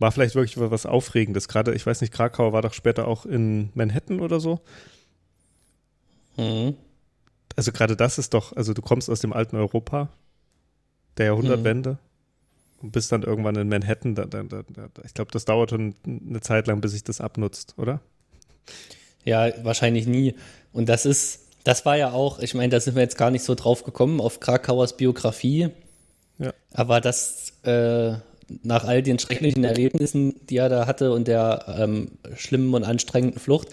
war 0.04 0.12
vielleicht 0.12 0.36
wirklich 0.36 0.60
was 0.60 0.86
Aufregendes. 0.86 1.47
Gerade, 1.47 1.74
ich 1.74 1.86
weiß 1.86 2.01
nicht, 2.01 2.12
Krakau 2.12 2.51
war 2.51 2.62
doch 2.62 2.74
später 2.74 3.08
auch 3.08 3.26
in 3.26 3.70
Manhattan 3.74 4.20
oder 4.20 4.41
so. 4.41 4.60
Mhm. 6.36 6.76
Also 7.56 7.72
gerade 7.72 7.95
das 7.95 8.18
ist 8.18 8.34
doch, 8.34 8.54
also 8.54 8.74
du 8.74 8.82
kommst 8.82 9.10
aus 9.10 9.22
dem 9.22 9.32
alten 9.32 9.56
Europa, 9.56 10.10
der 11.18 11.28
Jahrhundertwende 11.28 11.99
und 12.82 12.91
bist 12.91 13.14
dann 13.14 13.24
irgendwann 13.24 13.56
in 13.56 13.70
Manhattan. 13.70 14.14
Da, 14.14 14.26
da, 14.26 14.43
da, 14.43 14.64
ich 15.06 15.14
glaube, 15.14 15.32
das 15.32 15.45
dauert 15.45 15.70
schon 15.70 15.95
eine 16.06 16.41
Zeit 16.41 16.68
lang, 16.68 16.82
bis 16.82 16.91
sich 16.91 17.06
das 17.06 17.22
abnutzt, 17.22 17.76
oder? 17.78 18.01
Ja, 19.24 19.54
wahrscheinlich 19.64 20.06
nie. 20.06 20.36
Und 20.74 20.89
das 20.89 21.06
ist, 21.06 21.47
das 21.64 21.86
war 21.86 21.95
ja 21.95 22.12
auch, 22.12 22.39
ich 22.39 22.56
meine, 22.56 22.72
da 22.72 22.82
sind 22.82 22.95
wir 22.95 23.04
jetzt 23.04 23.18
gar 23.18 23.32
nicht 23.32 23.45
so 23.45 23.56
drauf 23.56 23.86
gekommen 23.86 24.20
auf 24.20 24.41
Krakauers 24.41 24.97
Biografie. 24.97 25.70
Ja. 26.39 26.54
Aber 26.74 26.99
das 26.99 27.54
äh, 27.64 28.16
nach 28.64 28.84
all 28.86 29.01
den 29.01 29.20
schrecklichen 29.20 29.64
Erlebnissen, 29.64 30.36
die 30.49 30.58
er 30.58 30.70
da 30.70 30.86
hatte 30.88 31.12
und 31.12 31.28
der 31.28 31.66
ähm, 31.80 32.12
schlimmen 32.36 32.74
und 32.74 32.84
anstrengenden 32.84 33.39
Flucht, 33.39 33.70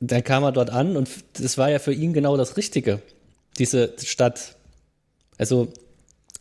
dann 0.00 0.24
kam 0.24 0.42
er 0.44 0.52
dort 0.52 0.70
an 0.70 0.96
und 0.96 1.08
das 1.34 1.58
war 1.58 1.70
ja 1.70 1.78
für 1.78 1.92
ihn 1.92 2.12
genau 2.12 2.36
das 2.36 2.56
Richtige, 2.56 3.00
diese 3.58 3.94
Stadt. 4.02 4.56
Also 5.38 5.68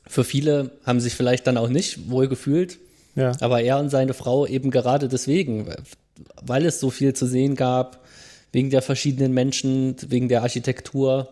für 0.08 0.24
viele 0.24 0.72
haben 0.86 1.00
sich 1.00 1.14
vielleicht 1.16 1.48
dann 1.48 1.58
auch 1.58 1.70
nicht 1.70 2.10
wohl 2.10 2.28
gefühlt, 2.28 2.80
Ja. 3.16 3.34
aber 3.42 3.62
er 3.62 3.80
und 3.80 3.90
seine 3.90 4.14
Frau 4.14 4.46
eben 4.46 4.72
gerade 4.72 5.08
deswegen, 5.08 5.68
weil 6.42 6.66
es 6.66 6.80
so 6.80 6.90
viel 6.90 7.14
zu 7.14 7.26
sehen 7.26 7.56
gab, 7.56 8.06
wegen 8.52 8.70
der 8.70 8.82
verschiedenen 8.82 9.34
Menschen, 9.34 9.96
wegen 10.08 10.30
der 10.30 10.42
Architektur 10.42 11.30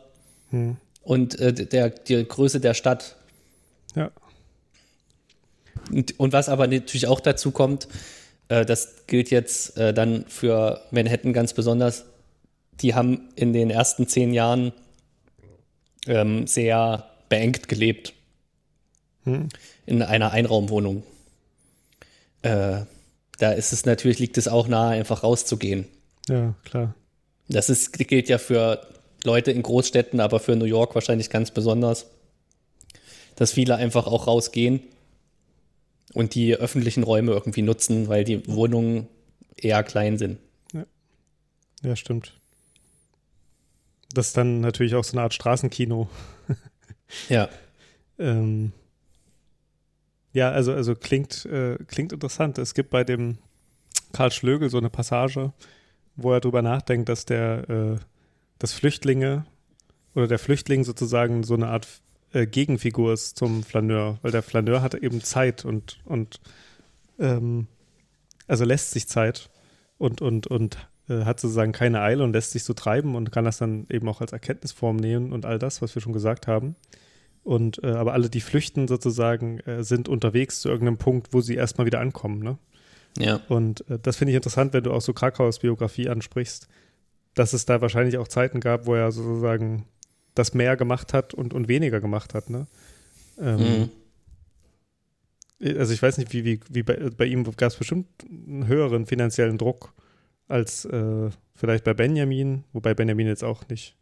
und 1.03 1.39
äh, 1.39 1.53
der, 1.53 1.89
der 1.89 2.23
Größe 2.23 2.59
der 2.59 2.73
Stadt. 2.73 3.15
Ja. 3.95 4.11
Und, 5.91 6.19
und 6.19 6.33
was 6.33 6.49
aber 6.49 6.67
natürlich 6.67 7.07
auch 7.07 7.19
dazu 7.19 7.51
kommt, 7.51 7.87
äh, 8.49 8.65
das 8.65 9.07
gilt 9.07 9.29
jetzt 9.31 9.77
äh, 9.77 9.93
dann 9.93 10.25
für 10.27 10.81
Manhattan 10.91 11.33
ganz 11.33 11.53
besonders, 11.53 12.05
die 12.81 12.93
haben 12.93 13.29
in 13.35 13.53
den 13.53 13.69
ersten 13.69 14.07
zehn 14.07 14.33
Jahren 14.33 14.73
ähm, 16.07 16.47
sehr 16.47 17.09
beengt 17.29 17.67
gelebt. 17.67 18.13
In 19.87 20.03
einer 20.03 20.31
Einraumwohnung. 20.31 21.01
Äh, 22.43 22.81
da 23.39 23.51
ist 23.51 23.73
es 23.73 23.85
natürlich, 23.85 24.19
liegt 24.19 24.37
es 24.37 24.47
auch 24.47 24.67
nahe, 24.67 24.91
einfach 24.91 25.23
rauszugehen. 25.23 25.87
Ja, 26.29 26.53
klar. 26.63 26.93
Das 27.47 27.69
ist, 27.69 27.93
gilt 27.93 28.29
ja 28.29 28.37
für 28.37 28.85
Leute 29.23 29.51
in 29.51 29.63
Großstädten, 29.63 30.19
aber 30.19 30.39
für 30.39 30.55
New 30.55 30.65
York 30.65 30.93
wahrscheinlich 30.93 31.31
ganz 31.31 31.49
besonders, 31.49 32.05
dass 33.35 33.53
viele 33.53 33.77
einfach 33.77 34.05
auch 34.05 34.27
rausgehen 34.27 34.81
und 36.15 36.33
die 36.33 36.55
öffentlichen 36.55 37.03
Räume 37.03 37.33
irgendwie 37.33 37.61
nutzen, 37.61 38.07
weil 38.07 38.23
die 38.23 38.47
Wohnungen 38.47 39.07
eher 39.55 39.83
klein 39.83 40.17
sind. 40.17 40.39
Ja, 41.83 41.95
stimmt. 41.95 42.39
Das 44.13 44.27
ist 44.27 44.37
dann 44.37 44.61
natürlich 44.61 44.95
auch 44.95 45.03
so 45.03 45.11
eine 45.13 45.21
Art 45.21 45.33
Straßenkino. 45.35 46.09
Ja, 47.29 47.49
Ähm, 48.17 48.71
ja, 50.33 50.49
also, 50.49 50.73
also 50.73 50.95
klingt, 50.95 51.45
äh, 51.45 51.77
klingt 51.87 52.11
interessant. 52.11 52.57
Es 52.57 52.73
gibt 52.73 52.89
bei 52.89 53.03
dem 53.03 53.37
Karl 54.11 54.31
Schlögel 54.31 54.69
so 54.71 54.79
eine 54.79 54.89
Passage, 54.89 55.53
wo 56.15 56.33
er 56.33 56.41
darüber 56.41 56.63
nachdenkt, 56.63 57.07
dass 57.09 57.25
der, 57.25 57.69
äh, 57.69 57.95
dass 58.57 58.73
Flüchtlinge 58.73 59.45
oder 60.15 60.27
der 60.27 60.39
Flüchtling 60.39 60.83
sozusagen 60.83 61.43
so 61.43 61.53
eine 61.53 61.67
Art 61.67 62.01
äh, 62.35 62.45
Gegenfigur 62.45 63.13
ist 63.13 63.37
zum 63.37 63.63
Flaneur, 63.63 64.19
weil 64.21 64.31
der 64.31 64.43
Flaneur 64.43 64.81
hat 64.81 64.93
eben 64.93 65.23
Zeit 65.23 65.63
und, 65.65 65.99
und 66.05 66.39
ähm, 67.17 67.67
also 68.47 68.65
lässt 68.65 68.91
sich 68.91 69.07
Zeit 69.07 69.49
und, 69.97 70.21
und, 70.21 70.47
und 70.47 70.89
äh, 71.07 71.23
hat 71.23 71.39
sozusagen 71.39 71.71
keine 71.71 72.01
Eile 72.01 72.23
und 72.23 72.33
lässt 72.33 72.51
sich 72.51 72.63
so 72.63 72.73
treiben 72.73 73.15
und 73.15 73.31
kann 73.31 73.45
das 73.45 73.57
dann 73.57 73.87
eben 73.89 74.07
auch 74.09 74.21
als 74.21 74.33
Erkenntnisform 74.33 74.97
nehmen 74.97 75.31
und 75.31 75.45
all 75.45 75.59
das, 75.59 75.81
was 75.81 75.95
wir 75.95 76.01
schon 76.01 76.13
gesagt 76.13 76.47
haben. 76.47 76.75
Und 77.43 77.83
äh, 77.83 77.91
aber 77.91 78.13
alle, 78.13 78.29
die 78.29 78.41
flüchten 78.41 78.87
sozusagen, 78.87 79.59
äh, 79.61 79.83
sind 79.83 80.09
unterwegs 80.09 80.59
zu 80.59 80.69
irgendeinem 80.69 80.97
Punkt, 80.97 81.29
wo 81.31 81.41
sie 81.41 81.55
erstmal 81.55 81.85
wieder 81.85 81.99
ankommen. 81.99 82.39
Ne? 82.39 82.57
ja, 83.17 83.39
Und 83.47 83.89
äh, 83.89 83.99
das 84.01 84.17
finde 84.17 84.31
ich 84.31 84.35
interessant, 84.35 84.73
wenn 84.73 84.83
du 84.83 84.91
auch 84.91 85.01
so 85.01 85.13
Krakauers 85.13 85.59
Biografie 85.59 86.09
ansprichst, 86.09 86.67
dass 87.33 87.53
es 87.53 87.65
da 87.65 87.81
wahrscheinlich 87.81 88.17
auch 88.17 88.27
Zeiten 88.27 88.59
gab, 88.59 88.87
wo 88.87 88.95
er 88.95 89.11
sozusagen 89.11 89.85
das 90.35 90.53
mehr 90.53 90.77
gemacht 90.77 91.13
hat 91.13 91.33
und, 91.33 91.53
und 91.53 91.67
weniger 91.67 92.01
gemacht 92.01 92.33
hat. 92.33 92.49
Ne? 92.49 92.67
Ähm, 93.39 93.89
mhm. 95.59 95.77
Also 95.77 95.93
ich 95.93 96.01
weiß 96.01 96.17
nicht, 96.17 96.33
wie, 96.33 96.43
wie, 96.43 96.59
wie 96.69 96.83
bei, 96.83 96.95
bei 97.17 97.25
ihm 97.25 97.43
gab 97.43 97.71
es 97.71 97.77
bestimmt 97.77 98.07
einen 98.29 98.67
höheren 98.67 99.05
finanziellen 99.05 99.57
Druck 99.57 99.93
als 100.47 100.85
äh, 100.85 101.29
vielleicht 101.55 101.85
bei 101.85 101.93
Benjamin, 101.93 102.65
wobei 102.73 102.93
Benjamin 102.93 103.27
jetzt 103.27 103.43
auch 103.43 103.67
nicht 103.69 103.95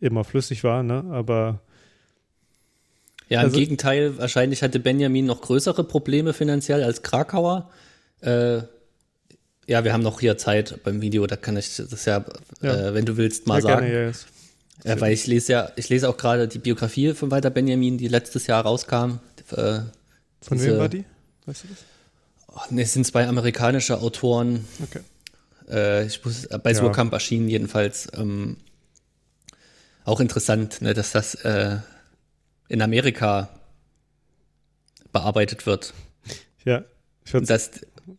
immer 0.00 0.24
flüssig 0.24 0.64
war, 0.64 0.82
ne? 0.82 1.04
aber 1.10 1.60
Ja, 3.28 3.40
im 3.40 3.46
also, 3.46 3.58
Gegenteil, 3.58 4.18
wahrscheinlich 4.18 4.62
hatte 4.62 4.80
Benjamin 4.80 5.26
noch 5.26 5.42
größere 5.42 5.84
Probleme 5.84 6.32
finanziell 6.32 6.82
als 6.82 7.02
Krakauer. 7.02 7.70
Äh, 8.20 8.62
ja, 9.68 9.84
wir 9.84 9.92
haben 9.92 10.02
noch 10.02 10.20
hier 10.20 10.38
Zeit 10.38 10.80
beim 10.84 11.02
Video, 11.02 11.26
da 11.26 11.36
kann 11.36 11.56
ich 11.56 11.76
das 11.76 12.04
ja, 12.04 12.24
ja. 12.62 12.88
Äh, 12.88 12.94
wenn 12.94 13.04
du 13.04 13.16
willst, 13.16 13.46
mal 13.46 13.56
ja, 13.56 13.62
sagen. 13.62 13.86
Gerne, 13.86 14.06
yes. 14.08 14.26
Äh, 14.84 15.00
weil 15.00 15.12
ich 15.12 15.26
lese 15.26 15.52
ja, 15.52 15.72
ich 15.76 15.88
lese 15.88 16.08
auch 16.08 16.16
gerade 16.16 16.48
die 16.48 16.58
Biografie 16.58 17.14
von 17.14 17.30
Walter 17.30 17.50
Benjamin, 17.50 17.98
die 17.98 18.08
letztes 18.08 18.46
Jahr 18.46 18.62
rauskam. 18.64 19.18
Äh, 19.50 19.80
von 20.40 20.58
diese, 20.58 20.72
wem 20.72 20.78
war 20.78 20.88
die? 20.88 21.04
Weißt 21.46 21.64
du 21.64 21.68
das? 21.68 21.78
Oh, 22.48 22.74
ne, 22.74 22.82
es 22.82 22.92
sind 22.92 23.06
zwei 23.06 23.26
amerikanische 23.26 24.00
Autoren. 24.00 24.66
Okay. 24.82 25.00
Äh, 25.68 26.06
ich 26.06 26.24
muss, 26.24 26.48
bei 26.62 26.70
ja. 26.70 26.76
Surkamp 26.76 27.12
erschienen 27.12 27.48
jedenfalls. 27.48 28.08
Ähm, 28.14 28.58
auch 30.04 30.20
interessant, 30.20 30.82
ne, 30.82 30.94
dass 30.94 31.12
das 31.12 31.34
äh, 31.34 31.78
in 32.68 32.80
Amerika 32.80 33.48
bearbeitet 35.12 35.66
wird. 35.66 35.94
Ja, 36.64 36.84
ich 37.24 37.32
dass, 37.32 37.70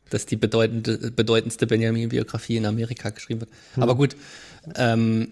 dass 0.10 0.26
die 0.26 0.36
bedeutende, 0.36 1.12
bedeutendste 1.12 1.66
Benjamin-Biografie 1.66 2.58
in 2.58 2.66
Amerika 2.66 3.10
geschrieben 3.10 3.42
wird. 3.42 3.52
Mhm. 3.76 3.84
Aber 3.84 3.96
gut, 3.96 4.16
ähm, 4.76 5.32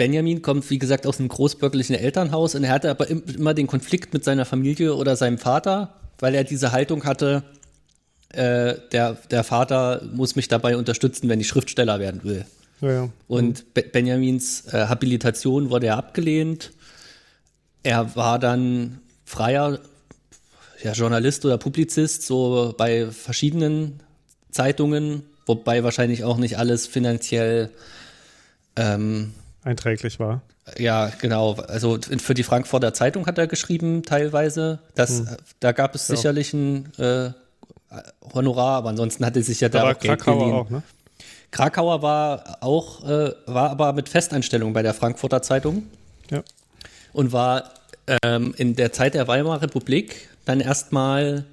Benjamin 0.00 0.40
kommt, 0.40 0.70
wie 0.70 0.78
gesagt, 0.78 1.06
aus 1.06 1.18
einem 1.18 1.28
großbürgerlichen 1.28 1.94
Elternhaus 1.94 2.54
und 2.54 2.64
er 2.64 2.72
hatte 2.72 2.88
aber 2.88 3.10
immer 3.10 3.52
den 3.52 3.66
Konflikt 3.66 4.14
mit 4.14 4.24
seiner 4.24 4.46
Familie 4.46 4.94
oder 4.94 5.14
seinem 5.14 5.36
Vater, 5.36 5.94
weil 6.20 6.34
er 6.34 6.42
diese 6.42 6.72
Haltung 6.72 7.04
hatte, 7.04 7.42
äh, 8.30 8.76
der, 8.92 9.18
der 9.30 9.44
Vater 9.44 10.00
muss 10.14 10.36
mich 10.36 10.48
dabei 10.48 10.78
unterstützen, 10.78 11.28
wenn 11.28 11.38
ich 11.38 11.48
Schriftsteller 11.48 12.00
werden 12.00 12.24
will. 12.24 12.46
Ja, 12.80 12.92
ja. 12.92 13.08
Und 13.28 13.74
Be 13.74 13.82
Benjamins 13.82 14.72
äh, 14.72 14.86
Habilitation 14.86 15.68
wurde 15.68 15.88
ja 15.88 15.98
abgelehnt. 15.98 16.72
Er 17.82 18.16
war 18.16 18.38
dann 18.38 19.00
freier 19.26 19.80
ja, 20.82 20.92
Journalist 20.92 21.44
oder 21.44 21.58
Publizist, 21.58 22.22
so 22.22 22.74
bei 22.74 23.10
verschiedenen 23.10 24.00
Zeitungen, 24.50 25.24
wobei 25.44 25.84
wahrscheinlich 25.84 26.24
auch 26.24 26.38
nicht 26.38 26.56
alles 26.56 26.86
finanziell 26.86 27.68
ähm, 28.76 29.34
einträglich 29.64 30.18
war. 30.20 30.42
Ja, 30.78 31.10
genau. 31.20 31.54
Also 31.54 31.98
für 32.18 32.34
die 32.34 32.42
Frankfurter 32.42 32.94
Zeitung 32.94 33.26
hat 33.26 33.38
er 33.38 33.46
geschrieben, 33.46 34.02
teilweise. 34.02 34.78
Das, 34.94 35.20
hm. 35.20 35.28
Da 35.60 35.72
gab 35.72 35.94
es 35.94 36.08
ja. 36.08 36.16
sicherlich 36.16 36.52
ein 36.52 36.92
äh, 36.98 37.30
Honorar, 38.34 38.78
aber 38.78 38.90
ansonsten 38.90 39.24
hatte 39.24 39.42
sich 39.42 39.60
ja 39.60 39.68
da, 39.68 39.90
auch 39.90 39.98
Geld 39.98 40.20
Krakauer 40.20 40.54
auch, 40.54 40.70
ne? 40.70 40.82
Krakauer 41.50 42.02
war 42.02 42.58
auch, 42.60 43.04
äh, 43.08 43.32
war 43.46 43.70
aber 43.70 43.92
mit 43.92 44.08
Festanstellung 44.08 44.72
bei 44.72 44.82
der 44.82 44.94
Frankfurter 44.94 45.42
Zeitung. 45.42 45.82
Ja. 46.30 46.42
Und 47.12 47.32
war 47.32 47.70
ähm, 48.22 48.54
in 48.56 48.76
der 48.76 48.92
Zeit 48.92 49.14
der 49.14 49.26
Weimarer 49.26 49.62
Republik 49.62 50.28
dann 50.44 50.60
erstmal 50.60 51.44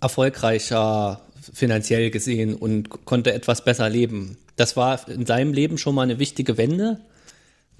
erfolgreicher 0.00 1.20
finanziell 1.52 2.10
gesehen 2.10 2.54
und 2.54 3.04
konnte 3.04 3.32
etwas 3.32 3.64
besser 3.64 3.88
leben. 3.88 4.36
Das 4.56 4.76
war 4.76 5.08
in 5.08 5.26
seinem 5.26 5.52
Leben 5.52 5.78
schon 5.78 5.94
mal 5.94 6.02
eine 6.02 6.18
wichtige 6.18 6.56
Wende, 6.56 7.00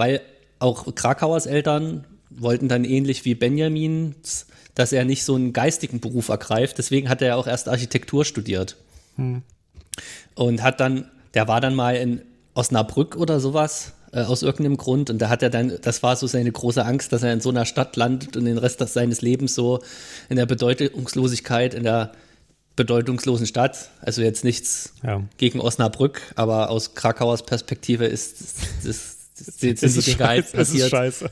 weil 0.00 0.20
auch 0.58 0.92
Krakauers 0.94 1.46
Eltern 1.46 2.04
wollten 2.30 2.68
dann 2.68 2.84
ähnlich 2.84 3.24
wie 3.24 3.34
Benjamins, 3.36 4.46
dass 4.74 4.92
er 4.92 5.04
nicht 5.04 5.24
so 5.24 5.34
einen 5.36 5.52
geistigen 5.52 6.00
Beruf 6.00 6.28
ergreift. 6.28 6.78
Deswegen 6.78 7.08
hat 7.08 7.22
er 7.22 7.36
auch 7.36 7.46
erst 7.46 7.68
Architektur 7.68 8.24
studiert. 8.24 8.76
Hm. 9.16 9.42
Und 10.34 10.62
hat 10.62 10.80
dann 10.80 11.06
der 11.34 11.48
war 11.48 11.60
dann 11.60 11.74
mal 11.74 11.96
in 11.96 12.22
Osnabrück 12.54 13.16
oder 13.16 13.40
sowas 13.40 13.92
äh, 14.12 14.22
aus 14.22 14.42
irgendeinem 14.42 14.76
Grund 14.76 15.10
und 15.10 15.18
da 15.18 15.28
hat 15.28 15.42
er 15.42 15.50
dann, 15.50 15.78
das 15.82 16.02
war 16.02 16.16
so 16.16 16.26
seine 16.26 16.50
große 16.50 16.84
Angst, 16.84 17.12
dass 17.12 17.22
er 17.22 17.32
in 17.32 17.40
so 17.40 17.50
einer 17.50 17.64
Stadt 17.64 17.96
landet 17.96 18.36
und 18.36 18.44
den 18.44 18.58
Rest 18.58 18.80
seines 18.80 19.22
Lebens 19.22 19.54
so 19.54 19.80
in 20.28 20.36
der 20.36 20.46
Bedeutungslosigkeit, 20.46 21.74
in 21.74 21.84
der 21.84 22.12
bedeutungslosen 22.76 23.46
Stadt. 23.46 23.90
Also 24.00 24.22
jetzt 24.22 24.42
nichts 24.42 24.94
ja. 25.04 25.22
gegen 25.36 25.60
Osnabrück, 25.60 26.22
aber 26.34 26.70
aus 26.70 26.94
Krakauers 26.94 27.44
Perspektive 27.44 28.06
ist 28.06 28.36
das, 28.84 29.19
sind 29.40 29.82
die 29.82 30.00
Dinge 30.00 30.26
halt 30.26 30.52
passiert. 30.52 30.92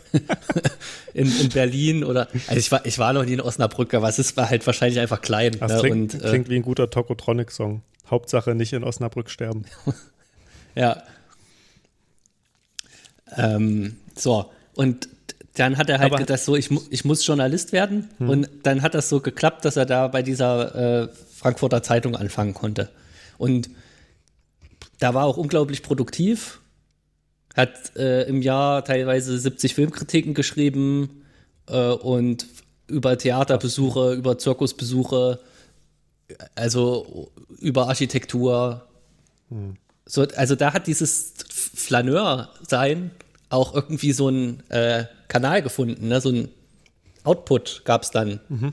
in, 1.14 1.40
in, 1.40 1.48
Berlin 1.50 2.04
oder 2.04 2.28
also 2.46 2.58
ich 2.58 2.72
war, 2.72 2.86
ich 2.86 2.98
war 2.98 3.12
noch 3.12 3.24
nie 3.24 3.34
in 3.34 3.40
Osnabrück, 3.40 3.92
aber 3.94 4.08
es 4.08 4.18
ist, 4.18 4.36
war 4.36 4.48
halt 4.48 4.66
wahrscheinlich 4.66 4.98
einfach 4.98 5.20
klein. 5.20 5.56
Das 5.60 5.72
ne? 5.72 5.78
klingt, 5.80 6.14
und, 6.14 6.24
äh, 6.24 6.28
klingt 6.28 6.48
wie 6.48 6.56
ein 6.56 6.62
guter 6.62 6.90
Tokotronic-Song. 6.90 7.82
Hauptsache 8.10 8.54
nicht 8.54 8.72
in 8.72 8.84
Osnabrück 8.84 9.30
sterben. 9.30 9.64
ja. 10.74 11.02
Ähm, 13.36 13.96
so, 14.16 14.50
und 14.74 15.08
dann 15.54 15.76
hat 15.76 15.90
er 15.90 15.98
halt 15.98 16.12
Aber 16.12 16.18
gedacht, 16.18 16.40
so, 16.40 16.56
ich, 16.56 16.70
ich 16.90 17.04
muss 17.04 17.26
Journalist 17.26 17.72
werden. 17.72 18.08
Hm. 18.18 18.28
Und 18.28 18.48
dann 18.62 18.82
hat 18.82 18.94
das 18.94 19.08
so 19.08 19.20
geklappt, 19.20 19.64
dass 19.64 19.76
er 19.76 19.86
da 19.86 20.08
bei 20.08 20.22
dieser 20.22 21.02
äh, 21.02 21.08
Frankfurter 21.36 21.82
Zeitung 21.82 22.16
anfangen 22.16 22.54
konnte. 22.54 22.88
Und 23.36 23.68
da 24.98 25.14
war 25.14 25.24
auch 25.24 25.36
unglaublich 25.36 25.82
produktiv. 25.82 26.60
Hat 27.58 27.96
äh, 27.96 28.22
im 28.22 28.40
Jahr 28.40 28.84
teilweise 28.84 29.38
70 29.38 29.74
Filmkritiken 29.74 30.32
geschrieben 30.32 31.24
äh, 31.68 31.90
und 31.90 32.46
über 32.86 33.18
Theaterbesuche, 33.18 34.14
über 34.14 34.38
Zirkusbesuche 34.38 35.40
also 36.54 37.30
über 37.58 37.88
Architektur. 37.88 38.86
Hm. 39.48 39.76
So, 40.06 40.26
also 40.36 40.54
da 40.54 40.72
hat 40.72 40.86
dieses 40.86 41.34
Flaneur-Sein 41.50 43.10
auch 43.50 43.74
irgendwie 43.74 44.12
so 44.12 44.28
einen 44.28 44.62
äh, 44.70 45.04
Kanal 45.28 45.62
gefunden, 45.62 46.08
ne? 46.08 46.20
so 46.20 46.30
ein 46.30 46.48
Output 47.24 47.82
gab 47.84 48.02
es 48.02 48.10
dann. 48.10 48.40
Mhm. 48.48 48.72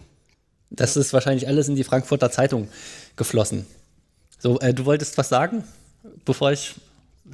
Das 0.69 0.95
ist 0.95 1.11
wahrscheinlich 1.13 1.47
alles 1.47 1.67
in 1.67 1.75
die 1.75 1.83
Frankfurter 1.83 2.31
Zeitung 2.31 2.69
geflossen. 3.15 3.65
So, 4.39 4.59
äh, 4.59 4.73
du 4.73 4.86
wolltest 4.86 5.17
was 5.17 5.29
sagen, 5.29 5.63
bevor 6.23 6.51
ich 6.51 6.75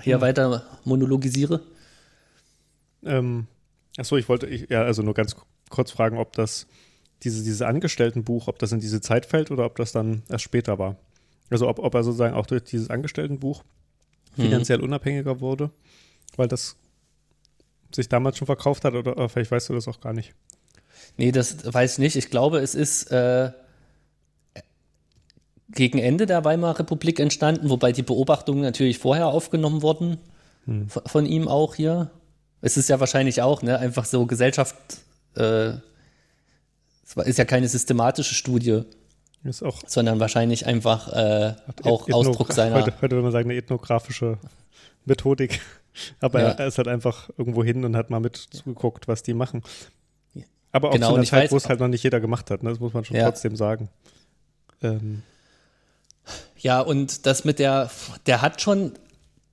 hier 0.02 0.18
mhm. 0.18 0.22
weiter 0.22 0.66
monologisiere? 0.84 1.62
Ähm, 3.04 3.48
achso, 3.98 4.18
ich 4.18 4.30
wollte, 4.30 4.48
ich, 4.48 4.70
ja, 4.70 4.84
also 4.84 5.02
nur 5.02 5.14
ganz 5.14 5.36
kurz 5.70 5.92
fragen, 5.92 6.18
ob 6.18 6.34
das 6.34 6.68
diese, 7.24 7.44
dieses 7.44 7.62
Angestelltenbuch, 7.62 8.48
ob 8.48 8.60
das 8.60 8.72
in 8.72 8.80
diese 8.80 9.02
Zeit 9.02 9.26
fällt 9.26 9.52
oder 9.52 9.66
ob 9.66 9.76
das 9.76 9.92
dann 9.92 10.24
erst 10.30 10.44
später 10.44 10.80
war. 10.80 10.98
Also 11.50 11.68
ob, 11.68 11.80
ob 11.80 11.94
er 11.94 12.04
sozusagen 12.04 12.34
auch 12.34 12.46
durch 12.46 12.64
dieses 12.64 12.90
Angestelltenbuch 12.90 13.64
mhm. 14.36 14.44
finanziell 14.44 14.82
unabhängiger 14.82 15.40
wurde, 15.40 15.72
weil 16.36 16.48
das 16.48 16.78
sich 17.94 18.08
damals 18.08 18.38
schon 18.38 18.46
verkauft 18.46 18.86
hat 18.86 18.94
oder, 18.94 19.18
oder, 19.18 19.30
vielleicht 19.30 19.52
weißt 19.52 19.70
du 19.70 19.74
das 19.74 19.88
auch 19.88 20.00
gar 20.00 20.14
nicht. 20.14 20.34
Nee, 21.18 21.32
das 21.32 21.72
weiß 21.72 21.94
ich 21.94 22.00
nicht. 22.00 22.16
Ich 22.16 22.30
glaube, 22.30 22.60
es 22.60 22.74
ist 22.74 23.12
äh, 23.12 23.52
gegen 25.74 26.00
Ende 26.00 26.26
der 26.26 26.44
Weimarer 26.44 26.80
Republik 26.80 27.20
entstanden, 27.20 27.70
wobei 27.70 27.92
die 27.92 28.04
Beobachtungen 28.04 28.62
natürlich 28.62 29.00
vorher 29.00 29.28
aufgenommen 29.28 29.82
wurden, 29.82 30.18
hm. 30.66 30.90
von 30.90 31.26
ihm 31.26 31.48
auch 31.48 31.76
hier. 31.76 32.12
Es 32.62 32.78
ist 32.78 32.90
ja 32.90 33.00
wahrscheinlich 33.00 33.42
auch, 33.42 33.62
ne, 33.62 33.80
einfach 33.80 34.06
so 34.06 34.26
Gesellschaft, 34.26 34.76
äh, 35.36 35.70
es 37.04 37.16
ist 37.26 37.38
ja 37.38 37.46
keine 37.46 37.68
systematische 37.68 38.36
Studie. 38.36 38.84
Sondern 39.44 40.20
wahrscheinlich 40.20 40.68
einfach 40.68 41.12
äh, 41.14 41.56
auch 41.84 42.04
Ethno 42.04 42.18
Ausdruck 42.18 42.54
seiner. 42.54 42.76
Heute, 42.76 42.94
heute 43.02 43.16
würde 43.16 43.24
man 43.24 43.32
sagen, 43.32 43.50
eine 43.50 43.58
ethnografische 43.58 44.38
Methodik. 45.06 45.62
Aber 46.20 46.42
ja. 46.42 46.50
er 46.50 46.68
ist 46.68 46.78
halt 46.78 46.88
einfach 46.88 47.30
irgendwo 47.38 47.64
hin 47.64 47.84
und 47.84 47.96
hat 47.96 48.12
mal 48.12 48.20
mit 48.20 48.38
zugeguckt, 48.38 49.08
was 49.08 49.24
die 49.24 49.34
machen. 49.34 49.64
Aber 50.72 50.90
auch 50.90 50.94
genau, 50.94 51.10
zu 51.10 51.16
einer 51.16 51.24
Zeit, 51.26 51.52
wo 51.52 51.58
es 51.58 51.68
halt 51.68 51.80
noch 51.80 51.88
nicht 51.88 52.04
jeder 52.04 52.20
gemacht 52.20 52.52
hat, 52.52 52.62
ne? 52.62 52.70
das 52.70 52.80
muss 52.80 52.94
man 52.94 53.04
schon 53.04 53.18
ja. 53.18 53.26
trotzdem 53.26 53.56
sagen. 53.56 53.90
Ähm. 54.82 55.24
Ja, 56.62 56.80
und 56.80 57.26
das 57.26 57.44
mit 57.44 57.60
der, 57.60 57.90
der 58.28 58.42
hat 58.42 58.62
schon, 58.62 58.94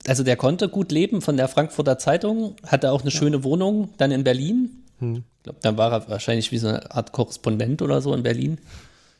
also 0.07 0.23
der 0.23 0.37
konnte 0.37 0.69
gut 0.69 0.91
leben 0.91 1.21
von 1.21 1.37
der 1.37 1.47
Frankfurter 1.47 1.97
Zeitung, 1.97 2.55
hatte 2.65 2.91
auch 2.91 3.01
eine 3.01 3.09
ja. 3.09 3.17
schöne 3.17 3.43
Wohnung 3.43 3.89
dann 3.97 4.11
in 4.11 4.23
Berlin. 4.23 4.83
Hm. 4.99 5.23
Ich 5.37 5.43
glaube, 5.43 5.59
dann 5.61 5.77
war 5.77 5.91
er 5.91 6.09
wahrscheinlich 6.09 6.51
wie 6.51 6.59
so 6.59 6.67
eine 6.67 6.91
Art 6.91 7.11
Korrespondent 7.11 7.81
oder 7.81 8.01
so 8.01 8.13
in 8.13 8.21
Berlin. 8.21 8.59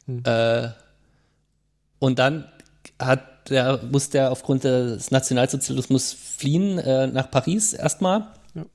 Hm. 0.05 0.23
Äh, 0.23 0.69
und 1.97 2.19
dann 2.19 2.45
hat 2.99 3.49
der, 3.49 3.79
musste 3.91 4.19
er 4.19 4.31
aufgrund 4.31 4.63
des 4.63 5.09
Nationalsozialismus 5.09 6.13
fliehen 6.13 6.77
äh, 6.77 7.07
nach 7.07 7.31
Paris 7.31 7.73
erstmal 7.73 8.27
ja. 8.53 8.65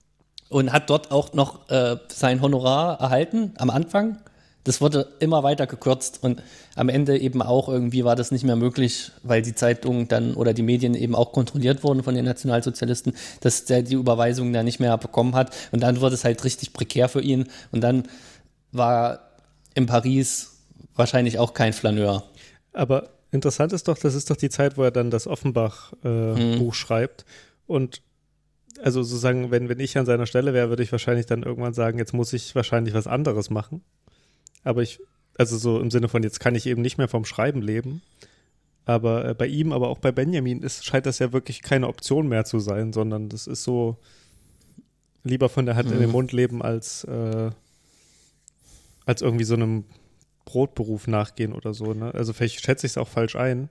und 0.48 0.72
hat 0.72 0.90
dort 0.90 1.12
auch 1.12 1.32
noch 1.34 1.68
äh, 1.70 1.96
sein 2.08 2.40
Honorar 2.40 3.00
erhalten 3.00 3.52
am 3.58 3.70
Anfang 3.70 4.18
das 4.64 4.80
wurde 4.80 5.08
immer 5.20 5.42
weiter 5.42 5.66
gekürzt 5.66 6.22
und 6.22 6.42
am 6.74 6.88
Ende 6.88 7.18
eben 7.18 7.42
auch 7.42 7.68
irgendwie 7.68 8.04
war 8.04 8.16
das 8.16 8.30
nicht 8.30 8.44
mehr 8.44 8.56
möglich, 8.56 9.12
weil 9.22 9.42
die 9.42 9.54
Zeitung 9.54 10.08
dann 10.08 10.34
oder 10.34 10.54
die 10.54 10.62
Medien 10.62 10.94
eben 10.94 11.14
auch 11.14 11.32
kontrolliert 11.32 11.84
wurden 11.84 12.02
von 12.02 12.14
den 12.14 12.24
Nationalsozialisten, 12.24 13.14
dass 13.40 13.66
der 13.66 13.82
die 13.82 13.94
Überweisung 13.94 14.52
da 14.52 14.62
nicht 14.62 14.80
mehr 14.80 14.96
bekommen 14.96 15.34
hat 15.34 15.54
und 15.72 15.80
dann 15.82 16.00
wurde 16.00 16.14
es 16.14 16.24
halt 16.24 16.42
richtig 16.44 16.72
prekär 16.72 17.08
für 17.08 17.20
ihn 17.20 17.46
und 17.72 17.82
dann 17.82 18.04
war 18.72 19.20
in 19.74 19.86
Paris 19.86 20.58
wahrscheinlich 20.96 21.38
auch 21.38 21.52
kein 21.52 21.72
Flaneur. 21.72 22.24
Aber 22.72 23.10
interessant 23.30 23.72
ist 23.72 23.86
doch, 23.86 23.98
das 23.98 24.14
ist 24.14 24.30
doch 24.30 24.36
die 24.36 24.48
Zeit, 24.48 24.76
wo 24.78 24.82
er 24.82 24.90
dann 24.90 25.10
das 25.10 25.26
Offenbach-Buch 25.26 26.04
äh, 26.04 26.56
mhm. 26.58 26.72
schreibt 26.72 27.24
und 27.66 28.02
also 28.82 29.02
sozusagen, 29.02 29.50
wenn, 29.50 29.68
wenn 29.68 29.78
ich 29.78 29.96
an 29.98 30.06
seiner 30.06 30.26
Stelle 30.26 30.52
wäre, 30.52 30.68
würde 30.68 30.82
ich 30.82 30.90
wahrscheinlich 30.90 31.26
dann 31.26 31.42
irgendwann 31.42 31.74
sagen, 31.74 31.98
jetzt 31.98 32.12
muss 32.12 32.32
ich 32.32 32.54
wahrscheinlich 32.54 32.94
was 32.94 33.06
anderes 33.06 33.50
machen. 33.50 33.82
Aber 34.64 34.82
ich, 34.82 35.00
also 35.38 35.56
so 35.56 35.78
im 35.78 35.90
Sinne 35.90 36.08
von, 36.08 36.22
jetzt 36.22 36.40
kann 36.40 36.54
ich 36.54 36.66
eben 36.66 36.82
nicht 36.82 36.98
mehr 36.98 37.08
vom 37.08 37.24
Schreiben 37.24 37.62
leben. 37.62 38.02
Aber 38.86 39.28
äh, 39.28 39.34
bei 39.34 39.46
ihm, 39.46 39.72
aber 39.72 39.88
auch 39.88 39.98
bei 39.98 40.12
Benjamin 40.12 40.62
ist, 40.62 40.84
scheint 40.84 41.06
das 41.06 41.18
ja 41.18 41.32
wirklich 41.32 41.62
keine 41.62 41.88
Option 41.88 42.28
mehr 42.28 42.44
zu 42.44 42.58
sein, 42.58 42.92
sondern 42.92 43.28
das 43.28 43.46
ist 43.46 43.64
so 43.64 43.96
lieber 45.22 45.48
von 45.48 45.66
der 45.66 45.76
Hand 45.76 45.88
mhm. 45.88 45.94
in 45.94 46.00
den 46.00 46.08
mhm. 46.08 46.12
Mund 46.12 46.32
leben 46.32 46.62
als, 46.62 47.04
äh, 47.04 47.50
als 49.06 49.22
irgendwie 49.22 49.44
so 49.44 49.54
einem 49.54 49.84
Brotberuf 50.44 51.06
nachgehen 51.06 51.52
oder 51.52 51.72
so. 51.72 51.94
Ne? 51.94 52.12
Also 52.12 52.32
vielleicht 52.32 52.64
schätze 52.64 52.86
ich 52.86 52.92
es 52.92 52.98
auch 52.98 53.08
falsch 53.08 53.36
ein. 53.36 53.70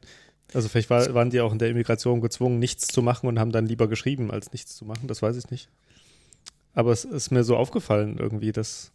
Also 0.54 0.68
vielleicht 0.68 0.90
war, 0.90 1.14
waren 1.14 1.30
die 1.30 1.42
auch 1.42 1.52
in 1.52 1.60
der 1.60 1.70
Immigration 1.70 2.22
gezwungen, 2.22 2.60
nichts 2.60 2.88
zu 2.88 3.02
machen 3.02 3.28
und 3.28 3.40
haben 3.40 3.52
dann 3.52 3.66
lieber 3.66 3.88
geschrieben, 3.88 4.32
als 4.32 4.52
nichts 4.52 4.76
zu 4.76 4.86
machen. 4.86 5.08
Das 5.08 5.22
weiß 5.22 5.38
ich 5.38 5.50
nicht. 5.50 5.70
Aber 6.74 6.92
es 6.92 7.06
ist 7.06 7.32
mir 7.32 7.44
so 7.44 7.56
aufgefallen 7.56 8.18
irgendwie, 8.18 8.52
dass 8.52 8.92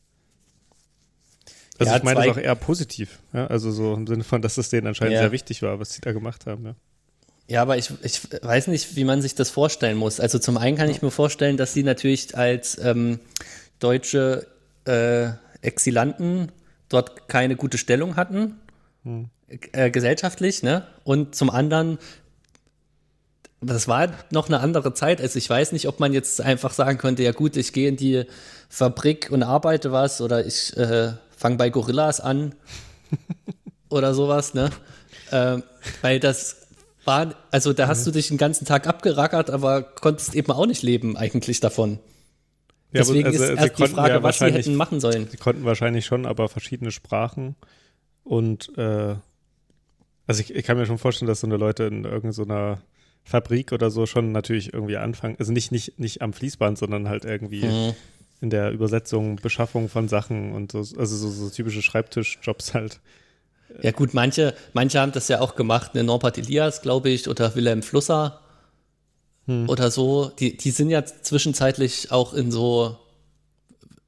also 1.79 1.93
ja, 1.93 1.97
ich 1.99 2.03
meine 2.03 2.20
das 2.20 2.29
auch 2.29 2.41
eher 2.41 2.55
positiv. 2.55 3.18
Ja? 3.33 3.47
Also 3.47 3.70
so 3.70 3.95
im 3.95 4.07
Sinne 4.07 4.24
von, 4.24 4.43
dass 4.43 4.59
es 4.59 4.68
denen 4.68 4.87
anscheinend 4.87 5.14
ja. 5.14 5.20
sehr 5.20 5.33
wichtig 5.33 5.62
war, 5.62 5.79
was 5.79 5.93
sie 5.93 6.01
da 6.01 6.12
gemacht 6.12 6.47
haben. 6.47 6.64
Ja. 6.64 6.74
Ja, 7.51 7.62
aber 7.62 7.79
ich, 7.79 7.91
ich 8.03 8.20
weiß 8.43 8.66
nicht, 8.66 8.95
wie 8.97 9.05
man 9.05 9.22
sich 9.22 9.35
das 9.35 9.49
vorstellen 9.49 9.97
muss. 9.97 10.20
Also 10.20 10.39
zum 10.39 10.59
einen 10.59 10.76
kann 10.76 10.91
ich 10.91 11.01
mir 11.01 11.11
vorstellen, 11.11 11.57
dass 11.57 11.72
sie 11.72 11.83
natürlich 11.83 12.37
als 12.37 12.79
ähm, 12.79 13.20
deutsche 13.79 14.47
äh, 14.85 15.31
Exilanten 15.62 16.53
dort 16.91 17.26
keine 17.29 17.57
gute 17.57 17.79
Stellung 17.79 18.16
hatten, 18.16 18.57
hm. 19.03 19.31
äh, 19.72 19.91
gesellschaftlich, 19.91 20.62
ne? 20.62 20.87
Und 21.05 21.35
zum 21.35 21.49
anderen, 21.49 21.99
das 23.62 23.89
war 23.89 24.12
noch 24.31 24.49
eine 24.49 24.61
andere 24.61 24.93
Zeit. 24.93 25.22
Also 25.22 25.39
ich 25.39 25.49
weiß 25.49 25.72
nicht, 25.72 25.89
ob 25.89 26.01
man 26.01 26.12
jetzt 26.12 26.43
einfach 26.43 26.74
sagen 26.74 26.99
könnte, 26.99 27.22
ja 27.22 27.33
gut, 27.33 27.57
ich 27.57 27.72
gehe 27.72 27.89
in 27.89 27.97
die 27.97 28.24
Fabrik 28.68 29.31
und 29.31 29.43
arbeite 29.43 29.91
was 29.91 30.20
oder 30.20 30.45
ich 30.45 30.76
äh, 30.76 31.12
fange 31.39 31.57
bei 31.57 31.70
Gorillas 31.70 32.20
an 32.20 32.55
oder 33.89 34.12
sowas, 34.12 34.55
ne? 34.55 34.70
Äh, 35.30 35.59
weil 36.03 36.20
das 36.20 36.57
war, 37.05 37.34
also 37.51 37.72
da 37.72 37.86
hast 37.86 38.07
du 38.07 38.11
dich 38.11 38.28
den 38.28 38.39
ganzen 38.39 38.66
Tag 38.66 38.86
abgerackert, 38.86 39.51
aber 39.51 39.82
konntest 39.82 40.34
eben 40.34 40.51
auch 40.53 40.66
nicht 40.66 40.82
leben 40.82 41.16
eigentlich 41.16 41.61
davon. 41.61 42.01
Ja, 42.93 43.01
Deswegen 43.01 43.26
also, 43.26 43.45
ist 43.45 43.51
erst 43.51 43.78
die 43.78 43.86
Frage, 43.86 44.14
ja 44.14 44.22
was 44.22 44.39
sie 44.39 44.47
hätten 44.47 44.74
machen 44.74 45.01
sollen. 45.01 45.28
Sie 45.30 45.36
konnten 45.36 45.64
wahrscheinlich 45.64 46.07
schon, 46.07 46.26
aber 46.26 46.49
verschiedene 46.49 46.91
Sprachen 46.91 47.55
und 48.24 48.76
äh, 48.76 49.14
also 50.26 50.43
ich, 50.43 50.55
ich, 50.55 50.64
kann 50.64 50.76
mir 50.76 50.84
schon 50.84 50.99
vorstellen, 50.99 51.28
dass 51.28 51.41
so 51.41 51.47
eine 51.47 51.57
Leute 51.57 51.84
in 51.84 52.05
irgendeiner 52.05 52.76
so 52.76 52.82
Fabrik 53.24 53.72
oder 53.72 53.91
so 53.91 54.05
schon 54.05 54.32
natürlich 54.32 54.74
irgendwie 54.74 54.97
anfangen, 54.97 55.36
also 55.39 55.53
nicht, 55.53 55.70
nicht, 55.72 55.99
nicht 55.99 56.20
am 56.20 56.32
Fließband, 56.32 56.76
sondern 56.76 57.09
halt 57.09 57.24
irgendwie 57.24 57.64
mhm 57.64 57.95
in 58.41 58.51
der 58.51 58.70
Übersetzung, 58.70 59.36
Beschaffung 59.36 59.89
von 59.89 60.09
Sachen 60.09 60.53
und 60.53 60.72
so, 60.72 60.78
also 60.78 61.16
so, 61.16 61.30
so 61.30 61.51
typische 61.51 61.82
Schreibtischjobs 61.82 62.74
halt. 62.74 63.01
Ja 63.82 63.91
gut, 63.93 64.14
manche, 64.14 64.55
manche 64.72 65.01
haben 65.01 65.12
das 65.12 65.28
ja 65.28 65.41
auch 65.41 65.55
gemacht, 65.57 65.95
ne, 65.95 66.05
Norbert 66.05 66.39
Elias, 66.39 66.80
glaube 66.82 67.11
ich, 67.11 67.28
oder 67.28 67.55
Wilhelm 67.55 67.82
Flusser 67.82 68.41
hm. 69.47 69.68
oder 69.68 69.91
so. 69.91 70.30
Die, 70.39 70.57
die 70.57 70.70
sind 70.70 70.91
ja 70.91 71.05
zwischenzeitlich 71.05 72.11
auch 72.11 72.32
in 72.32 72.51
so 72.51 72.97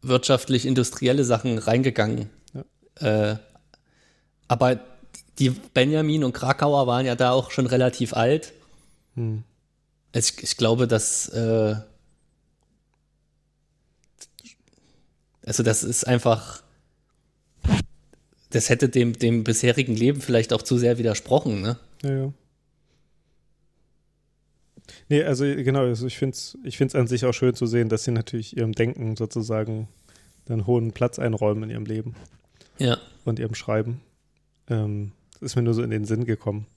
wirtschaftlich-industrielle 0.03 1.24
Sachen 1.24 1.59
reingegangen. 1.59 2.31
Ja. 3.01 3.33
Äh, 3.33 3.37
aber 4.49 4.81
die 5.39 5.51
Benjamin 5.51 6.24
und 6.24 6.33
Krakauer 6.33 6.87
waren 6.87 7.07
ja 7.07 7.16
da 7.16 7.33
auch 7.33 7.51
schon 7.51 7.66
relativ 7.66 8.14
alt. 8.14 8.53
Hm. 9.14 9.43
Ich, 10.12 10.43
ich 10.43 10.57
glaube, 10.57 10.89
dass 10.89 11.28
äh, 11.28 11.76
Also 15.51 15.64
das 15.64 15.82
ist 15.82 16.07
einfach, 16.07 16.62
das 18.51 18.68
hätte 18.68 18.88
dem, 18.88 19.14
dem 19.14 19.42
bisherigen 19.42 19.96
Leben 19.96 20.20
vielleicht 20.20 20.53
auch 20.53 20.62
zu 20.62 20.78
sehr 20.78 20.96
widersprochen, 20.96 21.61
ne? 21.61 21.76
Ja, 22.05 22.12
ja. 22.12 22.32
Nee, 25.09 25.24
also 25.24 25.44
genau, 25.44 25.80
also 25.80 26.07
ich 26.07 26.18
finde 26.18 26.34
es 26.34 26.57
ich 26.62 26.76
find's 26.76 26.94
an 26.94 27.09
sich 27.09 27.24
auch 27.24 27.32
schön 27.32 27.57
zu 27.57 27.66
sehen, 27.66 27.88
dass 27.88 28.05
sie 28.05 28.12
natürlich 28.12 28.57
ihrem 28.57 28.74
Denken 28.74 29.16
sozusagen 29.16 29.88
einen 30.48 30.68
hohen 30.68 30.92
Platz 30.92 31.18
einräumen 31.18 31.64
in 31.64 31.70
ihrem 31.70 31.84
Leben. 31.84 32.14
Ja. 32.78 32.98
Und 33.24 33.40
ihrem 33.40 33.57
Schreiben. 33.57 34.03
Ähm, 34.68 35.11
das 35.32 35.42
ist 35.42 35.57
mir 35.57 35.62
nur 35.62 35.74
so 35.74 35.82
in 35.82 35.90
den 35.90 36.05
Sinn 36.05 36.26
gekommen. 36.26 36.68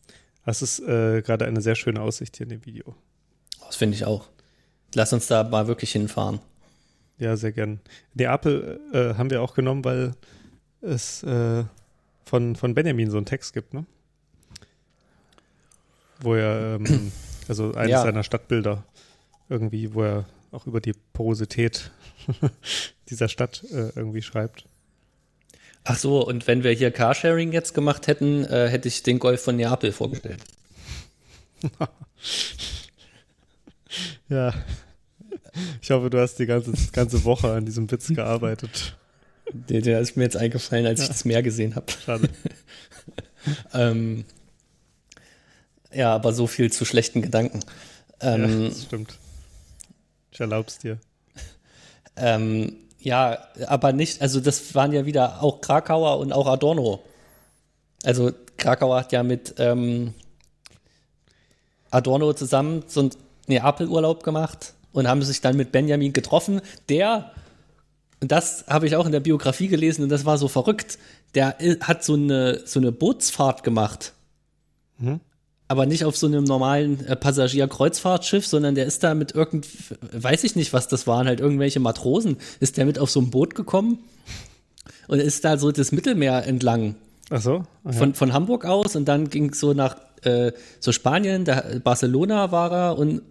Das 0.47 0.63
ist 0.63 0.79
äh, 0.79 1.21
gerade 1.21 1.45
eine 1.45 1.61
sehr 1.61 1.75
schöne 1.75 2.01
Aussicht 2.01 2.37
hier 2.37 2.45
in 2.45 2.49
dem 2.49 2.65
Video. 2.65 2.95
Das 3.67 3.75
finde 3.75 3.97
ich 3.97 4.05
auch. 4.05 4.29
Lass 4.95 5.13
uns 5.13 5.27
da 5.27 5.43
mal 5.43 5.67
wirklich 5.67 5.91
hinfahren. 5.91 6.39
Ja, 7.23 7.37
sehr 7.37 7.53
gern. 7.53 7.79
Neapel 8.15 8.81
äh, 8.91 9.13
haben 9.17 9.29
wir 9.29 9.41
auch 9.41 9.53
genommen, 9.53 9.85
weil 9.85 10.11
es 10.81 11.23
äh, 11.23 11.63
von, 12.25 12.57
von 12.57 12.73
Benjamin 12.73 13.09
so 13.09 13.15
einen 13.15 13.25
Text 13.25 13.53
gibt, 13.53 13.73
ne? 13.73 13.85
Wo 16.19 16.35
er, 16.35 16.75
ähm, 16.81 17.13
also 17.47 17.73
eines 17.75 17.91
ja. 17.91 18.01
seiner 18.03 18.23
Stadtbilder 18.23 18.83
irgendwie, 19.47 19.93
wo 19.93 20.03
er 20.03 20.25
auch 20.51 20.67
über 20.67 20.81
die 20.81 20.91
Porosität 21.13 21.91
dieser 23.09 23.29
Stadt 23.29 23.63
äh, 23.71 23.93
irgendwie 23.95 24.21
schreibt. 24.21 24.65
Ach 25.85 25.97
so, 25.97 26.27
und 26.27 26.45
wenn 26.45 26.65
wir 26.65 26.71
hier 26.71 26.91
Carsharing 26.91 27.53
jetzt 27.53 27.73
gemacht 27.73 28.07
hätten, 28.07 28.43
äh, 28.43 28.67
hätte 28.67 28.89
ich 28.89 29.01
den 29.03 29.19
Golf 29.19 29.41
von 29.41 29.55
Neapel 29.55 29.93
vorgestellt. 29.93 30.43
ja. 34.27 34.53
Ich 35.81 35.91
hoffe, 35.91 36.09
du 36.09 36.19
hast 36.19 36.35
die 36.35 36.45
ganze, 36.45 36.71
ganze 36.91 37.23
Woche 37.23 37.51
an 37.51 37.65
diesem 37.65 37.89
Witz 37.91 38.07
gearbeitet. 38.07 38.95
Der, 39.51 39.81
der 39.81 39.99
ist 39.99 40.17
mir 40.17 40.23
jetzt 40.23 40.37
eingefallen, 40.37 40.85
als 40.85 41.01
ich 41.01 41.07
das 41.07 41.25
Meer 41.25 41.43
gesehen 41.43 41.75
habe. 41.75 41.85
Schade. 41.91 42.29
ähm, 43.73 44.25
ja, 45.93 46.15
aber 46.15 46.33
so 46.33 46.47
viel 46.47 46.71
zu 46.71 46.85
schlechten 46.85 47.21
Gedanken. 47.21 47.59
Ähm, 48.19 48.63
ja, 48.63 48.69
das 48.69 48.83
stimmt. 48.83 49.17
Ich 50.31 50.39
erlaub's 50.39 50.79
dir. 50.79 50.97
Ähm, 52.15 52.77
ja, 52.99 53.37
aber 53.67 53.91
nicht, 53.91 54.21
also 54.21 54.39
das 54.39 54.73
waren 54.75 54.93
ja 54.93 55.05
wieder 55.05 55.43
auch 55.43 55.61
Krakauer 55.61 56.19
und 56.19 56.31
auch 56.31 56.47
Adorno. 56.47 57.03
Also 58.03 58.31
Krakauer 58.57 58.99
hat 58.99 59.11
ja 59.11 59.23
mit 59.23 59.55
ähm, 59.57 60.13
Adorno 61.91 62.33
zusammen 62.33 62.83
so 62.87 63.01
einen 63.01 63.11
Neapel-Urlaub 63.47 64.23
gemacht 64.23 64.73
und 64.93 65.07
haben 65.07 65.21
sich 65.21 65.41
dann 65.41 65.57
mit 65.57 65.71
Benjamin 65.71 66.13
getroffen, 66.13 66.61
der, 66.87 67.31
das 68.21 68.65
habe 68.67 68.87
ich 68.87 68.95
auch 68.95 69.05
in 69.05 69.11
der 69.11 69.19
Biografie 69.19 69.67
gelesen 69.67 70.03
und 70.03 70.09
das 70.09 70.23
war 70.23 70.37
so 70.37 70.47
verrückt, 70.47 70.97
der 71.35 71.57
hat 71.81 72.03
so 72.03 72.13
eine, 72.13 72.61
so 72.65 72.79
eine 72.79 72.91
Bootsfahrt 72.91 73.63
gemacht. 73.63 74.13
Mhm. 74.99 75.19
Aber 75.67 75.85
nicht 75.87 76.05
auf 76.05 76.15
so 76.15 76.27
einem 76.27 76.43
normalen 76.43 77.05
äh, 77.07 77.15
Passagierkreuzfahrtschiff, 77.15 78.45
sondern 78.45 78.75
der 78.75 78.85
ist 78.85 79.03
da 79.03 79.15
mit 79.15 79.33
irgend, 79.33 79.67
weiß 80.11 80.43
ich 80.43 80.55
nicht, 80.55 80.71
was 80.71 80.87
das 80.87 81.07
waren, 81.07 81.27
halt 81.27 81.39
irgendwelche 81.39 81.79
Matrosen, 81.79 82.37
ist 82.59 82.77
der 82.77 82.85
mit 82.85 82.99
auf 82.99 83.09
so 83.09 83.19
ein 83.19 83.31
Boot 83.31 83.55
gekommen 83.55 83.99
und 85.07 85.19
ist 85.19 85.43
da 85.43 85.57
so 85.57 85.71
das 85.71 85.91
Mittelmeer 85.91 86.45
entlang. 86.45 86.95
Ach 87.31 87.41
so? 87.41 87.63
Ja. 87.85 87.91
von, 87.93 88.13
von 88.13 88.33
Hamburg 88.33 88.65
aus 88.65 88.95
und 88.95 89.05
dann 89.05 89.29
ging 89.29 89.49
es 89.51 89.59
so 89.59 89.73
nach 89.73 89.95
äh, 90.21 90.51
so 90.79 90.91
Spanien, 90.91 91.45
da, 91.45 91.63
Barcelona 91.83 92.51
war 92.51 92.71
er 92.71 92.97
und 92.97 93.21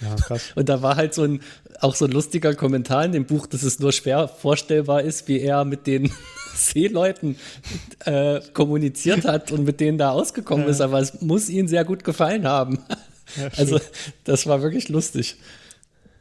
ja, 0.00 0.14
krass. 0.16 0.52
Und 0.54 0.68
da 0.68 0.82
war 0.82 0.96
halt 0.96 1.14
so 1.14 1.22
ein, 1.22 1.40
auch 1.80 1.94
so 1.94 2.06
ein 2.06 2.10
lustiger 2.10 2.54
Kommentar 2.54 3.04
in 3.04 3.12
dem 3.12 3.26
Buch, 3.26 3.46
dass 3.46 3.62
es 3.62 3.78
nur 3.78 3.92
schwer 3.92 4.28
vorstellbar 4.28 5.02
ist, 5.02 5.28
wie 5.28 5.40
er 5.40 5.64
mit 5.64 5.86
den 5.86 6.10
Seeleuten 6.54 7.36
äh, 8.04 8.40
kommuniziert 8.52 9.24
hat 9.24 9.52
und 9.52 9.64
mit 9.64 9.80
denen 9.80 9.98
da 9.98 10.10
ausgekommen 10.10 10.66
ja. 10.66 10.70
ist, 10.70 10.80
aber 10.80 11.00
es 11.00 11.20
muss 11.20 11.48
ihnen 11.48 11.68
sehr 11.68 11.84
gut 11.84 12.04
gefallen 12.04 12.46
haben. 12.46 12.78
Ja, 13.36 13.48
also, 13.56 13.80
das 14.24 14.46
war 14.46 14.62
wirklich 14.62 14.88
lustig. 14.88 15.36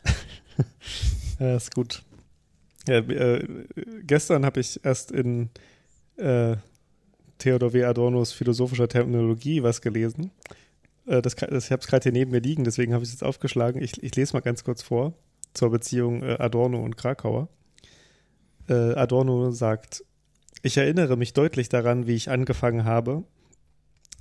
ja, 1.39 1.55
ist 1.55 1.73
gut. 1.73 2.03
Ja, 2.87 2.97
äh, 2.97 3.45
gestern 4.03 4.45
habe 4.45 4.59
ich 4.59 4.83
erst 4.83 5.11
in 5.11 5.49
äh, 6.17 6.55
Theodor 7.37 7.73
W. 7.73 7.83
Adornos 7.85 8.33
philosophischer 8.33 8.87
Terminologie 8.87 9.63
was 9.63 9.81
gelesen. 9.81 10.31
Äh, 11.09 11.21
das, 11.21 11.35
das, 11.35 11.65
ich 11.65 11.71
habe 11.71 11.81
es 11.81 11.87
gerade 11.87 12.03
hier 12.03 12.11
neben 12.11 12.31
mir 12.31 12.39
liegen, 12.39 12.63
deswegen 12.63 12.93
habe 12.93 13.03
ich 13.03 13.09
es 13.09 13.15
jetzt 13.15 13.23
aufgeschlagen. 13.23 13.81
Ich, 13.81 14.01
ich, 14.01 14.15
lese 14.15 14.33
mal 14.33 14.41
ganz 14.41 14.63
kurz 14.63 14.81
vor 14.81 15.13
zur 15.53 15.71
Beziehung 15.71 16.23
äh, 16.23 16.37
Adorno 16.39 16.81
und 16.81 16.95
Krakauer. 16.95 17.49
Äh, 18.69 18.93
Adorno 18.93 19.51
sagt, 19.51 20.05
ich 20.61 20.77
erinnere 20.77 21.17
mich 21.17 21.33
deutlich 21.33 21.69
daran, 21.69 22.05
wie 22.05 22.13
ich 22.13 22.29
angefangen 22.29 22.85
habe, 22.85 23.23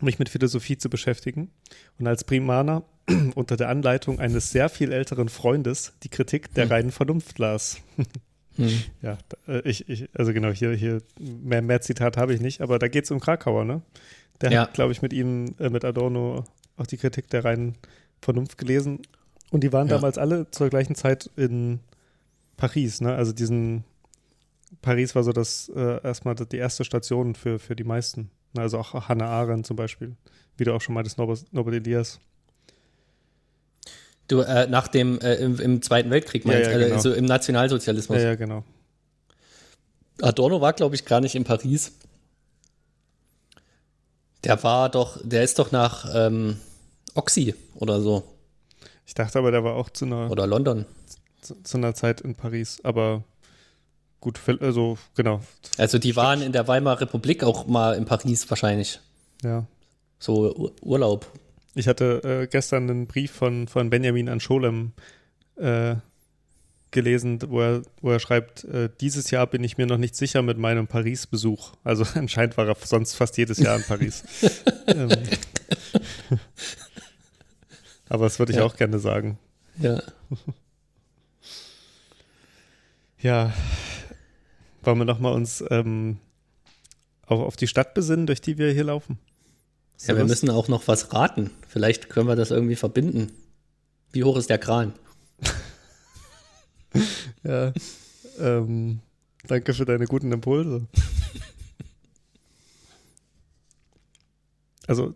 mich 0.00 0.18
mit 0.18 0.28
Philosophie 0.28 0.78
zu 0.78 0.88
beschäftigen 0.88 1.50
und 1.98 2.06
als 2.06 2.24
Primaner 2.24 2.84
unter 3.34 3.56
der 3.56 3.68
Anleitung 3.68 4.20
eines 4.20 4.50
sehr 4.50 4.68
viel 4.68 4.92
älteren 4.92 5.28
Freundes 5.28 5.92
die 6.02 6.08
Kritik 6.08 6.54
der 6.54 6.64
hm. 6.64 6.72
reinen 6.72 6.90
Vernunft 6.90 7.38
las. 7.38 7.78
hm. 7.96 8.06
Ja, 9.02 9.18
ich, 9.62 9.88
ich, 9.88 10.08
also 10.14 10.32
genau, 10.32 10.50
hier, 10.50 10.72
hier 10.72 11.00
mehr, 11.20 11.62
mehr 11.62 11.80
Zitat 11.80 12.16
habe 12.16 12.34
ich 12.34 12.40
nicht, 12.40 12.60
aber 12.60 12.80
da 12.80 12.88
geht 12.88 13.04
es 13.04 13.10
um 13.12 13.20
Krakauer, 13.20 13.64
ne? 13.64 13.82
Der 14.40 14.50
ja. 14.50 14.62
hat, 14.62 14.74
glaube 14.74 14.90
ich, 14.92 15.00
mit 15.00 15.12
ihm, 15.12 15.54
äh, 15.58 15.68
mit 15.68 15.84
Adorno 15.84 16.44
auch 16.78 16.86
die 16.86 16.96
Kritik 16.96 17.28
der 17.30 17.44
reinen 17.44 17.76
Vernunft 18.20 18.58
gelesen. 18.58 19.02
Und 19.50 19.62
die 19.64 19.72
waren 19.72 19.88
Ja. 19.88 19.96
damals 19.96 20.18
alle 20.18 20.50
zur 20.50 20.68
gleichen 20.68 20.94
Zeit 20.94 21.30
in 21.36 21.80
Paris, 22.56 23.00
ne? 23.00 23.14
Also 23.14 23.32
diesen 23.32 23.84
Paris 24.82 25.14
war 25.14 25.22
so 25.22 25.32
das 25.32 25.70
äh, 25.74 26.02
erstmal 26.02 26.34
die 26.34 26.56
erste 26.56 26.84
Station 26.84 27.34
für, 27.34 27.58
für 27.58 27.74
die 27.74 27.84
meisten. 27.84 28.30
Ne? 28.52 28.62
Also 28.62 28.78
auch 28.78 29.08
Hannah 29.08 29.26
Arendt 29.28 29.66
zum 29.66 29.76
Beispiel. 29.76 30.14
Wie 30.56 30.64
du 30.64 30.74
auch 30.74 30.80
schon 30.80 30.94
meintest, 30.94 31.16
Norbert, 31.18 31.44
Norbert 31.52 31.74
Elias. 31.74 32.20
Du, 34.26 34.40
äh, 34.40 34.66
nach 34.66 34.88
dem, 34.88 35.18
äh, 35.20 35.36
im, 35.36 35.58
im 35.58 35.80
Zweiten 35.80 36.10
Weltkrieg 36.10 36.44
Ja, 36.44 36.52
meinst 36.52 36.70
ja, 36.70 36.76
du, 36.76 36.84
genau. 36.84 36.96
also 36.96 37.14
im 37.14 37.24
Nationalsozialismus. 37.24 38.18
Ja, 38.18 38.24
ja, 38.24 38.34
genau. 38.34 38.62
Adorno 40.20 40.60
war, 40.60 40.74
glaube 40.74 40.96
ich, 40.96 41.04
gar 41.06 41.20
nicht 41.20 41.34
in 41.34 41.44
Paris. 41.44 41.92
Der 44.44 44.62
war 44.62 44.90
doch, 44.90 45.18
der 45.22 45.44
ist 45.44 45.58
doch 45.58 45.72
nach 45.72 46.06
ähm, 46.14 46.58
Oxy 47.18 47.54
oder 47.74 48.00
so. 48.00 48.22
Ich 49.04 49.14
dachte 49.14 49.38
aber, 49.38 49.50
der 49.50 49.64
war 49.64 49.74
auch 49.74 49.90
zu 49.90 50.04
einer, 50.04 50.30
Oder 50.30 50.46
London. 50.46 50.86
zu, 51.40 51.60
zu 51.62 51.76
einer 51.76 51.94
Zeit 51.94 52.20
in 52.20 52.34
Paris. 52.34 52.80
Aber 52.84 53.24
gut, 54.20 54.38
also 54.60 54.98
genau. 55.16 55.40
Also 55.78 55.98
die 55.98 56.14
waren 56.14 56.42
in 56.42 56.52
der 56.52 56.68
Weimarer 56.68 57.00
Republik 57.00 57.42
auch 57.42 57.66
mal 57.66 57.94
in 57.96 58.04
Paris 58.04 58.48
wahrscheinlich. 58.48 59.00
Ja. 59.42 59.66
So 60.18 60.54
Ur 60.54 60.72
Urlaub. 60.82 61.26
Ich 61.74 61.88
hatte 61.88 62.22
äh, 62.24 62.46
gestern 62.46 62.88
einen 62.88 63.06
Brief 63.06 63.32
von, 63.32 63.66
von 63.68 63.90
Benjamin 63.90 64.28
Anscholem 64.28 64.92
äh, 65.56 65.96
gelesen, 66.90 67.38
wo 67.48 67.60
er, 67.60 67.82
wo 68.00 68.10
er 68.10 68.20
schreibt, 68.20 68.64
äh, 68.64 68.88
dieses 69.00 69.30
Jahr 69.30 69.46
bin 69.46 69.62
ich 69.62 69.76
mir 69.76 69.86
noch 69.86 69.98
nicht 69.98 70.16
sicher 70.16 70.42
mit 70.42 70.58
meinem 70.58 70.86
Paris-Besuch. 70.86 71.72
Also 71.84 72.04
anscheinend 72.14 72.56
war 72.56 72.68
er 72.68 72.76
sonst 72.82 73.14
fast 73.14 73.36
jedes 73.36 73.58
Jahr 73.58 73.76
in 73.76 73.84
Paris. 73.84 74.24
ähm, 74.86 75.10
aber 78.08 78.24
das 78.24 78.38
würde 78.38 78.52
ich 78.52 78.58
Ja. 78.58 78.64
auch 78.64 78.76
gerne 78.76 78.98
sagen. 78.98 79.38
Ja. 79.78 80.02
Ja, 83.20 83.52
wollen 84.82 84.98
wir 84.98 85.04
nochmal 85.04 85.32
uns 85.32 85.64
ähm, 85.70 86.18
auf, 87.26 87.40
auf 87.40 87.56
die 87.56 87.66
Stadt 87.66 87.92
besinnen, 87.92 88.28
durch 88.28 88.40
die 88.40 88.58
wir 88.58 88.70
hier 88.72 88.84
laufen? 88.84 89.18
Du 90.00 90.06
Ja, 90.06 90.14
wir 90.16 90.22
Lust? 90.22 90.28
müssen 90.44 90.50
auch 90.50 90.68
noch 90.68 90.86
was 90.86 91.12
raten. 91.12 91.50
Vielleicht 91.66 92.10
können 92.10 92.28
wir 92.28 92.36
das 92.36 92.52
irgendwie 92.52 92.76
verbinden. 92.76 93.32
Wie 94.12 94.22
hoch 94.22 94.36
ist 94.36 94.50
der 94.50 94.58
Kran? 94.58 94.92
Ja. 97.42 97.72
Ähm, 98.38 99.00
danke 99.48 99.74
für 99.74 99.84
deine 99.84 100.06
guten 100.06 100.30
Impulse. 100.32 100.86
Also, 104.86 105.14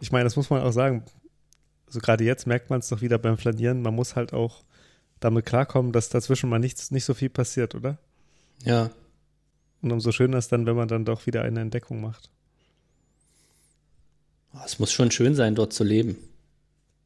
ich 0.00 0.10
meine, 0.10 0.24
das 0.24 0.36
muss 0.36 0.48
man 0.48 0.62
auch 0.62 0.72
sagen. 0.72 1.04
Also 1.92 2.00
gerade 2.00 2.24
jetzt 2.24 2.46
merkt 2.46 2.70
man 2.70 2.80
es 2.80 2.88
doch 2.88 3.02
wieder 3.02 3.18
beim 3.18 3.36
Flanieren. 3.36 3.82
Man 3.82 3.94
muss 3.94 4.16
halt 4.16 4.32
auch 4.32 4.64
damit 5.20 5.44
klarkommen, 5.44 5.92
dass 5.92 6.08
dazwischen 6.08 6.48
mal 6.48 6.58
nichts, 6.58 6.90
nicht 6.90 7.04
so 7.04 7.12
viel 7.12 7.28
passiert, 7.28 7.74
oder? 7.74 7.98
Ja. 8.64 8.90
Und 9.82 9.92
umso 9.92 10.10
schöner 10.10 10.38
ist 10.38 10.50
dann, 10.52 10.64
wenn 10.64 10.74
man 10.74 10.88
dann 10.88 11.04
doch 11.04 11.26
wieder 11.26 11.42
eine 11.42 11.60
Entdeckung 11.60 12.00
macht. 12.00 12.30
Oh, 14.54 14.60
Es 14.64 14.78
muss 14.78 14.90
schon 14.90 15.10
schön 15.10 15.34
sein, 15.34 15.54
dort 15.54 15.74
zu 15.74 15.84
leben. 15.84 16.16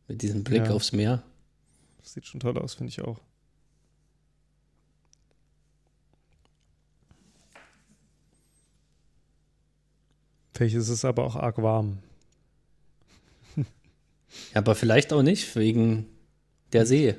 Mit 0.06 0.22
diesem 0.22 0.44
Blick 0.44 0.66
Ja. 0.66 0.70
aufs 0.70 0.92
Meer. 0.92 1.20
Das 2.00 2.12
sieht 2.12 2.26
schon 2.26 2.38
toll 2.38 2.56
aus, 2.56 2.74
finde 2.74 2.90
ich 2.90 3.00
auch. 3.02 3.18
Vielleicht 10.54 10.76
ist 10.76 10.88
es 10.88 11.04
aber 11.04 11.24
auch 11.24 11.36
arg 11.36 11.58
warm. 11.62 11.98
Ja, 14.55 14.61
aber 14.61 14.74
vielleicht 14.74 15.12
auch 15.12 15.23
nicht, 15.23 15.57
wegen 15.57 16.07
der 16.73 16.86
See. 16.86 17.16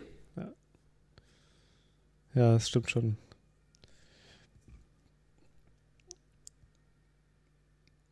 Ja, 2.35 2.53
das 2.53 2.69
stimmt 2.69 2.91
schon. 2.91 3.17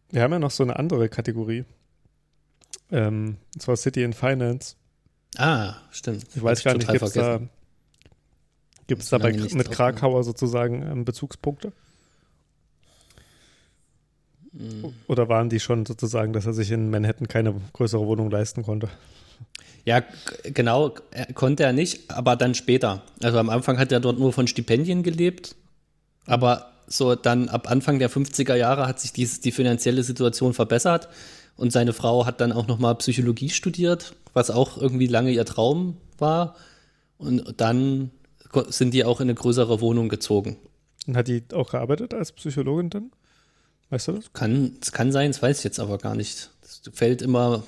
Wir 0.10 0.22
haben 0.22 0.32
ja 0.32 0.40
noch 0.40 0.52
so 0.52 0.64
eine 0.64 0.78
andere 0.78 1.10
Kategorie. 1.10 1.66
Ähm, 2.92 3.38
und 3.54 3.62
zwar 3.62 3.76
City 3.76 4.04
and 4.04 4.16
Finance. 4.16 4.76
Ah, 5.38 5.76
stimmt. 5.92 6.26
Ich 6.36 6.42
weiß 6.42 6.64
gar 6.64 6.76
nicht, 6.76 6.88
gibt 6.88 7.04
es 7.04 7.14
da, 7.14 7.42
gibt's 8.88 9.10
da 9.10 9.18
bei, 9.18 9.34
mit? 9.34 9.72
Krakauer 9.72 10.24
sozusagen 10.24 10.82
ähm, 10.84 11.06
Bezugspunkte? 11.06 11.74
Hm. 14.58 14.94
Oder 15.08 15.28
waren 15.30 15.50
die 15.50 15.60
schon 15.60 15.86
sozusagen, 15.86 16.34
dass 16.34 16.46
er 16.46 16.54
sich 16.54 16.72
in 16.72 16.90
Manhattan 16.90 17.28
keine 17.28 17.56
größere 17.74 18.06
Wohnung 18.06 18.30
leisten 18.32 18.64
konnte? 18.64 18.90
Ja, 19.84 20.02
genau, 20.44 20.96
äh, 21.12 21.32
konnte 21.34 21.64
er 21.64 21.74
nicht, 21.74 22.10
aber 22.10 22.36
dann 22.36 22.56
später. 22.56 23.04
Also 23.22 23.38
am 23.38 23.50
Anfang 23.50 23.78
hat 23.78 23.92
er 23.92 24.00
dort 24.00 24.18
nur 24.18 24.34
von 24.34 24.48
Stipendien 24.48 25.04
gelebt, 25.04 25.56
aber 26.26 26.72
so 26.88 27.16
dann 27.16 27.50
ab 27.50 27.70
Anfang 27.70 28.00
der 28.00 28.10
50er 28.10 28.56
Jahre 28.56 28.88
hat 28.88 29.00
sich 29.00 29.14
dies, 29.14 29.42
die 29.42 29.52
finanzielle 29.52 30.04
Situation 30.04 30.54
verbessert 30.54 31.10
und 31.56 31.72
seine 31.72 31.94
Frau 31.94 32.26
hat 32.26 32.42
dann 32.42 32.52
auch 32.52 32.68
nochmal 32.68 32.96
Psychologie 32.96 33.50
studiert, 33.50 34.16
was 34.34 34.50
auch 34.50 34.78
irgendwie 34.78 35.08
lange 35.08 35.32
ihr 35.32 35.46
Traum 35.46 35.98
war 36.18 36.56
und 37.18 37.56
dann 37.58 38.12
sind 38.70 38.94
die 38.94 39.04
auch 39.04 39.20
in 39.20 39.26
eine 39.26 39.36
größere 39.36 39.82
Wohnung 39.82 40.10
gezogen. 40.10 40.58
Und 41.08 41.18
hat 41.18 41.28
die 41.28 41.44
auch 41.54 41.72
gearbeitet 41.72 42.14
als 42.14 42.32
Psychologin 42.32 42.90
dann? 42.90 43.12
Weißt 43.90 44.08
du 44.08 44.14
das? 44.14 44.34
Kann, 44.34 44.78
es 44.82 44.92
kann 44.92 45.12
sein, 45.12 45.32
das 45.32 45.42
weiß 45.42 45.60
ich 45.60 45.64
jetzt 45.64 45.80
aber 45.80 45.98
gar 45.98 46.16
nicht. 46.16 46.50
Das 46.62 46.82
fällt 46.94 47.22
immer, 47.22 47.64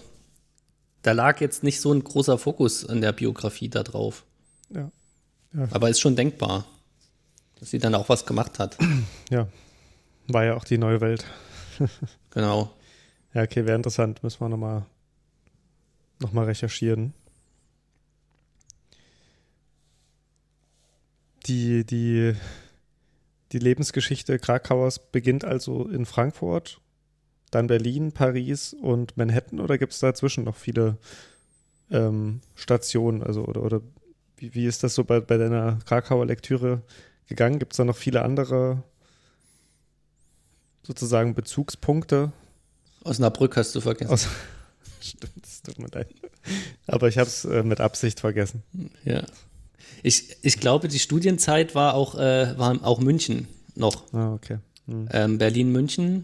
da 1.03 1.11
lag 1.11 1.39
jetzt 1.41 1.63
nicht 1.63 1.79
so 1.79 1.93
ein 1.93 2.03
großer 2.03 2.37
Fokus 2.37 2.83
in 2.83 3.01
der 3.01 3.13
Biografie 3.13 3.69
da 3.69 3.83
drauf. 3.83 4.25
Ja. 4.69 4.91
Aber 5.71 5.89
ist 5.89 5.99
schon 5.99 6.15
denkbar, 6.15 6.65
dass 7.59 7.69
sie 7.71 7.79
dann 7.79 7.95
auch 7.95 8.09
was 8.09 8.25
gemacht 8.25 8.59
hat. 8.59 8.77
Ja. 9.29 9.47
War 10.29 10.43
ja 10.43 10.55
auch 10.55 10.65
die 10.65 10.77
neue 10.77 11.01
Welt. 11.01 11.25
Genau. 12.31 12.71
Ja, 13.33 13.43
okay, 13.43 13.65
wäre 13.65 13.75
interessant. 13.75 14.21
Müssen 14.21 14.41
wir 14.41 14.49
nochmal 14.49 14.85
noch 16.19 16.33
mal 16.33 16.45
recherchieren. 16.45 17.13
Die, 21.45 21.85
die, 21.85 22.35
die 23.51 23.59
Lebensgeschichte 23.59 24.39
Krakauers 24.39 24.99
beginnt 25.11 25.45
also 25.45 25.87
in 25.87 26.05
Frankfurt, 26.05 26.81
dann 27.51 27.67
Berlin, 27.67 28.11
Paris 28.11 28.73
und 28.73 29.15
Manhattan 29.15 29.59
oder 29.59 29.77
gibt 29.77 29.93
es 29.93 29.99
dazwischen 29.99 30.43
noch 30.43 30.55
viele 30.55 30.97
ähm, 31.89 32.41
Stationen? 32.55 33.23
Also, 33.23 33.45
oder, 33.45 33.63
oder 33.63 33.81
wie, 34.35 34.53
wie 34.53 34.65
ist 34.65 34.83
das 34.83 34.95
so 34.95 35.03
bei, 35.03 35.21
bei 35.21 35.37
deiner 35.37 35.79
Krakauer 35.85 36.25
Lektüre 36.25 36.81
gegangen? 37.27 37.59
Gibt 37.59 37.73
es 37.73 37.77
da 37.77 37.85
noch 37.85 37.95
viele 37.95 38.21
andere 38.23 38.83
sozusagen 40.83 41.33
Bezugspunkte? 41.33 42.31
Osnabrück 43.03 43.55
hast 43.55 43.73
du 43.75 43.81
vergessen. 43.81 44.11
Aus 44.11 44.27
Stimmt, 44.99 45.45
es 45.45 45.61
tut 45.61 45.79
mir 45.79 45.87
leid. 45.87 46.13
Aber 46.85 47.07
ich 47.07 47.17
habe 47.17 47.27
es 47.27 47.45
äh, 47.45 47.63
mit 47.63 47.79
Absicht 47.79 48.19
vergessen. 48.19 48.63
ja. 49.05 49.23
Ich, 50.07 50.37
ich 50.41 50.61
glaube, 50.61 50.87
die 50.87 50.99
Studienzeit 50.99 51.75
war 51.75 51.93
auch, 51.93 52.15
äh, 52.15 52.57
war 52.57 52.81
auch 52.85 53.01
München 53.01 53.49
noch. 53.75 54.13
Ah, 54.13 54.33
okay. 54.33 54.59
Hm. 54.85 55.09
Ähm, 55.11 55.37
Berlin, 55.37 55.73
München. 55.73 56.23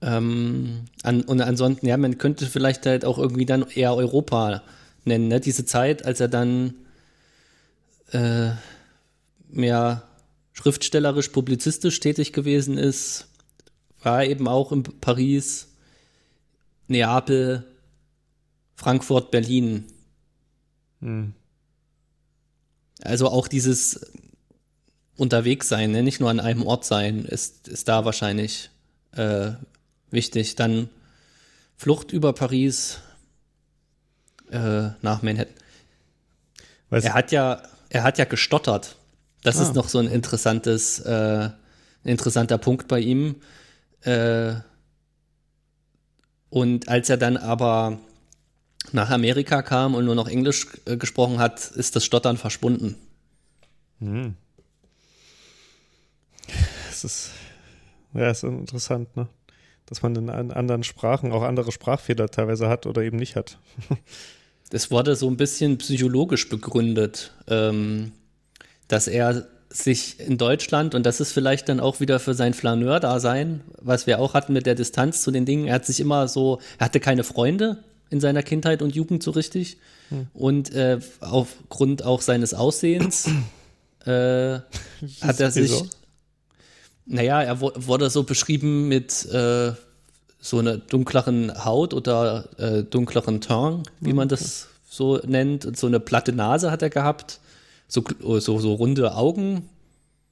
Ähm, 0.00 0.86
an, 1.02 1.20
und 1.24 1.42
ansonsten, 1.42 1.86
ja, 1.86 1.98
man 1.98 2.16
könnte 2.16 2.46
vielleicht 2.46 2.86
halt 2.86 3.04
auch 3.04 3.18
irgendwie 3.18 3.44
dann 3.44 3.66
eher 3.68 3.94
Europa 3.94 4.62
nennen, 5.04 5.28
ne? 5.28 5.40
Diese 5.40 5.66
Zeit, 5.66 6.06
als 6.06 6.20
er 6.20 6.28
dann 6.28 6.72
äh, 8.12 8.52
mehr 9.50 10.04
schriftstellerisch, 10.54 11.28
publizistisch 11.28 12.00
tätig 12.00 12.32
gewesen 12.32 12.78
ist, 12.78 13.28
war 14.02 14.22
er 14.22 14.30
eben 14.30 14.48
auch 14.48 14.72
in 14.72 14.84
Paris, 14.84 15.68
Neapel, 16.88 17.62
Frankfurt, 18.74 19.30
Berlin. 19.30 19.84
Hm. 21.02 21.34
Also 23.02 23.28
auch 23.28 23.48
dieses 23.48 24.00
unterwegs 25.16 25.68
sein, 25.68 25.92
ne? 25.92 26.02
nicht 26.02 26.20
nur 26.20 26.30
an 26.30 26.40
einem 26.40 26.66
Ort 26.66 26.84
sein, 26.84 27.24
ist, 27.24 27.68
ist 27.68 27.88
da 27.88 28.04
wahrscheinlich 28.04 28.70
äh, 29.12 29.52
wichtig. 30.10 30.56
Dann 30.56 30.88
Flucht 31.76 32.12
über 32.12 32.32
Paris 32.32 32.98
äh, 34.50 34.88
nach 35.02 35.22
Manhattan. 35.22 35.54
Weißt, 36.90 37.06
Er 37.06 37.14
hat 37.14 37.32
ja, 37.32 37.62
er 37.90 38.02
hat 38.04 38.18
ja 38.18 38.24
gestottert. 38.24 38.96
Das 39.42 39.58
Ah. 39.58 39.62
ist 39.62 39.74
noch 39.74 39.88
so 39.88 39.98
ein 39.98 40.06
interessantes, 40.08 41.00
äh, 41.00 41.48
ein 41.50 41.52
interessanter 42.04 42.58
Punkt 42.58 42.88
bei 42.88 43.00
ihm. 43.00 43.36
Äh, 44.02 44.54
und 46.50 46.88
als 46.88 47.08
er 47.08 47.16
dann 47.16 47.36
aber 47.36 47.98
nach 48.92 49.10
Amerika 49.10 49.62
kam 49.62 49.94
und 49.94 50.04
nur 50.04 50.14
noch 50.14 50.28
Englisch 50.28 50.66
äh, 50.86 50.96
gesprochen 50.96 51.38
hat, 51.38 51.70
ist 51.70 51.96
das 51.96 52.04
Stottern 52.04 52.36
verschwunden. 52.36 52.96
hm. 54.00 54.34
Es 56.90 57.04
ist, 57.04 57.30
ja, 58.12 58.30
ist 58.30 58.44
interessant, 58.44 59.16
ne? 59.16 59.28
Dass 59.86 60.02
man 60.02 60.14
in 60.16 60.30
an- 60.30 60.50
anderen 60.50 60.84
Sprachen 60.84 61.32
auch 61.32 61.42
andere 61.42 61.72
Sprachfehler 61.72 62.28
teilweise 62.30 62.68
hat 62.68 62.86
oder 62.86 63.02
eben 63.02 63.16
nicht 63.16 63.36
hat. 63.36 63.58
das 64.70 64.90
wurde 64.90 65.16
so 65.16 65.28
ein 65.28 65.36
bisschen 65.36 65.78
psychologisch 65.78 66.48
begründet, 66.48 67.32
ähm, 67.48 68.12
dass 68.88 69.08
er 69.08 69.46
sich 69.68 70.20
in 70.20 70.38
Deutschland, 70.38 70.94
und 70.94 71.04
das 71.04 71.20
ist 71.20 71.32
vielleicht 71.32 71.68
dann 71.68 71.80
auch 71.80 71.98
wieder 72.00 72.20
für 72.20 72.34
sein 72.34 72.54
Flaneur-Dasein, 72.54 73.62
was 73.80 74.06
wir 74.06 74.20
auch 74.20 74.32
hatten 74.34 74.52
mit 74.52 74.66
der 74.66 74.76
Distanz 74.76 75.22
zu 75.22 75.30
den 75.32 75.46
Dingen, 75.46 75.66
er 75.66 75.74
hat 75.74 75.86
sich 75.86 75.98
immer 76.00 76.28
so, 76.28 76.60
er 76.78 76.84
hatte 76.86 77.00
keine 77.00 77.24
Freunde 77.24 77.82
in 78.14 78.20
seiner 78.20 78.44
Kindheit 78.44 78.80
und 78.80 78.94
Jugend 78.94 79.24
so 79.24 79.32
richtig. 79.32 79.76
Hm. 80.08 80.28
Und 80.32 80.72
äh, 80.72 81.00
aufgrund 81.20 82.04
auch 82.04 82.22
seines 82.22 82.54
Aussehens 82.54 83.26
äh, 84.06 84.60
hat 85.20 85.40
er 85.40 85.50
sich, 85.50 85.72
so? 85.72 85.86
naja, 87.06 87.42
er 87.42 87.60
wurde 87.60 88.08
so 88.10 88.22
beschrieben 88.22 88.86
mit 88.86 89.26
äh, 89.26 89.72
so 90.40 90.58
einer 90.60 90.76
dunkleren 90.78 91.64
Haut 91.64 91.92
oder 91.92 92.48
äh, 92.56 92.84
dunkleren 92.84 93.40
Teint, 93.40 93.90
wie 94.00 94.12
man 94.12 94.28
das 94.28 94.68
so 94.88 95.18
nennt. 95.26 95.66
Und 95.66 95.76
so 95.76 95.88
eine 95.88 95.98
platte 95.98 96.32
Nase 96.32 96.70
hat 96.70 96.82
er 96.82 96.90
gehabt, 96.90 97.40
so, 97.88 98.04
so, 98.38 98.60
so 98.60 98.74
runde 98.74 99.16
Augen. 99.16 99.68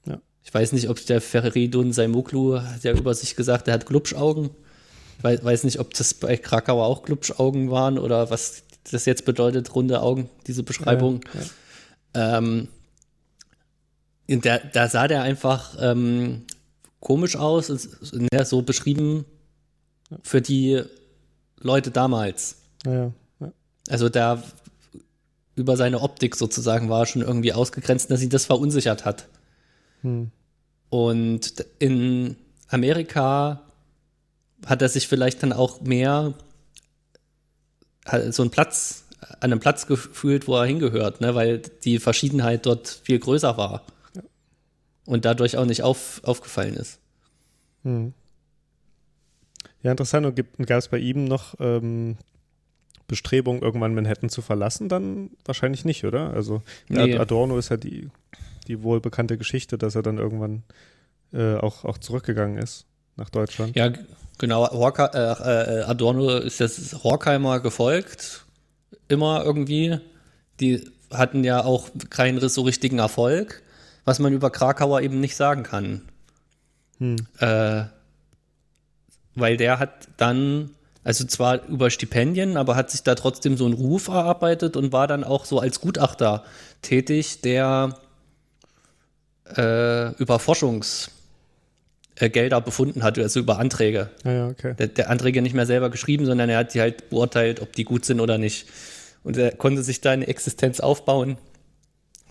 Ja. 0.07 0.21
Ich 0.45 0.55
weiß 0.55 0.71
nicht, 0.71 0.89
ob 0.89 1.05
der 1.05 1.21
Feridun 1.21 1.93
Saimoglu 1.93 2.61
hat 2.61 2.85
ja 2.85 2.93
über 2.93 3.13
sich 3.13 3.35
gesagt, 3.35 3.67
er 3.67 3.75
hat 3.75 3.87
Glubschaugen. 3.87 4.51
Weiß, 5.21 5.45
weiß 5.45 5.65
nicht, 5.65 5.79
ob 5.79 5.95
das 5.95 6.15
bei 6.15 6.37
Krakauer 6.37 6.87
auch 6.87 7.03
Glubschaugen 7.03 7.71
waren 7.71 7.99
oder 7.99 8.31
was 8.31 8.63
das 8.91 9.05
jetzt 9.05 9.25
bedeutet, 9.25 9.75
runde 9.75 10.01
Augen, 10.01 10.29
diese 10.47 10.63
Beschreibung. 10.63 11.21
Ja, 11.35 11.41
ja. 12.15 12.39
Ähm, 12.39 12.69
da, 14.27 14.59
da 14.59 14.89
sah 14.89 15.09
der 15.09 15.23
einfach 15.23 15.77
ähm, 15.81 16.45
komisch 17.01 17.37
aus, 17.37 17.89
ja, 18.33 18.45
so 18.45 18.63
beschrieben 18.63 19.25
für 20.23 20.41
die 20.41 20.83
Leute 21.61 21.91
damals. 21.91 22.57
Ja, 22.85 23.13
ja. 23.41 23.53
Also 23.89 24.09
da 24.09 24.43
über 25.55 25.77
seine 25.77 26.01
Optik 26.01 26.35
sozusagen 26.37 26.89
war 26.89 27.07
schon 27.07 27.23
irgendwie 27.23 27.53
ausgegrenzt, 27.53 28.11
dass 28.11 28.21
sie 28.21 28.29
das 28.29 28.47
verunsichert 28.47 29.05
hat. 29.05 29.29
Hm. 30.01 30.31
Und 30.89 31.65
in 31.79 32.37
Amerika 32.69 33.63
hat 34.67 34.83
er 34.83 34.89
sich 34.89 35.09
vielleicht 35.09 35.43
dann 35.43 35.53
auch 35.53 35.81
mehr 35.81 36.35
so 38.31 38.43
einen 38.43 38.51
Platz, 38.51 39.05
an 39.21 39.53
einem 39.53 39.61
Platz 39.61 39.87
gefühlt, 39.87 40.49
wo 40.49 40.57
er 40.57 40.67
hingehört, 40.67 41.21
ne? 41.21 41.35
weil 41.35 41.59
die 41.85 41.99
Verschiedenheit 41.99 42.67
dort 42.67 42.89
viel 42.89 43.19
größer 43.19 43.57
war. 43.57 43.85
Ja. 44.15 44.23
Und 45.07 45.25
dadurch 45.25 45.57
auch 45.57 45.65
nicht 45.65 45.83
auf, 45.83 46.21
aufgefallen 46.25 46.75
ist. 46.75 46.99
Hm. 47.85 48.13
Ja, 49.83 49.91
interessant. 49.91 50.27
Und 50.27 50.67
gab 50.67 50.79
es 50.79 50.89
bei 50.89 50.99
ihm 50.99 51.25
noch 51.25 51.55
ähm, 51.59 52.17
Bestrebungen, 53.09 53.63
irgendwann 53.63 53.95
Manhattan 53.95 54.31
zu 54.31 54.43
verlassen? 54.43 54.89
Dann 54.89 55.31
wahrscheinlich 55.45 55.85
nicht, 55.85 56.05
oder? 56.05 56.33
Also 56.33 56.63
nee. 56.89 57.17
Adorno 57.17 57.59
ist 57.59 57.69
ja 57.69 57.77
die, 57.77 58.09
die 58.69 58.83
wohlbekannte 58.83 59.39
Geschichte, 59.39 59.79
dass 59.79 59.95
er 59.95 60.03
dann 60.03 60.19
irgendwann 60.19 60.63
äh, 61.33 61.57
auch, 61.57 61.85
auch 61.85 61.99
zurückgegangen 61.99 62.59
ist 62.59 62.87
nach 63.17 63.29
Deutschland. 63.29 63.77
Ja, 63.77 63.93
genau. 64.39 64.71
Horka, 64.71 65.07
äh, 65.07 65.81
äh, 65.81 65.83
Adorno 65.85 66.39
ist 66.39 66.61
jetzt 66.61 67.03
Horkheimer 67.05 67.61
gefolgt, 67.61 68.45
immer 69.09 69.45
irgendwie. 69.45 69.99
Die 70.61 70.91
hatten 71.11 71.45
ja 71.45 71.65
auch 71.65 71.89
keinen 72.11 72.47
so 72.49 72.63
richtigen 72.63 72.99
Erfolg, 72.99 73.63
was 74.05 74.19
man 74.19 74.33
über 74.33 74.51
Krakauer 74.51 75.01
eben 75.01 75.21
nicht 75.21 75.37
sagen 75.37 75.63
kann. 75.63 76.03
Hm. 76.99 77.17
Äh, 77.39 77.85
weil 79.35 79.57
der 79.57 79.79
hat 79.79 80.09
dann, 80.17 80.71
also 81.05 81.25
zwar 81.25 81.65
über 81.67 81.91
Stipendien, 81.91 82.57
aber 82.57 82.77
hat 82.77 82.91
sich 82.91 83.03
da 83.03 83.15
trotzdem 83.15 83.57
so 83.57 83.65
einen 83.65 83.75
Ruf 83.75 84.09
erarbeitet 84.09 84.77
und 84.77 84.93
war 84.93 85.07
dann 85.07 85.25
auch 85.25 85.45
so 85.45 85.59
als 85.59 85.81
Gutachter 85.81 86.45
tätig, 86.83 87.41
der 87.41 87.97
äh, 89.57 90.13
über 90.17 90.39
Forschungsgelder 90.39 91.22
äh, 92.23 92.61
befunden 92.65 93.03
hat, 93.03 93.19
also 93.19 93.41
über 93.41 93.59
Anträge. 93.59 94.11
Ja, 94.25 94.33
ja, 94.33 94.49
okay. 94.49 94.75
der, 94.79 94.89
der 94.89 95.11
Anträge 95.11 95.43
nicht 95.43 95.55
mehr 95.55 95.67
selber 95.67 95.91
geschrieben, 95.91 96.27
sondern 96.27 96.49
er 96.49 96.59
hat 96.59 96.75
die 96.75 96.81
halt 96.81 97.11
beurteilt, 97.11 97.61
ob 97.61 97.73
die 97.73 97.85
gut 97.85 98.05
sind 98.05 98.21
oder 98.21 98.39
nicht. 98.39 98.67
Und 99.25 99.37
er 99.37 99.53
konnte 99.53 99.83
sich 99.83 100.01
da 100.01 100.11
eine 100.13 100.27
Existenz 100.27 100.81
aufbauen, 100.81 101.37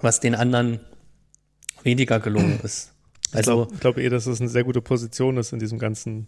was 0.02 0.20
den 0.20 0.36
anderen 0.36 0.80
weniger 1.84 2.20
gelungen 2.20 2.60
ist. 2.64 2.92
Also, 3.34 3.64
ich 3.72 3.80
glaube 3.80 3.96
glaub 3.96 3.98
eh, 3.98 4.10
dass 4.10 4.26
es 4.26 4.42
eine 4.42 4.50
sehr 4.50 4.64
gute 4.64 4.82
Position 4.82 5.38
ist 5.38 5.54
in 5.54 5.60
diesem 5.60 5.80
ganzen 5.80 6.28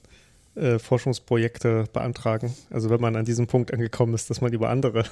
äh, 0.55 0.79
Forschungsprojekte 0.79 1.85
beantragen. 1.91 2.55
Also 2.69 2.89
wenn 2.89 3.01
man 3.01 3.15
an 3.15 3.25
diesem 3.25 3.47
Punkt 3.47 3.73
angekommen 3.73 4.13
ist, 4.13 4.29
dass 4.29 4.39
man 4.39 4.53
über 4.53 4.69
andere 4.69 5.03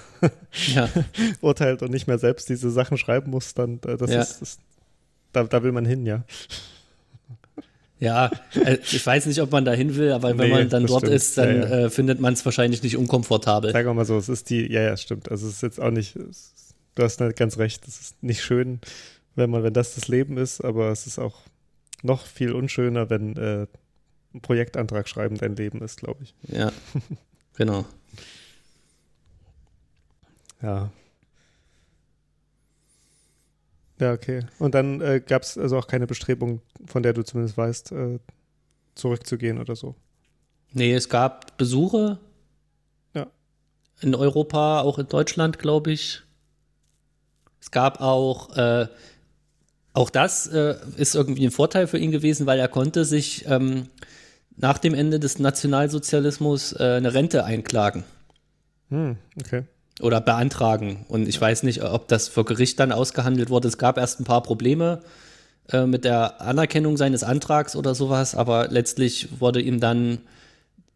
ja. 0.73 0.87
urteilt 1.41 1.81
und 1.81 1.91
nicht 1.91 2.07
mehr 2.07 2.19
selbst 2.19 2.47
diese 2.49 2.69
Sachen 2.69 2.97
schreiben 2.97 3.31
muss, 3.31 3.53
dann 3.53 3.79
äh, 3.85 3.97
das 3.97 4.11
ja. 4.11 4.21
ist, 4.21 4.41
das, 4.41 4.59
da, 5.33 5.43
da 5.43 5.63
will 5.63 5.71
man 5.71 5.85
hin, 5.85 6.05
ja. 6.05 6.23
Ja, 8.01 8.31
äh, 8.55 8.79
ich 8.81 9.05
weiß 9.05 9.27
nicht, 9.27 9.39
ob 9.41 9.51
man 9.51 9.63
da 9.63 9.73
hin 9.73 9.95
will, 9.95 10.11
aber 10.11 10.29
wenn 10.29 10.49
nee, 10.49 10.55
man 10.55 10.69
dann 10.69 10.87
dort 10.87 11.03
stimmt. 11.03 11.15
ist, 11.15 11.37
dann 11.37 11.61
ja, 11.61 11.67
ja. 11.67 11.85
Äh, 11.85 11.89
findet 11.91 12.19
man 12.19 12.33
es 12.33 12.43
wahrscheinlich 12.43 12.81
nicht 12.81 12.97
unkomfortabel. 12.97 13.71
Sagen 13.71 13.87
wir 13.87 13.93
mal 13.93 14.05
so, 14.05 14.17
es 14.17 14.27
ist 14.27 14.49
die, 14.49 14.69
ja, 14.71 14.81
ja, 14.81 14.97
stimmt. 14.97 15.29
Also 15.29 15.47
es 15.47 15.53
ist 15.53 15.61
jetzt 15.61 15.79
auch 15.79 15.91
nicht, 15.91 16.15
es, 16.15 16.73
du 16.95 17.03
hast 17.03 17.21
halt 17.21 17.35
ganz 17.35 17.59
recht, 17.59 17.87
es 17.87 18.01
ist 18.01 18.23
nicht 18.23 18.41
schön, 18.41 18.81
wenn 19.35 19.51
man, 19.51 19.61
wenn 19.61 19.73
das 19.73 19.93
das 19.93 20.07
Leben 20.07 20.37
ist, 20.37 20.61
aber 20.61 20.89
es 20.89 21.05
ist 21.05 21.19
auch 21.19 21.41
noch 22.01 22.25
viel 22.25 22.53
unschöner, 22.53 23.11
wenn 23.11 23.37
äh, 23.37 23.67
ein 24.33 24.41
Projektantrag 24.41 25.07
schreiben 25.07 25.37
dein 25.37 25.55
Leben 25.55 25.83
ist, 25.83 25.99
glaube 25.99 26.23
ich. 26.23 26.33
Ja, 26.47 26.71
genau. 27.55 27.85
ja. 30.63 30.89
Ja, 34.01 34.13
okay. 34.13 34.43
Und 34.57 34.73
dann 34.73 34.99
äh, 34.99 35.21
gab 35.23 35.43
es 35.43 35.59
also 35.59 35.77
auch 35.77 35.85
keine 35.85 36.07
Bestrebung, 36.07 36.61
von 36.87 37.03
der 37.03 37.13
du 37.13 37.21
zumindest 37.21 37.55
weißt, 37.55 37.91
äh, 37.91 38.19
zurückzugehen 38.95 39.59
oder 39.59 39.75
so. 39.75 39.93
Nee, 40.73 40.95
es 40.95 41.07
gab 41.07 41.55
Besuche. 41.57 42.17
Ja. 43.13 43.27
In 44.01 44.15
Europa, 44.15 44.81
auch 44.81 44.97
in 44.97 45.07
Deutschland, 45.07 45.59
glaube 45.59 45.91
ich. 45.91 46.23
Es 47.59 47.69
gab 47.69 48.01
auch, 48.01 48.57
äh, 48.57 48.87
auch 49.93 50.09
das 50.09 50.47
äh, 50.47 50.77
ist 50.97 51.13
irgendwie 51.13 51.45
ein 51.45 51.51
Vorteil 51.51 51.85
für 51.85 51.99
ihn 51.99 52.09
gewesen, 52.09 52.47
weil 52.47 52.57
er 52.57 52.69
konnte 52.69 53.05
sich 53.05 53.45
ähm, 53.45 53.87
nach 54.57 54.79
dem 54.79 54.95
Ende 54.95 55.19
des 55.19 55.37
Nationalsozialismus 55.37 56.73
äh, 56.73 56.95
eine 56.97 57.13
Rente 57.13 57.45
einklagen. 57.45 58.03
Hm, 58.89 59.17
okay. 59.39 59.65
Oder 60.01 60.21
beantragen. 60.21 61.05
Und 61.07 61.27
ich 61.27 61.39
weiß 61.39 61.63
nicht, 61.63 61.83
ob 61.83 62.07
das 62.07 62.27
vor 62.27 62.45
Gericht 62.45 62.79
dann 62.79 62.91
ausgehandelt 62.91 63.49
wurde. 63.49 63.67
Es 63.67 63.77
gab 63.77 63.97
erst 63.97 64.19
ein 64.19 64.23
paar 64.23 64.43
Probleme 64.43 65.01
äh, 65.71 65.85
mit 65.85 66.05
der 66.05 66.41
Anerkennung 66.41 66.97
seines 66.97 67.23
Antrags 67.23 67.75
oder 67.75 67.95
sowas, 67.95 68.35
aber 68.35 68.67
letztlich 68.69 69.39
wurde 69.39 69.61
ihm 69.61 69.79
dann 69.79 70.19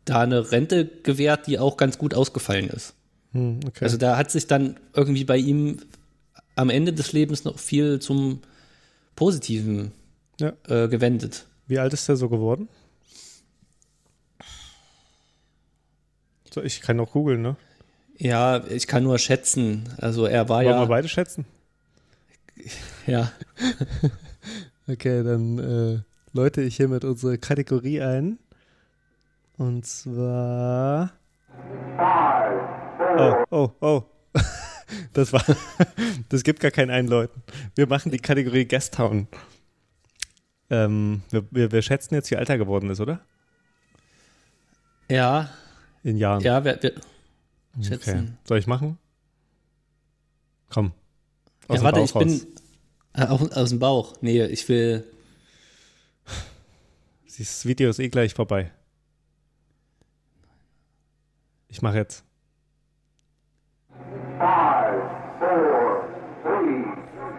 da 0.06 0.22
eine 0.22 0.52
Rente 0.52 0.86
gewährt, 0.86 1.48
die 1.48 1.60
auch 1.60 1.78
ganz 1.78 1.98
gut 1.98 2.14
ausgefallen 2.14 2.70
ist. 2.70 2.94
Hm, 3.34 3.60
okay. 3.68 3.84
Also 3.84 3.98
da 3.98 4.18
hat 4.18 4.32
sich 4.32 4.48
dann 4.48 4.80
irgendwie 4.94 5.24
bei 5.24 5.38
ihm 5.38 5.80
am 6.56 6.70
Ende 6.70 6.94
des 6.94 7.12
Lebens 7.12 7.44
noch 7.44 7.60
viel 7.60 8.00
zum 8.00 8.42
Positiven 9.16 9.92
ja. 10.40 10.54
äh, 10.68 10.88
gewendet. 10.88 11.46
Wie 11.68 11.80
alt 11.80 11.94
ist 11.94 12.08
er 12.08 12.16
so 12.16 12.30
geworden? 12.30 12.70
So, 16.54 16.62
ich 16.62 16.82
kann 16.82 17.00
auch 17.00 17.12
googeln, 17.12 17.42
ne? 17.42 17.58
Ja, 18.18 18.64
ich 18.66 18.88
kann 18.88 19.04
nur 19.04 19.20
schätzen. 19.20 19.90
Also 19.98 20.26
er 20.26 20.48
war 20.48 20.58
Wollen 20.58 20.68
ja. 20.68 20.72
Wollen 20.74 20.84
wir 20.84 20.88
beide 20.88 21.08
schätzen? 21.08 21.46
Ja. 23.06 23.32
okay, 24.88 25.24
dann 25.24 25.60
äh, 25.60 26.00
läute 26.34 26.64
ich 26.64 26.76
hiermit 26.78 27.06
unsere 27.06 27.38
Kategorie 27.38 28.02
ein. 28.02 28.40
Und 29.58 29.86
zwar. 29.86 31.12
Oh, 33.18 33.46
oh, 33.52 33.72
oh. 33.80 34.04
Das 35.14 35.34
war. 35.34 35.44
Das 36.30 36.44
gibt 36.44 36.62
gar 36.62 36.72
kein 36.72 36.90
Einläuten. 36.90 37.44
Wir 37.76 37.86
machen 37.86 38.12
die 38.12 38.18
Kategorie 38.18 38.66
Guesttown. 38.66 39.28
Ähm, 40.72 41.22
wir, 41.30 41.44
wir, 41.52 41.72
wir 41.72 41.82
schätzen 41.84 42.16
jetzt, 42.16 42.32
wie 42.32 42.38
alt 42.38 42.50
er 42.50 42.58
geworden 42.58 42.90
ist, 42.90 43.00
oder? 43.00 43.20
Ja, 45.10 45.50
in 46.04 46.18
Jahren. 46.18 46.42
Ja, 46.42 46.66
wir, 46.66 46.82
wir 46.82 46.94
schätzen. 47.82 48.20
Okay. 48.20 48.32
Soll 48.48 48.58
ich 48.60 48.68
machen? 48.68 48.98
Komm. 50.70 50.92
Aus 51.68 51.78
ja, 51.78 51.84
warte, 51.84 52.00
Bauch 52.00 52.06
ich 52.06 52.16
raus. 52.16 52.24
bin 52.24 52.48
äh, 53.14 53.26
aus, 53.26 53.52
aus 53.52 53.70
dem 53.70 53.80
Bauch. 53.80 54.16
Nee, 54.22 54.46
ich 54.46 54.68
will. 54.70 55.06
Das 57.38 57.66
Video 57.66 57.90
ist 57.90 58.00
eh 58.00 58.08
gleich 58.10 58.34
vorbei. 58.34 58.72
Ich 61.68 61.82
mache 61.82 61.98
jetzt. 61.98 62.24
Five, 64.38 65.02
four, 65.40 66.08
three, 66.44 66.84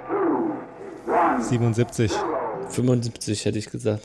two, 0.06 1.10
one. 1.10 1.42
77. 1.42 2.12
75 2.68 3.44
hätte 3.44 3.58
ich 3.58 3.70
gesagt. 3.70 4.04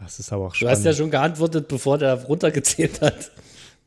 Das 0.00 0.18
ist 0.18 0.32
aber 0.32 0.46
auch 0.46 0.54
spannend. 0.54 0.72
Du 0.72 0.78
hast 0.78 0.84
ja 0.84 0.92
schon 0.94 1.10
geantwortet, 1.10 1.68
bevor 1.68 1.98
der 1.98 2.14
runtergezählt 2.24 3.00
hat. 3.00 3.30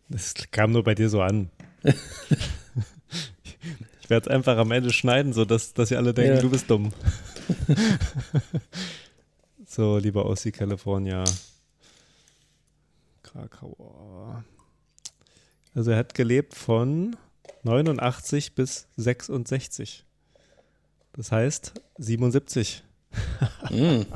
Das 0.10 0.34
kam 0.52 0.72
nur 0.72 0.84
bei 0.84 0.94
dir 0.96 1.10
so 1.10 1.22
an. 1.22 1.50
ich 1.84 1.96
werde 4.10 4.30
es 4.30 4.36
einfach 4.36 4.58
am 4.58 4.72
Ende 4.72 4.92
schneiden, 4.94 5.34
sodass 5.34 5.74
dass 5.74 5.90
sie 5.90 5.98
alle 5.98 6.14
denken, 6.14 6.36
Ja. 6.36 6.42
du 6.42 6.50
bist 6.50 6.70
dumm. 6.70 6.94
so, 9.66 9.98
lieber 9.98 10.26
Ossi 10.26 10.52
California. 10.52 11.24
Krakauer. 13.24 14.44
Also 15.74 15.92
er 15.92 15.98
hat 15.98 16.14
gelebt 16.14 16.54
von 16.54 17.16
89 17.64 18.54
bis 18.54 18.88
66. 18.98 20.06
Das 21.14 21.32
heißt 21.32 21.74
77. 21.98 22.84
Mm. 23.72 24.02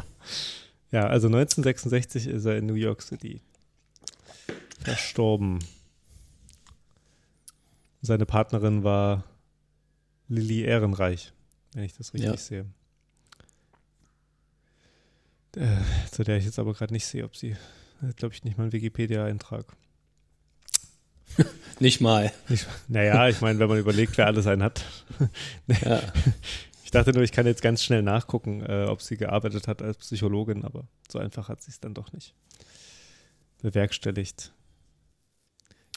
Ja, 0.97 1.05
also 1.09 1.27
1966 1.27 2.25
ist 2.25 2.45
er 2.45 2.57
in 2.57 2.65
New 2.65 2.73
York 2.73 3.03
City 3.03 3.39
verstorben. 4.81 5.59
Seine 8.01 8.25
Partnerin 8.25 8.83
war 8.83 9.23
Lilly 10.27 10.61
Ehrenreich, 10.63 11.33
wenn 11.73 11.83
ich 11.83 11.93
das 11.93 12.15
richtig 12.15 12.31
Ja. 12.31 12.37
sehe. 12.37 12.65
Äh, 15.55 15.77
zu 16.11 16.23
der 16.23 16.37
ich 16.37 16.45
jetzt 16.45 16.57
aber 16.57 16.73
gerade 16.73 16.93
nicht 16.95 17.05
sehe, 17.05 17.25
ob 17.25 17.35
sie, 17.35 17.55
glaube 18.15 18.33
ich, 18.33 18.43
nicht 18.43 18.57
mal 18.57 18.63
einen 18.63 18.73
Wikipedia-Eintrag. 18.73 19.65
Nicht 21.79 22.01
mal. 22.01 22.31
Nicht- 22.49 22.65
Naja, 22.87 23.29
ich 23.29 23.39
meine, 23.41 23.59
wenn 23.59 23.69
man 23.69 23.77
überlegt, 23.77 24.17
wer 24.17 24.25
alles 24.25 24.47
einen 24.47 24.63
hat. 24.63 24.83
Ja. 25.67 26.01
Ich 26.87 26.91
dachte 26.91 27.11
nur, 27.11 27.21
ich 27.21 27.33
kann 27.33 27.45
jetzt 27.45 27.61
ganz 27.61 27.83
schnell 27.83 28.01
nachgucken, 28.01 28.61
äh, 28.61 28.85
ob 28.85 29.01
sie 29.01 29.17
gearbeitet 29.17 29.67
hat 29.67 29.81
als 29.81 29.97
Psychologin, 29.97 30.63
aber 30.63 30.87
so 31.11 31.19
einfach 31.19 31.49
hat 31.49 31.61
sie 31.61 31.69
es 31.69 31.81
dann 31.81 31.93
doch 31.93 32.13
nicht 32.13 32.33
bewerkstelligt. 33.61 34.53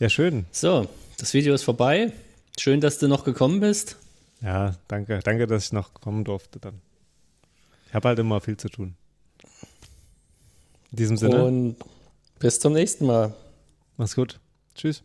Ja, 0.00 0.08
schön. 0.08 0.46
So, 0.50 0.88
das 1.16 1.32
Video 1.32 1.54
ist 1.54 1.62
vorbei. 1.62 2.12
Schön, 2.58 2.80
dass 2.80 2.98
du 2.98 3.06
noch 3.06 3.22
gekommen 3.22 3.60
bist. 3.60 3.98
Ja, 4.40 4.74
danke. 4.88 5.20
Danke, 5.22 5.46
dass 5.46 5.66
ich 5.66 5.72
noch 5.72 5.94
kommen 5.94 6.24
durfte 6.24 6.58
dann. 6.58 6.80
Ich 7.86 7.94
habe 7.94 8.08
halt 8.08 8.18
immer 8.18 8.40
viel 8.40 8.56
zu 8.56 8.68
tun. 8.68 8.96
In 10.90 10.96
diesem 10.96 11.16
Sinne, 11.16 11.44
Und 11.44 11.76
bis 12.40 12.58
zum 12.58 12.72
nächsten 12.72 13.06
Mal. 13.06 13.32
mach's 13.96 14.16
gut. 14.16 14.40
Tschüss. 14.74 15.04